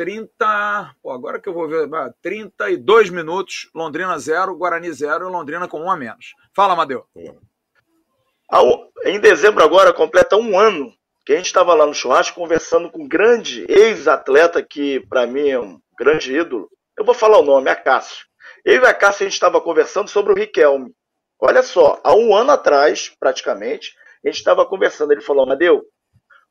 30. 0.00 0.94
Pô, 1.02 1.12
agora 1.12 1.38
que 1.38 1.46
eu 1.46 1.52
vou 1.52 1.68
ver. 1.68 1.86
32 2.22 3.10
minutos. 3.10 3.68
Londrina 3.74 4.18
0, 4.18 4.56
Guarani 4.56 4.90
0 4.90 5.28
e 5.28 5.30
Londrina 5.30 5.68
com 5.68 5.78
um 5.78 5.90
a 5.90 5.96
menos. 5.96 6.34
Fala, 6.56 6.72
Amadeu. 6.72 7.04
Em 9.04 9.20
dezembro 9.20 9.62
agora 9.62 9.92
completa 9.92 10.38
um 10.38 10.58
ano 10.58 10.90
que 11.26 11.34
a 11.34 11.36
gente 11.36 11.46
estava 11.46 11.74
lá 11.74 11.84
no 11.84 11.92
churrasco 11.92 12.40
conversando 12.40 12.90
com 12.90 13.02
um 13.02 13.08
grande 13.08 13.66
ex-atleta 13.68 14.62
que 14.62 15.00
para 15.06 15.26
mim 15.26 15.50
é 15.50 15.60
um 15.60 15.78
grande 15.98 16.34
ídolo. 16.34 16.70
Eu 16.96 17.04
vou 17.04 17.14
falar 17.14 17.38
o 17.38 17.44
nome, 17.44 17.70
é 17.70 17.74
Cássio. 17.74 18.24
Eu 18.64 18.82
e 18.82 18.86
a 18.86 18.94
Cássio 18.94 19.26
a 19.26 19.28
gente 19.28 19.34
estava 19.34 19.60
conversando 19.60 20.08
sobre 20.08 20.32
o 20.32 20.36
Riquelme. 20.36 20.94
Olha 21.38 21.62
só, 21.62 22.00
há 22.02 22.14
um 22.14 22.34
ano 22.34 22.52
atrás, 22.52 23.14
praticamente, 23.20 23.94
a 24.24 24.28
gente 24.28 24.38
estava 24.38 24.64
conversando. 24.64 25.12
Ele 25.12 25.20
falou, 25.20 25.42
Amadeu, 25.42 25.84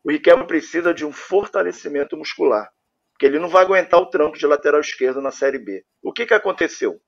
o 0.04 0.12
Riquelme 0.12 0.46
precisa 0.46 0.94
de 0.94 1.04
um 1.04 1.12
fortalecimento 1.12 2.16
muscular, 2.16 2.70
porque 3.20 3.26
ele 3.26 3.38
não 3.38 3.50
vai 3.50 3.66
aguentar 3.66 4.00
o 4.00 4.06
tranco 4.06 4.38
de 4.38 4.48
lateral 4.48 4.80
esquerdo 4.80 5.22
na 5.22 5.30
Série 5.30 5.60
B. 5.60 5.84
O 6.02 6.14
que, 6.14 6.26
que 6.26 6.34
aconteceu? 6.34 7.02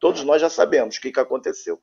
Todos 0.00 0.24
nós 0.24 0.42
já 0.42 0.50
sabemos 0.50 0.96
o 0.96 1.00
que, 1.00 1.12
que 1.12 1.20
aconteceu. 1.20 1.78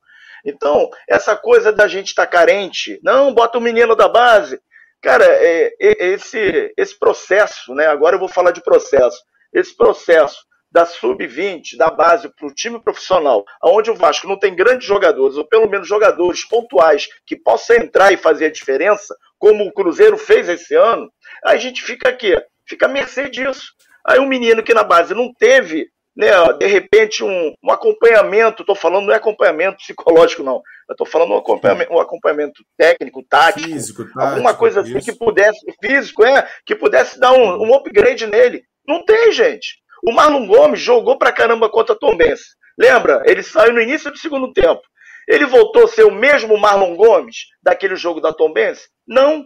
Então, 0.45 0.89
essa 1.09 1.33
coisa 1.37 1.71
da 1.71 1.87
gente 1.87 2.09
estar 2.09 2.25
tá 2.25 2.31
carente, 2.31 2.99
não, 3.01 3.33
bota 3.33 3.57
o 3.57 3.61
menino 3.61 3.95
da 3.95 4.09
base. 4.09 4.59
Cara, 5.01 5.23
é, 5.25 5.73
é, 5.79 6.07
esse, 6.07 6.73
esse 6.77 6.99
processo, 6.99 7.73
né? 7.73 7.87
Agora 7.87 8.17
eu 8.17 8.19
vou 8.19 8.27
falar 8.27 8.51
de 8.51 8.61
processo. 8.61 9.17
Esse 9.53 9.73
processo 9.77 10.43
da 10.69 10.85
sub-20, 10.85 11.77
da 11.77 11.89
base 11.89 12.27
para 12.35 12.47
o 12.47 12.53
time 12.53 12.83
profissional, 12.83 13.45
onde 13.63 13.89
o 13.89 13.95
Vasco 13.95 14.27
não 14.27 14.37
tem 14.37 14.53
grandes 14.53 14.85
jogadores, 14.85 15.37
ou 15.37 15.47
pelo 15.47 15.69
menos 15.69 15.87
jogadores 15.87 16.43
pontuais 16.43 17.07
que 17.25 17.37
possam 17.37 17.77
entrar 17.77 18.11
e 18.11 18.17
fazer 18.17 18.47
a 18.47 18.51
diferença, 18.51 19.15
como 19.39 19.63
o 19.65 19.71
Cruzeiro 19.71 20.17
fez 20.17 20.49
esse 20.49 20.75
ano, 20.75 21.09
a 21.45 21.55
gente 21.55 21.81
fica 21.81 22.09
aqui, 22.09 22.35
fica 22.67 22.85
a 22.85 22.89
mercê 22.89 23.29
disso. 23.29 23.73
Aí 24.05 24.19
um 24.19 24.27
menino 24.27 24.63
que 24.63 24.73
na 24.73 24.83
base 24.83 25.13
não 25.13 25.33
teve 25.33 25.87
né, 26.15 26.29
de 26.59 26.67
repente 26.67 27.23
um, 27.23 27.53
um 27.63 27.71
acompanhamento, 27.71 28.61
estou 28.61 28.75
falando 28.75 29.07
não 29.07 29.13
é 29.13 29.17
acompanhamento 29.17 29.77
psicológico 29.77 30.43
não, 30.43 30.61
eu 30.87 30.93
estou 30.93 31.07
falando 31.07 31.31
um 31.31 31.37
acompanhamento, 31.37 31.91
um 31.91 31.99
acompanhamento 31.99 32.63
técnico, 32.77 33.23
tático, 33.27 33.67
físico, 33.67 34.03
tático, 34.03 34.19
alguma 34.19 34.53
coisa 34.53 34.81
assim 34.81 34.97
isso. 34.97 35.11
que 35.11 35.17
pudesse, 35.17 35.59
físico, 35.83 36.23
é, 36.23 36.47
que 36.65 36.75
pudesse 36.75 37.19
dar 37.19 37.33
um, 37.33 37.63
um 37.63 37.73
upgrade 37.73 38.27
nele. 38.27 38.63
Não 38.87 39.03
tem, 39.03 39.31
gente. 39.31 39.81
O 40.05 40.11
Marlon 40.11 40.45
Gomes 40.45 40.79
jogou 40.79 41.17
pra 41.17 41.31
caramba 41.31 41.69
contra 41.69 41.95
a 41.95 41.97
Tombense. 41.97 42.43
Lembra? 42.77 43.23
Ele 43.25 43.41
saiu 43.41 43.73
no 43.73 43.81
início 43.81 44.11
do 44.11 44.17
segundo 44.17 44.51
tempo. 44.51 44.81
Ele 45.27 45.45
voltou 45.45 45.85
a 45.85 45.87
ser 45.87 46.03
o 46.03 46.11
mesmo 46.11 46.57
Marlon 46.57 46.95
Gomes 46.95 47.45
daquele 47.61 47.95
jogo 47.95 48.19
da 48.19 48.33
Tombense? 48.33 48.89
Não. 49.07 49.45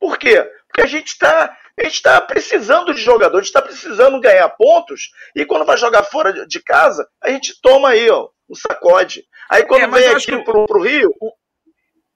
Por 0.00 0.18
quê? 0.18 0.48
Porque 0.66 0.80
a 0.80 0.86
gente 0.86 1.08
está 1.08 1.54
a 1.78 1.84
gente 1.84 1.94
está 1.94 2.20
precisando 2.20 2.94
de 2.94 3.00
jogador, 3.00 3.38
a 3.38 3.40
gente 3.40 3.48
está 3.48 3.62
precisando 3.62 4.20
ganhar 4.20 4.48
pontos, 4.50 5.10
e 5.34 5.44
quando 5.44 5.64
vai 5.64 5.76
jogar 5.76 6.02
fora 6.04 6.46
de 6.46 6.62
casa, 6.62 7.08
a 7.22 7.30
gente 7.30 7.60
toma 7.60 7.90
aí, 7.90 8.10
ó, 8.10 8.28
um 8.48 8.54
sacode. 8.54 9.24
Aí 9.48 9.64
quando 9.64 9.82
é, 9.82 10.00
vem 10.00 10.08
aqui 10.08 10.44
pro, 10.44 10.66
pro 10.66 10.82
Rio. 10.82 11.14
O, 11.20 11.32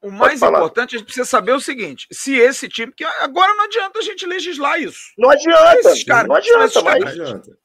o 0.02 0.10
mais 0.10 0.42
importante, 0.42 0.94
a 0.94 0.98
gente 0.98 1.06
precisa 1.06 1.24
saber 1.24 1.52
o 1.52 1.60
seguinte: 1.60 2.06
se 2.12 2.36
esse 2.36 2.68
time. 2.68 2.92
que 2.92 3.04
agora 3.04 3.54
não 3.54 3.64
adianta 3.64 4.00
a 4.00 4.02
gente 4.02 4.26
legislar 4.26 4.80
isso. 4.80 5.12
Não 5.16 5.30
adianta, 5.30 5.78
esses 5.78 6.04
caras, 6.04 6.28
não 6.28 6.36
adianta, 6.36 6.82
mas. 6.82 7.00
Não 7.00 7.08
adianta. 7.08 7.58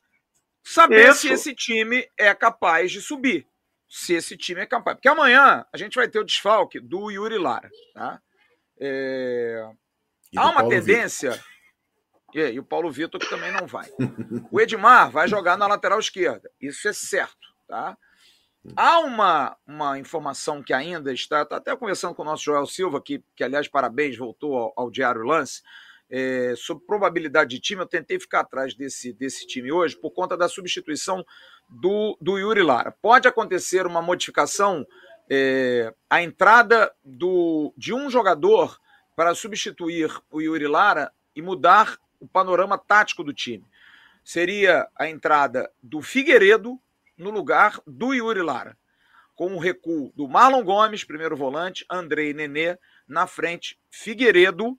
Saber 0.64 1.10
isso. 1.10 1.22
se 1.22 1.30
esse 1.30 1.56
time 1.56 2.08
é 2.18 2.34
capaz 2.34 2.92
de 2.92 3.02
subir. 3.02 3.48
Se 3.90 4.14
esse 4.14 4.38
time 4.38 4.62
é 4.62 4.66
capaz. 4.68 4.96
Porque 4.96 5.08
amanhã 5.08 5.66
a 5.74 5.78
gente 5.78 5.96
vai 5.96 6.08
ter 6.08 6.20
o 6.20 6.24
desfalque 6.24 6.80
do 6.80 7.10
Yuri 7.10 7.40
Lara. 7.40 7.70
Tá? 7.94 8.22
É... 8.80 9.68
Há 10.38 10.44
uma 10.46 10.62
Paulo 10.62 10.70
tendência. 10.70 11.32
Vitor 11.32 11.49
e, 12.34 12.40
e 12.40 12.60
o 12.60 12.64
Paulo 12.64 12.92
Vitor, 12.92 13.20
que 13.20 13.30
também 13.30 13.52
não 13.52 13.68
vai. 13.68 13.90
O 14.52 14.60
Edmar 14.60 15.10
vai 15.10 15.28
jogar 15.28 15.58
na 15.58 15.68
lateral 15.68 16.00
esquerda. 16.00 16.50
Isso 16.62 16.88
é 16.88 16.94
certo, 16.94 17.48
tá? 17.68 17.98
Há 18.76 19.00
uma, 19.00 19.58
uma 19.66 19.98
informação 19.98 20.62
que 20.62 20.74
ainda 20.74 21.14
está, 21.14 21.44
está 21.44 21.58
até 21.58 21.76
conversando 21.76 22.14
com 22.14 22.22
o 22.22 22.26
nosso 22.26 22.44
Joel 22.44 22.66
Silva, 22.66 23.02
que, 23.02 23.24
que 23.36 23.44
aliás, 23.44 23.68
parabéns, 23.68 24.18
voltou 24.18 24.56
ao, 24.56 24.74
ao 24.76 24.92
Diário 24.92 25.24
Lance, 25.24 25.62
é, 26.10 26.54
sobre 26.58 26.86
probabilidade 26.86 27.52
de 27.52 27.62
time. 27.62 27.82
Eu 27.82 27.88
tentei 27.88 28.20
ficar 28.20 28.42
atrás 28.42 28.76
desse, 28.76 29.14
desse 29.14 29.48
time 29.48 29.72
hoje 29.72 29.96
por 29.96 30.12
conta 30.12 30.36
da 30.36 30.50
substituição 30.50 31.24
do, 31.70 32.18
do 32.20 32.38
Yuri 32.38 32.62
Lara. 32.62 32.92
Pode 33.02 33.28
acontecer 33.28 33.86
uma 33.86 34.02
modificação, 34.02 34.86
é, 35.30 35.94
a 36.10 36.22
entrada 36.22 36.92
do, 37.04 37.74
de 37.78 37.94
um 37.94 38.10
jogador 38.10 38.78
para 39.16 39.36
substituir 39.36 40.12
o 40.32 40.42
Yuri 40.42 40.68
Lara 40.68 41.12
e 41.36 41.42
mudar 41.42 41.98
o 42.20 42.28
panorama 42.28 42.78
tático 42.78 43.24
do 43.24 43.34
time. 43.34 43.66
Seria 44.24 44.88
a 44.96 45.08
entrada 45.08 45.72
do 45.82 46.02
Figueiredo 46.02 46.80
no 47.18 47.30
lugar 47.30 47.82
do 47.86 48.14
Yuri 48.14 48.42
Lara, 48.42 48.78
com 49.36 49.54
o 49.56 49.60
recuo 49.60 50.12
do 50.16 50.28
Marlon 50.28 50.64
Gomes, 50.64 51.04
primeiro 51.04 51.36
volante, 51.36 51.86
Andrei 51.90 52.34
Nenê, 52.34 52.78
na 53.08 53.26
frente, 53.26 53.80
Figueiredo, 53.90 54.78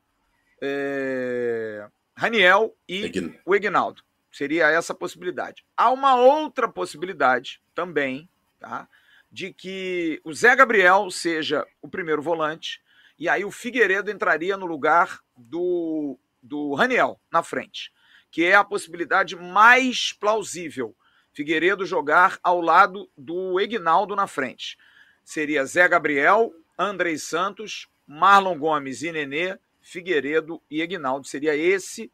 é... 0.60 1.88
Raniel 2.16 2.76
e 2.88 3.10
o 3.46 3.54
Egnaldo. 3.54 4.02
Seria 4.30 4.68
essa 4.68 4.92
a 4.92 4.96
possibilidade. 4.96 5.64
Há 5.76 5.90
uma 5.90 6.14
outra 6.14 6.68
possibilidade 6.68 7.60
também, 7.74 8.28
tá? 8.58 8.86
De 9.32 9.52
que 9.52 10.20
o 10.22 10.32
Zé 10.32 10.54
Gabriel 10.54 11.10
seja 11.10 11.66
o 11.82 11.88
primeiro 11.88 12.22
volante, 12.22 12.80
e 13.18 13.28
aí 13.28 13.44
o 13.44 13.50
Figueiredo 13.50 14.10
entraria 14.10 14.56
no 14.56 14.66
lugar 14.66 15.20
do 15.36 16.18
do 16.42 16.74
Raniel 16.74 17.20
na 17.30 17.42
frente, 17.42 17.92
que 18.30 18.44
é 18.44 18.54
a 18.54 18.64
possibilidade 18.64 19.36
mais 19.36 20.12
plausível. 20.12 20.94
Figueiredo 21.32 21.86
jogar 21.86 22.38
ao 22.42 22.60
lado 22.60 23.08
do 23.16 23.60
Egnaldo 23.60 24.16
na 24.16 24.26
frente. 24.26 24.76
Seria 25.24 25.64
Zé 25.64 25.86
Gabriel, 25.88 26.52
Andrei 26.78 27.18
Santos, 27.18 27.88
Marlon 28.06 28.58
Gomes 28.58 29.02
e 29.02 29.12
Nenê, 29.12 29.58
Figueiredo 29.80 30.60
e 30.70 30.82
Egnaldo. 30.82 31.26
Seria 31.26 31.54
esse 31.54 32.10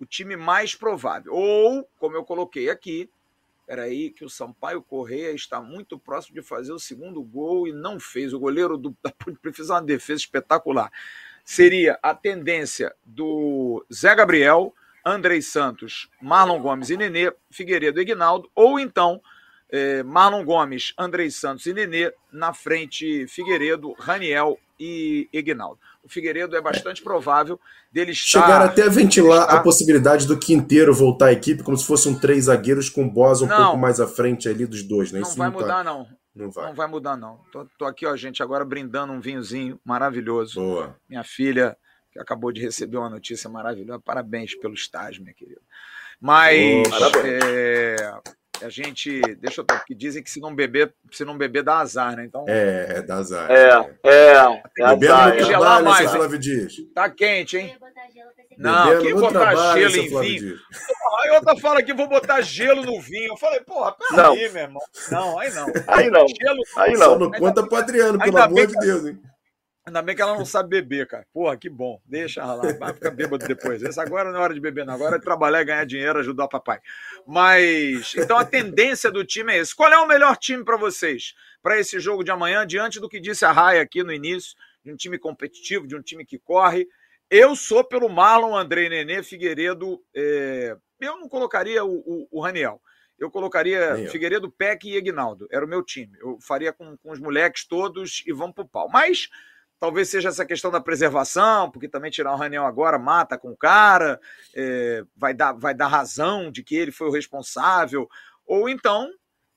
o 0.00 0.04
time 0.04 0.36
mais 0.36 0.74
provável. 0.74 1.32
Ou, 1.32 1.88
como 1.98 2.16
eu 2.16 2.24
coloquei 2.24 2.68
aqui, 2.68 3.08
aí 3.68 4.10
que 4.10 4.24
o 4.24 4.30
Sampaio 4.30 4.82
Correia 4.82 5.32
está 5.32 5.60
muito 5.60 5.98
próximo 5.98 6.34
de 6.34 6.42
fazer 6.42 6.72
o 6.72 6.78
segundo 6.78 7.22
gol 7.22 7.66
e 7.66 7.72
não 7.72 7.98
fez. 7.98 8.32
O 8.32 8.38
goleiro 8.38 8.76
do, 8.76 8.96
da 9.02 9.12
fez 9.52 9.70
uma 9.70 9.82
defesa 9.82 10.20
espetacular 10.20 10.90
seria 11.46 11.96
a 12.02 12.12
tendência 12.12 12.92
do 13.04 13.86
Zé 13.90 14.12
Gabriel, 14.16 14.74
Andrei 15.06 15.40
Santos, 15.40 16.10
Marlon 16.20 16.60
Gomes 16.60 16.90
e 16.90 16.96
Nenê, 16.96 17.32
Figueiredo 17.48 18.00
e 18.00 18.02
Ignaldo, 18.02 18.50
ou 18.52 18.80
então 18.80 19.22
eh, 19.70 20.02
Marlon 20.02 20.44
Gomes, 20.44 20.92
Andrei 20.98 21.30
Santos 21.30 21.64
e 21.66 21.72
Nenê, 21.72 22.12
na 22.32 22.52
frente 22.52 23.28
Figueiredo, 23.28 23.94
Raniel 23.96 24.58
e 24.78 25.28
Ignaldo. 25.32 25.78
O 26.02 26.08
Figueiredo 26.08 26.56
é 26.56 26.60
bastante 26.60 27.00
provável 27.00 27.60
dele 27.92 28.10
estar. 28.10 28.42
Chegar 28.42 28.62
até 28.62 28.82
a 28.82 28.88
ventilar 28.88 29.42
estar... 29.42 29.56
a 29.56 29.62
possibilidade 29.62 30.26
do 30.26 30.36
Quinteiro 30.36 30.92
voltar 30.92 31.26
à 31.26 31.32
equipe 31.32 31.62
como 31.62 31.76
se 31.76 31.86
fossem 31.86 32.18
três 32.18 32.46
zagueiros 32.46 32.90
com 32.90 33.08
Bosa 33.08 33.44
um 33.44 33.48
não, 33.48 33.56
pouco 33.56 33.78
mais 33.78 34.00
à 34.00 34.08
frente 34.08 34.48
ali 34.48 34.66
dos 34.66 34.82
dois, 34.82 35.12
né? 35.12 35.20
Não 35.20 35.28
Isso 35.28 35.38
vai 35.38 35.48
não 35.48 35.54
tá... 35.56 35.62
mudar, 35.62 35.84
não. 35.84 36.08
Não 36.36 36.50
vai. 36.50 36.66
Não 36.66 36.74
vai 36.74 36.86
mudar, 36.86 37.16
não. 37.16 37.40
Tô, 37.50 37.66
tô, 37.78 37.86
aqui, 37.86 38.04
ó, 38.04 38.14
gente, 38.14 38.42
agora 38.42 38.64
brindando 38.64 39.12
um 39.12 39.20
vinhozinho 39.20 39.80
maravilhoso. 39.82 40.60
Boa. 40.60 40.96
Minha 41.08 41.24
filha, 41.24 41.76
que 42.12 42.20
acabou 42.20 42.52
de 42.52 42.60
receber 42.60 42.98
uma 42.98 43.08
notícia 43.08 43.48
maravilhosa. 43.48 44.02
Parabéns 44.04 44.54
pelo 44.54 44.74
estágio, 44.74 45.22
minha 45.22 45.34
querida. 45.34 45.60
Mas 46.20 46.86
é, 47.24 47.96
a 48.62 48.68
gente. 48.68 49.20
Deixa 49.36 49.60
eu 49.60 49.66
ver, 49.68 49.78
porque 49.78 49.94
dizem 49.94 50.22
que 50.22 50.30
se 50.30 50.40
não 50.40 50.54
beber, 50.54 50.92
se 51.10 51.24
não 51.24 51.36
beber, 51.36 51.62
dá 51.62 51.78
azar, 51.78 52.16
né? 52.16 52.24
Então. 52.24 52.44
É, 52.48 52.96
é 52.96 53.02
dá 53.02 53.16
azar. 53.16 53.50
É, 53.50 53.70
é. 54.02 54.32
é 54.78 54.88
Beber 54.90 55.10
azar, 55.10 55.46
trabalho, 55.46 55.84
mais. 55.84 56.10
Tá 56.94 57.10
quente, 57.10 57.56
hein? 57.56 57.76
Não, 58.58 59.00
quem 59.00 59.14
botar 59.14 59.40
trabalho, 59.40 59.88
gelo 59.88 60.04
em 60.04 60.38
vinho? 60.38 60.56
Aí 61.22 61.30
outra 61.30 61.56
fala 61.56 61.82
que 61.82 61.92
vou 61.92 62.08
botar 62.08 62.40
gelo 62.40 62.84
no 62.84 63.00
vinho. 63.00 63.32
Eu 63.32 63.36
falei, 63.36 63.60
porra, 63.60 63.94
peraí, 64.10 64.50
meu 64.50 64.62
irmão. 64.62 64.82
Não, 65.10 65.38
aí 65.38 65.52
não. 65.52 65.66
Aí 65.86 66.10
não. 66.10 66.26
Gelo... 66.28 66.62
Aí 66.78 66.92
não. 66.92 66.98
Só 66.98 67.18
não 67.18 67.30
conta 67.30 67.66
pro 67.66 67.76
Adriano, 67.76 68.18
pelo 68.18 68.38
amor 68.38 68.66
de 68.66 68.74
Deus, 68.74 69.06
hein? 69.06 69.18
Ainda 69.86 70.02
bem 70.02 70.16
que 70.16 70.22
ela 70.22 70.36
não 70.36 70.44
sabe 70.44 70.68
beber, 70.68 71.06
cara. 71.06 71.24
Porra, 71.32 71.56
que 71.56 71.68
bom. 71.68 72.02
Deixa 72.04 72.40
ela 72.40 72.54
lá. 72.54 72.72
Vai 72.72 72.92
ficar 72.92 73.12
bêbado 73.12 73.46
depois. 73.46 73.80
Essa 73.84 74.02
agora 74.02 74.32
não 74.32 74.40
é 74.40 74.42
hora 74.42 74.52
de 74.52 74.58
beber, 74.58 74.84
não. 74.84 74.92
Agora 74.92 75.14
é 75.14 75.20
trabalhar, 75.20 75.62
ganhar 75.62 75.86
dinheiro, 75.86 76.18
ajudar 76.18 76.46
o 76.46 76.48
papai. 76.48 76.80
Mas, 77.24 78.12
então 78.16 78.36
a 78.36 78.44
tendência 78.44 79.12
do 79.12 79.24
time 79.24 79.52
é 79.52 79.58
esse. 79.58 79.72
Qual 79.72 79.92
é 79.92 79.96
o 79.96 80.08
melhor 80.08 80.36
time 80.38 80.64
para 80.64 80.76
vocês? 80.76 81.34
Para 81.62 81.78
esse 81.78 82.00
jogo 82.00 82.24
de 82.24 82.32
amanhã, 82.32 82.66
diante 82.66 82.98
do 82.98 83.08
que 83.08 83.20
disse 83.20 83.44
a 83.44 83.52
Raia 83.52 83.80
aqui 83.80 84.02
no 84.02 84.12
início, 84.12 84.56
de 84.84 84.90
um 84.92 84.96
time 84.96 85.18
competitivo, 85.18 85.86
de 85.86 85.94
um 85.94 86.02
time 86.02 86.26
que 86.26 86.36
corre. 86.36 86.88
Eu 87.30 87.54
sou 87.54 87.84
pelo 87.84 88.08
Marlon, 88.08 88.56
André 88.56 88.88
Nenê, 88.88 89.22
Figueiredo. 89.22 90.02
É... 90.12 90.76
Eu 91.00 91.16
não 91.16 91.28
colocaria 91.28 91.84
o, 91.84 91.98
o, 91.98 92.28
o 92.32 92.40
Raniel. 92.40 92.82
Eu 93.16 93.30
colocaria 93.30 94.08
Figueiredo, 94.10 94.50
Peck 94.50 94.88
e 94.88 94.96
Egnaldo. 94.96 95.46
Era 95.50 95.64
o 95.64 95.68
meu 95.68 95.82
time. 95.82 96.12
Eu 96.20 96.38
faria 96.40 96.72
com, 96.72 96.96
com 96.96 97.12
os 97.12 97.20
moleques 97.20 97.64
todos 97.64 98.24
e 98.26 98.32
vamos 98.32 98.54
pro 98.54 98.66
pau. 98.66 98.88
Mas 98.90 99.28
Talvez 99.78 100.08
seja 100.08 100.30
essa 100.30 100.46
questão 100.46 100.70
da 100.70 100.80
preservação, 100.80 101.70
porque 101.70 101.88
também 101.88 102.10
tirar 102.10 102.32
o 102.32 102.36
Raniel 102.36 102.64
agora 102.64 102.98
mata 102.98 103.36
com 103.36 103.50
o 103.50 103.56
cara, 103.56 104.18
é, 104.54 105.04
vai, 105.14 105.34
dar, 105.34 105.52
vai 105.52 105.74
dar 105.74 105.88
razão 105.88 106.50
de 106.50 106.62
que 106.62 106.74
ele 106.74 106.90
foi 106.90 107.08
o 107.08 107.12
responsável. 107.12 108.08
Ou 108.46 108.68
então 108.68 109.08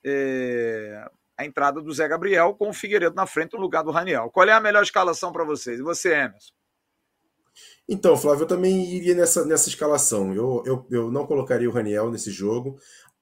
é, 0.05 1.09
a 1.38 1.45
entrada 1.45 1.82
do 1.82 1.93
Zé 1.93 2.07
Gabriel 2.07 2.53
com 2.53 2.70
o 2.70 2.74
Figueiredo 2.74 3.15
na 3.15 3.26
frente 3.26 3.53
no 3.53 3.61
lugar 3.61 3.84
do 3.84 3.91
Raniel. 3.91 4.30
Qual 4.30 4.47
é 4.47 4.51
a 4.51 4.59
melhor 4.59 4.84
escalação 4.84 5.32
para 5.32 5.45
vocês? 5.45 5.80
E 5.80 5.84
você, 5.84 6.13
Emerson? 6.13 6.51
Então, 7.88 8.15
Flávio, 8.15 8.43
eu 8.43 8.47
também 8.47 8.93
iria 8.93 9.15
nessa, 9.15 9.45
nessa 9.45 9.70
escalação. 9.70 10.34
Eu, 10.34 10.63
eu, 10.65 10.88
eu 10.91 11.11
não 11.11 11.26
colocaria 11.26 11.70
o 11.70 11.74
Raniel 11.74 12.11
nesse 12.11 12.30
jogo. 12.30 12.78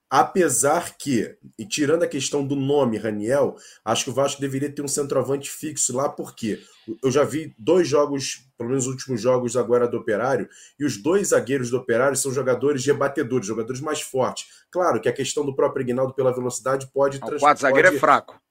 Apesar 0.10 0.96
que, 0.98 1.38
e 1.60 1.66
tirando 1.66 2.04
a 2.04 2.08
questão 2.08 2.46
do 2.46 2.56
nome 2.56 2.98
Raniel, 2.98 3.58
acho 3.84 4.06
que 4.06 4.10
o 4.10 4.14
Vasco 4.14 4.40
deveria 4.40 4.72
ter 4.74 4.82
um 4.82 4.88
centroavante 4.88 5.50
fixo 5.50 5.94
lá, 5.94 6.08
porque 6.08 6.64
eu 7.04 7.12
já 7.12 7.26
vi 7.26 7.54
dois 7.58 7.90
jogos, 7.90 8.48
pelo 8.58 8.70
menos 8.70 8.86
os 8.86 8.94
últimos 8.94 9.20
jogos 9.22 9.58
agora 9.58 9.86
do 9.86 9.98
Operário, 9.98 10.48
e 10.80 10.86
os 10.86 10.96
dois 10.96 11.30
zagueiros 11.30 11.70
do 11.70 11.78
Operário 11.78 12.16
são 12.16 12.32
jogadores 12.32 12.86
rebatedores, 12.86 13.46
jogadores 13.46 13.82
mais 13.82 14.02
fortes. 14.02 14.48
Claro 14.72 15.02
que 15.02 15.10
a 15.10 15.14
questão 15.14 15.46
do 15.46 15.54
próprio 15.54 15.84
Ignaldo 15.84 16.14
pela 16.14 16.34
velocidade 16.34 16.90
pode... 16.94 17.18
O 17.18 17.40
quatro 17.40 17.62
zagueiro 17.62 17.90
é 17.90 18.00
fraco. 18.00 18.42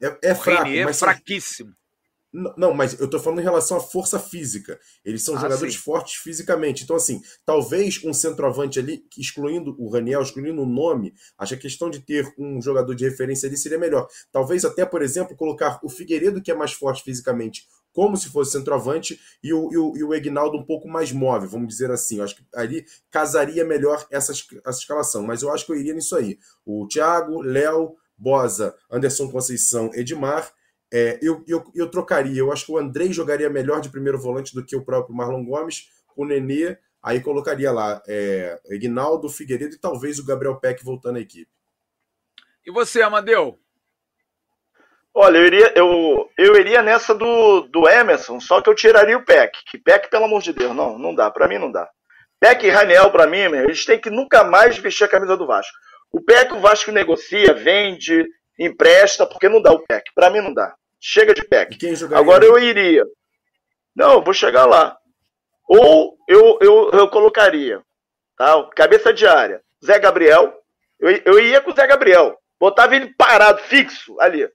É, 0.00 0.30
é 0.30 0.34
fraco, 0.34 0.68
é 0.70 0.84
mas... 0.84 0.98
fraquíssimo. 0.98 1.74
Não, 2.32 2.74
mas 2.74 2.98
eu 3.00 3.08
tô 3.08 3.18
falando 3.18 3.40
em 3.40 3.44
relação 3.44 3.78
à 3.78 3.80
força 3.80 4.18
física. 4.18 4.78
Eles 5.04 5.22
são 5.22 5.36
ah, 5.36 5.40
jogadores 5.40 5.74
sim. 5.74 5.80
fortes 5.80 6.16
fisicamente. 6.16 6.84
Então, 6.84 6.96
assim, 6.96 7.22
talvez 7.46 8.02
um 8.04 8.12
centroavante 8.12 8.78
ali, 8.78 9.04
excluindo 9.16 9.74
o 9.78 9.88
Raniel, 9.88 10.20
excluindo 10.20 10.62
o 10.62 10.66
nome, 10.66 11.14
acho 11.38 11.54
que 11.54 11.58
a 11.58 11.62
questão 11.62 11.88
de 11.88 12.00
ter 12.00 12.30
um 12.38 12.60
jogador 12.60 12.94
de 12.94 13.08
referência 13.08 13.46
ali 13.46 13.56
seria 13.56 13.78
melhor. 13.78 14.06
Talvez 14.30 14.64
até, 14.64 14.84
por 14.84 15.02
exemplo, 15.02 15.36
colocar 15.36 15.78
o 15.82 15.88
Figueiredo, 15.88 16.42
que 16.42 16.50
é 16.50 16.54
mais 16.54 16.72
forte 16.72 17.02
fisicamente, 17.02 17.66
como 17.92 18.16
se 18.16 18.28
fosse 18.28 18.52
centroavante, 18.52 19.18
e 19.42 19.54
o, 19.54 19.72
e 19.72 19.78
o, 19.78 19.96
e 19.96 20.04
o 20.04 20.14
Egnaldo 20.14 20.58
um 20.58 20.64
pouco 20.64 20.86
mais 20.86 21.12
móvel, 21.12 21.48
vamos 21.48 21.68
dizer 21.68 21.90
assim. 21.90 22.18
Eu 22.18 22.24
acho 22.24 22.36
que 22.36 22.44
ali 22.54 22.84
casaria 23.10 23.64
melhor 23.64 24.06
essa, 24.10 24.32
essa 24.32 24.78
escalação. 24.78 25.22
Mas 25.22 25.42
eu 25.42 25.50
acho 25.50 25.64
que 25.64 25.72
eu 25.72 25.76
iria 25.76 25.94
nisso 25.94 26.14
aí. 26.14 26.38
O 26.66 26.86
Thiago, 26.86 27.40
Léo, 27.40 27.96
Bosa, 28.18 28.74
Anderson 28.90 29.30
Conceição, 29.30 29.90
Edmar 29.94 30.52
é, 30.96 31.18
eu, 31.20 31.44
eu, 31.46 31.62
eu 31.74 31.90
trocaria. 31.90 32.40
Eu 32.40 32.50
acho 32.50 32.64
que 32.64 32.72
o 32.72 32.78
Andrei 32.78 33.12
jogaria 33.12 33.50
melhor 33.50 33.82
de 33.82 33.90
primeiro 33.90 34.18
volante 34.18 34.54
do 34.54 34.64
que 34.64 34.74
o 34.74 34.82
próprio 34.82 35.14
Marlon 35.14 35.44
Gomes. 35.44 35.90
O 36.16 36.24
Nenê, 36.24 36.78
aí 37.02 37.20
colocaria 37.20 37.70
lá 37.70 38.02
é, 38.08 38.58
Ignaldo, 38.70 39.28
Figueiredo 39.28 39.74
e 39.74 39.78
talvez 39.78 40.18
o 40.18 40.24
Gabriel 40.24 40.56
Peck 40.56 40.82
voltando 40.82 41.18
à 41.18 41.20
equipe. 41.20 41.50
E 42.64 42.70
você, 42.70 43.02
Amadeu? 43.02 43.58
Olha, 45.12 45.36
eu 45.36 45.46
iria, 45.46 45.72
eu, 45.76 46.30
eu 46.38 46.56
iria 46.56 46.80
nessa 46.80 47.14
do, 47.14 47.62
do 47.68 47.86
Emerson, 47.86 48.40
só 48.40 48.62
que 48.62 48.70
eu 48.70 48.74
tiraria 48.74 49.18
o 49.18 49.24
Peck. 49.24 49.58
Que 49.70 49.76
Peck, 49.76 50.08
pelo 50.08 50.24
amor 50.24 50.40
de 50.40 50.54
Deus, 50.54 50.74
não, 50.74 50.98
não 50.98 51.14
dá. 51.14 51.30
Para 51.30 51.46
mim 51.46 51.58
não 51.58 51.70
dá. 51.70 51.86
Peck 52.40 52.64
e 52.64 52.70
Raniel, 52.70 53.10
para 53.10 53.26
mim, 53.26 53.38
eles 53.38 53.84
têm 53.84 54.00
que 54.00 54.08
nunca 54.08 54.44
mais 54.44 54.78
vestir 54.78 55.04
a 55.04 55.08
camisa 55.08 55.36
do 55.36 55.46
Vasco. 55.46 55.76
O 56.10 56.22
Peck, 56.22 56.54
o 56.54 56.60
Vasco 56.60 56.90
negocia, 56.90 57.52
vende, 57.52 58.26
empresta, 58.58 59.26
porque 59.26 59.48
não 59.48 59.60
dá 59.60 59.72
o 59.72 59.80
PEC. 59.80 60.04
Para 60.14 60.30
mim 60.30 60.40
não 60.40 60.54
dá. 60.54 60.74
Chega 61.00 61.34
de 61.34 61.44
PEC. 61.44 61.76
Agora 62.14 62.44
eu 62.44 62.58
iria. 62.58 63.04
Não, 63.94 64.22
vou 64.22 64.34
chegar 64.34 64.66
lá. 64.66 64.96
Ou 65.68 66.16
eu, 66.28 66.58
eu, 66.60 66.90
eu 66.92 67.08
colocaria, 67.08 67.82
tá? 68.36 68.62
cabeça 68.74 69.12
de 69.12 69.26
área, 69.26 69.60
Zé 69.84 69.98
Gabriel. 69.98 70.54
Eu, 71.00 71.10
eu 71.24 71.40
ia 71.40 71.60
com 71.60 71.70
o 71.70 71.74
Zé 71.74 71.86
Gabriel. 71.86 72.38
Botava 72.58 72.94
ele 72.94 73.12
parado, 73.16 73.60
fixo 73.62 74.18
ali. 74.20 74.48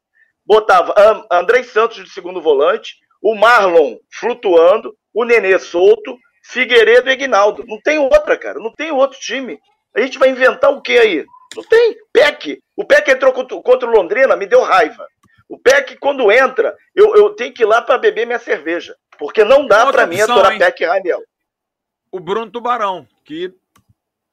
Botava 0.45 0.93
André 1.31 1.63
Santos 1.63 2.03
de 2.03 2.09
segundo 2.09 2.41
volante, 2.41 2.95
o 3.21 3.35
Marlon 3.35 3.97
flutuando, 4.11 4.95
o 5.13 5.23
Nenê 5.23 5.59
solto, 5.59 6.17
Figueiredo 6.43 7.09
e 7.09 7.13
Ignaldo. 7.13 7.63
Não 7.67 7.79
tem 7.81 7.99
outra, 7.99 8.37
cara. 8.37 8.59
Não 8.59 8.73
tem 8.73 8.91
outro 8.91 9.19
time. 9.19 9.59
A 9.95 10.01
gente 10.01 10.17
vai 10.17 10.29
inventar 10.29 10.71
o 10.71 10.81
que 10.81 10.97
aí? 10.97 11.25
Não 11.55 11.63
tem. 11.63 11.95
PEC. 12.11 12.59
O 12.75 12.85
PEC 12.85 13.11
entrou 13.11 13.31
contra 13.33 13.87
o 13.87 13.91
Londrina, 13.91 14.35
me 14.35 14.47
deu 14.47 14.61
raiva. 14.61 15.05
O 15.51 15.59
PEC, 15.59 15.97
quando 15.97 16.31
entra, 16.31 16.77
eu, 16.95 17.13
eu 17.13 17.31
tenho 17.31 17.53
que 17.53 17.63
ir 17.63 17.65
lá 17.65 17.81
para 17.81 17.97
beber 17.97 18.25
minha 18.25 18.39
cerveja. 18.39 18.95
Porque 19.19 19.43
não 19.43 19.67
dá 19.67 19.91
para 19.91 20.07
mim 20.07 20.21
aturar 20.21 20.57
PEC 20.57 20.83
e 20.83 20.85
Raniel. 20.85 21.21
O 22.09 22.21
Bruno 22.21 22.49
Tubarão, 22.49 23.05
que 23.25 23.53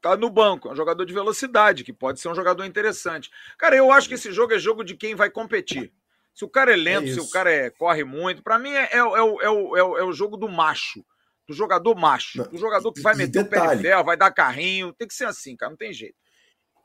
tá 0.00 0.16
no 0.16 0.30
banco, 0.30 0.68
é 0.68 0.70
um 0.72 0.76
jogador 0.76 1.04
de 1.04 1.12
velocidade, 1.12 1.82
que 1.82 1.92
pode 1.92 2.20
ser 2.20 2.28
um 2.28 2.36
jogador 2.36 2.64
interessante. 2.64 3.32
Cara, 3.58 3.74
eu 3.74 3.90
acho 3.90 4.06
que 4.06 4.14
esse 4.14 4.30
jogo 4.30 4.54
é 4.54 4.60
jogo 4.60 4.84
de 4.84 4.94
quem 4.94 5.16
vai 5.16 5.28
competir. 5.28 5.92
Se 6.32 6.44
o 6.44 6.48
cara 6.48 6.72
é 6.72 6.76
lento, 6.76 7.08
é 7.08 7.14
se 7.14 7.20
o 7.20 7.28
cara 7.28 7.50
é, 7.50 7.68
corre 7.68 8.04
muito, 8.04 8.40
para 8.40 8.56
mim 8.56 8.70
é, 8.70 8.84
é, 8.92 8.98
é, 8.98 9.02
o, 9.02 9.42
é, 9.42 9.50
o, 9.50 9.98
é 9.98 10.04
o 10.04 10.12
jogo 10.12 10.36
do 10.36 10.48
macho. 10.48 11.04
Do 11.48 11.52
jogador 11.52 11.96
macho. 11.96 12.48
Do 12.48 12.58
jogador 12.58 12.92
que 12.92 13.00
vai 13.00 13.16
meter 13.16 13.42
o 13.42 13.46
pé 13.46 13.74
de 13.74 13.82
ferro, 13.82 14.04
vai 14.04 14.16
dar 14.16 14.30
carrinho. 14.30 14.92
Tem 14.92 15.08
que 15.08 15.14
ser 15.14 15.24
assim, 15.24 15.56
cara, 15.56 15.70
não 15.70 15.76
tem 15.76 15.92
jeito. 15.92 16.14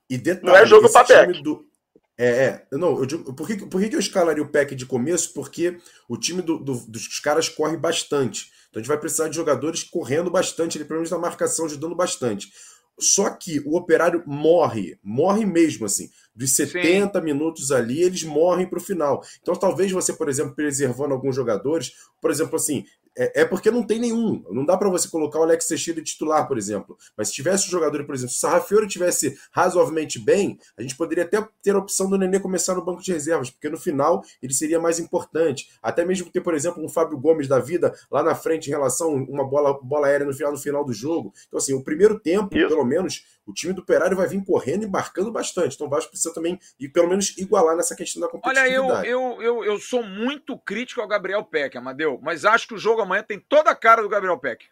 E 0.09 0.17
detalhe, 0.17 0.47
não 0.47 0.55
é 0.55 0.65
jogo 0.65 0.91
para 0.91 1.27
do 1.43 1.71
é, 2.17 2.27
é, 2.71 2.77
não, 2.77 2.99
eu 2.99 3.05
digo, 3.05 3.33
por, 3.33 3.47
que, 3.47 3.57
por 3.65 3.81
que 3.81 3.95
eu 3.95 3.99
escalaria 3.99 4.43
o 4.43 4.49
pack 4.49 4.75
de 4.75 4.85
começo? 4.85 5.33
Porque 5.33 5.77
o 6.07 6.15
time 6.15 6.41
do, 6.41 6.57
do, 6.59 6.73
dos 6.87 7.19
caras 7.19 7.49
corre 7.49 7.75
bastante. 7.75 8.51
Então 8.69 8.79
a 8.79 8.83
gente 8.83 8.87
vai 8.87 8.99
precisar 8.99 9.29
de 9.29 9.35
jogadores 9.35 9.83
correndo 9.83 10.29
bastante, 10.29 10.77
ele 10.77 10.85
pelo 10.85 10.99
menos 10.99 11.11
na 11.11 11.17
marcação, 11.17 11.65
ajudando 11.65 11.95
bastante. 11.95 12.51
Só 12.99 13.31
que 13.31 13.59
o 13.65 13.75
operário 13.75 14.23
morre, 14.27 14.99
morre 15.03 15.45
mesmo, 15.45 15.85
assim. 15.85 16.09
Dos 16.35 16.55
70 16.55 17.19
Sim. 17.19 17.25
minutos 17.25 17.71
ali, 17.71 18.01
eles 18.01 18.23
morrem 18.23 18.67
para 18.67 18.77
o 18.77 18.81
final. 18.81 19.23
Então, 19.41 19.55
talvez 19.55 19.91
você, 19.91 20.13
por 20.13 20.29
exemplo, 20.29 20.55
preservando 20.55 21.13
alguns 21.13 21.35
jogadores, 21.35 21.93
por 22.21 22.29
exemplo, 22.29 22.55
assim, 22.55 22.85
é, 23.15 23.41
é, 23.41 23.45
porque 23.45 23.69
não 23.69 23.83
tem 23.83 23.99
nenhum. 23.99 24.43
Não 24.49 24.65
dá 24.65 24.77
para 24.77 24.89
você 24.89 25.07
colocar 25.07 25.39
o 25.39 25.43
Alex 25.43 25.67
Teixeira 25.67 26.01
de 26.01 26.11
titular, 26.11 26.47
por 26.47 26.57
exemplo. 26.57 26.97
Mas 27.15 27.27
se 27.27 27.33
tivesse 27.33 27.67
um 27.67 27.71
jogador, 27.71 28.03
por 28.05 28.15
exemplo, 28.15 28.31
se 28.31 28.37
o 28.37 28.39
Sarrafiori 28.39 28.87
tivesse 28.87 29.37
razoavelmente 29.51 30.19
bem, 30.19 30.57
a 30.77 30.81
gente 30.81 30.95
poderia 30.95 31.23
até 31.23 31.45
ter 31.61 31.75
a 31.75 31.79
opção 31.79 32.09
do 32.09 32.17
Nenê 32.17 32.39
começar 32.39 32.73
no 32.75 32.83
banco 32.83 33.01
de 33.01 33.11
reservas, 33.11 33.49
porque 33.49 33.69
no 33.69 33.77
final 33.77 34.23
ele 34.41 34.53
seria 34.53 34.79
mais 34.79 34.99
importante. 34.99 35.69
Até 35.81 36.03
mesmo 36.03 36.31
ter, 36.31 36.41
por 36.41 36.53
exemplo, 36.53 36.83
um 36.83 36.89
Fábio 36.89 37.17
Gomes 37.17 37.47
da 37.47 37.59
vida 37.59 37.93
lá 38.09 38.23
na 38.23 38.35
frente 38.35 38.67
em 38.67 38.71
relação 38.71 39.09
a 39.11 39.13
uma 39.13 39.47
bola, 39.47 39.79
bola 39.81 40.07
aérea 40.07 40.25
no 40.25 40.33
final, 40.33 40.51
no 40.51 40.57
final 40.57 40.83
do 40.83 40.93
jogo. 40.93 41.33
Então, 41.47 41.57
assim, 41.57 41.73
o 41.73 41.83
primeiro 41.83 42.19
tempo, 42.19 42.57
Isso. 42.57 42.67
pelo 42.67 42.83
menos, 42.83 43.23
o 43.45 43.53
time 43.53 43.73
do 43.73 43.81
Operário 43.81 44.15
vai 44.15 44.27
vir 44.27 44.43
correndo 44.43 44.83
e 44.83 44.89
marcando 44.89 45.31
bastante. 45.31 45.75
Então 45.75 45.87
o 45.87 45.89
Vasco 45.89 46.11
precisa 46.11 46.33
também, 46.33 46.59
e 46.79 46.87
pelo 46.87 47.09
menos, 47.09 47.37
igualar 47.37 47.75
nessa 47.75 47.95
questão 47.95 48.21
da 48.21 48.27
competitividade. 48.27 48.79
Olha, 48.79 49.07
eu, 49.07 49.41
eu, 49.41 49.41
eu, 49.41 49.65
eu 49.65 49.79
sou 49.79 50.03
muito 50.03 50.57
crítico 50.57 51.01
ao 51.01 51.07
Gabriel 51.07 51.43
Peck, 51.43 51.77
Amadeu, 51.77 52.19
mas 52.21 52.45
acho 52.45 52.67
que 52.67 52.73
o 52.73 52.77
jogo 52.77 53.01
amanhã 53.03 53.23
tem 53.23 53.39
toda 53.39 53.69
a 53.69 53.75
cara 53.75 54.01
do 54.01 54.09
Gabriel 54.09 54.37
Peck. 54.37 54.65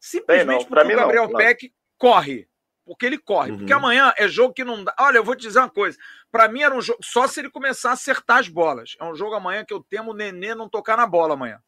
Simplesmente 0.00 0.60
não, 0.60 0.64
porque 0.64 0.92
o 0.92 0.96
Gabriel 0.96 1.28
não, 1.28 1.36
Peck 1.36 1.72
corre. 1.96 2.48
Porque 2.86 3.04
ele 3.04 3.18
corre. 3.18 3.50
Uhum. 3.50 3.58
Porque 3.58 3.72
amanhã 3.72 4.14
é 4.16 4.26
jogo 4.26 4.54
que 4.54 4.64
não 4.64 4.82
dá. 4.82 4.94
Olha, 4.98 5.18
eu 5.18 5.24
vou 5.24 5.36
te 5.36 5.42
dizer 5.42 5.58
uma 5.58 5.68
coisa. 5.68 5.98
Para 6.32 6.48
mim 6.48 6.62
era 6.62 6.74
um 6.74 6.80
jogo. 6.80 6.98
Só 7.02 7.26
se 7.26 7.40
ele 7.40 7.50
começar 7.50 7.90
a 7.90 7.92
acertar 7.92 8.38
as 8.38 8.48
bolas. 8.48 8.96
É 8.98 9.04
um 9.04 9.14
jogo 9.14 9.34
amanhã 9.34 9.62
que 9.62 9.74
eu 9.74 9.80
temo 9.82 10.12
o 10.12 10.14
Nenê 10.14 10.54
não 10.54 10.70
tocar 10.70 10.96
na 10.96 11.06
bola 11.06 11.34
amanhã. 11.34 11.60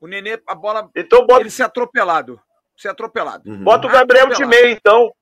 O 0.00 0.06
Nenê, 0.06 0.40
a 0.46 0.54
bola. 0.54 0.88
Então 0.96 1.26
bota... 1.26 1.40
Ele 1.40 1.50
ser 1.50 1.64
atropelado. 1.64 2.40
Ser 2.76 2.88
atropelado. 2.88 3.48
Uhum. 3.48 3.62
Bota 3.62 3.88
o 3.88 3.90
Gabriel 3.90 4.28
de 4.28 4.46
meia, 4.46 4.70
então. 4.70 5.12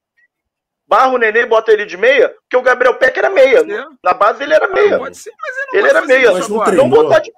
Barra 0.86 1.08
o 1.08 1.18
Nenê 1.18 1.40
e 1.40 1.46
bota 1.46 1.72
ele 1.72 1.84
de 1.84 1.96
meia, 1.96 2.28
porque 2.28 2.56
o 2.56 2.62
Gabriel 2.62 2.94
Peck 2.94 3.18
era 3.18 3.28
meia. 3.28 3.64
Na 4.00 4.14
base 4.14 4.44
ele 4.44 4.54
era 4.54 4.68
meia. 4.68 4.98
Pode 4.98 5.16
ser, 5.16 5.32
mas 5.40 5.56
ele, 5.56 5.78
ele 5.78 5.88
era 5.88 6.02
meia. 6.02 6.32
Mas 6.32 6.48
não, 6.48 6.64
não 6.64 6.88
botar 6.88 7.18
de. 7.18 7.32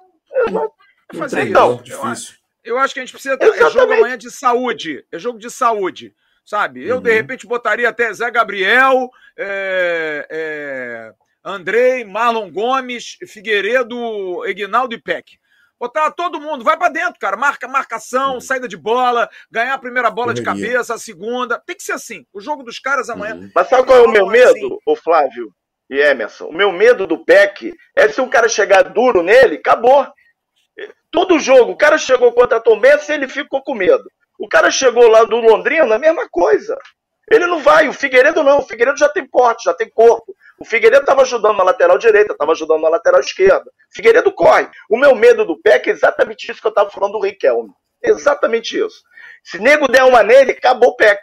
Não, 0.51 0.71
fazer 1.15 1.47
então, 1.47 1.81
isso. 1.83 2.38
Eu 2.69 2.77
acho 2.77 2.93
que 2.93 2.99
a 2.99 3.03
gente 3.03 3.11
precisa. 3.11 3.33
Exatamente. 3.33 3.63
É 3.63 3.69
jogo 3.69 3.93
amanhã 3.93 4.17
de 4.17 4.29
saúde. 4.29 5.05
É 5.11 5.17
jogo 5.17 5.39
de 5.39 5.49
saúde. 5.49 6.13
sabe? 6.45 6.85
Eu, 6.85 6.97
uhum. 6.97 7.01
de 7.01 7.13
repente, 7.13 7.47
botaria 7.47 7.87
até 7.89 8.11
Zé 8.13 8.29
Gabriel, 8.31 9.09
é, 9.37 10.27
é, 10.29 11.13
Andrei, 11.43 12.03
Marlon 12.03 12.51
Gomes, 12.51 13.17
Figueiredo, 13.27 14.45
Egnaldo 14.45 14.95
e 14.95 15.01
Peck. 15.01 15.37
Botar 15.79 16.11
todo 16.11 16.41
mundo, 16.41 16.63
vai 16.63 16.77
para 16.77 16.91
dentro, 16.91 17.19
cara. 17.19 17.37
Marca, 17.37 17.67
marcação, 17.67 18.33
uhum. 18.33 18.41
saída 18.41 18.67
de 18.67 18.75
bola, 18.75 19.29
ganhar 19.49 19.73
a 19.73 19.79
primeira 19.79 20.11
bola 20.11 20.33
Correria. 20.33 20.53
de 20.53 20.61
cabeça, 20.61 20.93
a 20.93 20.99
segunda. 20.99 21.61
Tem 21.65 21.75
que 21.75 21.83
ser 21.83 21.93
assim. 21.93 22.25
O 22.33 22.41
jogo 22.41 22.63
dos 22.63 22.79
caras 22.79 23.09
amanhã. 23.09 23.35
Uhum. 23.35 23.51
Mas 23.55 23.69
sabe 23.69 23.87
qual 23.87 23.99
é 23.99 24.01
o 24.01 24.11
meu 24.11 24.27
medo, 24.27 24.49
assim. 24.49 24.77
ô 24.85 24.95
Flávio 24.95 25.53
e 25.89 25.97
Emerson? 25.99 26.47
O 26.47 26.53
meu 26.53 26.71
medo 26.71 27.07
do 27.07 27.23
Peck 27.23 27.73
é 27.95 28.09
se 28.09 28.19
um 28.19 28.29
cara 28.29 28.49
chegar 28.49 28.83
duro 28.83 29.23
nele, 29.23 29.55
acabou. 29.55 30.05
Todo 31.11 31.39
jogo, 31.39 31.71
o 31.71 31.77
cara 31.77 31.97
chegou 31.97 32.31
contra 32.31 32.57
a 32.57 32.61
Tom 32.61 32.79
Benz, 32.79 33.09
ele 33.09 33.27
ficou 33.27 33.61
com 33.63 33.73
medo. 33.73 34.09
O 34.37 34.47
cara 34.47 34.69
chegou 34.69 35.07
lá 35.07 35.23
do 35.23 35.37
Londrina, 35.37 35.95
a 35.95 35.99
mesma 35.99 36.27
coisa. 36.29 36.77
Ele 37.29 37.45
não 37.45 37.59
vai, 37.59 37.87
o 37.87 37.93
Figueiredo 37.93 38.43
não, 38.43 38.59
o 38.59 38.63
Figueiredo 38.63 38.97
já 38.97 39.09
tem 39.09 39.25
porte, 39.25 39.65
já 39.65 39.73
tem 39.73 39.89
corpo. 39.89 40.35
O 40.59 40.65
Figueiredo 40.65 41.01
estava 41.01 41.21
ajudando 41.21 41.57
na 41.57 41.63
lateral 41.63 41.97
direita, 41.97 42.33
estava 42.33 42.51
ajudando 42.51 42.81
na 42.81 42.89
lateral 42.89 43.19
esquerda. 43.19 43.71
Figueiredo 43.91 44.31
corre. 44.31 44.67
O 44.89 44.97
meu 44.97 45.15
medo 45.15 45.45
do 45.45 45.59
PEC 45.61 45.89
é 45.89 45.93
exatamente 45.93 46.51
isso 46.51 46.59
que 46.59 46.67
eu 46.67 46.69
estava 46.69 46.89
falando 46.89 47.13
do 47.13 47.19
Riquelme. 47.19 47.71
Exatamente 48.01 48.77
isso. 48.77 49.03
Se 49.43 49.59
nego 49.59 49.87
der 49.87 50.03
uma 50.03 50.23
nele, 50.23 50.51
acabou 50.51 50.89
o 50.89 50.95
PEC. 50.95 51.21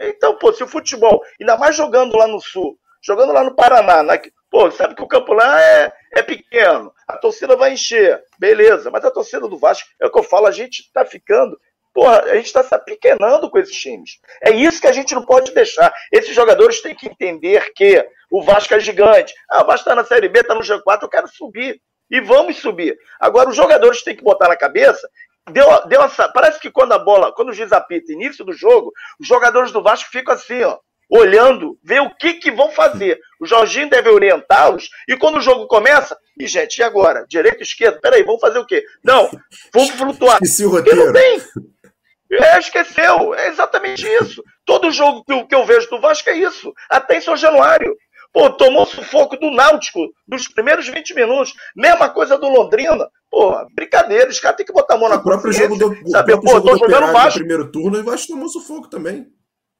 Então, 0.00 0.36
pô, 0.36 0.52
se 0.52 0.62
o 0.62 0.68
futebol, 0.68 1.22
ainda 1.40 1.56
mais 1.56 1.76
jogando 1.76 2.16
lá 2.16 2.26
no 2.26 2.40
Sul, 2.40 2.78
jogando 3.02 3.32
lá 3.32 3.42
no 3.42 3.54
Paraná, 3.54 4.02
na, 4.02 4.18
pô, 4.52 4.70
sabe 4.70 4.94
que 4.94 5.02
o 5.02 5.08
campo 5.08 5.32
lá 5.32 5.60
é, 5.60 5.90
é 6.12 6.22
pequeno, 6.22 6.92
a 7.08 7.16
torcida 7.16 7.56
vai 7.56 7.72
encher, 7.72 8.22
beleza, 8.38 8.90
mas 8.90 9.02
a 9.02 9.10
torcida 9.10 9.48
do 9.48 9.58
Vasco, 9.58 9.88
é 9.98 10.06
o 10.06 10.12
que 10.12 10.18
eu 10.18 10.22
falo, 10.22 10.46
a 10.46 10.52
gente 10.52 10.80
está 10.80 11.04
ficando 11.04 11.58
Porra, 11.94 12.22
a 12.22 12.36
gente 12.36 12.46
está 12.46 12.62
se 12.62 12.74
apequenando 12.74 13.50
com 13.50 13.58
esses 13.58 13.76
times. 13.76 14.18
É 14.42 14.50
isso 14.50 14.80
que 14.80 14.86
a 14.86 14.92
gente 14.92 15.14
não 15.14 15.26
pode 15.26 15.52
deixar. 15.52 15.92
Esses 16.10 16.34
jogadores 16.34 16.80
têm 16.80 16.94
que 16.94 17.06
entender 17.06 17.70
que 17.74 18.02
o 18.30 18.42
Vasco 18.42 18.72
é 18.72 18.80
gigante. 18.80 19.34
Ah, 19.50 19.62
o 19.62 19.66
Vasco 19.66 19.80
está 19.80 19.94
na 19.94 20.02
Série 20.02 20.28
B, 20.28 20.40
está 20.40 20.54
no 20.54 20.62
G4, 20.62 21.02
eu 21.02 21.08
quero 21.08 21.28
subir. 21.28 21.78
E 22.10 22.18
vamos 22.18 22.56
subir. 22.56 22.96
Agora, 23.20 23.50
os 23.50 23.56
jogadores 23.56 24.02
têm 24.02 24.16
que 24.16 24.24
botar 24.24 24.48
na 24.48 24.56
cabeça. 24.56 25.06
Deu, 25.50 25.66
deu 25.86 26.02
essa, 26.02 26.30
parece 26.30 26.58
que 26.60 26.70
quando 26.70 26.92
a 26.92 26.98
bola, 26.98 27.30
quando 27.34 27.50
o 27.50 27.52
juiz 27.52 27.72
apita 27.72 28.12
início 28.12 28.42
do 28.42 28.54
jogo, 28.54 28.90
os 29.20 29.26
jogadores 29.26 29.70
do 29.70 29.82
Vasco 29.82 30.08
ficam 30.10 30.32
assim, 30.32 30.62
ó, 30.62 30.78
olhando, 31.12 31.78
ver 31.84 32.00
o 32.00 32.08
que, 32.08 32.34
que 32.34 32.50
vão 32.50 32.70
fazer. 32.70 33.20
O 33.38 33.46
Jorginho 33.46 33.90
deve 33.90 34.08
orientá-los, 34.08 34.88
e 35.06 35.14
quando 35.16 35.36
o 35.36 35.42
jogo 35.42 35.66
começa, 35.66 36.16
e 36.40 36.46
gente, 36.46 36.78
e 36.78 36.82
agora? 36.82 37.26
Direita, 37.28 37.62
esquerda? 37.62 38.00
Peraí, 38.00 38.22
vamos 38.22 38.40
fazer 38.40 38.58
o 38.58 38.66
quê? 38.66 38.82
Não, 39.04 39.30
vamos 39.72 39.90
flutuar. 39.90 40.38
Esqueci 40.42 40.64
o 40.64 40.70
roteiro. 40.70 41.06
não 41.06 41.12
tem. 41.12 41.38
É, 42.32 42.58
esqueceu. 42.58 43.34
É 43.34 43.48
exatamente 43.48 44.06
isso. 44.06 44.42
Todo 44.64 44.90
jogo 44.90 45.22
que 45.22 45.32
eu, 45.34 45.46
que 45.46 45.54
eu 45.54 45.66
vejo 45.66 45.90
do 45.90 46.00
Vasco 46.00 46.30
é 46.30 46.38
isso. 46.38 46.72
Até 46.88 47.18
em 47.18 47.20
São 47.20 47.36
Januário. 47.36 47.94
Pô, 48.32 48.48
tomou 48.48 48.86
sufoco 48.86 49.36
do 49.36 49.50
Náutico 49.50 50.00
nos 50.26 50.48
primeiros 50.48 50.88
20 50.88 51.14
minutos. 51.14 51.52
Mesma 51.76 52.08
coisa 52.08 52.38
do 52.38 52.48
Londrina. 52.48 53.06
Pô, 53.30 53.54
brincadeira. 53.74 54.30
Os 54.30 54.40
caras 54.40 54.56
têm 54.56 54.64
que 54.64 54.72
botar 54.72 54.94
a 54.94 54.98
mão 54.98 55.10
na 55.10 55.16
o 55.16 55.22
próprio 55.22 55.52
jogo 55.52 55.76
do, 55.76 56.10
sabe? 56.10 56.40
Pô, 56.40 56.52
jogo 56.52 56.70
tô 56.70 56.78
jogando 56.78 57.12
Vasco. 57.12 57.38
No 57.38 57.44
primeiro 57.44 57.70
turno 57.70 57.98
e 57.98 58.00
o 58.00 58.04
Vasco 58.04 58.28
tomou 58.28 58.48
sufoco 58.48 58.88
também. 58.88 59.26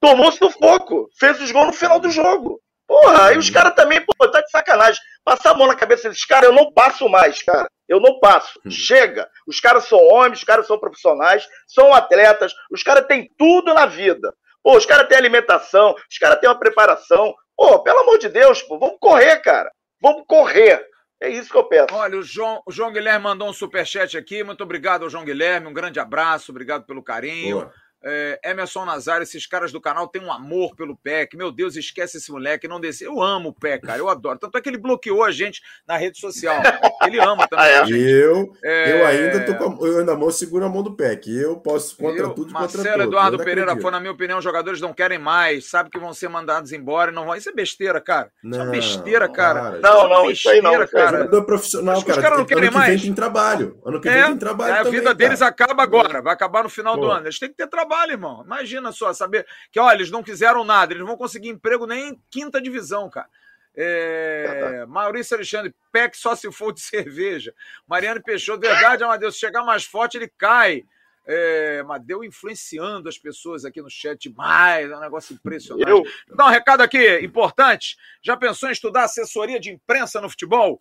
Tomou 0.03 0.33
sufoco. 0.33 1.09
Fez 1.17 1.41
os 1.41 1.53
gols 1.53 1.69
no 1.69 1.73
final 1.73 2.01
do 2.01 2.11
jogo. 2.11 2.61
Porra, 2.89 3.29
aí 3.29 3.39
os 3.39 3.49
caras 3.49 3.73
também, 3.73 4.05
pô, 4.05 4.13
tá 4.29 4.41
de 4.41 4.51
sacanagem. 4.51 5.01
Passar 5.25 5.53
a 5.53 5.55
mão 5.55 5.69
na 5.69 5.77
cabeça 5.77 6.09
desses 6.09 6.25
caras, 6.25 6.51
eu 6.51 6.53
não 6.53 6.73
passo 6.73 7.09
mais, 7.09 7.41
cara. 7.41 7.69
Eu 7.89 8.01
não 8.01 8.19
passo. 8.19 8.59
Hum. 8.67 8.71
Chega. 8.71 9.29
Os 9.47 9.61
caras 9.61 9.85
são 9.85 10.01
homens, 10.09 10.39
os 10.39 10.45
caras 10.45 10.67
são 10.67 10.77
profissionais, 10.77 11.47
são 11.69 11.95
atletas, 11.95 12.53
os 12.73 12.83
caras 12.83 13.07
têm 13.07 13.31
tudo 13.39 13.73
na 13.73 13.87
vida. 13.87 14.35
Pô, 14.61 14.77
os 14.77 14.85
caras 14.85 15.07
têm 15.07 15.17
alimentação, 15.17 15.95
os 16.11 16.19
caras 16.19 16.41
têm 16.41 16.49
uma 16.51 16.59
preparação. 16.59 17.33
Pô, 17.57 17.79
pelo 17.79 18.01
amor 18.01 18.19
de 18.19 18.29
Deus, 18.29 18.61
pô, 18.61 18.81
vamos 18.81 18.97
correr, 19.01 19.37
cara. 19.37 19.71
Vamos 20.01 20.25
correr. 20.27 20.85
É 21.21 21.29
isso 21.29 21.49
que 21.49 21.57
eu 21.57 21.65
peço. 21.65 21.95
Olha, 21.95 22.19
o 22.19 22.23
João, 22.25 22.61
o 22.67 22.73
João 22.73 22.93
Guilherme 22.93 23.23
mandou 23.23 23.49
um 23.49 23.53
superchat 23.53 24.19
aqui. 24.19 24.43
Muito 24.43 24.65
obrigado 24.65 25.05
ao 25.05 25.11
João 25.11 25.25
Guilherme. 25.25 25.69
Um 25.69 25.73
grande 25.73 26.01
abraço. 26.01 26.51
Obrigado 26.51 26.85
pelo 26.87 27.05
carinho. 27.05 27.61
Boa 27.61 27.73
é, 28.05 28.41
Emerson 28.45 28.85
Nazário, 28.85 29.23
esses 29.23 29.47
caras 29.47 29.73
do 29.73 29.81
canal 29.81 30.09
têm 30.09 30.23
um 30.23 30.33
amor 30.33 30.75
pelo 30.75 30.97
PEC. 30.97 31.37
Meu 31.37 31.53
Deus, 31.53 31.77
esquece 31.77 32.17
esse 32.17 32.31
moleque, 32.31 32.69
não 32.69 32.81
desce. 32.81 33.05
Eu 33.05 33.23
amo 33.23 33.51
o 33.51 33.55
PEC, 33.55 33.87
cara, 33.87 33.99
eu 33.99 34.09
adoro. 34.09 34.39
Tanto 34.39 34.59
é 34.59 34.61
que 34.61 34.69
ele 34.69 34.79
bloqueou 34.79 35.23
a 35.25 35.31
gente 35.31 35.61
na 35.87 35.97
rede 35.97 36.19
social. 36.19 36.61
Ele 37.05 37.19
ama 37.19 37.49
também. 37.49 37.65
Ah, 37.65 37.69
é. 37.69 37.91
Eu, 37.91 38.53
é... 38.63 39.01
eu 39.01 39.07
ainda 39.07 39.45
tô 39.45 39.55
com 39.57 39.85
a, 39.85 39.89
eu 39.89 39.99
ainda 40.01 40.17
mão, 40.17 40.31
seguro 40.31 40.65
a 40.65 40.69
mão 40.69 40.83
do 40.83 40.95
PEC. 40.95 41.31
Eu 41.37 41.57
posso 41.57 41.97
contra 41.97 42.25
eu, 42.25 42.31
tudo 42.31 42.51
e 42.51 42.53
contra 42.53 42.69
tudo. 42.69 42.83
Marcelo 42.85 43.03
Eduardo 43.03 43.39
Pereira 43.39 43.77
foi, 43.81 43.91
na 43.91 44.01
minha 44.01 44.13
opinião, 44.13 44.39
os 44.39 44.45
jogadores 44.45 44.81
não 44.81 44.93
querem 44.93 45.19
mais, 45.19 45.69
sabe 45.69 45.91
que 45.91 45.99
vão 45.99 46.13
ser 46.13 46.29
mandados 46.29 46.73
embora 46.73 47.11
e 47.11 47.15
não 47.15 47.25
vão. 47.25 47.35
Isso 47.35 47.49
é 47.49 47.53
besteira, 47.53 48.01
cara. 48.01 48.31
Não, 48.43 48.59
isso 48.59 48.69
é 48.69 48.71
besteira, 48.71 49.29
cara. 49.29 49.79
não, 49.81 50.09
não, 50.09 50.31
isso 50.31 50.49
aí 50.49 50.61
não. 50.61 50.73
Cara. 50.87 51.19
Jogador 51.19 51.45
profissional, 51.45 52.03
cara. 52.03 52.19
Os 52.19 52.23
caras 52.23 52.39
não 52.39 52.47
querem 52.47 52.69
ano 52.69 52.73
mais. 52.73 52.87
Que 52.87 52.97
vem 52.97 53.07
tem 53.07 53.15
trabalho. 53.15 53.81
Ano 53.85 54.01
que 54.01 54.09
é, 54.09 54.15
vem 54.15 54.25
tem 54.25 54.39
trabalho. 54.39 54.75
A 54.75 54.83
vida 54.91 55.15
deles 55.15 55.43
acaba 55.43 55.83
agora, 55.83 56.23
vai 56.23 56.33
acabar 56.33 56.63
no 56.63 56.69
final 56.69 56.95
Pô. 56.95 57.03
do 57.03 57.11
ano. 57.11 57.27
Eles 57.27 57.39
têm 57.39 57.49
que 57.49 57.57
ter 57.57 57.67
trabalho, 57.67 57.92
irmão. 58.13 58.43
Imagina 58.45 58.93
só, 58.93 59.13
saber 59.13 59.47
que, 59.71 59.79
olha, 59.79 59.97
eles 59.97 60.11
não 60.11 60.25
fizeram 60.25 60.65
nada, 60.65 60.93
eles 60.93 61.01
não 61.01 61.09
vão 61.09 61.17
conseguir 61.17 61.49
emprego 61.49 61.87
nem 61.87 62.11
em 62.11 62.23
quinta 62.31 62.61
divisão, 62.61 63.09
cara. 63.11 63.29
É, 63.75 64.85
Maurício 64.87 65.35
Alexandre, 65.35 65.75
PEC 65.91 66.17
só 66.17 66.35
se 66.35 66.51
for 66.53 66.73
de 66.73 66.81
cerveja. 66.83 67.55
Mariano 67.87 68.23
Peixoto, 68.23 68.61
verdade, 68.61 69.03
Amadeus, 69.03 69.35
se 69.35 69.41
chegar 69.41 69.65
mais 69.65 69.85
forte, 69.85 70.17
ele 70.17 70.29
cai. 70.37 70.85
É, 71.25 71.85
Madeu 71.85 72.25
influenciando 72.25 73.09
as 73.09 73.17
pessoas 73.17 73.65
aqui 73.65 73.81
no 73.81 73.89
chat 73.89 74.29
demais, 74.29 74.91
é 74.91 74.97
um 74.97 75.01
negócio 75.01 75.33
impressionante. 75.33 75.89
Eu... 75.89 76.03
Vou 76.27 76.37
dar 76.37 76.47
um 76.47 76.51
recado 76.51 76.81
aqui 76.81 77.21
importante. 77.21 77.97
Já 78.21 78.37
pensou 78.37 78.69
em 78.69 78.73
estudar 78.73 79.05
assessoria 79.05 79.61
de 79.61 79.71
imprensa 79.71 80.21
no 80.21 80.29
futebol? 80.29 80.81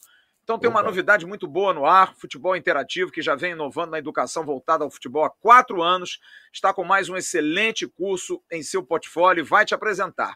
Então 0.52 0.60
tem 0.60 0.70
uma 0.70 0.84
novidade 0.84 1.26
muito 1.26 1.48
boa 1.48 1.74
no 1.74 1.86
ar, 1.86 2.14
futebol 2.18 2.58
interativo, 2.58 3.10
que 3.10 3.22
já 3.22 3.36
vem 3.36 3.54
inovando 3.54 3.92
na 3.92 4.00
educação 4.00 4.44
voltada 4.44 4.84
ao 4.84 4.92
futebol 4.92 5.24
há 5.24 5.30
quatro 5.30 5.82
anos, 5.82 6.20
está 6.52 6.74
com 6.74 6.84
mais 6.84 7.08
um 7.08 7.16
excelente 7.16 7.88
curso 7.88 8.44
em 8.52 8.62
seu 8.62 8.84
portfólio 8.84 9.40
e 9.40 9.46
vai 9.46 9.64
te 9.64 9.74
apresentar. 9.74 10.36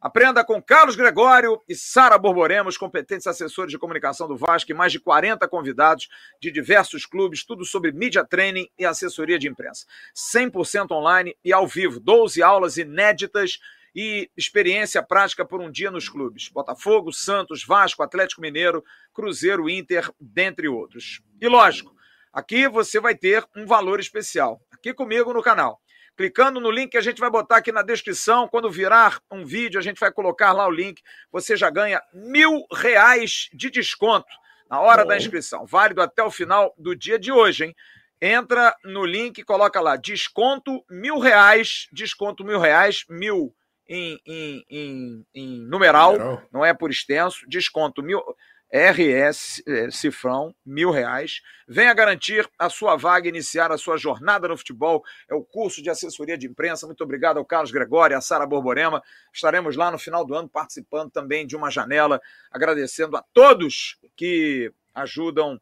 Aprenda 0.00 0.44
com 0.44 0.62
Carlos 0.62 0.94
Gregório 0.94 1.60
e 1.68 1.74
Sara 1.74 2.16
Borborema, 2.16 2.68
os 2.68 2.78
competentes 2.78 3.26
assessores 3.26 3.72
de 3.72 3.78
comunicação 3.80 4.28
do 4.28 4.36
Vasco 4.36 4.70
e 4.70 4.74
mais 4.74 4.92
de 4.92 5.00
40 5.00 5.48
convidados 5.48 6.08
de 6.40 6.52
diversos 6.52 7.04
clubes, 7.04 7.44
tudo 7.44 7.64
sobre 7.64 7.90
media 7.90 8.24
training 8.24 8.68
e 8.78 8.86
assessoria 8.86 9.40
de 9.40 9.48
imprensa. 9.48 9.86
100% 10.14 10.92
online 10.92 11.36
e 11.44 11.52
ao 11.52 11.66
vivo, 11.66 11.98
12 11.98 12.40
aulas 12.44 12.76
inéditas 12.76 13.58
e 13.94 14.30
experiência 14.36 15.02
prática 15.02 15.44
por 15.44 15.60
um 15.60 15.70
dia 15.70 15.90
nos 15.90 16.08
clubes. 16.08 16.48
Botafogo, 16.48 17.12
Santos, 17.12 17.64
Vasco, 17.64 18.02
Atlético 18.02 18.40
Mineiro, 18.40 18.84
Cruzeiro, 19.12 19.68
Inter, 19.68 20.10
dentre 20.20 20.68
outros. 20.68 21.20
E 21.40 21.48
lógico, 21.48 21.94
aqui 22.32 22.68
você 22.68 23.00
vai 23.00 23.14
ter 23.14 23.44
um 23.56 23.66
valor 23.66 24.00
especial. 24.00 24.60
Aqui 24.70 24.94
comigo 24.94 25.32
no 25.32 25.42
canal. 25.42 25.80
Clicando 26.16 26.58
no 26.58 26.70
link 26.70 26.90
que 26.90 26.98
a 26.98 27.02
gente 27.02 27.20
vai 27.20 27.30
botar 27.30 27.58
aqui 27.58 27.70
na 27.70 27.82
descrição, 27.82 28.48
quando 28.48 28.68
virar 28.68 29.20
um 29.30 29.44
vídeo, 29.44 29.78
a 29.78 29.82
gente 29.82 30.00
vai 30.00 30.10
colocar 30.10 30.52
lá 30.52 30.66
o 30.66 30.70
link. 30.70 31.00
Você 31.30 31.56
já 31.56 31.70
ganha 31.70 32.02
mil 32.12 32.66
reais 32.72 33.48
de 33.52 33.70
desconto 33.70 34.26
na 34.68 34.80
hora 34.80 35.02
Bom. 35.02 35.10
da 35.10 35.16
inscrição. 35.16 35.64
Válido 35.64 36.02
até 36.02 36.22
o 36.22 36.30
final 36.30 36.74
do 36.76 36.96
dia 36.96 37.18
de 37.20 37.30
hoje, 37.30 37.66
hein? 37.66 37.76
Entra 38.20 38.76
no 38.84 39.04
link, 39.04 39.44
coloca 39.44 39.80
lá 39.80 39.94
desconto 39.94 40.84
mil 40.90 41.20
reais, 41.20 41.86
desconto 41.92 42.44
mil 42.44 42.58
reais, 42.58 43.04
mil 43.08 43.54
em, 43.88 44.20
em, 44.26 44.64
em, 44.68 45.26
em 45.34 45.60
numeral, 45.62 46.12
numeral, 46.12 46.42
não 46.52 46.64
é 46.64 46.74
por 46.74 46.90
extenso, 46.90 47.46
desconto 47.48 48.02
mil. 48.02 48.22
RS 48.70 49.62
é, 49.66 49.90
Cifrão, 49.90 50.54
mil 50.64 50.90
reais. 50.90 51.40
Venha 51.66 51.94
garantir 51.94 52.46
a 52.58 52.68
sua 52.68 52.96
vaga, 52.96 53.26
iniciar 53.26 53.72
a 53.72 53.78
sua 53.78 53.96
jornada 53.96 54.46
no 54.46 54.58
futebol. 54.58 55.02
É 55.28 55.34
o 55.34 55.42
curso 55.42 55.82
de 55.82 55.88
assessoria 55.88 56.36
de 56.36 56.46
imprensa. 56.46 56.86
Muito 56.86 57.02
obrigado 57.02 57.38
ao 57.38 57.46
Carlos 57.46 57.70
Gregório, 57.70 58.16
a 58.16 58.20
Sara 58.20 58.46
Borborema. 58.46 59.02
Estaremos 59.32 59.74
lá 59.74 59.90
no 59.90 59.98
final 59.98 60.24
do 60.24 60.34
ano 60.34 60.48
participando 60.48 61.10
também 61.10 61.46
de 61.46 61.56
uma 61.56 61.70
janela, 61.70 62.20
agradecendo 62.50 63.16
a 63.16 63.24
todos 63.32 63.98
que 64.14 64.70
ajudam 64.94 65.58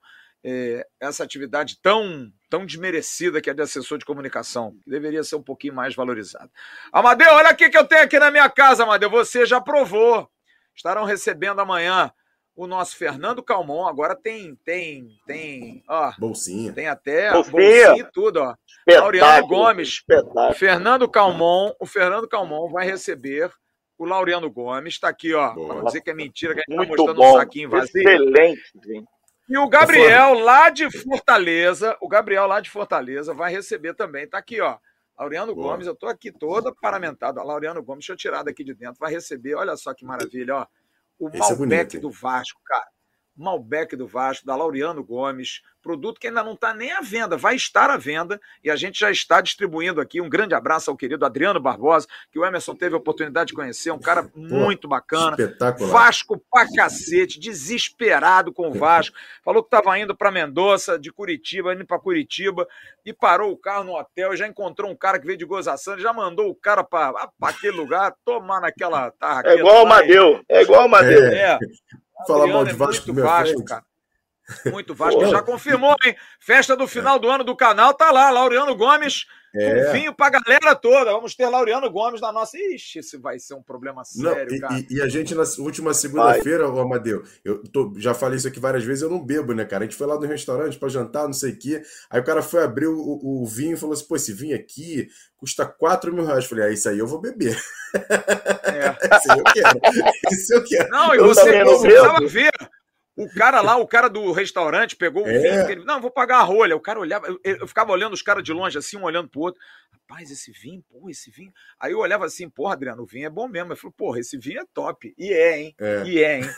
é, 0.49 0.87
essa 1.01 1.25
atividade 1.25 1.77
tão, 1.83 2.31
tão 2.49 2.65
desmerecida 2.65 3.41
que 3.41 3.51
é 3.51 3.55
de 3.55 3.63
assessor 3.63 3.99
de 3.99 4.05
comunicação, 4.05 4.77
que 4.85 4.89
deveria 4.89 5.25
ser 5.25 5.35
um 5.35 5.43
pouquinho 5.43 5.75
mais 5.75 5.93
valorizada. 5.97 6.49
Amadeu, 6.93 7.33
olha 7.33 7.49
aqui 7.49 7.69
que 7.69 7.77
eu 7.77 7.85
tenho 7.85 8.05
aqui 8.05 8.17
na 8.17 8.31
minha 8.31 8.49
casa, 8.49 8.85
Amadeu. 8.85 9.11
Você 9.11 9.45
já 9.45 9.61
provou. 9.61 10.31
Estarão 10.73 11.05
recebendo 11.05 11.59
amanhã 11.59 12.13
o 12.55 12.69
nosso 12.69 12.97
Fernando 12.97 13.43
Calmon. 13.43 13.89
Agora 13.89 14.15
tem, 14.15 14.55
tem, 14.65 15.09
tem, 15.27 15.83
ó. 15.89 16.13
Bolsinha. 16.17 16.73
Tem 16.73 16.87
até 16.87 17.33
bolsinha, 17.33 17.53
bolsinha 17.53 18.09
e 18.09 18.13
tudo, 18.13 18.37
ó. 18.37 18.55
Laureano 18.89 19.49
Gomes. 19.49 19.89
Espetáculo. 19.89 20.55
Fernando 20.55 21.09
Calmon, 21.09 21.73
o 21.81 21.87
Fernando 21.87 22.29
Calmon 22.29 22.71
vai 22.71 22.87
receber 22.87 23.51
o 23.99 24.05
Laureano 24.05 24.49
Gomes. 24.49 24.95
Está 24.95 25.09
aqui, 25.09 25.35
ó. 25.35 25.55
Para 25.55 25.83
dizer 25.87 26.03
que 26.03 26.11
é 26.11 26.15
mentira, 26.15 26.55
que 26.55 26.61
a 26.61 26.65
gente 26.71 26.81
está 26.81 26.87
mostrando 26.87 27.17
bom. 27.17 27.35
um 27.35 27.39
saquinho 27.39 27.69
vazio. 27.69 28.01
Excelente, 28.01 28.63
gente. 28.85 29.16
E 29.49 29.57
o 29.57 29.69
Gabriel, 29.69 30.35
lá 30.35 30.71
de 30.71 30.91
Fortaleza, 30.91 31.97
o 32.01 32.09
Gabriel 32.09 32.47
lá 32.47 32.61
de 32.61 32.69
Fortaleza 32.69 33.33
vai 33.33 33.53
receber 33.53 33.95
também, 33.95 34.29
tá 34.29 34.39
aqui, 34.39 34.61
ó. 34.61 34.79
Laureano 35.19 35.55
Boa. 35.55 35.73
Gomes, 35.73 35.87
eu 35.87 35.93
estou 35.93 36.09
aqui 36.09 36.31
toda 36.31 36.75
paramentado. 36.75 37.43
Laureano 37.43 37.83
Gomes, 37.83 38.01
deixa 38.01 38.13
eu 38.13 38.17
tirar 38.17 38.43
daqui 38.43 38.63
de 38.63 38.75
dentro, 38.75 38.99
vai 38.99 39.11
receber, 39.11 39.55
olha 39.55 39.77
só 39.77 39.95
que 39.95 40.05
maravilha, 40.05 40.57
ó. 40.57 40.67
O 41.19 41.29
Esse 41.29 41.59
Malbec 41.59 41.97
é 41.97 42.01
do 42.01 42.11
Vasco, 42.11 42.61
cara. 42.65 42.87
Malbec 43.37 43.95
do 43.97 44.07
Vasco, 44.07 44.47
da 44.47 44.57
Laureano 44.57 45.05
Gomes, 45.05 45.63
produto 45.83 46.19
que 46.21 46.27
ainda 46.27 46.43
não 46.43 46.55
está 46.55 46.75
nem 46.75 46.91
à 46.91 47.01
venda, 47.01 47.37
vai 47.37 47.55
estar 47.55 47.91
à 47.91 47.97
venda 47.97 48.41
e 48.65 48.69
a 48.69 48.75
gente 48.75 48.99
já 48.99 49.09
está 49.09 49.41
distribuindo 49.41 50.01
aqui. 50.01 50.21
Um 50.21 50.29
grande 50.29 50.53
abraço 50.53 50.91
ao 50.91 50.97
querido 50.97 51.25
Adriano 51.25 51.61
Barbosa, 51.61 52.09
que 52.33 52.39
o 52.41 52.45
Emerson 52.45 52.75
teve 52.75 52.97
a 52.97 52.99
oportunidade 52.99 53.49
de 53.49 53.55
conhecer, 53.55 53.93
um 53.93 53.99
cara 53.99 54.29
muito 54.35 54.89
bacana. 54.89 55.37
Espetacular. 55.39 55.91
Vasco 55.91 56.43
pra 56.51 56.67
cacete, 56.75 57.39
desesperado 57.39 58.53
com 58.53 58.69
o 58.69 58.75
Vasco. 58.75 59.17
Falou 59.45 59.63
que 59.63 59.69
estava 59.69 59.97
indo 59.97 60.17
para 60.17 60.33
Mendoza, 60.33 60.99
de 60.99 61.13
Curitiba, 61.13 61.73
indo 61.73 61.87
para 61.87 62.01
Curitiba, 62.01 62.67
e 63.05 63.13
parou 63.13 63.53
o 63.53 63.57
carro 63.57 63.85
no 63.85 63.97
hotel, 63.97 64.37
já 64.37 64.49
encontrou 64.49 64.91
um 64.91 64.97
cara 64.97 65.21
que 65.21 65.27
veio 65.27 65.39
de 65.39 65.45
Gozaçã, 65.45 65.97
já 65.97 66.13
mandou 66.13 66.51
o 66.51 66.55
cara 66.55 66.83
para 66.83 67.29
aquele 67.41 67.77
lugar, 67.77 68.13
tomar 68.25 68.61
naquela 68.61 69.13
tarraqueta. 69.13 69.55
É 69.55 69.59
igual 69.59 69.85
o 69.85 69.89
Madeu, 69.89 70.41
é 70.49 70.63
igual 70.63 70.87
o 70.87 70.89
Madeu. 70.89 71.27
É. 71.27 71.59
é. 72.21 72.27
Falar 72.27 72.47
mal 72.47 72.65
de 72.65 72.71
é 72.71 72.75
Vasco, 72.75 73.13
muito 73.13 73.23
Vasco, 73.27 73.65
cara. 73.65 73.85
Muito 74.67 74.95
Vasco. 74.95 75.21
Pô. 75.21 75.27
Já 75.27 75.43
confirmou, 75.43 75.97
hein? 76.05 76.17
Festa 76.41 76.77
do 76.77 76.87
final 76.87 77.17
é. 77.17 77.19
do 77.19 77.29
ano 77.29 77.45
do 77.45 77.57
canal 77.57 77.95
tá 77.95 78.11
lá, 78.11 78.31
Laureano 78.31 78.75
Gomes. 78.77 79.27
É. 79.59 79.89
Um 79.89 79.93
vinho 79.93 80.15
pra 80.15 80.29
galera 80.29 80.75
toda. 80.75 81.13
Vamos 81.13 81.35
ter 81.35 81.49
Laureano 81.49 81.91
Gomes 81.91 82.21
na 82.21 82.31
nossa. 82.31 82.59
Ixi, 82.59 82.99
isso 82.99 83.21
vai 83.21 83.39
ser 83.39 83.55
um 83.55 83.63
problema 83.63 84.05
sério, 84.05 84.51
não, 84.51 84.57
e, 84.57 84.61
cara. 84.61 84.79
E, 84.79 84.87
e, 84.97 85.01
a 85.01 85.09
gente, 85.09 85.35
na 85.35 85.45
última 85.59 85.95
segunda-feira, 85.95 86.69
o 86.69 86.79
Amadeu, 86.79 87.25
eu 87.45 87.63
tô, 87.63 87.95
já 87.97 88.13
falei 88.13 88.37
isso 88.37 88.49
aqui 88.49 88.61
várias 88.61 88.85
vezes, 88.85 89.03
eu 89.03 89.11
não 89.11 89.25
bebo, 89.25 89.55
né, 89.55 89.65
cara? 89.65 89.85
A 89.85 89.87
gente 89.87 89.97
foi 89.97 90.07
lá 90.07 90.17
no 90.17 90.27
restaurante 90.27 90.79
para 90.79 90.89
jantar, 90.89 91.25
não 91.25 91.33
sei 91.33 91.53
o 91.53 91.59
quê. 91.59 91.83
Aí 92.11 92.21
o 92.21 92.25
cara 92.25 92.43
foi 92.43 92.63
abrir 92.63 92.87
o, 92.87 92.99
o, 92.99 93.43
o 93.43 93.47
vinho 93.47 93.75
e 93.75 93.79
falou 93.79 93.95
assim: 93.95 94.07
pô, 94.07 94.17
esse 94.17 94.33
vinho 94.33 94.55
aqui 94.55 95.09
custa 95.39 95.65
4 95.65 96.13
mil 96.13 96.25
reais. 96.25 96.45
Eu 96.45 96.51
falei, 96.51 96.65
ah, 96.67 96.71
isso 96.71 96.89
aí 96.89 96.99
eu 96.99 97.07
vou 97.07 97.21
beber. 97.21 97.59
É. 97.95 98.93
esse 99.17 99.31
aí 99.31 99.39
eu 99.39 99.45
quero. 99.45 99.81
Esse 100.31 100.55
eu 100.55 100.65
quero. 100.65 100.89
Não, 100.91 101.15
e 101.15 101.19
você 101.19 101.65
precisava 101.65 102.27
ver 102.27 102.53
o 103.17 103.29
cara 103.31 103.63
lá, 103.63 103.77
o 103.79 103.87
cara 103.87 104.09
do 104.09 104.31
restaurante, 104.31 104.95
pegou 104.95 105.25
o 105.25 105.29
é. 105.29 105.39
vinho. 105.39 105.71
Ele, 105.71 105.85
não, 105.85 106.01
vou 106.01 106.11
pagar 106.11 106.39
a 106.39 106.43
rolha. 106.43 106.77
O 106.77 106.81
cara 106.81 107.01
olhava, 107.01 107.27
eu, 107.27 107.41
eu 107.43 107.67
ficava 107.67 107.91
olhando 107.91 108.13
os 108.13 108.21
caras 108.21 108.45
de 108.45 108.53
longe, 108.53 108.77
assim, 108.77 108.99
um 108.99 109.05
olhando 109.05 109.29
pro 109.29 109.41
outro. 109.41 109.61
Rapaz, 109.91 110.31
esse 110.31 110.53
vinho, 110.53 110.85
pô, 110.89 111.09
esse 111.09 111.31
vinho. 111.31 111.53
Aí 111.81 111.93
eu 111.93 111.99
olhava 111.99 112.27
assim, 112.27 112.49
porra, 112.49 112.75
Adriano, 112.75 113.03
o 113.03 113.07
vinho 113.07 113.27
é 113.27 113.31
bom 113.31 113.49
mesmo. 113.49 113.73
Eu 113.73 113.77
falei, 113.77 113.95
porra, 113.97 114.21
esse 114.21 114.37
vinho 114.37 114.61
é 114.61 114.65
top. 114.75 115.15
E 115.17 115.33
é, 115.33 115.59
hein? 115.59 115.75
É. 115.81 116.03
E 116.05 116.23
é, 116.23 116.39
hein? 116.39 116.51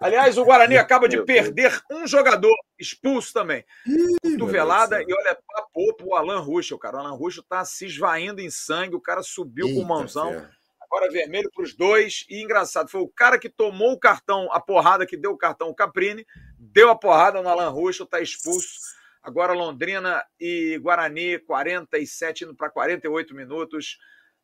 Aliás, 0.00 0.38
o 0.38 0.44
Guarani 0.44 0.78
acaba 0.78 1.06
de 1.06 1.22
perder 1.22 1.78
um 1.90 2.06
jogador 2.06 2.56
expulso 2.78 3.34
também. 3.34 3.62
Ih, 3.86 4.32
Cotovelada 4.32 5.02
e 5.02 5.12
olha, 5.12 5.38
papou 5.46 5.94
pro 5.94 6.14
Alan 6.14 6.40
Ruschel, 6.40 6.78
cara. 6.78 6.96
O 6.96 7.00
Alan 7.00 7.14
Ruschel 7.14 7.42
tá 7.42 7.62
se 7.66 7.84
esvaindo 7.84 8.40
em 8.40 8.48
sangue, 8.48 8.96
o 8.96 9.00
cara 9.00 9.22
subiu 9.22 9.66
Eita, 9.66 9.78
com 9.78 9.84
o 9.84 9.88
mãozão. 9.88 10.32
Fé 10.32 10.59
agora 10.90 11.10
vermelho 11.10 11.50
para 11.54 11.62
os 11.62 11.72
dois. 11.72 12.26
E 12.28 12.42
engraçado, 12.42 12.90
foi 12.90 13.00
o 13.00 13.08
cara 13.08 13.38
que 13.38 13.48
tomou 13.48 13.92
o 13.92 13.98
cartão, 13.98 14.52
a 14.52 14.60
porrada 14.60 15.06
que 15.06 15.16
deu 15.16 15.30
o 15.30 15.38
cartão, 15.38 15.68
o 15.68 15.74
Caprini, 15.74 16.26
deu 16.58 16.90
a 16.90 16.96
porrada 16.96 17.40
no 17.40 17.48
Alan 17.48 17.68
Russo, 17.68 18.02
está 18.02 18.20
expulso. 18.20 18.80
Agora 19.22 19.52
Londrina 19.52 20.24
e 20.38 20.78
Guarani, 20.78 21.38
47 21.38 22.44
indo 22.44 22.54
para 22.54 22.70
48 22.70 23.34
minutos. 23.34 23.98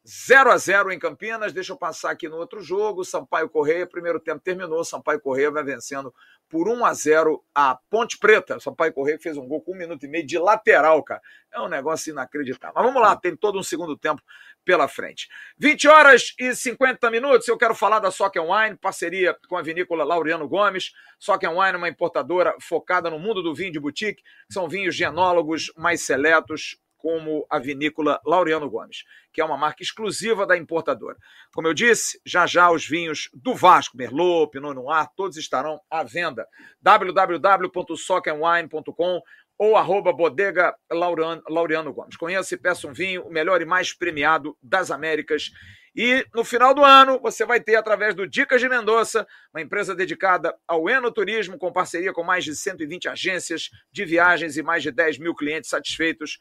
0 0.06 0.52
a 0.52 0.56
0 0.56 0.92
em 0.92 0.98
Campinas. 0.98 1.52
Deixa 1.52 1.72
eu 1.72 1.76
passar 1.76 2.12
aqui 2.12 2.28
no 2.28 2.36
outro 2.36 2.62
jogo. 2.62 3.04
Sampaio 3.04 3.48
Correia, 3.48 3.86
primeiro 3.86 4.20
tempo 4.20 4.40
terminou. 4.40 4.84
Sampaio 4.84 5.20
Correia 5.20 5.50
vai 5.50 5.64
vencendo 5.64 6.14
por 6.48 6.68
1 6.68 6.84
a 6.84 6.94
0 6.94 7.44
a 7.52 7.76
Ponte 7.90 8.16
Preta. 8.18 8.60
Sampaio 8.60 8.92
Correia 8.92 9.18
fez 9.18 9.36
um 9.36 9.48
gol 9.48 9.60
com 9.60 9.72
um 9.72 9.76
minuto 9.76 10.04
e 10.04 10.08
meio 10.08 10.24
de 10.24 10.38
lateral, 10.38 11.02
cara. 11.02 11.20
É 11.52 11.60
um 11.60 11.68
negócio 11.68 12.12
inacreditável. 12.12 12.74
Mas 12.76 12.84
vamos 12.84 13.02
lá, 13.02 13.16
tem 13.16 13.34
todo 13.34 13.58
um 13.58 13.62
segundo 13.62 13.96
tempo 13.96 14.22
pela 14.64 14.86
frente. 14.86 15.28
20 15.58 15.88
horas 15.88 16.34
e 16.38 16.54
50 16.54 17.10
minutos. 17.10 17.48
Eu 17.48 17.58
quero 17.58 17.74
falar 17.74 17.98
da 17.98 18.10
Sock 18.10 18.38
Wine, 18.38 18.76
parceria 18.76 19.36
com 19.48 19.56
a 19.56 19.62
vinícola 19.62 20.04
Laureano 20.04 20.48
Gomes. 20.48 20.92
Sock 21.18 21.46
Wine 21.46 21.74
é 21.74 21.76
uma 21.76 21.88
importadora 21.88 22.54
focada 22.60 23.10
no 23.10 23.18
mundo 23.18 23.42
do 23.42 23.54
vinho 23.54 23.72
de 23.72 23.80
boutique. 23.80 24.22
São 24.50 24.68
vinhos 24.68 24.94
genólogos 24.94 25.72
mais 25.76 26.02
seletos, 26.02 26.78
como 27.06 27.46
a 27.48 27.60
vinícola 27.60 28.20
Laureano 28.26 28.68
Gomes, 28.68 29.04
que 29.32 29.40
é 29.40 29.44
uma 29.44 29.56
marca 29.56 29.80
exclusiva 29.80 30.44
da 30.44 30.56
importadora. 30.56 31.16
Como 31.54 31.68
eu 31.68 31.72
disse, 31.72 32.20
já 32.26 32.48
já 32.48 32.68
os 32.68 32.84
vinhos 32.84 33.30
do 33.32 33.54
Vasco, 33.54 33.96
Merlot, 33.96 34.50
Pinot 34.50 34.74
Noir, 34.74 35.06
todos 35.14 35.36
estarão 35.36 35.80
à 35.88 36.02
venda. 36.02 36.48
www.sockandwine.com 36.82 39.22
ou 39.56 39.76
arroba 39.76 40.12
bodega 40.12 40.74
Laureano, 40.90 41.44
Laureano 41.48 41.92
Gomes. 41.92 42.16
Conheça 42.16 42.56
e 42.56 42.58
peça 42.58 42.88
um 42.88 42.92
vinho, 42.92 43.22
o 43.22 43.30
melhor 43.30 43.62
e 43.62 43.64
mais 43.64 43.92
premiado 43.92 44.58
das 44.60 44.90
Américas. 44.90 45.52
E 45.94 46.26
no 46.34 46.44
final 46.44 46.74
do 46.74 46.84
ano, 46.84 47.18
você 47.18 47.46
vai 47.46 47.58
ter, 47.58 47.76
através 47.76 48.14
do 48.14 48.26
Dicas 48.26 48.60
de 48.60 48.68
Mendonça, 48.68 49.26
uma 49.54 49.62
empresa 49.62 49.94
dedicada 49.94 50.54
ao 50.68 50.90
enoturismo, 50.90 51.56
com 51.56 51.72
parceria 51.72 52.12
com 52.12 52.22
mais 52.22 52.44
de 52.44 52.54
120 52.54 53.08
agências 53.08 53.70
de 53.90 54.04
viagens 54.04 54.58
e 54.58 54.62
mais 54.62 54.82
de 54.82 54.90
10 54.90 55.16
mil 55.18 55.34
clientes 55.34 55.70
satisfeitos 55.70 56.38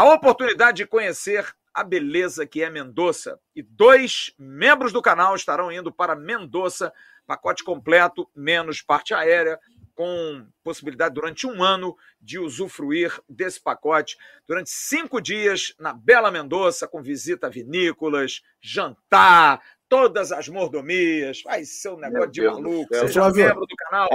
a 0.00 0.14
oportunidade 0.14 0.78
de 0.78 0.86
conhecer 0.86 1.46
a 1.74 1.84
beleza 1.84 2.46
que 2.46 2.62
é 2.62 2.70
Mendoza. 2.70 3.38
E 3.54 3.62
dois 3.62 4.32
membros 4.38 4.94
do 4.94 5.02
canal 5.02 5.36
estarão 5.36 5.70
indo 5.70 5.92
para 5.92 6.16
Mendoza, 6.16 6.90
pacote 7.26 7.62
completo, 7.62 8.26
menos 8.34 8.80
parte 8.80 9.12
aérea, 9.12 9.60
com 9.94 10.46
possibilidade 10.64 11.14
durante 11.14 11.46
um 11.46 11.62
ano 11.62 11.94
de 12.18 12.38
usufruir 12.38 13.20
desse 13.28 13.60
pacote 13.60 14.16
durante 14.48 14.70
cinco 14.70 15.20
dias 15.20 15.74
na 15.78 15.92
Bela 15.92 16.30
Mendoza, 16.30 16.88
com 16.88 17.02
visita 17.02 17.48
a 17.48 17.50
vinícolas, 17.50 18.40
jantar, 18.58 19.60
todas 19.86 20.32
as 20.32 20.48
mordomias. 20.48 21.42
Vai 21.42 21.64
ser 21.64 21.90
um 21.90 21.98
negócio 21.98 22.30
de 22.30 22.40
maluco. 22.46 22.94
Seja 22.94 23.30
membro 23.30 23.66
do 23.66 23.76
canal. 23.76 24.08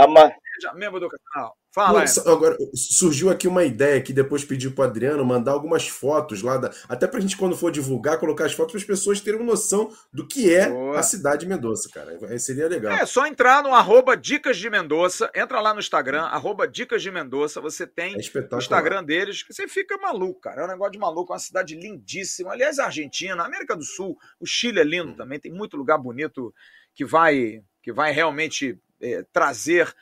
Seja 0.56 0.74
membro 0.74 1.00
do 1.00 1.10
canal. 1.10 1.56
Fala, 1.76 2.06
Não, 2.06 2.32
agora 2.32 2.58
surgiu 2.74 3.30
aqui 3.30 3.50
uma 3.50 3.66
ideia 3.66 4.02
que 4.02 4.14
depois 4.14 4.46
pediu 4.46 4.72
para 4.72 4.86
Adriano 4.86 5.26
mandar 5.26 5.52
algumas 5.52 5.86
fotos 5.86 6.42
lá 6.42 6.56
da, 6.56 6.72
até 6.88 7.06
para 7.06 7.18
a 7.18 7.22
gente 7.22 7.36
quando 7.36 7.54
for 7.54 7.70
divulgar 7.70 8.18
colocar 8.18 8.46
as 8.46 8.54
fotos 8.54 8.72
para 8.72 8.80
as 8.80 8.86
pessoas 8.86 9.20
terem 9.20 9.42
uma 9.42 9.52
noção 9.52 9.92
do 10.14 10.26
que 10.26 10.56
é 10.56 10.70
Boa. 10.70 10.98
a 10.98 11.04
cidade 11.04 11.42
de 11.42 11.48
Mendoza, 11.48 11.90
cara. 11.94 12.18
Aí 12.30 12.40
seria 12.40 12.70
legal. 12.70 12.94
É 12.94 13.06
só 13.06 13.28
entrar 13.28 13.62
no 13.62 13.74
arroba 13.74 14.16
Dicas 14.16 14.56
de 14.56 14.70
Mendoza, 14.70 15.30
entra 15.36 15.60
lá 15.60 15.74
no 15.74 15.82
Instagram, 15.82 16.22
arroba 16.22 16.66
Dicas 16.66 17.02
de 17.02 17.12
Mendoza, 17.12 17.60
você 17.60 17.86
tem 17.86 18.14
é 18.14 18.56
o 18.56 18.58
Instagram 18.58 19.04
deles, 19.04 19.44
você 19.46 19.68
fica 19.68 19.98
maluco, 19.98 20.40
cara. 20.40 20.62
É 20.62 20.64
um 20.64 20.70
negócio 20.70 20.94
de 20.94 21.00
maluco, 21.00 21.34
é 21.34 21.36
uma 21.36 21.40
cidade 21.40 21.76
lindíssima. 21.76 22.54
Aliás, 22.54 22.80
a 22.80 22.86
Argentina, 22.86 23.44
a 23.44 23.48
América 23.48 23.76
do 23.76 23.84
Sul, 23.84 24.18
o 24.40 24.46
Chile 24.46 24.80
é 24.80 24.84
lindo 24.86 25.12
hum. 25.12 25.16
também, 25.18 25.42
tem 25.42 25.52
muito 25.52 25.76
lugar 25.76 25.98
bonito 25.98 26.54
que 26.96 27.04
vai 27.04 27.62
que 27.84 27.92
vai 27.92 28.14
realmente 28.14 28.80
é, 29.02 29.26
trazer 29.34 29.94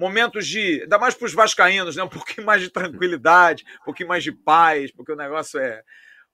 momentos 0.00 0.46
de. 0.46 0.80
Ainda 0.82 0.98
mais 0.98 1.14
para 1.14 1.26
os 1.26 1.34
vascaínos, 1.34 1.94
né? 1.94 2.02
Um 2.02 2.08
pouquinho 2.08 2.46
mais 2.46 2.62
de 2.62 2.70
tranquilidade, 2.70 3.64
um 3.82 3.84
pouquinho 3.84 4.08
mais 4.08 4.24
de 4.24 4.32
paz, 4.32 4.90
porque 4.90 5.12
o 5.12 5.16
negócio 5.16 5.60
é. 5.60 5.82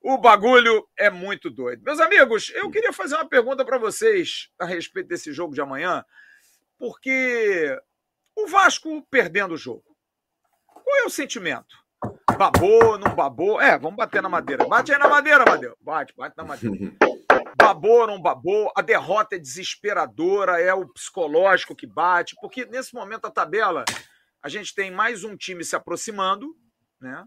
O 0.00 0.16
bagulho 0.16 0.86
é 0.96 1.10
muito 1.10 1.50
doido. 1.50 1.82
Meus 1.82 1.98
amigos, 1.98 2.52
eu 2.54 2.70
queria 2.70 2.92
fazer 2.92 3.16
uma 3.16 3.28
pergunta 3.28 3.64
para 3.64 3.76
vocês 3.76 4.48
a 4.56 4.64
respeito 4.64 5.08
desse 5.08 5.32
jogo 5.32 5.52
de 5.52 5.60
amanhã, 5.60 6.04
porque 6.78 7.76
o 8.36 8.46
Vasco 8.46 9.04
perdendo 9.10 9.54
o 9.54 9.58
jogo. 9.58 9.96
Qual 10.64 10.98
é 10.98 11.04
o 11.04 11.10
sentimento? 11.10 11.74
Babou, 12.38 12.96
não 12.98 13.16
babou? 13.16 13.60
É, 13.60 13.76
vamos 13.76 13.96
bater 13.96 14.22
na 14.22 14.28
madeira. 14.28 14.64
Bate 14.68 14.92
aí 14.92 14.98
na 14.98 15.08
madeira, 15.08 15.44
Madeu. 15.44 15.76
Bate, 15.80 16.14
bate 16.16 16.36
na 16.36 16.44
madeira. 16.44 16.76
babou 17.68 18.00
ou 18.00 18.06
não 18.06 18.20
babou, 18.20 18.72
a 18.76 18.82
derrota 18.82 19.36
é 19.36 19.38
desesperadora, 19.38 20.60
é 20.60 20.72
o 20.72 20.88
psicológico 20.88 21.74
que 21.74 21.86
bate, 21.86 22.34
porque 22.40 22.66
nesse 22.66 22.94
momento 22.94 23.26
a 23.26 23.30
tabela, 23.30 23.84
a 24.42 24.48
gente 24.48 24.74
tem 24.74 24.90
mais 24.90 25.24
um 25.24 25.36
time 25.36 25.64
se 25.64 25.74
aproximando, 25.74 26.54
né? 27.00 27.24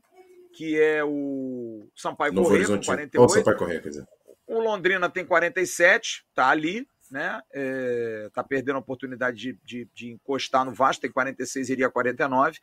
Que 0.53 0.79
é 0.79 1.03
o 1.03 1.87
Sampaio 1.95 2.33
Novo 2.33 2.49
Corrêa, 2.49 2.65
com 2.65 2.81
48. 2.81 3.21
O 3.21 3.29
Sampaio 3.29 3.81
quer 3.81 3.89
dizer. 3.89 4.07
O 4.47 4.59
Londrina 4.59 5.09
tem 5.09 5.23
47, 5.23 6.25
tá 6.33 6.49
ali, 6.49 6.87
né? 7.11 7.41
É, 7.53 8.29
tá 8.33 8.43
perdendo 8.43 8.77
a 8.77 8.79
oportunidade 8.79 9.37
de, 9.37 9.59
de, 9.63 9.89
de, 9.93 10.11
encostar 10.11 10.65
no 10.65 10.73
Vasco, 10.73 11.01
tem 11.01 11.11
46, 11.11 11.69
iria 11.69 11.89
49. 11.89 12.57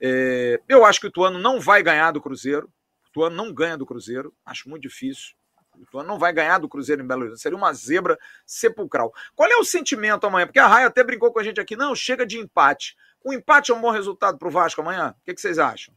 É, 0.00 0.60
eu 0.68 0.84
acho 0.84 1.00
que 1.00 1.06
o 1.06 1.12
Tuano 1.12 1.38
não 1.38 1.60
vai 1.60 1.82
ganhar 1.82 2.10
do 2.10 2.20
Cruzeiro. 2.20 2.70
O 3.08 3.12
Tuano 3.12 3.36
não 3.36 3.52
ganha 3.52 3.76
do 3.76 3.86
Cruzeiro, 3.86 4.34
acho 4.44 4.68
muito 4.68 4.82
difícil. 4.82 5.34
O 5.78 5.82
Ituano 5.82 6.08
não 6.08 6.18
vai 6.18 6.32
ganhar 6.32 6.58
do 6.58 6.68
Cruzeiro 6.68 7.02
em 7.02 7.06
Belo 7.06 7.22
Horizonte. 7.22 7.42
Seria 7.42 7.56
uma 7.56 7.72
zebra 7.72 8.18
sepulcral. 8.44 9.12
Qual 9.34 9.50
é 9.50 9.56
o 9.56 9.64
sentimento 9.64 10.26
amanhã? 10.26 10.46
Porque 10.46 10.58
a 10.58 10.66
Raia 10.66 10.86
até 10.86 11.02
brincou 11.04 11.32
com 11.32 11.38
a 11.38 11.42
gente 11.42 11.60
aqui. 11.60 11.76
Não, 11.76 11.94
chega 11.94 12.26
de 12.26 12.38
empate. 12.38 12.96
O 13.24 13.32
empate 13.32 13.72
é 13.72 13.74
um 13.74 13.80
bom 13.80 13.90
resultado 13.90 14.38
para 14.38 14.48
o 14.48 14.50
Vasco 14.50 14.80
amanhã? 14.80 15.14
O 15.20 15.24
que, 15.24 15.34
que 15.34 15.40
vocês 15.40 15.58
acham? 15.58 15.94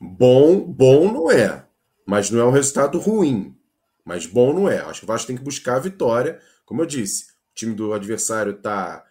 Bom, 0.00 0.60
bom 0.60 1.12
não 1.12 1.30
é. 1.30 1.64
Mas 2.06 2.30
não 2.30 2.40
é 2.40 2.44
um 2.44 2.50
resultado 2.50 2.98
ruim. 2.98 3.56
Mas 4.04 4.24
bom 4.24 4.52
não 4.52 4.68
é. 4.68 4.78
Acho 4.78 5.00
que 5.00 5.04
o 5.04 5.08
Vasco 5.08 5.26
tem 5.26 5.36
que 5.36 5.42
buscar 5.42 5.76
a 5.76 5.80
vitória. 5.80 6.40
Como 6.64 6.80
eu 6.80 6.86
disse, 6.86 7.24
o 7.24 7.54
time 7.54 7.74
do 7.74 7.92
adversário 7.92 8.52
está 8.52 9.04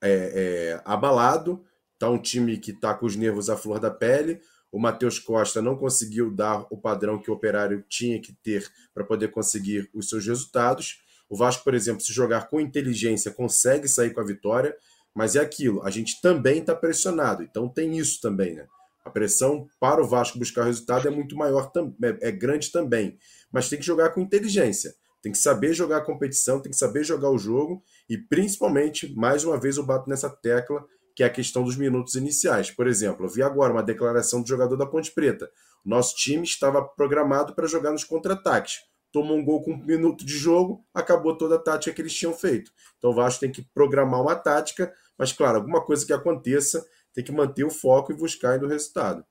é, 0.00 0.72
é, 0.80 0.82
abalado. 0.84 1.64
Está 1.94 2.10
um 2.10 2.18
time 2.18 2.56
que 2.56 2.72
está 2.72 2.94
com 2.94 3.06
os 3.06 3.14
nervos 3.14 3.48
à 3.48 3.56
flor 3.56 3.78
da 3.78 3.90
pele. 3.90 4.40
O 4.72 4.80
Matheus 4.80 5.18
Costa 5.18 5.60
não 5.60 5.76
conseguiu 5.76 6.30
dar 6.30 6.66
o 6.70 6.78
padrão 6.78 7.20
que 7.20 7.30
o 7.30 7.34
Operário 7.34 7.84
tinha 7.88 8.18
que 8.18 8.32
ter 8.32 8.66
para 8.94 9.04
poder 9.04 9.28
conseguir 9.30 9.90
os 9.92 10.08
seus 10.08 10.26
resultados. 10.26 11.02
O 11.28 11.36
Vasco, 11.36 11.62
por 11.62 11.74
exemplo, 11.74 12.00
se 12.00 12.12
jogar 12.12 12.48
com 12.48 12.58
inteligência, 12.58 13.30
consegue 13.30 13.86
sair 13.86 14.14
com 14.14 14.20
a 14.20 14.24
vitória, 14.24 14.74
mas 15.14 15.36
é 15.36 15.40
aquilo, 15.40 15.82
a 15.82 15.90
gente 15.90 16.20
também 16.22 16.60
está 16.60 16.74
pressionado, 16.74 17.42
então 17.42 17.68
tem 17.68 17.98
isso 17.98 18.18
também, 18.22 18.54
né? 18.54 18.66
A 19.04 19.10
pressão 19.10 19.68
para 19.78 20.02
o 20.02 20.06
Vasco 20.06 20.38
buscar 20.38 20.64
resultado 20.64 21.06
é 21.06 21.10
muito 21.10 21.36
maior, 21.36 21.70
é, 22.02 22.28
é 22.28 22.32
grande 22.32 22.70
também, 22.70 23.18
mas 23.52 23.68
tem 23.68 23.78
que 23.78 23.84
jogar 23.84 24.10
com 24.10 24.20
inteligência, 24.20 24.94
tem 25.20 25.32
que 25.32 25.38
saber 25.38 25.74
jogar 25.74 25.98
a 25.98 26.04
competição, 26.04 26.60
tem 26.60 26.70
que 26.70 26.78
saber 26.78 27.04
jogar 27.04 27.28
o 27.28 27.38
jogo 27.38 27.82
e 28.08 28.16
principalmente, 28.16 29.12
mais 29.14 29.44
uma 29.44 29.58
vez 29.58 29.76
eu 29.76 29.84
bato 29.84 30.08
nessa 30.08 30.30
tecla, 30.30 30.82
que 31.14 31.22
é 31.22 31.26
a 31.26 31.30
questão 31.30 31.62
dos 31.62 31.76
minutos 31.76 32.14
iniciais. 32.14 32.70
Por 32.70 32.86
exemplo, 32.86 33.26
eu 33.26 33.30
vi 33.30 33.42
agora 33.42 33.72
uma 33.72 33.82
declaração 33.82 34.42
do 34.42 34.48
jogador 34.48 34.76
da 34.76 34.86
Ponte 34.86 35.10
Preta. 35.12 35.50
Nosso 35.84 36.16
time 36.16 36.44
estava 36.44 36.82
programado 36.82 37.54
para 37.54 37.66
jogar 37.66 37.92
nos 37.92 38.04
contra-ataques. 38.04 38.80
Tomou 39.12 39.36
um 39.36 39.44
gol 39.44 39.62
com 39.62 39.72
um 39.72 39.84
minuto 39.84 40.24
de 40.24 40.36
jogo, 40.36 40.84
acabou 40.94 41.36
toda 41.36 41.56
a 41.56 41.58
tática 41.58 41.94
que 41.94 42.00
eles 42.00 42.14
tinham 42.14 42.32
feito. 42.32 42.70
Então 42.96 43.10
o 43.10 43.14
Vasco 43.14 43.40
tem 43.40 43.52
que 43.52 43.62
programar 43.74 44.22
uma 44.22 44.34
tática, 44.34 44.92
mas 45.18 45.32
claro, 45.32 45.58
alguma 45.58 45.84
coisa 45.84 46.06
que 46.06 46.12
aconteça, 46.12 46.86
tem 47.12 47.22
que 47.22 47.32
manter 47.32 47.64
o 47.64 47.70
foco 47.70 48.10
e 48.10 48.16
buscar 48.16 48.52
ainda 48.52 48.64
o 48.64 48.68
resultado. 48.68 49.24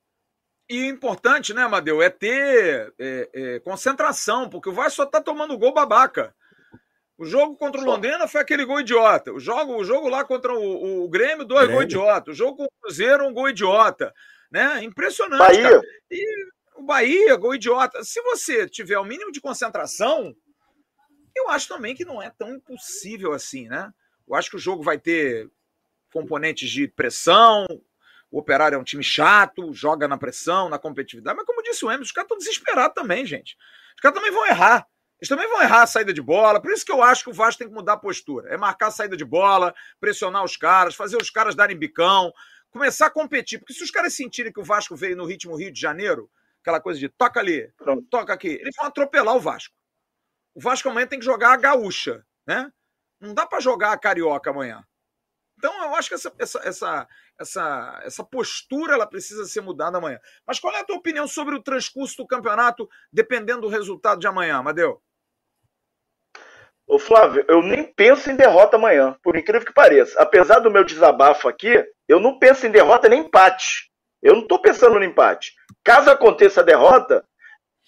E 0.70 0.88
importante, 0.88 1.54
né, 1.54 1.64
Amadeu, 1.64 2.02
é 2.02 2.10
ter 2.10 2.94
é, 2.98 3.30
é, 3.34 3.60
concentração, 3.60 4.50
porque 4.50 4.70
o 4.70 4.74
Vasco 4.74 4.98
só 4.98 5.04
está 5.04 5.20
tomando 5.20 5.58
gol 5.58 5.74
babaca. 5.74 6.34
O 7.22 7.26
jogo 7.28 7.56
contra 7.56 7.80
o 7.80 7.86
Londrina 7.86 8.28
foi 8.28 8.42
aquele 8.42 8.66
gol 8.66 8.80
idiota. 8.80 9.32
O 9.32 9.40
jogo, 9.40 9.76
o 9.76 9.84
jogo 9.84 10.10
lá 10.10 10.26
contra 10.26 10.52
o, 10.56 11.04
o 11.04 11.08
Grêmio, 11.08 11.46
dois 11.46 11.70
gols 11.70 11.84
idiota. 11.84 12.32
O 12.32 12.34
jogo 12.34 12.58
com 12.58 12.64
o 12.64 12.72
Cruzeiro, 12.82 13.28
um 13.28 13.32
gol 13.32 13.48
idiota. 13.48 14.12
Né? 14.50 14.84
Impressionante. 14.84 15.38
Bahia. 15.38 15.70
Cara. 15.70 15.82
E 16.10 16.46
o 16.78 16.82
Bahia, 16.82 17.36
gol 17.36 17.54
idiota. 17.54 18.04
Se 18.04 18.20
você 18.24 18.68
tiver 18.68 18.98
o 18.98 19.04
mínimo 19.04 19.32
de 19.32 19.40
concentração, 19.40 20.36
eu 21.36 21.48
acho 21.52 21.68
também 21.68 21.94
que 21.94 22.04
não 22.04 22.20
é 22.20 22.32
tão 22.32 22.56
impossível 22.56 23.34
assim, 23.34 23.68
né? 23.68 23.92
Eu 24.28 24.34
acho 24.34 24.50
que 24.50 24.56
o 24.56 24.60
jogo 24.60 24.82
vai 24.82 24.98
ter 24.98 25.48
componentes 26.12 26.72
de 26.72 26.88
pressão. 26.88 27.68
O 28.32 28.40
Operário 28.40 28.78
é 28.78 28.80
um 28.80 28.84
time 28.84 29.04
chato, 29.04 29.72
joga 29.76 30.08
na 30.08 30.18
pressão, 30.18 30.70
na 30.70 30.80
competitividade. 30.80 31.38
Mas, 31.38 31.46
como 31.46 31.62
disse 31.62 31.86
o 31.86 31.92
Emerson, 31.92 32.06
os 32.06 32.12
caras 32.12 32.26
estão 32.26 32.38
desesperados 32.40 32.96
também, 32.96 33.28
gente. 33.28 33.56
Os 33.96 34.02
caras 34.02 34.18
também 34.18 34.32
vão 34.32 34.48
errar. 34.48 34.88
Eles 35.22 35.30
também 35.30 35.48
vão 35.48 35.62
errar 35.62 35.84
a 35.84 35.88
saída 35.88 36.12
de 36.12 36.22
bola. 36.22 36.60
Por 36.60 36.72
isso 36.72 36.84
que 36.84 36.92
eu 36.92 37.04
acho 37.04 37.24
que 37.24 37.30
o 37.30 37.34
Vasco 37.34 37.60
tem 37.60 37.68
que 37.68 37.74
mudar 37.74 37.94
a 37.94 37.98
postura. 37.98 38.52
É 38.52 38.58
marcar 38.58 38.88
a 38.88 38.92
saída 38.92 39.16
de 39.16 39.24
bola, 39.24 39.72
pressionar 40.00 40.44
os 40.44 40.58
caras, 40.58 40.96
fazer 40.96 41.16
os 41.16 41.30
caras 41.30 41.54
darem 41.54 41.78
bicão, 41.78 42.34
começar 42.72 43.06
a 43.06 43.12
competir. 43.12 43.60
Porque 43.60 43.74
se 43.74 43.84
os 43.84 43.92
caras 43.92 44.16
sentirem 44.16 44.52
que 44.52 44.60
o 44.60 44.64
Vasco 44.64 44.96
veio 44.96 45.16
no 45.16 45.26
ritmo 45.26 45.56
Rio 45.56 45.72
de 45.72 45.80
Janeiro, 45.80 46.28
aquela 46.62 46.82
coisa 46.82 47.00
de 47.00 47.08
toca 47.08 47.40
ali, 47.40 47.72
Pronto. 47.78 48.04
toca 48.10 48.34
aqui, 48.34 48.48
eles 48.48 48.74
vão 48.76 48.88
atropelar 48.88 49.36
o 49.36 49.40
Vasco. 49.40 49.76
O 50.56 50.60
Vasco 50.60 50.90
amanhã 50.90 51.06
tem 51.06 51.20
que 51.20 51.26
jogar 51.26 51.54
a 51.54 51.58
gaúcha, 51.58 52.26
né? 52.48 52.72
Não 53.20 53.36
dá 53.36 53.46
para 53.46 53.60
jogar 53.60 53.92
a 53.92 54.00
carioca 54.00 54.50
amanhã. 54.50 54.84
Então 55.56 55.72
eu 55.84 55.94
acho 55.94 56.10
que 56.10 56.16
essa, 56.16 56.34
essa, 56.40 56.60
essa, 56.64 57.08
essa, 57.40 58.02
essa 58.04 58.24
postura 58.24 58.96
ela 58.96 59.06
precisa 59.06 59.46
ser 59.46 59.62
mudada 59.62 60.00
amanhã. 60.00 60.20
Mas 60.48 60.60
qual 60.60 60.74
é 60.74 60.80
a 60.80 60.84
tua 60.84 60.96
opinião 60.96 61.28
sobre 61.28 61.56
o 61.56 61.62
transcurso 61.62 62.18
do 62.18 62.26
campeonato, 62.26 62.90
dependendo 63.14 63.62
do 63.62 63.68
resultado 63.68 64.20
de 64.20 64.26
amanhã, 64.26 64.58
Amadeu? 64.58 65.00
Ô 66.92 67.00
Flávio, 67.00 67.46
eu 67.48 67.62
nem 67.62 67.86
penso 67.86 68.30
em 68.30 68.36
derrota 68.36 68.76
amanhã, 68.76 69.16
por 69.24 69.38
incrível 69.38 69.66
que 69.66 69.74
pareça. 69.74 70.22
Apesar 70.22 70.60
do 70.60 70.70
meu 70.70 70.84
desabafo 70.84 71.48
aqui, 71.48 71.82
eu 72.06 72.20
não 72.20 72.38
penso 72.38 72.68
em 72.68 72.70
derrota 72.70 73.08
nem 73.08 73.22
empate. 73.22 73.90
Eu 74.22 74.34
não 74.34 74.42
estou 74.42 74.60
pensando 74.60 74.96
no 74.96 75.06
empate. 75.06 75.54
Caso 75.86 76.12
aconteça 76.12 76.60
a 76.60 76.66
derrota, 76.66 77.24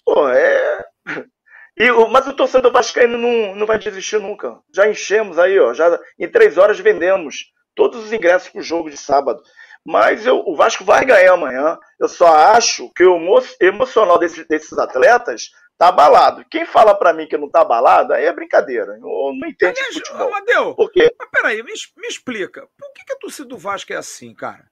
pô, 0.06 0.30
é. 0.30 0.86
E, 1.76 1.90
mas 2.08 2.24
o 2.28 2.32
torcedor 2.32 2.70
vascaíno 2.70 3.18
não, 3.18 3.56
não 3.56 3.66
vai 3.66 3.80
desistir 3.80 4.20
nunca. 4.20 4.60
Já 4.72 4.88
enchemos 4.88 5.40
aí, 5.40 5.58
ó. 5.58 5.74
Já 5.74 5.98
em 6.16 6.28
três 6.28 6.56
horas 6.56 6.78
vendemos 6.78 7.46
todos 7.74 8.04
os 8.04 8.12
ingressos 8.12 8.48
para 8.48 8.60
o 8.60 8.62
jogo 8.62 8.88
de 8.88 8.96
sábado. 8.96 9.42
Mas 9.84 10.24
eu, 10.24 10.40
o 10.46 10.54
Vasco 10.54 10.84
vai 10.84 11.04
ganhar 11.04 11.32
amanhã. 11.32 11.76
Eu 11.98 12.08
só 12.08 12.28
acho 12.28 12.88
que 12.94 13.02
o 13.02 13.18
emocional 13.60 14.18
desse, 14.20 14.46
desses 14.46 14.78
atletas 14.78 15.50
tá 15.78 15.88
abalado. 15.88 16.44
Quem 16.50 16.66
fala 16.66 16.94
para 16.94 17.12
mim 17.12 17.26
que 17.26 17.36
não 17.36 17.50
tá 17.50 17.60
abalado, 17.60 18.12
aí 18.12 18.24
é 18.24 18.32
brincadeira. 18.32 18.92
Eu 18.94 19.32
não 19.34 19.48
entendo 19.48 19.76
Aliás, 19.76 19.94
futebol. 19.94 20.28
Amadeu, 20.28 20.74
Por 20.74 20.90
quê? 20.90 21.14
Mas 21.18 21.28
peraí, 21.30 21.62
me, 21.62 21.72
me 21.96 22.08
explica. 22.08 22.68
Por 22.78 22.92
que, 22.92 23.04
que 23.04 23.12
a 23.12 23.18
torcida 23.18 23.48
do 23.48 23.58
Vasco 23.58 23.92
é 23.92 23.96
assim, 23.96 24.34
cara? 24.34 24.64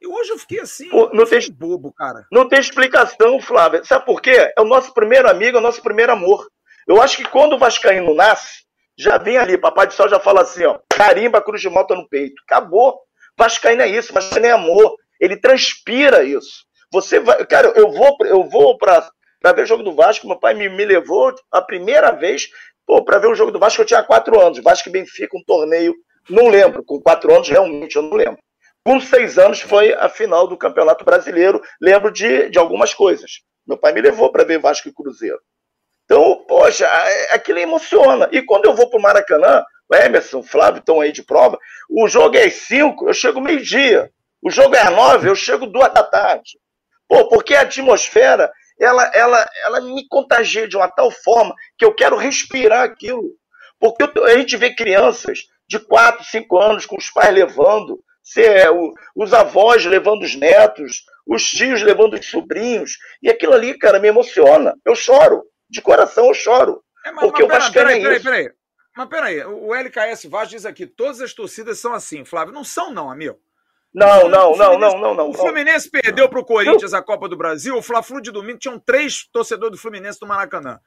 E 0.00 0.06
hoje 0.06 0.30
eu 0.30 0.38
fiquei 0.38 0.58
assim, 0.58 0.88
Pô, 0.88 1.10
não 1.12 1.24
tem 1.24 1.38
bobo, 1.52 1.92
cara. 1.92 2.26
Não 2.30 2.48
tem 2.48 2.58
explicação, 2.58 3.40
Flávio. 3.40 3.84
Sabe 3.86 4.04
por 4.04 4.20
quê? 4.20 4.52
É 4.56 4.60
o 4.60 4.64
nosso 4.64 4.92
primeiro 4.92 5.30
amigo, 5.30 5.56
é 5.56 5.60
o 5.60 5.62
nosso 5.62 5.80
primeiro 5.80 6.10
amor. 6.10 6.48
Eu 6.88 7.00
acho 7.00 7.16
que 7.16 7.24
quando 7.24 7.52
o 7.52 7.58
Vascaíno 7.58 8.12
nasce, 8.12 8.64
já 8.98 9.16
vem 9.16 9.38
ali, 9.38 9.56
Papai 9.56 9.86
do 9.86 9.92
Céu 9.92 10.08
já 10.08 10.18
fala 10.18 10.42
assim, 10.42 10.64
ó, 10.64 10.80
carimba 10.88 11.40
cruz 11.40 11.60
de 11.60 11.68
moto 11.68 11.94
no 11.94 12.08
peito. 12.08 12.42
Acabou. 12.44 12.98
Vascaíno 13.38 13.82
é 13.82 13.88
isso, 13.88 14.12
Vascaíno 14.12 14.46
é 14.46 14.50
amor. 14.50 14.96
Ele 15.20 15.36
transpira 15.36 16.24
isso. 16.24 16.64
Você 16.92 17.20
vai, 17.20 17.46
cara, 17.46 17.68
eu 17.76 17.92
vou, 17.92 18.16
eu 18.22 18.42
vou 18.42 18.76
para 18.76 19.08
para 19.42 19.52
ver 19.52 19.62
o 19.62 19.66
jogo 19.66 19.82
do 19.82 19.94
Vasco. 19.94 20.26
Meu 20.26 20.38
pai 20.38 20.54
me, 20.54 20.68
me 20.68 20.84
levou 20.84 21.34
a 21.50 21.60
primeira 21.60 22.12
vez 22.12 22.48
para 23.04 23.18
ver 23.18 23.26
o 23.26 23.34
jogo 23.34 23.50
do 23.50 23.58
Vasco. 23.58 23.82
Eu 23.82 23.86
tinha 23.86 24.02
quatro 24.02 24.40
anos. 24.40 24.62
Vasco 24.62 24.88
e 24.88 24.92
Benfica, 24.92 25.36
um 25.36 25.42
torneio. 25.44 25.94
Não 26.30 26.48
lembro. 26.48 26.84
Com 26.84 27.00
quatro 27.00 27.34
anos, 27.34 27.48
realmente, 27.48 27.96
eu 27.96 28.02
não 28.02 28.16
lembro. 28.16 28.38
Com 28.84 29.00
seis 29.00 29.38
anos 29.38 29.60
foi 29.60 29.92
a 29.92 30.08
final 30.08 30.46
do 30.46 30.56
Campeonato 30.56 31.04
Brasileiro. 31.04 31.60
Lembro 31.80 32.10
de, 32.10 32.48
de 32.48 32.58
algumas 32.58 32.94
coisas. 32.94 33.40
Meu 33.66 33.76
pai 33.76 33.92
me 33.92 34.00
levou 34.00 34.30
para 34.30 34.44
ver 34.44 34.58
Vasco 34.58 34.88
e 34.88 34.92
Cruzeiro. 34.92 35.38
Então, 36.04 36.44
poxa, 36.48 36.84
é, 36.86 37.34
aquilo 37.34 37.58
emociona. 37.58 38.28
E 38.32 38.42
quando 38.42 38.66
eu 38.66 38.74
vou 38.74 38.88
para 38.88 38.98
o 38.98 39.02
Maracanã, 39.02 39.64
o 39.88 39.94
Emerson, 39.94 40.38
o 40.38 40.42
Flávio 40.42 40.80
estão 40.80 41.00
aí 41.00 41.12
de 41.12 41.22
prova, 41.22 41.58
o 41.88 42.08
jogo 42.08 42.36
é 42.36 42.44
às 42.44 42.54
cinco, 42.54 43.08
eu 43.08 43.14
chego 43.14 43.40
meio-dia. 43.40 44.10
O 44.42 44.50
jogo 44.50 44.74
é 44.74 44.80
às 44.80 44.90
nove, 44.90 45.28
eu 45.28 45.34
chego 45.34 45.66
duas 45.66 45.92
da 45.92 46.02
tarde. 46.02 46.58
Pô, 47.08 47.28
porque 47.28 47.54
a 47.54 47.60
atmosfera 47.60 48.50
ela, 48.82 49.10
ela, 49.14 49.48
ela 49.64 49.80
me 49.80 50.06
contagia 50.08 50.66
de 50.66 50.76
uma 50.76 50.88
tal 50.88 51.10
forma 51.10 51.54
que 51.78 51.84
eu 51.84 51.94
quero 51.94 52.16
respirar 52.16 52.82
aquilo. 52.82 53.30
Porque 53.78 54.02
a 54.02 54.36
gente 54.36 54.56
vê 54.56 54.74
crianças 54.74 55.46
de 55.68 55.78
4, 55.78 56.24
5 56.24 56.58
anos 56.58 56.86
com 56.86 56.96
os 56.96 57.08
pais 57.10 57.32
levando, 57.32 58.02
se 58.22 58.42
é, 58.42 58.66
os 59.16 59.32
avós 59.32 59.84
levando 59.84 60.22
os 60.22 60.34
netos, 60.34 61.04
os 61.26 61.44
tios 61.48 61.82
levando 61.82 62.14
os 62.14 62.26
sobrinhos, 62.26 62.98
e 63.22 63.30
aquilo 63.30 63.54
ali, 63.54 63.78
cara, 63.78 64.00
me 64.00 64.08
emociona. 64.08 64.74
Eu 64.84 64.94
choro, 64.94 65.44
de 65.70 65.80
coração 65.80 66.26
eu 66.26 66.34
choro. 66.34 66.82
É, 67.04 67.12
mas, 67.12 67.24
porque 67.24 67.42
mas, 67.42 67.50
o 67.50 67.58
Vasco 67.58 67.72
peraí, 67.72 68.00
é 68.00 68.02
peraí, 68.02 68.20
peraí, 68.20 68.50
Mas 68.96 69.08
peraí, 69.08 69.44
o 69.44 69.74
LKS 69.74 70.26
Vaz 70.26 70.48
diz 70.48 70.66
aqui, 70.66 70.86
todas 70.86 71.20
as 71.20 71.32
torcidas 71.32 71.78
são 71.78 71.94
assim, 71.94 72.24
Flávio. 72.24 72.54
Não 72.54 72.64
são 72.64 72.92
não, 72.92 73.10
amigo. 73.10 73.38
Não, 73.94 74.28
não, 74.28 74.56
não, 74.56 74.78
não, 74.78 74.98
não, 74.98 75.14
não. 75.14 75.30
O 75.30 75.34
Fluminense 75.34 75.90
perdeu 75.90 76.28
para 76.28 76.40
o 76.40 76.44
Corinthians 76.44 76.94
a 76.94 77.02
Copa 77.02 77.28
do 77.28 77.36
Brasil. 77.36 77.76
O 77.76 77.82
Fla-Flu 77.82 78.22
de 78.22 78.30
domingo 78.30 78.58
tinham 78.58 78.78
três 78.78 79.26
torcedores 79.30 79.76
do 79.76 79.80
Fluminense 79.80 80.18
do 80.18 80.26
Maracanã. 80.26 80.80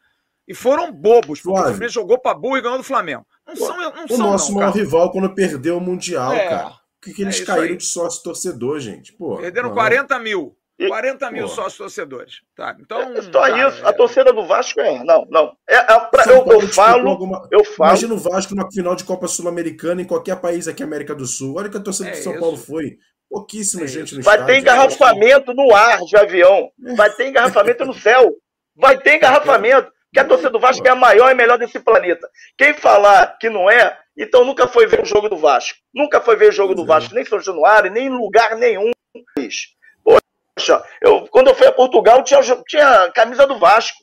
E 0.48 0.54
foram 0.54 0.92
bobos, 0.92 1.40
porque 1.40 1.58
Flávio. 1.58 1.62
o 1.62 1.68
Fluminense 1.74 1.94
jogou 1.94 2.20
para 2.20 2.38
burro 2.38 2.58
e 2.58 2.62
ganhou 2.62 2.78
do 2.78 2.84
Flamengo. 2.84 3.26
Não 3.48 3.56
são, 3.56 3.78
não 3.78 4.06
o 4.06 4.08
são, 4.08 4.18
nosso 4.18 4.52
não, 4.52 4.60
maior 4.60 4.74
rival 4.74 5.12
quando 5.12 5.34
perdeu 5.34 5.78
o 5.78 5.82
Mundial, 5.82 6.34
é, 6.34 6.50
cara. 6.50 6.70
Por 6.70 7.10
que, 7.10 7.14
que 7.14 7.22
eles 7.22 7.42
é 7.42 7.46
caíram 7.46 7.64
aí. 7.66 7.78
de 7.78 7.84
sócio 7.84 8.24
torcedor, 8.24 8.80
gente? 8.80 9.14
Pô, 9.14 9.38
Perderam 9.38 9.70
não. 9.70 9.76
40 9.76 10.18
mil. 10.20 10.58
40 10.78 11.32
mil 11.32 11.48
sócios 11.48 11.78
torcedores. 11.78 12.42
Tá, 12.56 12.76
então, 12.80 13.02
é, 13.02 13.22
só 13.22 13.32
cara, 13.32 13.70
isso. 13.70 13.84
É... 13.84 13.88
A 13.88 13.94
torcida 13.94 14.34
do 14.34 14.46
Vasco 14.46 14.80
é. 14.82 15.04
Não, 15.04 15.26
não. 15.30 15.56
É, 15.68 15.76
é 15.76 16.00
pra, 16.00 16.26
eu, 16.28 16.46
eu 16.46 16.62
falo, 16.68 17.10
alguma... 17.10 17.48
eu 17.52 17.64
falo. 17.64 17.92
Imagina 17.92 18.14
o 18.14 18.18
Vasco 18.18 18.56
na 18.56 18.70
final 18.70 18.96
de 18.96 19.06
Copa 19.06 19.28
Sul-Americana 19.28 20.02
em 20.02 20.06
qualquer 20.06 20.36
país 20.42 20.68
aqui, 20.68 20.84
América 20.84 21.16
do 21.16 21.26
Sul. 21.26 21.56
Olha 21.58 21.70
que 21.70 21.78
a 21.78 21.82
torcida 21.82 22.10
é 22.10 22.12
do 22.12 22.18
São 22.18 22.34
isso. 22.34 22.42
Paulo 22.42 22.58
foi. 22.58 22.98
Pouquíssima 23.30 23.84
é 23.84 23.88
gente 23.88 24.16
no 24.16 24.22
Vai 24.22 24.36
estádio. 24.36 24.54
ter 24.54 24.62
engarrafamento 24.62 25.54
no 25.54 25.74
ar 25.74 26.00
de 26.00 26.16
avião. 26.16 26.70
Vai 26.96 27.10
ter 27.12 27.28
engarrafamento 27.28 27.86
no 27.86 27.94
céu. 27.94 28.32
Vai 28.76 28.98
ter 28.98 29.16
engarrafamento. 29.16 29.92
Que 30.14 30.20
a 30.20 30.26
torcida 30.26 30.50
do 30.50 30.60
Vasco 30.60 30.86
é 30.88 30.92
a 30.92 30.96
maior 30.96 31.30
e 31.30 31.36
melhor 31.36 31.58
desse 31.58 31.80
planeta. 31.80 32.30
Quem 32.58 32.74
falar 32.74 33.38
que 33.38 33.50
não 33.50 33.70
é, 33.70 33.98
então 34.18 34.46
nunca 34.46 34.66
foi 34.66 34.88
ver 34.88 35.02
o 35.02 35.06
jogo 35.06 35.28
do 35.28 35.36
Vasco. 35.36 35.78
Nunca 35.94 36.22
foi 36.22 36.38
ver 36.38 36.50
o 36.50 36.54
jogo 36.54 36.74
do 36.74 36.86
Vasco, 36.86 37.14
nem 37.14 37.24
em 37.24 37.28
São 37.28 37.40
Januário, 37.42 37.92
nem 37.92 38.08
em 38.08 38.10
lugar 38.10 38.56
nenhum. 38.56 38.92
Poxa, 40.56 40.84
eu, 41.02 41.28
quando 41.28 41.50
eu 41.50 41.56
fui 41.56 41.68
a 41.68 41.72
Portugal, 41.72 42.24
tinha, 42.24 42.42
tinha 42.68 43.12
camisa 43.12 43.46
do 43.46 43.60
Vasco. 43.60 43.98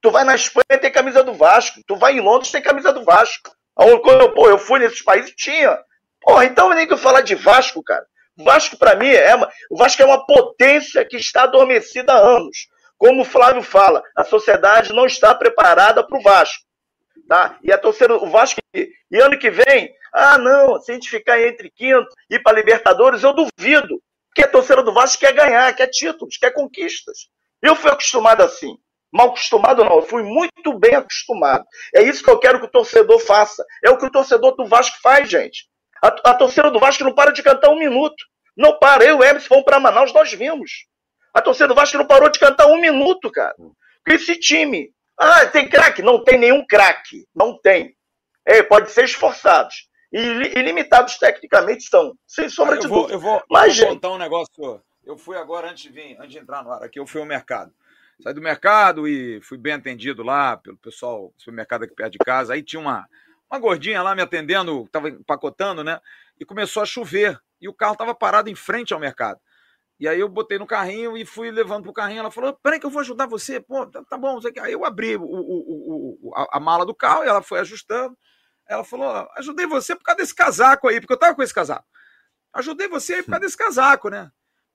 Tu 0.00 0.10
vai 0.10 0.24
na 0.24 0.34
Espanha, 0.34 0.80
tem 0.80 0.92
camisa 0.92 1.24
do 1.24 1.34
Vasco. 1.34 1.80
Tu 1.86 1.96
vai 1.96 2.14
em 2.14 2.20
Londres, 2.20 2.52
tem 2.52 2.62
camisa 2.62 2.92
do 2.92 3.04
Vasco. 3.04 3.50
Quando 3.74 4.20
eu, 4.22 4.32
pô, 4.32 4.48
eu 4.48 4.58
fui 4.58 4.78
nesses 4.78 5.02
países, 5.02 5.34
tinha. 5.36 5.78
Porra, 6.22 6.44
então 6.44 6.70
nem 6.70 6.86
que 6.86 6.96
falar 6.96 7.20
de 7.20 7.34
Vasco, 7.34 7.82
cara. 7.82 8.06
Vasco, 8.38 8.76
para 8.76 8.94
mim, 8.94 9.08
é 9.08 9.34
uma, 9.34 9.50
o 9.70 9.76
Vasco 9.76 10.02
é 10.02 10.04
uma 10.04 10.24
potência 10.24 11.04
que 11.04 11.16
está 11.16 11.44
adormecida 11.44 12.12
há 12.12 12.18
anos. 12.18 12.68
Como 12.98 13.22
o 13.22 13.24
Flávio 13.24 13.62
fala, 13.62 14.02
a 14.16 14.24
sociedade 14.24 14.92
não 14.92 15.06
está 15.06 15.34
preparada 15.34 16.06
para 16.06 16.18
o 16.18 16.22
Vasco. 16.22 16.64
Tá? 17.28 17.58
E 17.62 17.72
a 17.72 17.78
torcida, 17.78 18.14
o 18.14 18.30
Vasco, 18.30 18.60
e 18.74 19.20
ano 19.20 19.38
que 19.38 19.50
vem, 19.50 19.92
ah, 20.12 20.38
não, 20.38 20.80
se 20.80 20.92
a 20.92 20.94
gente 20.94 21.10
ficar 21.10 21.40
entre 21.40 21.70
quinto 21.70 22.08
e 22.30 22.38
para 22.38 22.56
Libertadores, 22.56 23.22
eu 23.22 23.32
duvido. 23.32 24.00
Porque 24.36 24.50
a 24.50 24.52
torcida 24.52 24.82
do 24.82 24.92
Vasco 24.92 25.20
quer 25.20 25.32
ganhar, 25.32 25.74
quer 25.74 25.86
títulos, 25.86 26.36
quer 26.36 26.50
conquistas. 26.50 27.30
Eu 27.62 27.74
fui 27.74 27.90
acostumado 27.90 28.42
assim. 28.42 28.76
Mal 29.10 29.28
acostumado 29.28 29.82
não, 29.82 29.96
eu 29.96 30.02
fui 30.02 30.22
muito 30.22 30.78
bem 30.78 30.94
acostumado. 30.94 31.64
É 31.94 32.02
isso 32.02 32.22
que 32.22 32.28
eu 32.28 32.38
quero 32.38 32.60
que 32.60 32.66
o 32.66 32.70
torcedor 32.70 33.18
faça. 33.18 33.64
É 33.82 33.88
o 33.88 33.96
que 33.96 34.04
o 34.04 34.10
torcedor 34.10 34.54
do 34.54 34.66
Vasco 34.66 34.98
faz, 35.02 35.30
gente. 35.30 35.66
A, 36.04 36.08
a 36.32 36.34
torcida 36.34 36.70
do 36.70 36.78
Vasco 36.78 37.02
não 37.02 37.14
para 37.14 37.32
de 37.32 37.42
cantar 37.42 37.70
um 37.70 37.78
minuto. 37.78 38.22
Não 38.54 38.78
para. 38.78 39.04
Eu 39.04 39.16
e 39.16 39.18
o 39.20 39.24
Emerson 39.24 39.48
fomos 39.48 39.64
para 39.64 39.80
Manaus, 39.80 40.12
nós 40.12 40.30
vimos. 40.34 40.70
A 41.32 41.40
torcida 41.40 41.68
do 41.68 41.74
Vasco 41.74 41.96
não 41.96 42.06
parou 42.06 42.28
de 42.28 42.38
cantar 42.38 42.66
um 42.66 42.78
minuto, 42.78 43.32
cara. 43.32 43.56
Esse 44.06 44.38
time. 44.38 44.90
Ah, 45.18 45.46
tem 45.46 45.66
craque? 45.66 46.02
Não 46.02 46.22
tem 46.22 46.38
nenhum 46.38 46.62
craque. 46.66 47.24
Não 47.34 47.58
tem. 47.58 47.96
É, 48.44 48.62
pode 48.62 48.90
ser 48.90 49.06
esforçados. 49.06 49.88
E 50.12 50.18
ilimitados 50.58 51.18
tecnicamente 51.18 51.84
são. 51.84 52.16
Sem 52.26 52.48
sombra 52.48 52.78
de 52.78 52.86
dúvida. 52.86 53.14
Eu 53.14 53.20
vou, 53.20 53.42
Mas, 53.50 53.78
eu 53.78 53.86
vou 53.86 53.94
contar 53.94 54.10
um 54.12 54.18
negócio. 54.18 54.82
Eu 55.04 55.16
fui 55.16 55.36
agora, 55.36 55.70
antes 55.70 55.84
de, 55.84 55.90
vir, 55.90 56.16
antes 56.18 56.32
de 56.32 56.38
entrar 56.38 56.62
no 56.64 56.72
ar 56.72 56.82
aqui, 56.82 56.98
eu 56.98 57.06
fui 57.06 57.20
ao 57.20 57.26
mercado. 57.26 57.72
Saí 58.20 58.32
do 58.32 58.40
mercado 58.40 59.06
e 59.06 59.40
fui 59.42 59.58
bem 59.58 59.74
atendido 59.74 60.22
lá 60.22 60.56
pelo 60.56 60.76
pessoal 60.78 61.32
do 61.34 61.40
supermercado 61.40 61.82
aqui 61.82 61.94
perto 61.94 62.12
de 62.12 62.18
casa. 62.18 62.54
Aí 62.54 62.62
tinha 62.62 62.80
uma, 62.80 63.06
uma 63.50 63.60
gordinha 63.60 64.02
lá 64.02 64.14
me 64.14 64.22
atendendo, 64.22 64.84
estava 64.84 65.08
empacotando, 65.10 65.84
né? 65.84 66.00
E 66.40 66.44
começou 66.44 66.82
a 66.82 66.86
chover. 66.86 67.38
E 67.60 67.68
o 67.68 67.74
carro 67.74 67.92
estava 67.92 68.14
parado 68.14 68.48
em 68.48 68.54
frente 68.54 68.94
ao 68.94 69.00
mercado. 69.00 69.38
E 69.98 70.06
aí 70.06 70.20
eu 70.20 70.28
botei 70.28 70.58
no 70.58 70.66
carrinho 70.66 71.16
e 71.16 71.24
fui 71.24 71.50
levando 71.50 71.84
pro 71.84 71.92
carrinho. 71.92 72.20
Ela 72.20 72.30
falou: 72.30 72.54
peraí 72.62 72.78
que 72.78 72.86
eu 72.86 72.90
vou 72.90 73.00
ajudar 73.00 73.26
você. 73.26 73.60
Pô, 73.60 73.86
tá, 73.86 74.02
tá 74.04 74.18
bom. 74.18 74.38
Aí 74.60 74.72
eu 74.72 74.84
abri 74.84 75.16
o, 75.16 75.22
o, 75.22 76.18
o, 76.22 76.34
a, 76.34 76.56
a, 76.56 76.60
mala 76.60 76.84
do 76.84 76.94
carro 76.94 77.24
e 77.24 77.28
ela 77.28 77.42
foi 77.42 77.60
ajustando. 77.60 78.16
Ela 78.68 78.84
falou: 78.84 79.28
ajudei 79.36 79.66
você 79.66 79.94
por 79.94 80.04
causa 80.04 80.18
desse 80.18 80.34
casaco 80.34 80.88
aí, 80.88 81.00
porque 81.00 81.12
eu 81.12 81.18
tava 81.18 81.34
com 81.34 81.42
esse 81.42 81.54
casaco. 81.54 81.86
Ajudei 82.52 82.88
você 82.88 83.14
aí 83.14 83.22
por 83.22 83.30
causa 83.30 83.44
desse 83.44 83.56
casaco, 83.56 84.08
né? 84.08 84.30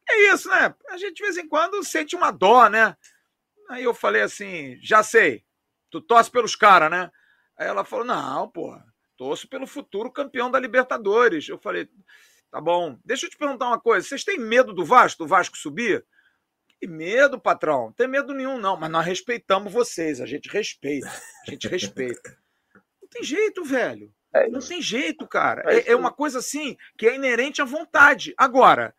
É 0.09 0.33
isso, 0.33 0.49
né? 0.49 0.73
A 0.89 0.97
gente 0.97 1.15
de 1.15 1.23
vez 1.23 1.37
em 1.37 1.47
quando 1.47 1.83
sente 1.83 2.15
uma 2.15 2.31
dó, 2.31 2.67
né? 2.67 2.95
Aí 3.69 3.83
eu 3.83 3.93
falei 3.93 4.21
assim: 4.21 4.77
já 4.81 5.03
sei, 5.03 5.43
tu 5.89 6.01
torce 6.01 6.29
pelos 6.29 6.55
caras, 6.55 6.89
né? 6.91 7.11
Aí 7.57 7.67
ela 7.67 7.83
falou: 7.83 8.05
não, 8.05 8.49
porra, 8.49 8.85
torço 9.17 9.47
pelo 9.47 9.67
futuro 9.67 10.11
campeão 10.11 10.49
da 10.49 10.59
Libertadores. 10.59 11.47
Eu 11.47 11.57
falei: 11.57 11.89
Tá 12.51 12.59
bom. 12.59 12.99
Deixa 13.05 13.25
eu 13.25 13.29
te 13.29 13.37
perguntar 13.37 13.67
uma 13.67 13.79
coisa. 13.79 14.05
Vocês 14.05 14.25
têm 14.25 14.37
medo 14.37 14.73
do 14.73 14.83
Vasco, 14.83 15.23
do 15.23 15.27
Vasco 15.27 15.57
subir? 15.57 16.05
Que 16.77 16.85
medo, 16.85 17.39
patrão. 17.39 17.85
Não 17.85 17.93
tem 17.93 18.09
medo 18.09 18.33
nenhum, 18.33 18.57
não. 18.57 18.75
Mas 18.75 18.91
nós 18.91 19.05
respeitamos 19.05 19.71
vocês. 19.71 20.19
A 20.19 20.25
gente 20.25 20.49
respeita. 20.49 21.07
A 21.47 21.51
gente 21.51 21.67
respeita. 21.69 22.37
Não 23.11 23.19
tem 23.19 23.23
jeito, 23.23 23.63
velho. 23.63 24.13
É 24.33 24.47
não 24.47 24.61
tem 24.61 24.81
jeito, 24.81 25.27
cara. 25.27 25.63
É, 25.65 25.79
é, 25.79 25.91
é, 25.91 25.95
uma 25.95 26.11
coisa 26.11 26.39
assim 26.39 26.77
que 26.97 27.05
é 27.05 27.15
inerente 27.15 27.61
à 27.61 27.65
vontade. 27.65 28.33
Agora, 28.37 28.95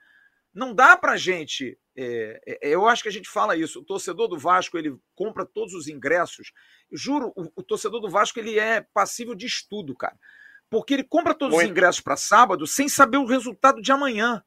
não 0.52 0.74
dá 0.74 0.96
pra 0.96 1.16
gente. 1.16 1.78
É, 1.96 2.40
é, 2.46 2.68
eu 2.68 2.86
acho 2.86 3.02
que 3.02 3.08
a 3.08 3.12
gente 3.12 3.28
fala 3.28 3.56
isso. 3.56 3.80
O 3.80 3.84
torcedor 3.84 4.28
do 4.28 4.38
Vasco 4.38 4.76
ele 4.76 4.94
compra 5.14 5.46
todos 5.46 5.72
os 5.72 5.88
ingressos. 5.88 6.52
Eu 6.90 6.98
juro, 6.98 7.32
o, 7.34 7.50
o 7.56 7.62
torcedor 7.62 8.00
do 8.00 8.10
Vasco 8.10 8.38
ele 8.38 8.58
é 8.58 8.86
passível 8.92 9.34
de 9.34 9.46
estudo, 9.46 9.96
cara 9.96 10.18
porque 10.72 10.94
ele 10.94 11.04
compra 11.04 11.34
todos 11.34 11.54
Muito. 11.54 11.66
os 11.66 11.70
ingressos 11.70 12.00
para 12.00 12.16
sábado 12.16 12.66
sem 12.66 12.88
saber 12.88 13.18
o 13.18 13.26
resultado 13.26 13.82
de 13.82 13.92
amanhã. 13.92 14.42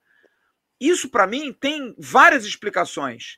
Isso, 0.82 1.08
para 1.08 1.28
mim, 1.28 1.54
tem 1.54 1.94
várias 2.00 2.46
explicações. 2.46 3.38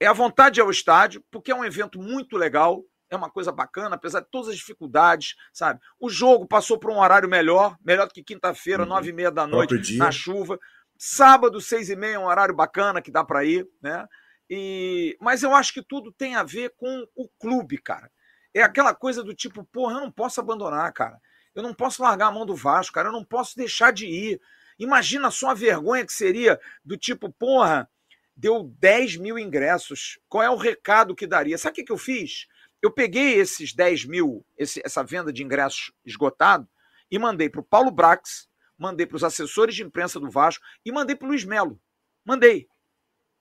É 0.00 0.06
a 0.06 0.14
vontade 0.14 0.58
ao 0.58 0.70
estádio, 0.70 1.22
porque 1.30 1.52
é 1.52 1.54
um 1.54 1.62
evento 1.62 2.00
muito 2.00 2.38
legal, 2.38 2.82
é 3.14 3.16
uma 3.16 3.30
coisa 3.30 3.52
bacana, 3.52 3.96
apesar 3.96 4.20
de 4.20 4.28
todas 4.30 4.48
as 4.48 4.56
dificuldades, 4.56 5.36
sabe? 5.52 5.80
O 6.00 6.08
jogo 6.08 6.46
passou 6.46 6.78
por 6.78 6.90
um 6.90 6.98
horário 6.98 7.28
melhor, 7.28 7.76
melhor 7.84 8.06
do 8.06 8.14
que 8.14 8.22
quinta-feira, 8.22 8.82
uhum. 8.82 8.88
nove 8.88 9.10
e 9.10 9.12
meia 9.12 9.30
da 9.30 9.46
noite, 9.46 9.96
na 9.96 10.10
chuva. 10.10 10.58
Sábado, 10.96 11.60
seis 11.60 11.90
e 11.90 11.96
meia, 11.96 12.14
é 12.14 12.18
um 12.18 12.26
horário 12.26 12.54
bacana 12.54 13.02
que 13.02 13.10
dá 13.10 13.22
para 13.22 13.44
ir, 13.44 13.68
né? 13.82 14.06
E... 14.48 15.16
Mas 15.20 15.42
eu 15.42 15.54
acho 15.54 15.74
que 15.74 15.82
tudo 15.82 16.10
tem 16.10 16.36
a 16.36 16.42
ver 16.42 16.72
com 16.76 17.06
o 17.14 17.28
clube, 17.38 17.76
cara. 17.78 18.10
É 18.54 18.62
aquela 18.62 18.94
coisa 18.94 19.22
do 19.22 19.34
tipo, 19.34 19.62
porra, 19.64 19.94
eu 19.94 20.00
não 20.00 20.10
posso 20.10 20.40
abandonar, 20.40 20.90
cara. 20.92 21.18
Eu 21.54 21.62
não 21.62 21.74
posso 21.74 22.02
largar 22.02 22.28
a 22.28 22.32
mão 22.32 22.46
do 22.46 22.56
Vasco, 22.56 22.94
cara. 22.94 23.08
Eu 23.08 23.12
não 23.12 23.24
posso 23.24 23.56
deixar 23.56 23.92
de 23.92 24.06
ir. 24.06 24.40
Imagina 24.78 25.30
só 25.30 25.50
a 25.50 25.54
vergonha 25.54 26.06
que 26.06 26.12
seria 26.12 26.58
do 26.82 26.96
tipo, 26.96 27.30
porra, 27.30 27.90
deu 28.34 28.64
10 28.78 29.16
mil 29.16 29.38
ingressos. 29.38 30.18
Qual 30.28 30.42
é 30.42 30.48
o 30.48 30.56
recado 30.56 31.14
que 31.14 31.26
daria? 31.26 31.58
Sabe 31.58 31.72
o 31.72 31.74
que, 31.74 31.84
que 31.84 31.92
eu 31.92 31.98
fiz? 31.98 32.46
Eu 32.82 32.90
peguei 32.90 33.34
esses 33.34 33.72
10 33.72 34.06
mil, 34.06 34.44
esse, 34.58 34.82
essa 34.84 35.04
venda 35.04 35.32
de 35.32 35.44
ingressos 35.44 35.92
esgotado, 36.04 36.68
e 37.08 37.18
mandei 37.18 37.48
para 37.48 37.60
o 37.60 37.64
Paulo 37.64 37.92
Brax, 37.92 38.48
mandei 38.76 39.06
para 39.06 39.16
os 39.16 39.22
assessores 39.22 39.76
de 39.76 39.84
imprensa 39.84 40.18
do 40.18 40.28
Vasco 40.28 40.64
e 40.84 40.90
mandei 40.90 41.14
para 41.14 41.26
o 41.26 41.28
Luiz 41.28 41.44
Melo. 41.44 41.80
Mandei. 42.24 42.66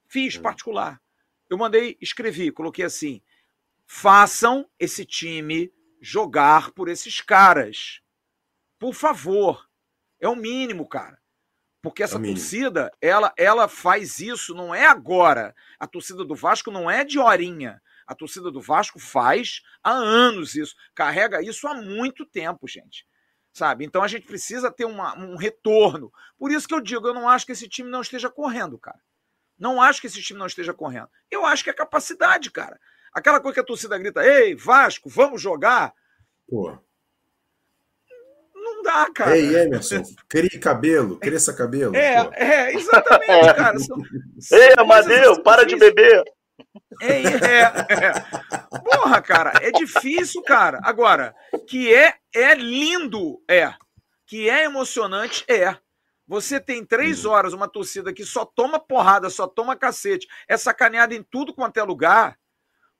Fiz 0.07 0.37
hum. 0.37 0.41
particular. 0.41 1.01
Eu 1.49 1.57
mandei, 1.57 1.97
escrevi, 1.99 2.51
coloquei 2.51 2.85
assim: 2.85 3.21
façam 3.87 4.69
esse 4.79 5.05
time 5.05 5.73
jogar 5.99 6.71
por 6.71 6.87
esses 6.87 7.19
caras. 7.19 8.01
Por 8.77 8.93
favor. 8.93 9.67
É 10.19 10.29
o 10.29 10.35
mínimo, 10.35 10.87
cara. 10.87 11.19
Porque 11.81 12.03
essa 12.03 12.17
é 12.17 12.21
torcida, 12.21 12.91
ela, 13.01 13.33
ela 13.35 13.67
faz 13.67 14.19
isso, 14.19 14.53
não 14.53 14.73
é 14.73 14.85
agora. 14.85 15.55
A 15.79 15.87
torcida 15.87 16.23
do 16.23 16.35
Vasco 16.35 16.69
não 16.69 16.89
é 16.89 17.03
de 17.03 17.17
horinha. 17.17 17.81
A 18.11 18.15
torcida 18.15 18.51
do 18.51 18.59
Vasco 18.59 18.99
faz 18.99 19.61
há 19.81 19.93
anos 19.93 20.53
isso. 20.53 20.75
Carrega 20.93 21.41
isso 21.41 21.65
há 21.65 21.73
muito 21.73 22.25
tempo, 22.25 22.67
gente. 22.67 23.07
Sabe? 23.53 23.85
Então 23.85 24.03
a 24.03 24.07
gente 24.09 24.27
precisa 24.27 24.69
ter 24.69 24.83
uma, 24.83 25.17
um 25.17 25.37
retorno. 25.37 26.11
Por 26.37 26.51
isso 26.51 26.67
que 26.67 26.73
eu 26.73 26.81
digo, 26.81 27.07
eu 27.07 27.13
não 27.13 27.29
acho 27.29 27.45
que 27.45 27.53
esse 27.53 27.69
time 27.69 27.89
não 27.89 28.01
esteja 28.01 28.29
correndo, 28.29 28.77
cara. 28.77 28.99
Não 29.57 29.81
acho 29.81 30.01
que 30.01 30.07
esse 30.07 30.21
time 30.21 30.37
não 30.37 30.45
esteja 30.45 30.73
correndo. 30.73 31.07
Eu 31.29 31.45
acho 31.45 31.63
que 31.63 31.69
é 31.69 31.73
capacidade, 31.73 32.51
cara. 32.51 32.77
Aquela 33.13 33.39
coisa 33.39 33.53
que 33.53 33.59
a 33.61 33.65
torcida 33.65 33.97
grita: 33.97 34.21
Ei, 34.25 34.55
Vasco, 34.55 35.07
vamos 35.07 35.41
jogar. 35.41 35.93
Pô. 36.49 36.77
Não 38.53 38.83
dá, 38.83 39.09
cara. 39.13 39.37
Ei, 39.37 39.55
Emerson, 39.55 40.03
crie 40.27 40.59
cabelo, 40.59 41.17
cresça 41.17 41.53
cabelo. 41.53 41.95
É, 41.95 42.25
pô. 42.25 42.33
é 42.33 42.73
exatamente, 42.73 43.53
cara. 43.55 43.79
São, 43.79 43.97
Ei, 44.51 44.73
Amadeu, 44.77 45.41
para 45.41 45.65
de 45.65 45.77
beber. 45.77 46.25
É, 47.01 47.21
é, 47.23 47.61
é. 47.61 48.79
Porra, 48.79 49.21
cara, 49.21 49.53
é 49.61 49.71
difícil, 49.71 50.41
cara. 50.43 50.79
Agora, 50.83 51.35
que 51.67 51.93
é, 51.93 52.15
é 52.33 52.53
lindo, 52.53 53.41
é. 53.49 53.73
Que 54.25 54.49
é 54.49 54.63
emocionante, 54.63 55.43
é. 55.47 55.77
Você 56.27 56.59
tem 56.59 56.85
três 56.85 57.25
uhum. 57.25 57.31
horas 57.31 57.53
uma 57.53 57.67
torcida 57.67 58.13
que 58.13 58.23
só 58.23 58.45
toma 58.45 58.79
porrada, 58.79 59.29
só 59.29 59.47
toma 59.47 59.75
cacete, 59.75 60.27
é 60.47 60.55
sacaneada 60.55 61.13
em 61.13 61.23
tudo 61.23 61.53
quanto 61.53 61.77
é 61.77 61.83
lugar. 61.83 62.39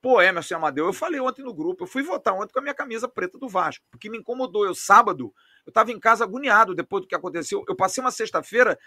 Pô, 0.02 0.20
Emerson 0.20 0.56
Amadeu, 0.56 0.88
eu 0.88 0.94
falei 0.94 1.20
ontem 1.20 1.44
no 1.44 1.54
grupo, 1.54 1.84
eu 1.84 1.88
fui 1.88 2.02
votar 2.02 2.34
ontem 2.34 2.52
com 2.52 2.60
a 2.60 2.62
minha 2.62 2.74
camisa 2.74 3.08
preta 3.08 3.38
do 3.38 3.48
Vasco, 3.48 3.86
porque 3.92 4.10
me 4.10 4.18
incomodou. 4.18 4.66
Eu, 4.66 4.74
sábado, 4.74 5.32
eu 5.66 5.70
estava 5.70 5.92
em 5.92 6.00
casa 6.00 6.24
agoniado 6.24 6.74
depois 6.74 7.04
do 7.04 7.08
que 7.08 7.16
aconteceu. 7.16 7.64
Eu 7.70 7.76
passei 7.76 8.04
uma 8.04 8.10
sexta-feira 8.10 8.78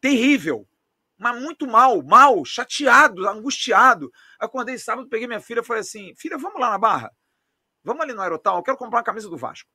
terrível, 0.00 0.66
mas 1.22 1.40
muito 1.40 1.68
mal, 1.68 2.02
mal, 2.02 2.44
chateado, 2.44 3.28
angustiado. 3.28 4.12
Acordei 4.40 4.76
sábado, 4.76 5.08
peguei 5.08 5.28
minha 5.28 5.40
filha 5.40 5.60
e 5.60 5.64
falei 5.64 5.80
assim: 5.80 6.12
filha, 6.16 6.36
vamos 6.36 6.60
lá 6.60 6.68
na 6.70 6.78
barra? 6.78 7.12
Vamos 7.84 8.02
ali 8.02 8.12
no 8.12 8.20
Aerotal, 8.20 8.56
eu 8.56 8.62
quero 8.62 8.76
comprar 8.76 8.98
uma 8.98 9.04
camisa 9.04 9.28
do 9.28 9.36
Vasco. 9.36 9.70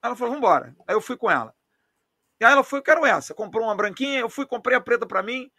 Ela 0.00 0.14
falou, 0.14 0.34
vamos 0.34 0.38
embora. 0.38 0.76
Aí 0.86 0.94
eu 0.94 1.00
fui 1.00 1.16
com 1.16 1.28
ela. 1.28 1.52
E 2.40 2.44
aí 2.44 2.52
ela 2.52 2.62
foi, 2.62 2.78
eu 2.78 2.82
quero 2.82 3.04
essa. 3.04 3.34
Comprou 3.34 3.64
uma 3.64 3.74
branquinha, 3.74 4.20
eu 4.20 4.28
fui, 4.28 4.46
comprei 4.46 4.76
a 4.76 4.80
preta 4.80 5.06
para 5.06 5.22
mim. 5.22 5.50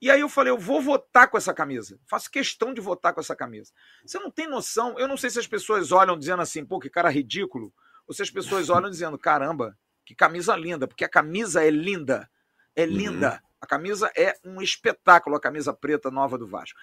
E 0.00 0.10
aí 0.10 0.20
eu 0.20 0.28
falei, 0.28 0.50
eu 0.50 0.58
vou 0.58 0.80
votar 0.80 1.28
com 1.28 1.36
essa 1.36 1.52
camisa. 1.52 1.98
Faço 2.06 2.30
questão 2.30 2.72
de 2.72 2.80
votar 2.80 3.12
com 3.12 3.20
essa 3.20 3.36
camisa. 3.36 3.70
Você 4.04 4.18
não 4.18 4.30
tem 4.30 4.46
noção, 4.46 4.98
eu 4.98 5.06
não 5.06 5.16
sei 5.16 5.28
se 5.28 5.38
as 5.38 5.46
pessoas 5.46 5.92
olham 5.92 6.18
dizendo 6.18 6.42
assim, 6.42 6.64
pô, 6.64 6.80
que 6.80 6.90
cara 6.90 7.10
ridículo, 7.10 7.72
ou 8.06 8.14
se 8.14 8.22
as 8.22 8.30
pessoas 8.30 8.68
olham 8.68 8.90
dizendo, 8.90 9.18
caramba, 9.18 9.78
que 10.04 10.14
camisa 10.14 10.56
linda, 10.56 10.88
porque 10.88 11.04
a 11.04 11.08
camisa 11.08 11.64
é 11.64 11.70
linda. 11.70 12.28
É 12.74 12.84
linda. 12.84 13.42
Uhum. 13.42 13.51
A 13.62 13.66
camisa 13.66 14.10
é 14.16 14.34
um 14.44 14.60
espetáculo, 14.60 15.36
a 15.36 15.40
camisa 15.40 15.72
preta 15.72 16.10
nova 16.10 16.36
do 16.36 16.48
Vasco. 16.48 16.76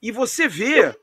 E 0.00 0.10
você 0.10 0.48
vê 0.48 0.98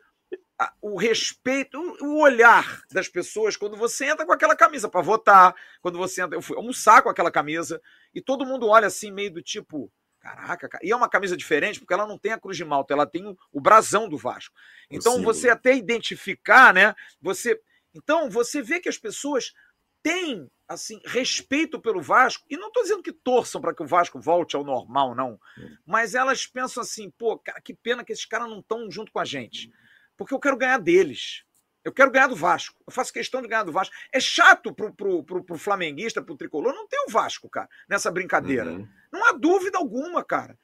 o 0.81 0.97
respeito, 0.97 1.79
o 2.01 2.19
olhar 2.19 2.81
das 2.91 3.07
pessoas 3.07 3.55
quando 3.55 3.77
você 3.77 4.05
entra 4.05 4.25
com 4.25 4.33
aquela 4.33 4.55
camisa 4.55 4.89
para 4.89 5.01
votar, 5.01 5.55
quando 5.81 5.99
você 5.99 6.23
entra, 6.23 6.35
eu 6.35 6.41
fui 6.41 6.57
almoçar 6.57 7.03
com 7.03 7.09
aquela 7.09 7.31
camisa, 7.31 7.79
e 8.13 8.19
todo 8.19 8.45
mundo 8.45 8.67
olha 8.67 8.87
assim, 8.87 9.11
meio 9.11 9.31
do 9.31 9.41
tipo, 9.41 9.89
Caraca, 10.19 10.67
cara. 10.67 10.85
E 10.85 10.91
é 10.91 10.95
uma 10.95 11.07
camisa 11.07 11.37
diferente 11.37 11.79
porque 11.79 11.93
ela 11.93 12.05
não 12.05 12.17
tem 12.17 12.33
a 12.33 12.39
cruz 12.39 12.57
de 12.57 12.65
malta, 12.65 12.93
ela 12.93 13.05
tem 13.05 13.25
o, 13.53 13.61
brasão 13.61 14.09
do 14.09 14.17
Vasco. 14.17 14.53
Então 14.91 15.23
você 15.23 15.49
até 15.49 15.73
identificar, 15.75 16.73
né? 16.73 16.93
Você, 17.21 17.57
então 17.93 18.29
você 18.29 18.61
vê 18.61 18.81
que 18.81 18.89
as 18.89 18.97
pessoas 18.97 19.53
têm 20.03 20.49
assim 20.69 21.01
respeito 21.03 21.81
pelo 21.81 21.99
Vasco 21.99 22.45
e 22.47 22.55
não 22.55 22.67
estou 22.67 22.83
dizendo 22.83 23.01
que 23.01 23.11
torçam 23.11 23.59
para 23.59 23.73
que 23.73 23.81
o 23.81 23.87
Vasco 23.87 24.21
volte 24.21 24.55
ao 24.55 24.63
normal, 24.63 25.15
não. 25.15 25.39
Mas 25.85 26.13
elas 26.13 26.45
pensam 26.45 26.83
assim, 26.83 27.09
pô, 27.09 27.39
cara, 27.39 27.59
que 27.59 27.73
pena 27.73 28.05
que 28.05 28.13
esses 28.13 28.25
caras 28.25 28.47
não 28.47 28.59
estão 28.59 28.89
junto 28.91 29.11
com 29.11 29.19
a 29.19 29.25
gente, 29.25 29.71
porque 30.15 30.33
eu 30.33 30.39
quero 30.39 30.55
ganhar 30.55 30.77
deles. 30.77 31.43
Eu 31.83 31.93
quero 31.93 32.11
ganhar 32.11 32.27
do 32.27 32.35
Vasco. 32.35 32.83
Eu 32.85 32.93
faço 32.93 33.11
questão 33.11 33.41
de 33.41 33.47
ganhar 33.47 33.63
do 33.63 33.71
Vasco. 33.71 33.95
É 34.13 34.19
chato 34.19 34.73
pro, 34.73 34.93
pro, 34.93 35.23
pro, 35.23 35.43
pro 35.43 35.57
flamenguista, 35.57 36.21
pro 36.21 36.37
tricolor, 36.37 36.73
não 36.73 36.87
tem 36.87 37.03
o 37.07 37.11
Vasco, 37.11 37.49
cara, 37.49 37.69
nessa 37.89 38.11
brincadeira. 38.11 38.69
Uhum. 38.69 38.87
Não 39.11 39.25
há 39.27 39.31
dúvida 39.31 39.77
alguma, 39.79 40.23
cara. 40.23 40.57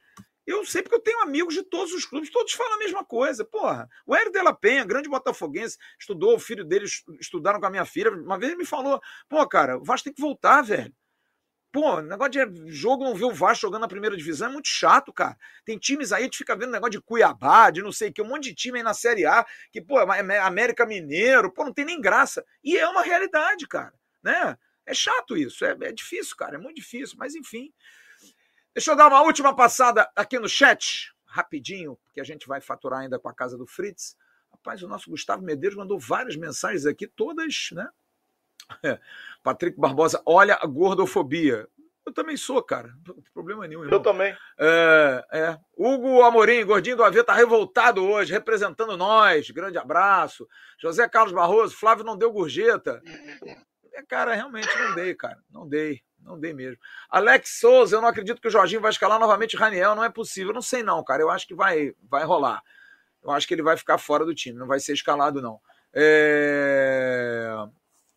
Eu 0.46 0.64
sei 0.64 0.82
porque 0.82 0.94
eu 0.94 1.02
tenho 1.02 1.20
amigos 1.22 1.54
de 1.54 1.62
todos 1.62 1.92
os 1.92 2.04
clubes, 2.04 2.30
todos 2.30 2.52
falam 2.52 2.74
a 2.74 2.78
mesma 2.78 3.04
coisa. 3.04 3.44
Porra, 3.44 3.88
o 4.06 4.14
Hélio 4.14 4.30
de 4.30 4.40
la 4.40 4.54
Penha, 4.54 4.84
grande 4.84 5.08
botafoguense, 5.08 5.76
estudou, 5.98 6.36
o 6.36 6.38
filho 6.38 6.64
dele 6.64 6.86
estudaram 7.20 7.58
com 7.58 7.66
a 7.66 7.70
minha 7.70 7.84
filha. 7.84 8.10
Uma 8.12 8.38
vez 8.38 8.52
ele 8.52 8.60
me 8.60 8.66
falou: 8.66 9.00
pô, 9.28 9.46
cara, 9.48 9.76
o 9.78 9.84
Vasco 9.84 10.04
tem 10.04 10.14
que 10.14 10.20
voltar, 10.20 10.62
velho. 10.62 10.94
Pô, 11.72 12.00
negócio 12.00 12.30
de 12.30 12.72
jogo 12.72 13.04
não 13.04 13.14
ver 13.14 13.26
o 13.26 13.34
Vasco 13.34 13.66
jogando 13.66 13.82
na 13.82 13.88
primeira 13.88 14.16
divisão 14.16 14.48
é 14.48 14.52
muito 14.52 14.68
chato, 14.68 15.12
cara. 15.12 15.36
Tem 15.64 15.76
times 15.76 16.10
aí, 16.10 16.22
a 16.22 16.24
gente 16.24 16.38
fica 16.38 16.56
vendo 16.56 16.70
negócio 16.70 16.92
de 16.92 17.02
Cuiabá, 17.02 17.70
de 17.70 17.82
não 17.82 17.92
sei 17.92 18.08
o 18.08 18.12
que, 18.14 18.22
um 18.22 18.28
monte 18.28 18.44
de 18.44 18.54
time 18.54 18.78
aí 18.78 18.82
na 18.82 18.94
Série 18.94 19.26
A, 19.26 19.44
que, 19.70 19.82
pô, 19.82 20.00
é 20.00 20.38
América 20.38 20.86
Mineiro, 20.86 21.52
pô, 21.52 21.64
não 21.64 21.74
tem 21.74 21.84
nem 21.84 22.00
graça. 22.00 22.42
E 22.64 22.78
é 22.78 22.88
uma 22.88 23.02
realidade, 23.02 23.68
cara, 23.68 23.92
né? 24.22 24.56
É 24.86 24.94
chato 24.94 25.36
isso, 25.36 25.66
é, 25.66 25.76
é 25.82 25.92
difícil, 25.92 26.34
cara, 26.36 26.54
é 26.54 26.58
muito 26.58 26.76
difícil, 26.76 27.16
mas 27.18 27.34
enfim. 27.34 27.70
Deixa 28.76 28.90
eu 28.90 28.96
dar 28.96 29.08
uma 29.08 29.22
última 29.22 29.56
passada 29.56 30.06
aqui 30.14 30.38
no 30.38 30.46
chat, 30.46 31.10
rapidinho, 31.24 31.96
porque 32.04 32.20
a 32.20 32.24
gente 32.24 32.46
vai 32.46 32.60
faturar 32.60 33.00
ainda 33.00 33.18
com 33.18 33.26
a 33.26 33.32
casa 33.32 33.56
do 33.56 33.66
Fritz. 33.66 34.14
Rapaz, 34.52 34.82
o 34.82 34.86
nosso 34.86 35.08
Gustavo 35.08 35.42
Medeiros 35.42 35.78
mandou 35.78 35.98
várias 35.98 36.36
mensagens 36.36 36.84
aqui, 36.84 37.06
todas, 37.06 37.70
né? 37.72 37.88
Patrick 39.42 39.80
Barbosa, 39.80 40.22
olha 40.26 40.58
a 40.60 40.66
gordofobia. 40.66 41.66
Eu 42.04 42.12
também 42.12 42.36
sou, 42.36 42.62
cara. 42.62 42.94
Não 43.06 43.14
tem 43.14 43.32
problema 43.32 43.66
nenhum. 43.66 43.82
Irmão. 43.82 43.98
Eu 43.98 44.02
também. 44.02 44.36
É, 44.58 45.24
é. 45.32 45.58
Hugo 45.74 46.20
Amorim, 46.20 46.66
gordinho 46.66 46.98
do 46.98 47.02
AV, 47.02 47.24
tá 47.24 47.32
revoltado 47.32 48.04
hoje, 48.04 48.30
representando 48.30 48.94
nós. 48.94 49.50
Grande 49.50 49.78
abraço. 49.78 50.46
José 50.78 51.08
Carlos 51.08 51.32
Barroso, 51.32 51.74
Flávio 51.74 52.04
não 52.04 52.14
deu 52.14 52.30
gorjeta. 52.30 53.00
É, 53.94 54.02
cara, 54.02 54.34
realmente 54.34 54.68
não 54.78 54.94
dei, 54.94 55.14
cara. 55.14 55.38
Não 55.50 55.66
dei. 55.66 56.02
Não 56.26 56.38
dei 56.38 56.52
mesmo. 56.52 56.78
Alex 57.08 57.60
Souza, 57.60 57.96
eu 57.96 58.00
não 58.00 58.08
acredito 58.08 58.40
que 58.40 58.48
o 58.48 58.50
Jorginho 58.50 58.80
vai 58.80 58.90
escalar 58.90 59.20
novamente 59.20 59.56
Raniel. 59.56 59.94
Não 59.94 60.02
é 60.02 60.10
possível. 60.10 60.52
Não 60.52 60.60
sei, 60.60 60.82
não, 60.82 61.02
cara. 61.04 61.22
Eu 61.22 61.30
acho 61.30 61.46
que 61.46 61.54
vai, 61.54 61.94
vai 62.10 62.24
rolar. 62.24 62.60
Eu 63.22 63.30
acho 63.30 63.46
que 63.46 63.54
ele 63.54 63.62
vai 63.62 63.76
ficar 63.76 63.96
fora 63.96 64.24
do 64.24 64.34
time. 64.34 64.58
Não 64.58 64.66
vai 64.66 64.80
ser 64.80 64.92
escalado, 64.92 65.40
não. 65.40 65.60
É... 65.94 67.48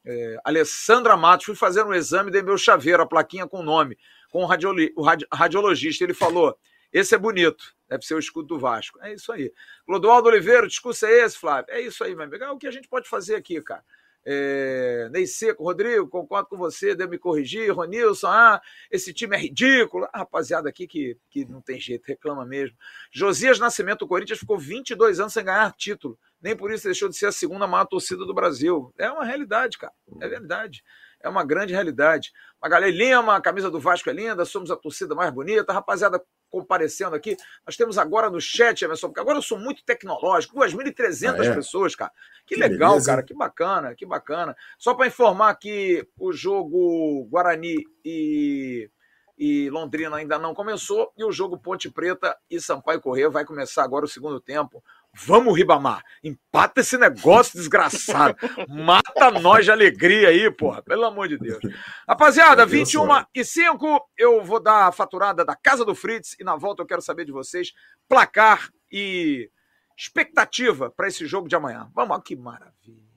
É... 0.03 0.37
Alessandra 0.43 1.15
Matos, 1.15 1.45
fui 1.45 1.55
fazer 1.55 1.83
um 1.83 1.93
exame, 1.93 2.31
dei 2.31 2.41
meu 2.41 2.57
chaveiro, 2.57 3.03
a 3.03 3.07
plaquinha 3.07 3.47
com 3.47 3.59
o 3.59 3.63
nome, 3.63 3.97
com 4.31 4.41
o, 4.43 4.45
radiolo... 4.45 4.79
o 4.95 5.03
radi... 5.03 5.27
radiologista. 5.31 6.03
Ele 6.03 6.15
falou: 6.15 6.57
esse 6.91 7.13
é 7.13 7.17
bonito, 7.17 7.75
deve 7.87 8.03
ser 8.03 8.15
o 8.15 8.19
escudo 8.19 8.47
do 8.47 8.59
Vasco. 8.59 8.99
É 9.01 9.13
isso 9.13 9.31
aí. 9.31 9.53
Clodoaldo 9.85 10.29
Oliveira, 10.29 10.65
o 10.65 10.67
discurso 10.67 11.05
é 11.05 11.25
esse, 11.25 11.37
Flávio? 11.37 11.71
É 11.71 11.79
isso 11.79 12.03
aí, 12.03 12.15
meu 12.15 12.25
amigo. 12.25 12.43
É 12.43 12.49
o 12.49 12.57
que 12.57 12.67
a 12.67 12.71
gente 12.71 12.87
pode 12.87 13.07
fazer 13.07 13.35
aqui, 13.35 13.61
cara. 13.61 13.83
É, 14.25 15.09
Ney 15.11 15.25
Seco, 15.25 15.63
Rodrigo, 15.63 16.07
concordo 16.07 16.49
com 16.49 16.57
você, 16.57 16.95
deve 16.95 17.11
me 17.11 17.17
corrigir. 17.17 17.73
Ronilson, 17.73 18.27
ah, 18.27 18.61
esse 18.91 19.13
time 19.13 19.35
é 19.35 19.39
ridículo. 19.39 20.07
Ah, 20.13 20.19
rapaziada 20.19 20.69
aqui 20.69 20.87
que, 20.87 21.17
que 21.29 21.45
não 21.45 21.61
tem 21.61 21.79
jeito, 21.79 22.05
reclama 22.05 22.45
mesmo. 22.45 22.77
Josias 23.11 23.59
Nascimento, 23.59 24.03
o 24.03 24.07
Corinthians 24.07 24.39
ficou 24.39 24.57
22 24.57 25.19
anos 25.19 25.33
sem 25.33 25.43
ganhar 25.43 25.73
título. 25.73 26.17
Nem 26.41 26.55
por 26.55 26.71
isso 26.71 26.85
deixou 26.85 27.09
de 27.09 27.17
ser 27.17 27.27
a 27.27 27.31
segunda 27.31 27.67
maior 27.67 27.85
torcida 27.85 28.25
do 28.25 28.33
Brasil. 28.33 28.93
É 28.97 29.11
uma 29.11 29.25
realidade, 29.25 29.77
cara. 29.77 29.93
É 30.21 30.27
verdade. 30.27 30.83
É 31.21 31.27
uma 31.27 31.43
grande 31.43 31.73
realidade. 31.73 32.31
Magalhães 32.61 32.95
Lima, 32.95 33.35
a 33.35 33.41
camisa 33.41 33.69
do 33.69 33.79
Vasco 33.79 34.09
é 34.09 34.13
linda, 34.13 34.45
somos 34.45 34.71
a 34.71 34.75
torcida 34.75 35.13
mais 35.13 35.31
bonita. 35.31 35.73
Rapaziada, 35.73 36.21
comparecendo 36.49 37.15
aqui. 37.15 37.37
Nós 37.65 37.77
temos 37.77 37.97
agora 37.97 38.29
no 38.29 38.41
chat, 38.41 38.83
Emerson, 38.83 39.07
porque 39.07 39.19
agora 39.19 39.37
eu 39.37 39.41
sou 39.41 39.57
muito 39.57 39.83
tecnológico, 39.83 40.59
2.300 40.59 41.39
ah, 41.39 41.45
é? 41.45 41.55
pessoas, 41.55 41.95
cara. 41.95 42.11
Que, 42.45 42.55
que 42.55 42.61
legal, 42.61 42.91
beleza. 42.91 43.11
cara, 43.11 43.23
que 43.23 43.33
bacana, 43.33 43.95
que 43.95 44.05
bacana. 44.05 44.55
Só 44.77 44.93
para 44.93 45.07
informar 45.07 45.53
que 45.55 46.07
o 46.17 46.31
jogo 46.31 47.27
Guarani 47.29 47.83
e, 48.03 48.89
e 49.37 49.69
Londrina 49.69 50.17
ainda 50.17 50.37
não 50.37 50.53
começou 50.53 51.13
e 51.17 51.23
o 51.23 51.31
jogo 51.31 51.57
Ponte 51.57 51.89
Preta 51.89 52.35
e 52.49 52.59
Sampaio 52.59 52.99
Corrêa 52.99 53.29
vai 53.29 53.45
começar 53.45 53.83
agora 53.83 54.05
o 54.05 54.09
segundo 54.09 54.39
tempo. 54.39 54.83
Vamos, 55.13 55.57
Ribamar. 55.57 56.03
Empata 56.23 56.81
esse 56.81 56.97
negócio 56.97 57.57
desgraçado. 57.57 58.35
Mata 58.67 59.31
nós 59.41 59.65
de 59.65 59.71
alegria 59.71 60.29
aí, 60.29 60.49
porra. 60.51 60.81
Pelo 60.81 61.05
amor 61.05 61.27
de 61.27 61.37
Deus. 61.37 61.59
Rapaziada, 62.07 62.65
21 62.65 63.07
e 63.33 63.43
5. 63.43 64.09
Eu 64.17 64.43
vou 64.43 64.61
dar 64.61 64.87
a 64.87 64.91
faturada 64.91 65.43
da 65.43 65.55
Casa 65.55 65.83
do 65.83 65.95
Fritz 65.95 66.35
e 66.39 66.43
na 66.43 66.55
volta 66.55 66.81
eu 66.81 66.87
quero 66.87 67.01
saber 67.01 67.25
de 67.25 67.31
vocês 67.31 67.73
placar 68.07 68.69
e 68.91 69.49
expectativa 69.97 70.89
para 70.89 71.07
esse 71.07 71.25
jogo 71.25 71.49
de 71.49 71.55
amanhã. 71.55 71.89
Vamos, 71.93 72.21
que 72.23 72.35
maravilha. 72.35 73.09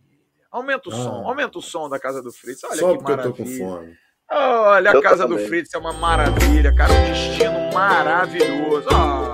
Aumenta 0.51 0.89
o 0.89 0.93
ah. 0.93 0.97
som, 0.97 1.27
aumenta 1.27 1.59
o 1.59 1.63
som 1.63 1.89
da 1.89 1.99
Casa 1.99 2.23
do 2.23 2.33
Fritz. 2.33 2.65
Olha 2.65 2.77
Só 2.77 2.97
que 2.97 3.03
maravilha. 3.03 3.29
Eu 3.29 3.33
tô 3.33 3.43
com 3.43 3.47
fome. 3.47 3.99
Olha, 4.31 4.91
a 4.91 4.95
eu 4.95 5.03
Casa 5.03 5.27
do 5.27 5.39
Fritz 5.39 5.73
é 5.75 5.79
uma 5.79 5.93
maravilha, 5.93 6.75
cara. 6.75 6.93
Um 6.93 7.05
destino 7.05 7.73
maravilhoso. 7.73 8.89
Oh. 8.91 9.32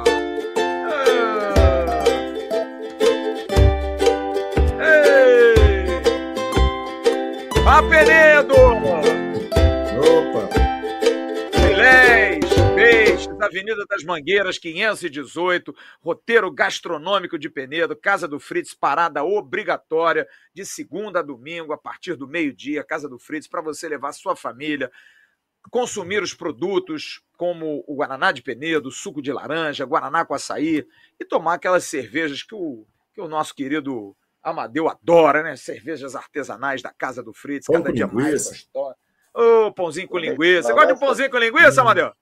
Vá, 7.69 7.83
Penedo! 7.83 8.55
Opa! 10.01 10.49
Filés, 11.53 12.47
peixes, 12.75 13.29
Avenida 13.43 13.85
das 13.87 14.03
Mangueiras, 14.05 14.57
518, 14.57 15.77
roteiro 16.01 16.51
gastronômico 16.51 17.39
de 17.39 17.51
Penedo, 17.51 17.95
Casa 17.95 18.27
do 18.27 18.41
Fritz, 18.41 18.73
parada 18.73 19.23
obrigatória, 19.23 20.27
de 20.55 20.65
segunda 20.65 21.19
a 21.19 21.23
domingo, 21.23 21.75
a 21.75 21.77
partir 21.77 22.17
do 22.17 22.27
meio-dia, 22.27 22.83
Casa 22.83 23.07
do 23.07 23.19
Fritz, 23.19 23.47
para 23.47 23.61
você 23.61 23.87
levar 23.87 24.13
sua 24.13 24.35
família, 24.35 24.91
consumir 25.71 26.23
os 26.23 26.33
produtos 26.33 27.23
como 27.37 27.85
o 27.87 27.97
Guaraná 27.97 28.33
de 28.33 28.41
Penedo, 28.41 28.91
suco 28.91 29.21
de 29.21 29.31
laranja, 29.31 29.85
Guaraná 29.85 30.25
com 30.25 30.33
açaí, 30.33 30.87
e 31.21 31.25
tomar 31.27 31.57
aquelas 31.57 31.85
cervejas 31.85 32.43
que 32.43 32.55
o, 32.55 32.87
que 33.13 33.21
o 33.21 33.29
nosso 33.29 33.55
querido 33.55 34.17
Amadeu 34.51 34.89
adora, 34.89 35.43
né? 35.43 35.57
Cervejas 35.57 36.15
artesanais 36.17 36.83
da 36.83 36.91
casa 36.91 37.23
do 37.23 37.33
Fritz, 37.33 37.67
Pão 37.67 37.77
cada 37.77 37.93
dia 37.93 38.07
linguiça. 38.07 38.51
mais 38.51 38.63
gostosa. 38.63 38.97
Ô, 39.35 39.67
oh, 39.67 39.73
pãozinho 39.73 40.09
com 40.09 40.19
linguiça. 40.19 40.69
Você 40.69 40.73
gosta 40.73 40.89
de 40.89 40.93
um 40.95 40.99
pãozinho 40.99 41.31
com 41.31 41.39
linguiça, 41.39 41.81
Amadeu? 41.81 42.13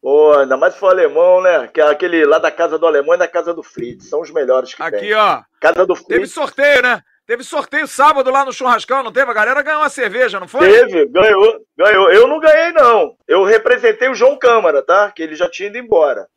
Pô, 0.00 0.34
ainda 0.38 0.56
mais 0.56 0.74
se 0.74 0.80
for 0.80 0.90
alemão, 0.90 1.40
né? 1.40 1.66
Que 1.68 1.80
é 1.80 1.86
aquele 1.88 2.26
lá 2.26 2.38
da 2.38 2.50
casa 2.50 2.78
do 2.78 2.86
alemão 2.86 3.14
e 3.14 3.18
da 3.18 3.26
casa 3.26 3.54
do 3.54 3.62
Fritz. 3.62 4.08
São 4.08 4.20
os 4.20 4.30
melhores 4.30 4.74
que 4.74 4.82
Aqui, 4.82 4.98
tem. 4.98 5.14
ó. 5.14 5.42
Casa 5.58 5.86
do 5.86 5.94
Fritz. 5.94 6.08
Teve 6.08 6.26
sorteio, 6.26 6.82
né? 6.82 7.00
Teve 7.26 7.42
sorteio 7.42 7.88
sábado 7.88 8.30
lá 8.30 8.44
no 8.44 8.52
churrascão, 8.52 9.02
não 9.02 9.10
teve? 9.10 9.30
A 9.30 9.34
galera 9.34 9.62
ganhou 9.62 9.80
uma 9.80 9.88
cerveja, 9.88 10.38
não 10.38 10.46
foi? 10.46 10.68
Teve, 10.68 11.06
ganhou, 11.06 11.58
ganhou. 11.76 12.10
Eu 12.10 12.28
não 12.28 12.38
ganhei, 12.38 12.70
não. 12.72 13.16
Eu 13.26 13.44
representei 13.44 14.10
o 14.10 14.14
João 14.14 14.36
Câmara, 14.36 14.82
tá? 14.82 15.10
Que 15.10 15.22
ele 15.22 15.34
já 15.34 15.48
tinha 15.48 15.70
ido 15.70 15.78
embora. 15.78 16.28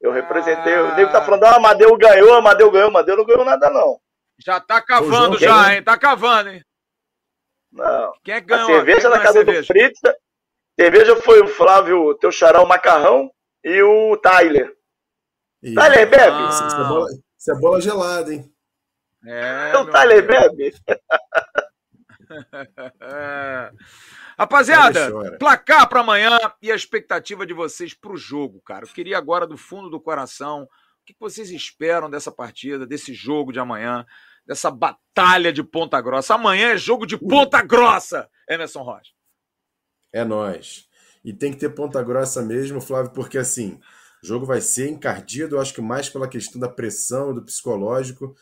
Eu 0.00 0.12
representei. 0.12 0.74
Ah. 0.74 0.84
O 0.84 0.94
nego 0.94 1.10
tá 1.10 1.20
falando, 1.20 1.42
ah, 1.44 1.56
Amadeu 1.56 1.96
ganhou, 1.96 2.32
Amadeu 2.34 2.70
ganhou, 2.70 2.88
Amadeu 2.88 3.16
não 3.16 3.24
ganhou 3.24 3.44
nada, 3.44 3.68
não. 3.70 3.98
Já 4.38 4.60
tá 4.60 4.80
cavando 4.80 5.38
já, 5.38 5.74
hein? 5.74 5.82
Tá 5.82 5.96
cavando, 5.98 6.50
hein? 6.50 6.62
Não. 7.72 8.12
Quem 8.22 8.34
é 8.34 8.40
que 8.40 8.46
ganhou? 8.46 8.70
A 8.70 8.74
cerveja 8.74 9.08
na 9.08 9.18
casa 9.18 9.32
cerveja? 9.32 9.60
do 9.60 9.66
Fritz. 9.66 10.00
Cerveja 10.78 11.16
foi 11.16 11.40
o 11.40 11.48
Flávio, 11.48 12.14
teu 12.14 12.30
xará, 12.30 12.62
o 12.62 12.68
Macarrão 12.68 13.30
e 13.64 13.82
o 13.82 14.16
Tyler. 14.18 14.76
E... 15.62 15.74
Tyler 15.74 16.08
bebe? 16.08 16.36
Ah. 16.36 16.70
Cebola, 16.70 17.08
cebola 17.36 17.80
gelada, 17.80 18.34
hein? 18.34 18.52
É, 19.26 19.76
o 19.78 19.86
Tyler 19.86 20.26
bebe? 20.26 20.74
Rapaziada, 24.38 25.38
placar 25.38 25.88
para 25.88 26.00
amanhã 26.00 26.38
e 26.60 26.70
a 26.70 26.76
expectativa 26.76 27.46
de 27.46 27.54
vocês 27.54 27.94
para 27.94 28.12
o 28.12 28.16
jogo, 28.16 28.60
cara. 28.60 28.84
Eu 28.84 28.88
queria 28.88 29.16
agora, 29.16 29.46
do 29.46 29.56
fundo 29.56 29.88
do 29.88 29.98
coração, 29.98 30.68
que 31.14 31.20
vocês 31.20 31.50
esperam 31.50 32.10
dessa 32.10 32.32
partida, 32.32 32.86
desse 32.86 33.14
jogo 33.14 33.52
de 33.52 33.60
amanhã, 33.60 34.04
dessa 34.46 34.70
batalha 34.70 35.52
de 35.52 35.62
Ponta 35.62 36.00
Grossa? 36.00 36.34
Amanhã 36.34 36.70
é 36.70 36.76
jogo 36.76 37.06
de 37.06 37.16
Ponta 37.16 37.62
Grossa, 37.62 38.28
Emerson 38.48 38.82
Rocha. 38.82 39.12
É 40.12 40.24
nós. 40.24 40.88
E 41.24 41.32
tem 41.32 41.52
que 41.52 41.58
ter 41.58 41.70
Ponta 41.70 42.02
Grossa 42.02 42.42
mesmo, 42.42 42.80
Flávio, 42.80 43.12
porque 43.12 43.38
assim, 43.38 43.80
o 44.22 44.26
jogo 44.26 44.46
vai 44.46 44.60
ser 44.60 44.88
encardido, 44.88 45.58
acho 45.60 45.74
que 45.74 45.80
mais 45.80 46.08
pela 46.08 46.28
questão 46.28 46.60
da 46.60 46.68
pressão, 46.68 47.34
do 47.34 47.44
psicológico. 47.44 48.34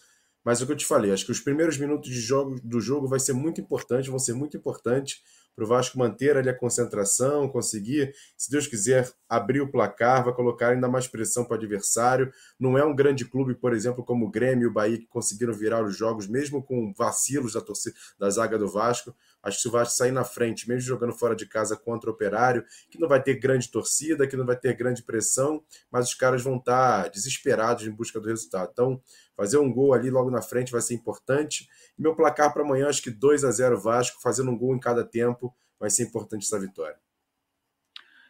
Mas 0.45 0.61
é 0.61 0.65
o 0.65 0.67
que 0.67 0.73
eu 0.75 0.77
te 0.77 0.85
falei, 0.85 1.11
acho 1.11 1.25
que 1.25 1.33
os 1.33 1.41
primeiros 1.41 1.79
minutos 1.79 2.11
de 2.11 2.21
jogo, 2.21 2.61
do 2.63 2.79
jogo 2.79 3.09
vai 3.09 3.19
ser 3.19 3.33
muito 3.33 3.61
importante, 3.61 4.11
vão 4.11 4.19
ser 4.19 4.35
muito 4.35 4.57
importantes 4.57 5.23
para 5.55 5.65
o 5.65 5.69
Vasco 5.69 5.99
manter 5.99 6.37
ali 6.37 6.49
a 6.49 6.55
concentração, 6.57 7.49
conseguir, 7.49 8.15
se 8.37 8.51
Deus 8.51 8.67
quiser, 8.67 9.11
abrir 9.29 9.61
o 9.61 9.71
placar, 9.71 10.25
vai 10.25 10.35
colocar 10.35 10.71
ainda 10.71 10.89
mais 10.89 11.07
pressão 11.07 11.45
para 11.45 11.55
o 11.55 11.57
adversário. 11.59 12.33
Não 12.59 12.77
é 12.77 12.85
um 12.85 12.95
grande 12.95 13.25
clube, 13.25 13.55
por 13.55 13.73
exemplo, 13.73 14.05
como 14.05 14.27
o 14.27 14.31
Grêmio 14.31 14.65
e 14.65 14.67
o 14.67 14.73
Bahia, 14.73 14.99
que 14.99 15.07
conseguiram 15.07 15.53
virar 15.53 15.85
os 15.85 15.97
jogos, 15.97 16.27
mesmo 16.27 16.63
com 16.63 16.93
vacilos 16.97 17.53
da, 17.55 17.61
torcida, 17.61 17.95
da 18.19 18.29
zaga 18.31 18.59
do 18.59 18.69
Vasco. 18.69 19.15
Acho 19.45 19.59
que 19.59 19.63
se 19.63 19.69
o 19.69 19.71
Vasco 19.71 19.95
sair 19.95 20.11
na 20.11 20.25
frente, 20.25 20.67
mesmo 20.67 20.81
jogando 20.81 21.13
fora 21.13 21.37
de 21.37 21.47
casa 21.47 21.77
contra 21.77 22.09
o 22.09 22.15
Operário, 22.15 22.65
que 22.91 22.99
não 22.99 23.07
vai 23.07 23.23
ter 23.23 23.35
grande 23.35 23.71
torcida, 23.71 24.27
que 24.27 24.37
não 24.37 24.47
vai 24.47 24.57
ter 24.57 24.75
grande 24.75 25.03
pressão, 25.03 25.63
mas 25.91 26.09
os 26.09 26.15
caras 26.15 26.43
vão 26.43 26.57
estar 26.57 27.11
desesperados 27.11 27.87
em 27.87 27.91
busca 27.91 28.19
do 28.19 28.27
resultado. 28.27 28.71
Então, 28.73 29.03
fazer 29.37 29.59
um 29.59 29.71
gol 29.71 29.93
ali 29.93 30.11
logo 30.11 30.31
na 30.31 30.41
frente 30.41 30.73
vai 30.73 30.81
ser 30.81 30.95
importante. 30.95 31.69
E 31.99 32.03
meu 32.03 32.17
placar 32.17 32.53
para 32.55 32.63
amanhã, 32.63 32.89
acho 32.89 33.03
que 33.03 33.11
2 33.11 33.45
a 33.45 33.51
0 33.51 33.79
Vasco, 33.79 34.23
fazendo 34.23 34.51
um 34.51 34.57
gol 34.57 34.75
em 34.75 34.81
cada 34.81 35.05
tempo, 35.05 35.55
vai 35.79 35.91
ser 35.91 36.05
importante 36.05 36.47
essa 36.47 36.59
vitória. 36.59 36.97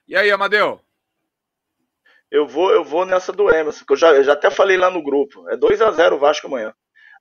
E 0.08 0.16
aí, 0.16 0.30
Amadeu? 0.32 0.80
Eu 2.28 2.48
vou, 2.48 2.72
eu 2.72 2.82
vou 2.82 3.06
nessa 3.06 3.32
do 3.32 3.48
Emerson, 3.48 3.84
que 3.86 3.92
eu 3.92 3.96
já, 3.96 4.12
eu 4.12 4.24
já 4.24 4.32
até 4.32 4.50
falei 4.50 4.76
lá 4.76 4.90
no 4.90 5.02
grupo. 5.02 5.48
É 5.48 5.56
2 5.56 5.80
a 5.80 5.92
0 5.92 6.16
o 6.16 6.18
Vasco 6.18 6.48
amanhã. 6.48 6.74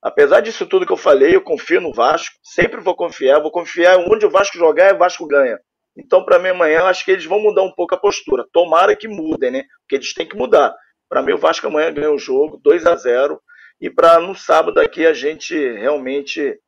Apesar 0.04 0.40
disso 0.40 0.66
tudo 0.66 0.84
que 0.84 0.92
eu 0.92 0.98
falei, 0.98 1.34
eu 1.34 1.40
confio 1.40 1.80
no 1.80 1.90
Vasco, 1.90 2.36
sempre 2.42 2.78
vou 2.78 2.94
confiar, 2.94 3.40
vou 3.40 3.50
confiar 3.50 3.96
onde 3.96 4.26
o 4.26 4.30
Vasco 4.30 4.58
jogar, 4.58 4.94
o 4.94 4.98
Vasco 4.98 5.26
ganha. 5.26 5.58
Então, 5.96 6.22
para 6.22 6.38
mim, 6.38 6.48
amanhã, 6.48 6.80
eu 6.80 6.86
acho 6.86 7.02
que 7.06 7.10
eles 7.10 7.24
vão 7.24 7.40
mudar 7.40 7.62
um 7.62 7.72
pouco 7.72 7.94
a 7.94 7.98
postura. 7.98 8.46
Tomara 8.52 8.94
que 8.94 9.08
mudem, 9.08 9.50
né? 9.50 9.64
Porque 9.80 9.94
eles 9.94 10.12
têm 10.12 10.28
que 10.28 10.36
mudar. 10.36 10.76
Para 11.08 11.22
mim, 11.22 11.32
o 11.32 11.38
Vasco 11.38 11.66
amanhã 11.68 11.90
ganha 11.90 12.10
o 12.10 12.18
jogo, 12.18 12.60
2 12.62 12.84
a 12.84 12.94
0 12.96 13.40
E 13.80 13.88
para 13.88 14.20
no 14.20 14.34
sábado 14.34 14.78
aqui 14.78 15.06
a 15.06 15.14
gente 15.14 15.56
realmente 15.56 16.60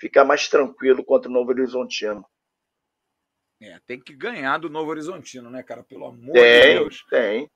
ficar 0.00 0.24
mais 0.24 0.48
tranquilo 0.48 1.04
contra 1.04 1.28
o 1.28 1.34
Novo 1.34 1.50
Horizontino. 1.50 2.24
É, 3.60 3.78
tem 3.86 4.00
que 4.00 4.14
ganhar 4.14 4.56
do 4.56 4.70
Novo 4.70 4.90
Horizontino, 4.90 5.50
né, 5.50 5.62
cara? 5.62 5.82
Pelo 5.82 6.06
amor 6.06 6.32
tem, 6.32 6.60
de 6.62 6.78
Deus. 6.78 7.04
Tem. 7.10 7.50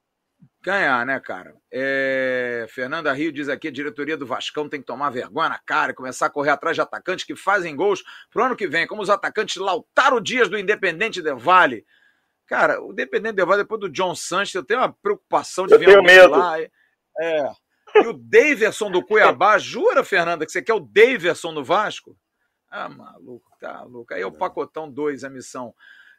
Ganhar, 0.60 1.06
né, 1.06 1.18
cara? 1.20 1.54
É... 1.72 2.66
Fernanda 2.68 3.12
Rio 3.12 3.32
diz 3.32 3.48
aqui: 3.48 3.68
a 3.68 3.72
diretoria 3.72 4.16
do 4.16 4.26
Vascão 4.26 4.68
tem 4.68 4.80
que 4.80 4.86
tomar 4.86 5.10
vergonha 5.10 5.48
na 5.48 5.58
cara 5.58 5.92
e 5.92 5.94
começar 5.94 6.26
a 6.26 6.30
correr 6.30 6.50
atrás 6.50 6.76
de 6.76 6.80
atacantes 6.80 7.24
que 7.24 7.36
fazem 7.36 7.76
gols 7.76 8.02
pro 8.30 8.44
ano 8.44 8.56
que 8.56 8.66
vem, 8.66 8.86
como 8.86 9.00
os 9.00 9.10
atacantes 9.10 9.56
Lautaro 9.56 10.20
Dias 10.20 10.48
do 10.48 10.58
Independente 10.58 11.22
de 11.22 11.34
Vale. 11.34 11.86
Cara, 12.46 12.82
o 12.82 12.92
Independente 12.92 13.36
de 13.36 13.44
Vale, 13.44 13.62
depois 13.62 13.80
do 13.80 13.88
John 13.88 14.14
Sanches, 14.14 14.54
eu 14.54 14.64
tenho 14.64 14.80
uma 14.80 14.92
preocupação 14.92 15.66
de 15.66 15.74
eu 15.74 15.78
ver 15.78 16.02
medo. 16.02 16.30
lá. 16.30 16.60
É. 16.60 17.52
E 17.94 18.06
o 18.06 18.12
Daverson 18.12 18.90
do 18.90 19.04
Cuiabá, 19.04 19.56
jura, 19.58 20.04
Fernanda, 20.04 20.44
que 20.44 20.52
você 20.52 20.62
quer 20.62 20.74
o 20.74 20.80
Daverson 20.80 21.52
no 21.52 21.64
Vasco? 21.64 22.16
Ah, 22.70 22.88
maluco, 22.88 23.50
tá 23.58 23.82
louco. 23.82 24.12
Aí 24.12 24.20
é 24.20 24.26
o 24.26 24.32
pacotão 24.32 24.90
2 24.90 25.24
a 25.24 25.30
missão. 25.30 25.74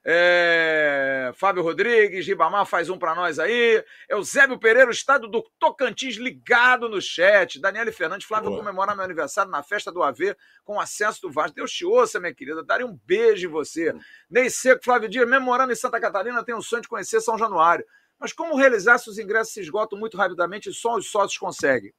É... 0.06 1.32
Fábio 1.36 1.62
Rodrigues, 1.62 2.26
Ribamar 2.26 2.66
faz 2.66 2.90
um 2.90 2.98
para 2.98 3.14
nós 3.16 3.40
aí. 3.40 3.84
Eusébio 4.08 4.58
Pereira, 4.58 4.90
o 4.90 4.94
estado 4.94 5.28
do 5.28 5.42
Tocantins 5.60 6.16
ligado 6.16 6.88
no 6.88 7.02
chat. 7.02 7.60
Daniele 7.60 7.92
Fernandes, 7.92 8.28
Flávio, 8.28 8.50
Boa. 8.50 8.60
comemorar 8.62 8.96
meu 8.96 9.06
aniversário 9.06 9.52
na 9.52 9.62
festa 9.62 9.92
do 9.92 10.02
AV 10.02 10.36
com 10.64 10.80
acesso 10.80 11.22
do 11.22 11.32
Vasco. 11.32 11.56
Deus 11.56 11.72
te 11.72 11.86
ouça, 11.86 12.20
minha 12.20 12.34
querida. 12.34 12.64
Daria 12.64 12.86
um 12.86 13.00
beijo 13.06 13.48
em 13.48 13.52
você. 13.52 13.94
Ney 14.30 14.50
Seco, 14.50 14.84
Flávio 14.84 15.10
Dias, 15.10 15.28
mesmo 15.28 15.46
morando 15.46 15.72
em 15.72 15.76
Santa 15.76 16.00
Catarina, 16.00 16.44
tenho 16.44 16.58
o 16.58 16.64
sonho 16.64 16.82
de 16.82 16.88
conhecer 16.88 17.22
São 17.22 17.38
Januário. 17.38 17.86
Mas 18.20 18.34
como 18.34 18.58
realizar 18.58 18.98
se 18.98 19.10
os 19.10 19.18
ingressos 19.18 19.54
se 19.54 19.62
esgotam 19.62 19.98
muito 19.98 20.18
rapidamente 20.18 20.70
e 20.70 20.74
só 20.74 20.96
os 20.96 21.10
sócios 21.10 21.38
conseguem? 21.38 21.94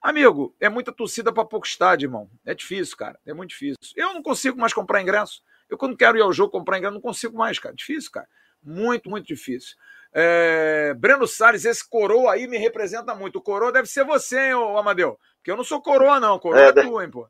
Amigo, 0.00 0.52
é 0.58 0.68
muita 0.68 0.90
torcida 0.90 1.32
para 1.32 1.44
pouco 1.44 1.64
estádio, 1.64 2.06
irmão. 2.06 2.28
É 2.44 2.54
difícil, 2.54 2.96
cara. 2.96 3.20
É 3.24 3.32
muito 3.32 3.50
difícil. 3.50 3.76
Eu 3.94 4.12
não 4.12 4.22
consigo 4.22 4.58
mais 4.58 4.72
comprar 4.72 5.00
ingresso. 5.00 5.42
Eu, 5.72 5.78
quando 5.78 5.96
quero 5.96 6.18
ir 6.18 6.20
ao 6.20 6.34
jogo 6.34 6.52
comprar 6.52 6.76
ingresso, 6.76 6.92
não 6.92 7.00
consigo 7.00 7.34
mais, 7.34 7.58
cara. 7.58 7.74
Difícil, 7.74 8.10
cara. 8.10 8.28
Muito, 8.62 9.08
muito 9.08 9.26
difícil. 9.26 9.74
É... 10.12 10.92
Breno 10.98 11.26
Salles, 11.26 11.64
esse 11.64 11.88
coroa 11.88 12.34
aí 12.34 12.46
me 12.46 12.58
representa 12.58 13.14
muito. 13.14 13.36
O 13.36 13.42
coroa 13.42 13.72
deve 13.72 13.88
ser 13.88 14.04
você, 14.04 14.48
hein, 14.48 14.54
ô 14.54 14.76
Amadeu? 14.76 15.18
Porque 15.36 15.50
eu 15.50 15.56
não 15.56 15.64
sou 15.64 15.80
coroa, 15.80 16.20
não. 16.20 16.38
Coroa 16.38 16.60
é, 16.60 16.68
é 16.68 16.72
tu, 16.74 17.00
hein, 17.00 17.10
pô. 17.10 17.26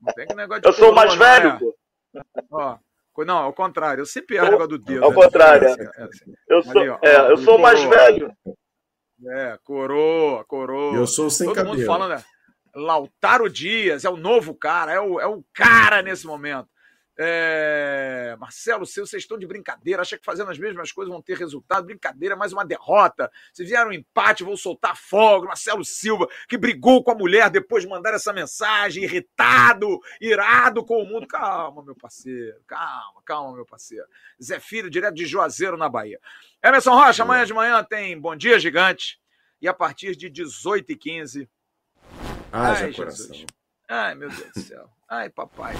Não 0.00 0.14
tem 0.14 0.28
que 0.28 0.34
negócio 0.36 0.62
de 0.62 0.68
Eu 0.68 0.72
sou 0.72 0.94
mais 0.94 1.12
velho, 1.16 1.48
é. 1.48 1.58
pô. 1.58 1.76
Ó, 2.52 2.78
não, 3.26 3.38
ao 3.38 3.52
contrário. 3.52 4.02
Eu 4.02 4.06
sempre 4.06 4.36
erro 4.36 4.52
negócio 4.52 4.68
do 4.68 4.78
dedo. 4.78 5.04
Ao 5.04 5.10
né? 5.10 5.16
contrário. 5.16 5.66
É, 5.66 5.72
é, 5.72 6.04
assim. 6.04 6.32
Eu 6.48 6.62
sou, 6.62 6.80
Ali, 6.80 6.88
ó, 6.88 6.98
é, 7.02 7.32
eu 7.32 7.36
sou 7.38 7.58
mais 7.58 7.82
velho. 7.82 8.32
É, 9.26 9.58
coroa, 9.64 10.44
coroa. 10.44 10.94
Eu 10.94 11.06
sou 11.08 11.28
sem 11.28 11.48
Todo 11.48 11.56
cabelo. 11.56 11.74
mundo 11.74 11.84
falando, 11.84 12.10
né? 12.10 12.24
Lautaro 12.76 13.50
Dias 13.50 14.04
é 14.04 14.08
o 14.08 14.16
novo 14.16 14.54
cara, 14.54 14.92
é 14.92 15.00
o, 15.00 15.20
é 15.20 15.26
o 15.26 15.44
cara 15.52 16.00
nesse 16.00 16.26
momento. 16.26 16.68
É... 17.16 18.34
Marcelo, 18.38 18.86
seu, 18.86 19.06
vocês 19.06 19.22
estão 19.22 19.38
de 19.38 19.46
brincadeira. 19.46 20.02
Acha 20.02 20.16
que 20.16 20.24
fazendo 20.24 20.50
as 20.50 20.58
mesmas 20.58 20.90
coisas 20.90 21.12
vão 21.12 21.20
ter 21.20 21.36
resultado? 21.36 21.86
Brincadeira, 21.86 22.34
mais 22.34 22.52
uma 22.52 22.64
derrota. 22.64 23.30
Se 23.52 23.64
vier 23.64 23.86
um 23.86 23.92
empate, 23.92 24.44
vão 24.44 24.56
soltar 24.56 24.96
fogo. 24.96 25.46
Marcelo 25.46 25.84
Silva, 25.84 26.26
que 26.48 26.56
brigou 26.56 27.02
com 27.04 27.10
a 27.10 27.14
mulher 27.14 27.50
depois 27.50 27.82
de 27.82 27.88
mandar 27.88 28.14
essa 28.14 28.32
mensagem, 28.32 29.04
irritado, 29.04 30.00
irado 30.20 30.84
com 30.84 31.02
o 31.02 31.06
mundo. 31.06 31.26
Calma, 31.26 31.82
meu 31.82 31.94
parceiro, 31.94 32.60
calma, 32.66 33.22
calma, 33.24 33.54
meu 33.54 33.66
parceiro. 33.66 34.06
Zé 34.42 34.58
Filho, 34.58 34.90
direto 34.90 35.14
de 35.14 35.26
Juazeiro, 35.26 35.76
na 35.76 35.88
Bahia. 35.88 36.18
Emerson 36.62 36.94
Rocha, 36.94 37.22
amanhã 37.22 37.44
de 37.44 37.54
manhã 37.54 37.84
tem 37.84 38.18
Bom 38.18 38.34
Dia 38.34 38.58
Gigante. 38.58 39.20
E 39.60 39.68
a 39.68 39.74
partir 39.74 40.16
de 40.16 40.28
18h15. 40.28 41.48
Ai, 42.50 42.84
Ai 42.84 42.92
Jesus. 42.92 43.46
Ai, 43.88 44.14
meu 44.14 44.28
Deus 44.28 44.52
do 44.52 44.60
céu. 44.60 44.90
Ai, 45.08 45.30
papai. 45.30 45.74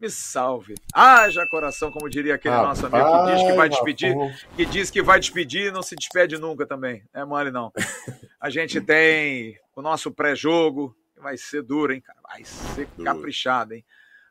Me 0.00 0.10
salve. 0.10 0.74
Haja 0.92 1.46
coração, 1.46 1.90
como 1.90 2.10
diria 2.10 2.34
aquele 2.34 2.54
ah, 2.54 2.62
nosso 2.62 2.86
amigo 2.86 3.24
que 3.24 3.32
diz 3.32 3.42
que 3.46 3.52
vai 3.52 3.68
despedir, 3.68 4.16
que 4.56 4.66
diz 4.66 4.90
que 4.90 5.02
vai 5.02 5.20
despedir 5.20 5.66
e 5.66 5.70
não 5.70 5.82
se 5.82 5.94
despede 5.94 6.36
nunca 6.36 6.66
também. 6.66 7.04
É 7.12 7.24
mole, 7.24 7.50
não. 7.50 7.72
A 8.40 8.50
gente 8.50 8.80
tem 8.80 9.58
o 9.74 9.80
nosso 9.80 10.10
pré-jogo, 10.10 10.94
que 11.14 11.20
vai 11.20 11.36
ser 11.36 11.62
duro, 11.62 11.92
hein, 11.92 12.00
cara? 12.00 12.18
Vai 12.22 12.44
ser 12.44 12.88
caprichado, 13.02 13.74
hein? 13.74 13.84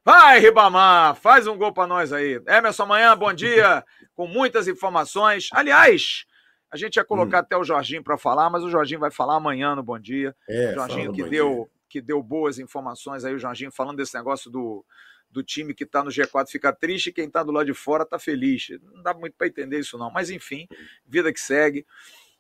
Vai, 0.06 0.38
Ribamar, 0.40 1.16
faz 1.16 1.48
um 1.48 1.58
gol 1.58 1.72
para 1.72 1.88
nós 1.88 2.12
aí. 2.12 2.42
Emerson, 2.46 2.84
amanhã, 2.84 3.16
bom 3.16 3.32
dia, 3.32 3.86
com 4.14 4.28
muitas 4.28 4.68
informações. 4.68 5.48
Aliás, 5.54 6.26
a 6.70 6.76
gente 6.76 6.98
ia 6.98 7.06
colocar 7.06 7.38
hum. 7.38 7.40
até 7.40 7.56
o 7.56 7.64
Jorginho 7.64 8.04
para 8.04 8.18
falar, 8.18 8.50
mas 8.50 8.64
o 8.64 8.70
Jorginho 8.70 9.00
vai 9.00 9.12
falar 9.12 9.36
amanhã 9.36 9.76
no 9.76 9.82
Bom 9.82 9.98
Dia. 9.98 10.36
É, 10.50 10.72
o 10.72 10.74
Jorginho 10.74 11.14
que 11.14 11.24
deu, 11.24 11.70
que 11.88 12.02
deu 12.02 12.22
boas 12.22 12.60
informações 12.60 13.24
aí, 13.24 13.34
o 13.34 13.40
Jorginho 13.40 13.72
falando 13.72 13.98
desse 13.98 14.14
negócio 14.14 14.52
do, 14.52 14.84
do 15.34 15.44
time 15.44 15.74
que 15.74 15.84
está 15.84 16.04
no 16.04 16.12
G4 16.12 16.48
fica 16.48 16.72
triste 16.72 17.08
e 17.08 17.12
quem 17.12 17.26
está 17.26 17.42
do 17.42 17.52
lado 17.52 17.66
de 17.66 17.74
fora 17.74 18.04
está 18.04 18.20
feliz. 18.20 18.68
Não 18.94 19.02
dá 19.02 19.14
muito 19.14 19.36
para 19.36 19.48
entender 19.48 19.80
isso, 19.80 19.98
não. 19.98 20.12
Mas, 20.12 20.30
enfim, 20.30 20.68
vida 21.06 21.34
que 21.34 21.40
segue. 21.40 21.86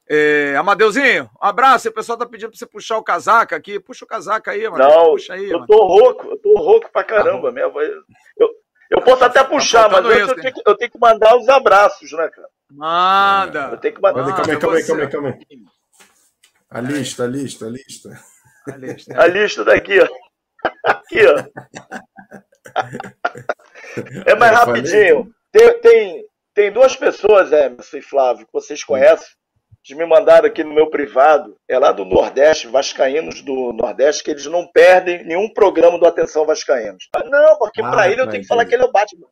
É, 0.07 0.55
Amadeuzinho, 0.57 1.29
um 1.41 1.45
abraço. 1.45 1.89
O 1.89 1.93
pessoal 1.93 2.17
tá 2.17 2.25
pedindo 2.25 2.49
para 2.49 2.57
você 2.59 2.65
puxar 2.65 2.97
o 2.97 3.03
casaco 3.03 3.55
aqui. 3.55 3.79
Puxa 3.79 4.05
o 4.05 4.07
casaco 4.07 4.49
aí, 4.49 4.69
mano. 4.69 4.77
Não, 4.77 5.11
Puxa 5.11 5.33
aí, 5.33 5.49
eu 5.49 5.59
mano. 5.59 5.67
tô 5.67 5.85
rouco, 5.85 6.27
eu 6.27 6.37
tô 6.37 6.53
rouco 6.59 6.91
pra 6.91 7.03
caramba. 7.03 7.47
Tá 7.47 7.51
minha 7.51 7.67
voz... 7.67 7.89
eu, 8.37 8.49
eu 8.91 9.01
posso 9.01 9.23
até 9.23 9.41
tá 9.41 9.49
puxar, 9.49 9.89
tá 9.89 10.01
mas 10.01 10.17
isso, 10.17 10.31
eu, 10.31 10.35
tenho 10.35 10.53
que, 10.53 10.61
eu, 10.65 10.77
tenho 10.77 10.91
que, 10.91 10.99
mandar 10.99 11.35
os 11.35 11.49
abraços, 11.49 12.11
né, 12.11 12.29
cara? 12.29 12.47
Manda! 12.69 13.69
Eu 13.71 13.77
tenho 13.77 13.95
que 13.95 14.01
mandar. 14.01 14.23
Manda, 14.23 14.35
calma 14.35 14.53
aí, 14.53 14.59
calma 14.59 14.75
aí, 14.75 14.83
calma 14.85 15.01
aí, 15.01 15.09
calma 15.09 15.29
aí. 15.29 15.63
A 16.69 16.81
lista, 16.81 17.23
a 17.23 17.27
lista, 17.27 17.65
a 17.65 17.69
lista. 17.69 18.19
A 18.67 18.77
lista, 18.77 19.21
a 19.21 19.27
lista 19.27 19.63
daqui, 19.63 19.99
ó. 19.99 20.07
Aqui, 20.83 21.25
ó. 21.25 21.43
É 24.25 24.35
mais 24.35 24.57
rapidinho. 24.57 25.31
Tem, 25.51 25.79
tem, 25.79 26.25
tem 26.53 26.71
duas 26.71 26.95
pessoas, 26.95 27.51
Emerson 27.51 27.97
e 27.97 28.01
Flávio, 28.01 28.45
que 28.45 28.53
vocês 28.53 28.83
conhecem, 28.83 29.27
que 29.83 29.93
me 29.93 30.05
mandaram 30.05 30.47
aqui 30.47 30.63
no 30.63 30.73
meu 30.73 30.89
privado. 30.89 31.55
É 31.67 31.77
lá 31.77 31.91
do 31.91 32.05
Nordeste, 32.05 32.67
Vascaínos 32.67 33.41
do 33.41 33.73
Nordeste, 33.73 34.23
que 34.23 34.31
eles 34.31 34.45
não 34.45 34.67
perdem 34.67 35.23
nenhum 35.25 35.51
programa 35.53 35.99
do 35.99 36.07
Atenção 36.07 36.45
Vascaínos. 36.45 37.07
Não, 37.25 37.57
porque 37.57 37.81
ah, 37.81 37.91
para 37.91 38.09
ele 38.09 38.21
eu 38.21 38.29
tenho 38.29 38.41
que 38.41 38.47
falar 38.47 38.65
que 38.65 38.73
ele 38.73 38.83
é 38.83 38.85
o 38.85 38.91
Batman. 38.91 39.27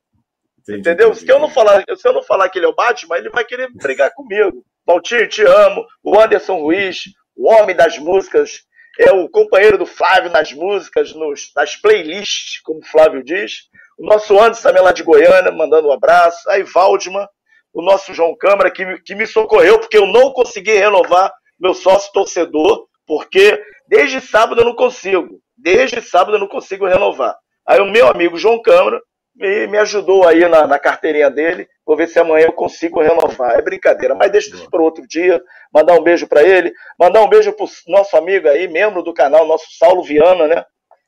Entendi, 0.60 0.80
Entendeu? 0.80 1.08
Entendi, 1.08 1.26
se, 1.26 1.32
eu 1.32 1.40
não 1.40 1.50
falar, 1.50 1.84
se 1.96 2.08
eu 2.08 2.14
não 2.14 2.22
falar 2.22 2.50
que 2.50 2.60
ele 2.60 2.66
é 2.66 2.70
o 2.70 2.76
Batman, 2.76 3.18
ele 3.18 3.30
vai 3.30 3.44
querer 3.44 3.72
brigar 3.74 4.12
comigo. 4.14 4.64
Valtinho, 4.86 5.28
te 5.28 5.42
amo. 5.42 5.86
O 6.04 6.20
Anderson 6.20 6.60
Ruiz, 6.60 7.06
o 7.36 7.52
homem 7.52 7.76
das 7.76 7.98
músicas 7.98 8.62
é 9.00 9.12
o 9.12 9.30
companheiro 9.30 9.78
do 9.78 9.86
Flávio 9.86 10.32
nas 10.32 10.52
músicas, 10.52 11.14
nos, 11.14 11.52
nas 11.56 11.76
playlists, 11.76 12.62
como 12.64 12.80
o 12.80 12.86
Flávio 12.86 13.24
diz. 13.24 13.70
O 13.98 14.06
nosso 14.06 14.38
Anderson 14.40 14.64
também 14.64 14.84
lá 14.84 14.92
de 14.92 15.04
Goiânia, 15.04 15.52
mandando 15.52 15.88
um 15.88 15.92
abraço. 15.92 16.50
Aí 16.50 16.64
Valdman, 16.64 17.28
o 17.74 17.82
nosso 17.82 18.14
João 18.14 18.36
Câmara, 18.36 18.72
que, 18.72 19.00
que 19.04 19.16
me 19.16 19.26
socorreu, 19.26 19.80
porque 19.80 19.98
eu 19.98 20.06
não 20.06 20.32
consegui 20.32 20.74
renovar 20.74 21.32
meu 21.60 21.74
sócio 21.74 22.12
torcedor, 22.12 22.88
porque 23.06 23.62
desde 23.88 24.20
sábado 24.20 24.62
eu 24.62 24.66
não 24.66 24.76
consigo. 24.76 25.40
Desde 25.56 26.02
sábado 26.02 26.36
eu 26.36 26.40
não 26.40 26.48
consigo 26.48 26.88
renovar. 26.88 27.36
Aí 27.68 27.80
o 27.80 27.86
meu 27.86 28.08
amigo 28.08 28.38
João 28.38 28.62
Câmara 28.62 29.00
me, 29.36 29.68
me 29.68 29.78
ajudou 29.78 30.28
aí 30.28 30.48
na, 30.48 30.66
na 30.68 30.80
carteirinha 30.80 31.30
dele. 31.30 31.68
Vou 31.92 31.98
ver 31.98 32.08
se 32.08 32.18
amanhã 32.18 32.46
eu 32.46 32.54
consigo 32.54 33.02
renovar. 33.02 33.60
É 33.60 33.62
brincadeira, 33.62 34.16
mas 34.16 34.32
deixa 34.32 34.56
isso 34.56 34.70
para 34.70 34.82
outro 34.82 35.06
dia. 35.06 35.44
Mandar 35.74 36.00
um 36.00 36.02
beijo 36.02 36.26
para 36.26 36.42
ele. 36.42 36.72
Mandar 36.98 37.22
um 37.22 37.28
beijo 37.28 37.52
para 37.52 37.66
o 37.66 37.70
nosso 37.90 38.16
amigo 38.16 38.48
aí, 38.48 38.66
membro 38.66 39.04
do 39.04 39.14
canal, 39.14 39.46
nosso 39.46 39.66
Saulo 39.78 40.02
Viana, 40.02 40.48
né? 40.48 40.66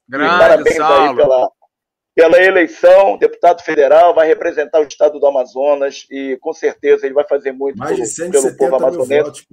Grande, 0.10 0.38
parabéns 0.38 0.76
Saulo. 0.76 1.10
aí 1.10 1.16
pela, 1.16 1.50
pela 2.14 2.44
eleição, 2.44 3.18
deputado 3.18 3.64
federal, 3.64 4.14
vai 4.14 4.28
representar 4.28 4.82
o 4.82 4.84
estado 4.84 5.22
do 5.22 5.26
Amazonas 5.26 6.06
e 6.12 6.38
com 6.42 6.52
certeza 6.52 7.06
ele 7.06 7.16
vai 7.16 7.26
fazer 7.26 7.54
muito 7.54 7.78
Mais 7.78 8.14
pelo, 8.14 8.32
pelo 8.34 8.58
povo 8.58 8.76
amazonense. 8.76 9.24
Votos, 9.24 9.46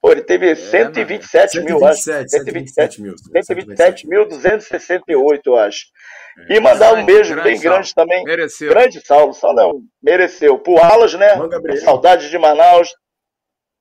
pô. 0.00 0.12
ele 0.12 0.22
teve 0.22 0.50
é, 0.50 0.54
127 0.54 1.58
né? 1.58 1.64
mil, 1.64 1.84
acho. 1.84 2.02
127 2.02 3.02
mil. 3.02 3.14
127 3.16 4.08
mil, 4.08 4.28
268, 4.28 5.42
eu 5.46 5.56
acho. 5.56 5.86
É. 6.48 6.54
E 6.54 6.60
mandar 6.60 6.94
um 6.94 7.04
beijo 7.04 7.34
grande 7.34 7.50
bem 7.50 7.60
grande 7.60 7.88
Saulo. 7.88 8.08
também. 8.08 8.24
Mereceu. 8.24 8.68
Grande 8.70 9.06
Saulo, 9.06 9.34
Saulo 9.34 9.82
mereceu. 10.02 10.58
Pro 10.58 10.78
Alas, 10.78 11.14
né? 11.14 11.28
Saudade 11.84 12.30
de 12.30 12.38
Manaus. 12.38 12.88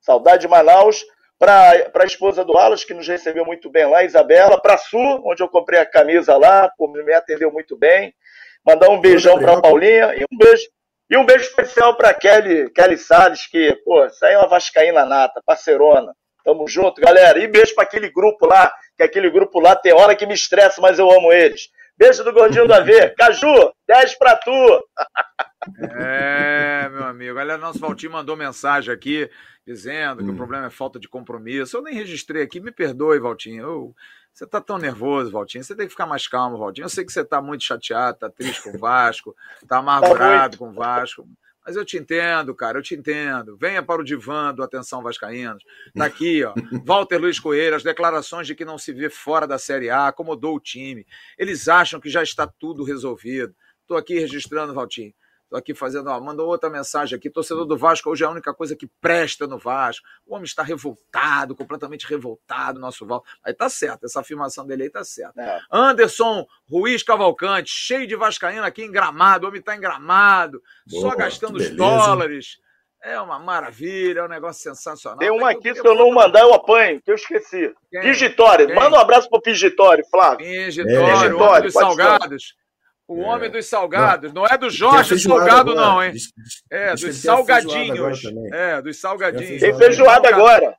Saudade 0.02 0.42
de 0.42 0.48
Manaus 0.48 1.04
para 1.40 1.90
a 1.96 2.06
esposa 2.06 2.44
do 2.44 2.58
Alas, 2.58 2.84
que 2.84 2.94
nos 2.94 3.08
recebeu 3.08 3.46
muito 3.46 3.70
bem 3.70 3.86
lá, 3.86 4.04
Isabela, 4.04 4.62
para 4.62 4.74
a 4.74 4.78
Su, 4.78 4.98
onde 4.98 5.42
eu 5.42 5.48
comprei 5.48 5.80
a 5.80 5.86
camisa 5.86 6.36
lá, 6.36 6.70
me 7.06 7.14
atendeu 7.14 7.50
muito 7.50 7.78
bem. 7.78 8.14
Mandar 8.66 8.90
um 8.90 9.00
beijão 9.00 9.40
para 9.40 9.54
a 9.54 9.62
Paulinha 9.62 10.14
e 10.16 10.24
um 10.24 10.38
beijo. 10.38 10.64
E 11.10 11.18
um 11.18 11.26
beijo 11.26 11.46
especial 11.46 11.96
para 11.96 12.14
Kelly, 12.14 12.70
Kelly 12.70 12.98
Salles, 12.98 13.48
que, 13.48 13.74
pô, 13.84 14.06
isso 14.06 14.24
aí 14.24 14.34
é 14.34 14.38
uma 14.38 14.48
vascaína 14.48 15.06
nata, 15.06 15.42
parceirona. 15.44 16.14
Tamo 16.44 16.68
junto, 16.68 17.02
galera. 17.02 17.40
E 17.40 17.48
beijo 17.48 17.74
para 17.74 17.84
aquele 17.84 18.10
grupo 18.10 18.46
lá, 18.46 18.72
que 18.96 19.04
aquele 19.04 19.30
grupo 19.30 19.60
lá 19.60 19.76
tem 19.76 19.94
hora 19.94 20.16
que 20.16 20.26
me 20.26 20.34
estressa, 20.34 20.80
mas 20.80 21.00
eu 21.00 21.12
amo 21.12 21.32
eles. 21.34 21.70
Beijo 21.98 22.24
do 22.24 22.32
Gordinho 22.32 22.68
do 22.68 22.74
AV. 22.74 23.14
Caju, 23.18 23.74
10 23.88 24.18
pra 24.18 24.36
tu. 24.36 24.86
É, 26.00 26.88
meu 26.90 27.04
amigo. 27.04 27.38
Olha, 27.38 27.58
nosso 27.58 27.80
Valtinho 27.80 28.14
mandou 28.14 28.38
mensagem 28.38 28.94
aqui 28.94 29.30
dizendo 29.68 30.24
que 30.24 30.30
hum. 30.30 30.34
o 30.34 30.38
problema 30.38 30.68
é 30.68 30.70
falta 30.70 31.00
de 31.00 31.10
compromisso. 31.10 31.76
Eu 31.76 31.82
nem 31.82 31.94
registrei 31.94 32.42
aqui, 32.42 32.60
me 32.60 32.72
perdoe, 32.72 33.20
Valtinho. 33.20 33.64
Eu, 33.64 33.96
você 34.40 34.48
tá 34.48 34.62
tão 34.62 34.78
nervoso, 34.78 35.30
Valtinho. 35.30 35.62
Você 35.62 35.76
tem 35.76 35.86
que 35.86 35.92
ficar 35.92 36.06
mais 36.06 36.26
calmo, 36.26 36.58
Valtinho. 36.58 36.86
Eu 36.86 36.90
sei 36.90 37.04
que 37.04 37.12
você 37.12 37.26
tá 37.26 37.42
muito 37.42 37.62
chateado, 37.62 38.20
tá 38.20 38.30
triste 38.30 38.64
com 38.64 38.70
o 38.70 38.80
Vasco, 38.80 39.36
tá 39.68 39.80
amargurado 39.80 40.58
com 40.58 40.70
o 40.70 40.72
Vasco. 40.72 41.28
Mas 41.66 41.76
eu 41.76 41.84
te 41.84 41.98
entendo, 41.98 42.56
cara, 42.56 42.78
eu 42.78 42.82
te 42.82 42.96
entendo. 42.96 43.58
Venha 43.58 43.84
para 43.84 44.00
o 44.00 44.04
divã 44.04 44.54
do 44.54 44.64
Atenção 44.64 45.04
Vascaínos. 45.04 45.62
Está 45.88 46.06
aqui, 46.06 46.42
ó. 46.46 46.54
Walter 46.86 47.18
Luiz 47.18 47.38
Coelho, 47.38 47.76
as 47.76 47.84
declarações 47.84 48.48
de 48.48 48.56
que 48.56 48.64
não 48.64 48.78
se 48.78 48.94
vê 48.94 49.10
fora 49.10 49.46
da 49.46 49.60
Série 49.60 49.90
A, 49.90 50.08
acomodou 50.08 50.56
o 50.56 50.60
time. 50.60 51.06
Eles 51.38 51.68
acham 51.68 52.00
que 52.00 52.10
já 52.10 52.24
está 52.24 52.48
tudo 52.48 52.86
resolvido. 52.86 53.54
Estou 53.82 53.98
aqui 53.98 54.20
registrando, 54.20 54.74
Valtinho. 54.74 55.14
Estou 55.50 55.58
aqui 55.58 55.74
fazendo, 55.74 56.12
ó, 56.12 56.20
mandou 56.22 56.48
outra 56.48 56.70
mensagem 56.70 57.18
aqui. 57.18 57.28
Torcedor 57.28 57.66
do 57.66 57.76
Vasco 57.76 58.08
hoje 58.08 58.24
é 58.24 58.28
a 58.28 58.30
única 58.30 58.54
coisa 58.54 58.76
que 58.76 58.86
presta 59.02 59.48
no 59.48 59.58
Vasco. 59.58 60.06
O 60.28 60.36
homem 60.36 60.46
está 60.46 60.62
revoltado, 60.62 61.56
completamente 61.56 62.06
revoltado, 62.06 62.80
nosso 62.80 63.04
Val. 63.04 63.24
Aí 63.44 63.52
tá 63.52 63.68
certo, 63.68 64.06
essa 64.06 64.20
afirmação 64.20 64.68
dele 64.68 64.84
aí 64.84 64.90
tá 64.92 65.04
certa. 65.04 65.42
É. 65.42 65.60
Anderson 65.72 66.46
Ruiz 66.70 67.02
Cavalcante, 67.02 67.72
cheio 67.72 68.06
de 68.06 68.16
Vascaíno 68.16 68.64
aqui 68.64 68.84
em 68.84 68.92
gramado. 68.92 69.46
O 69.46 69.50
homem 69.50 69.60
está 69.60 69.76
em 69.76 69.82
gramado, 69.82 70.62
Boa, 70.86 71.02
só 71.02 71.18
gastando 71.18 71.56
os 71.56 71.72
dólares. 71.72 72.60
É 73.02 73.20
uma 73.20 73.40
maravilha, 73.40 74.20
é 74.20 74.26
um 74.26 74.30
negócio 74.30 74.62
sensacional. 74.62 75.18
Tem 75.18 75.32
uma 75.32 75.50
aqui, 75.50 75.74
se 75.74 75.84
eu 75.84 75.96
não 75.96 76.12
mandar, 76.12 76.42
eu 76.42 76.54
apanho, 76.54 77.02
que 77.02 77.10
eu 77.10 77.16
esqueci. 77.16 77.74
Quem? 77.90 78.02
Pigitório. 78.02 78.76
Manda 78.76 78.98
um 78.98 79.00
abraço 79.00 79.28
pro 79.28 79.42
Pigitório, 79.42 80.06
Flávio. 80.12 80.46
Pigitório, 80.46 81.44
é. 81.56 81.62
dos 81.62 81.74
salgados. 81.74 82.59
O 83.10 83.24
é. 83.24 83.26
homem 83.26 83.50
dos 83.50 83.66
salgados. 83.66 84.32
Não, 84.32 84.44
não 84.44 84.48
é 84.48 84.56
do 84.56 84.70
Jorge 84.70 85.18
Salgado, 85.18 85.72
agora. 85.72 85.88
não, 85.88 86.04
hein? 86.04 86.12
Diz, 86.12 86.32
diz, 86.38 86.64
é, 86.70 86.94
diz 86.94 87.06
dos 87.06 87.16
salgadinhos. 87.18 88.22
É, 88.54 88.82
dos 88.84 89.02
salgadinhos. 89.02 89.60
Tem 89.60 89.76
feijoada 89.76 90.30
agora. 90.30 90.78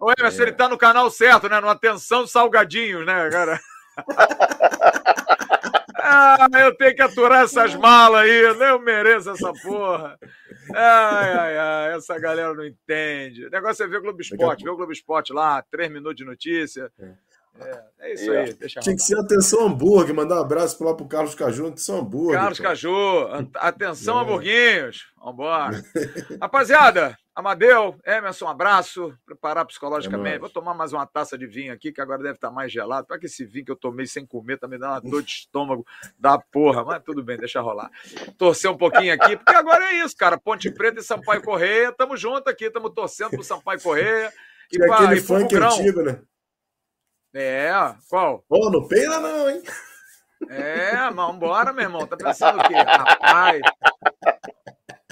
O 0.00 0.10
Emerson, 0.10 0.40
é. 0.40 0.42
ele 0.44 0.52
tá 0.52 0.66
no 0.66 0.78
canal 0.78 1.10
certo, 1.10 1.46
né? 1.46 1.60
No 1.60 1.68
Atenção 1.68 2.26
Salgadinhos, 2.26 3.04
né, 3.04 3.28
cara? 3.28 3.60
ah, 6.00 6.48
eu 6.58 6.74
tenho 6.74 6.94
que 6.94 7.02
aturar 7.02 7.44
essas 7.44 7.74
malas 7.74 8.22
aí. 8.22 8.30
Eu 8.30 8.80
mereço 8.80 9.28
essa 9.28 9.52
porra. 9.62 10.18
Ai, 10.74 11.32
ai, 11.32 11.58
ai. 11.58 11.96
Essa 11.96 12.18
galera 12.18 12.54
não 12.54 12.64
entende. 12.64 13.44
O 13.44 13.50
negócio 13.50 13.84
é 13.84 13.88
ver 13.88 13.98
o 13.98 14.02
Globo 14.02 14.22
Esporte. 14.22 14.64
Ver 14.64 14.70
o 14.70 14.76
Globo 14.76 14.92
Esporte 14.92 15.34
lá, 15.34 15.62
três 15.70 15.90
minutos 15.90 16.16
de 16.16 16.24
notícia. 16.24 16.90
É. 16.98 17.12
É, 17.60 17.84
é 18.00 18.14
isso 18.14 18.30
aí. 18.30 18.52
Deixa 18.54 18.80
Tinha 18.80 18.94
que 18.94 19.02
ser 19.02 19.18
atenção 19.18 19.66
hambúrguer, 19.66 20.14
mandar 20.14 20.36
um 20.36 20.42
abraço 20.42 20.82
lá 20.82 20.94
pro 20.94 21.06
Carlos 21.06 21.34
Caju, 21.34 21.68
atenção 21.68 21.98
hambúrguer. 21.98 22.38
Carlos 22.38 22.60
Caju, 22.60 22.92
atenção 23.54 24.18
é. 24.18 24.22
hamburguinhos. 24.22 25.06
Vambora. 25.22 25.82
Rapaziada, 26.40 27.16
Amadeu, 27.34 27.96
Emerson, 28.04 28.46
um 28.46 28.48
abraço. 28.48 29.12
Preparar 29.26 29.64
psicologicamente. 29.66 30.36
É 30.36 30.38
Vou 30.38 30.48
tomar 30.48 30.74
mais 30.74 30.92
uma 30.92 31.06
taça 31.06 31.36
de 31.36 31.46
vinho 31.46 31.72
aqui, 31.72 31.92
que 31.92 32.00
agora 32.00 32.22
deve 32.22 32.34
estar 32.34 32.50
mais 32.50 32.72
gelado. 32.72 33.06
Para 33.06 33.18
que 33.18 33.26
esse 33.26 33.44
vinho 33.44 33.64
que 33.66 33.70
eu 33.72 33.76
tomei 33.76 34.06
sem 34.06 34.26
comer 34.26 34.58
tá 34.58 34.66
me 34.66 34.78
dando 34.78 34.90
uma 34.92 35.00
dor 35.00 35.22
de 35.22 35.30
estômago 35.30 35.84
da 36.18 36.38
porra. 36.38 36.84
Mas 36.84 37.02
tudo 37.04 37.22
bem, 37.22 37.36
deixa 37.36 37.60
rolar. 37.60 37.90
Torcer 38.36 38.70
um 38.70 38.76
pouquinho 38.76 39.12
aqui, 39.14 39.36
porque 39.36 39.54
agora 39.54 39.92
é 39.92 40.04
isso, 40.04 40.16
cara. 40.16 40.38
Ponte 40.38 40.70
Preta 40.70 40.98
e 41.00 41.02
Sampaio 41.02 41.42
Correia. 41.42 41.92
Tamo 41.92 42.16
junto 42.16 42.48
aqui, 42.48 42.70
tamo 42.70 42.90
torcendo 42.90 43.30
pro 43.30 43.44
Sampaio 43.44 43.80
Correia. 43.80 44.32
E, 44.72 44.76
e 44.76 44.78
pra, 44.78 44.96
aquele 44.96 45.20
e 45.20 45.22
funk 45.22 45.54
antigo, 45.54 46.02
né? 46.02 46.20
É, 47.40 47.70
qual? 48.08 48.44
Pô, 48.48 48.68
não 48.68 48.88
peida 48.88 49.20
não, 49.20 49.48
hein? 49.48 49.62
É, 50.48 50.92
mas 51.10 51.14
vambora, 51.14 51.72
meu 51.72 51.84
irmão. 51.84 52.04
Tá 52.04 52.16
pensando 52.16 52.58
o 52.58 52.66
quê? 52.66 52.74
Rapaz, 52.74 53.60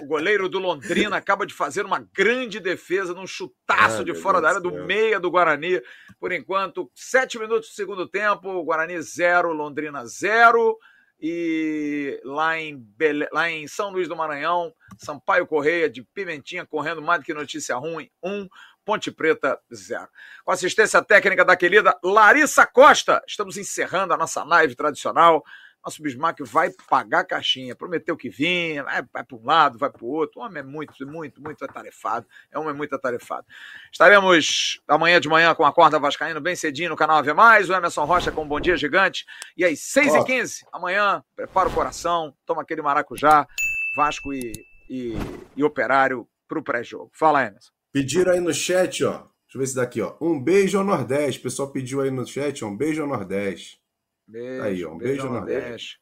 o 0.03 0.07
goleiro 0.07 0.48
do 0.48 0.59
Londrina 0.59 1.16
acaba 1.16 1.47
de 1.47 1.55
fazer 1.55 1.86
uma 1.86 2.05
grande 2.12 2.59
defesa 2.59 3.15
num 3.15 3.28
chutaço 3.28 4.03
ah, 4.03 4.05
de 4.05 4.12
fora 4.12 4.40
da 4.40 4.48
área 4.48 4.61
do 4.61 4.73
meia 4.73 5.20
do 5.20 5.31
Guarani. 5.31 5.81
Por 6.19 6.32
enquanto, 6.32 6.90
sete 6.97 7.39
minutos 7.39 7.69
do 7.69 7.74
segundo 7.77 8.09
tempo, 8.09 8.65
Guarani 8.65 9.01
zero, 9.03 9.53
Londrina 9.53 10.05
zero. 10.05 10.77
E 11.20 12.20
lá 12.24 12.59
em, 12.59 12.77
Bele... 12.77 13.28
lá 13.32 13.48
em 13.48 13.69
São 13.69 13.90
Luís 13.90 14.09
do 14.09 14.16
Maranhão, 14.16 14.74
Sampaio 14.98 15.47
Correia 15.47 15.89
de 15.89 16.03
Pimentinha 16.03 16.66
correndo 16.66 17.01
mais 17.01 17.20
do 17.20 17.24
que 17.24 17.32
notícia 17.32 17.77
ruim, 17.77 18.11
um. 18.20 18.48
Ponte 18.86 19.10
Preta, 19.10 19.58
zero. 19.74 20.06
Com 20.44 20.52
assistência 20.52 21.02
técnica 21.02 21.44
da 21.44 21.56
querida 21.56 21.98
Larissa 22.04 22.64
Costa, 22.64 23.20
estamos 23.26 23.56
encerrando 23.56 24.14
a 24.14 24.16
nossa 24.16 24.44
live 24.44 24.76
tradicional. 24.76 25.44
Nosso 25.84 26.00
Bismarck 26.00 26.38
vai 26.42 26.70
pagar 26.88 27.20
a 27.20 27.24
caixinha. 27.24 27.74
Prometeu 27.74 28.16
que 28.16 28.28
vinha, 28.28 28.84
vai, 28.84 29.02
vai 29.12 29.24
para 29.24 29.36
um 29.36 29.44
lado, 29.44 29.76
vai 29.76 29.90
para 29.90 30.04
o 30.04 30.08
outro. 30.08 30.40
O 30.40 30.44
homem 30.44 30.60
é 30.60 30.62
muito, 30.62 31.04
muito, 31.04 31.42
muito 31.42 31.64
atarefado. 31.64 32.28
É 32.48 32.56
um 32.56 32.62
homem 32.62 32.74
muito 32.74 32.94
atarefado. 32.94 33.44
Estaremos 33.90 34.80
amanhã 34.86 35.20
de 35.20 35.28
manhã 35.28 35.52
com 35.52 35.64
a 35.64 35.72
Corda 35.72 35.98
Vascaíno, 35.98 36.40
bem 36.40 36.54
cedinho 36.54 36.90
no 36.90 36.96
canal 36.96 37.18
Ave 37.18 37.34
Mais. 37.34 37.68
O 37.68 37.74
Emerson 37.74 38.04
Rocha 38.04 38.30
com 38.30 38.44
um 38.44 38.48
Bom 38.48 38.60
Dia 38.60 38.76
Gigante. 38.76 39.26
E 39.56 39.64
às 39.64 39.80
6h15, 39.80 40.62
amanhã, 40.72 41.24
prepara 41.34 41.68
o 41.68 41.74
coração, 41.74 42.32
toma 42.46 42.62
aquele 42.62 42.82
maracujá, 42.82 43.48
Vasco 43.96 44.32
e, 44.32 44.52
e, 44.88 45.14
e 45.56 45.64
Operário 45.64 46.28
para 46.46 46.58
o 46.60 46.62
pré-jogo. 46.62 47.10
Fala, 47.12 47.44
Emerson. 47.44 47.76
Pediram 47.97 48.32
aí 48.32 48.40
no 48.40 48.52
chat, 48.52 49.02
ó. 49.05 49.12
Deixa 49.12 49.55
eu 49.55 49.59
ver 49.59 49.66
se 49.68 49.74
daqui, 49.74 50.02
ó. 50.02 50.14
Um 50.20 50.39
beijo 50.39 50.77
ao 50.77 50.85
Nordeste. 50.85 51.40
O 51.40 51.44
pessoal 51.44 51.73
pediu 51.73 52.02
aí 52.02 52.10
no 52.10 52.27
chat, 52.27 52.62
ó. 52.62 52.68
Um 52.68 52.77
beijo 52.77 53.01
ao 53.01 53.09
Nordeste. 53.09 53.81
Beijo, 54.28 54.62
aí, 54.62 54.85
ó. 54.85 54.93
Um 54.93 54.98
beijo, 54.98 55.12
beijo 55.14 55.27
ao 55.27 55.32
Nordeste. 55.32 55.62
Nordeste. 55.62 56.01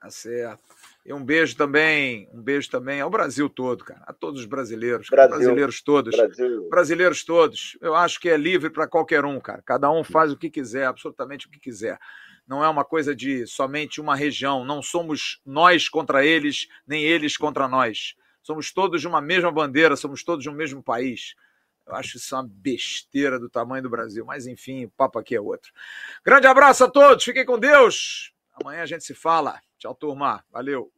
Tá 0.00 0.10
certo. 0.10 0.74
E 1.04 1.12
um 1.12 1.22
beijo 1.22 1.54
também, 1.54 2.30
um 2.32 2.40
beijo 2.40 2.70
também 2.70 3.02
ao 3.02 3.10
Brasil 3.10 3.46
todo, 3.50 3.84
cara. 3.84 4.02
A 4.06 4.14
todos 4.14 4.40
os 4.40 4.46
brasileiros. 4.46 5.10
Brasil. 5.10 5.36
Brasileiros 5.36 5.82
todos. 5.82 6.16
Brasil. 6.16 6.68
Brasileiros 6.70 7.24
todos. 7.24 7.78
Eu 7.82 7.94
acho 7.94 8.18
que 8.18 8.30
é 8.30 8.36
livre 8.38 8.70
para 8.70 8.88
qualquer 8.88 9.26
um, 9.26 9.38
cara. 9.38 9.60
Cada 9.60 9.90
um 9.90 10.02
faz 10.02 10.32
o 10.32 10.36
que 10.38 10.48
quiser, 10.48 10.86
absolutamente 10.86 11.46
o 11.46 11.50
que 11.50 11.60
quiser. 11.60 11.98
Não 12.46 12.64
é 12.64 12.68
uma 12.70 12.86
coisa 12.86 13.14
de 13.14 13.46
somente 13.46 14.00
uma 14.00 14.16
região. 14.16 14.64
Não 14.64 14.80
somos 14.80 15.42
nós 15.44 15.90
contra 15.90 16.24
eles, 16.24 16.68
nem 16.86 17.04
eles 17.04 17.36
contra 17.36 17.68
nós. 17.68 18.14
Somos 18.48 18.72
todos 18.72 19.02
de 19.02 19.06
uma 19.06 19.20
mesma 19.20 19.52
bandeira, 19.52 19.94
somos 19.94 20.24
todos 20.24 20.42
de 20.42 20.48
um 20.48 20.54
mesmo 20.54 20.82
país. 20.82 21.34
Eu 21.86 21.94
acho 21.94 22.16
isso 22.16 22.34
uma 22.34 22.48
besteira 22.48 23.38
do 23.38 23.50
tamanho 23.50 23.82
do 23.82 23.90
Brasil. 23.90 24.24
Mas 24.24 24.46
enfim, 24.46 24.86
o 24.86 24.90
papo 24.90 25.18
aqui 25.18 25.36
é 25.36 25.40
outro. 25.40 25.70
Grande 26.24 26.46
abraço 26.46 26.82
a 26.82 26.90
todos, 26.90 27.22
fiquem 27.22 27.44
com 27.44 27.58
Deus. 27.58 28.32
Amanhã 28.54 28.84
a 28.84 28.86
gente 28.86 29.04
se 29.04 29.12
fala. 29.12 29.60
Tchau, 29.78 29.94
turma. 29.94 30.42
Valeu. 30.50 30.90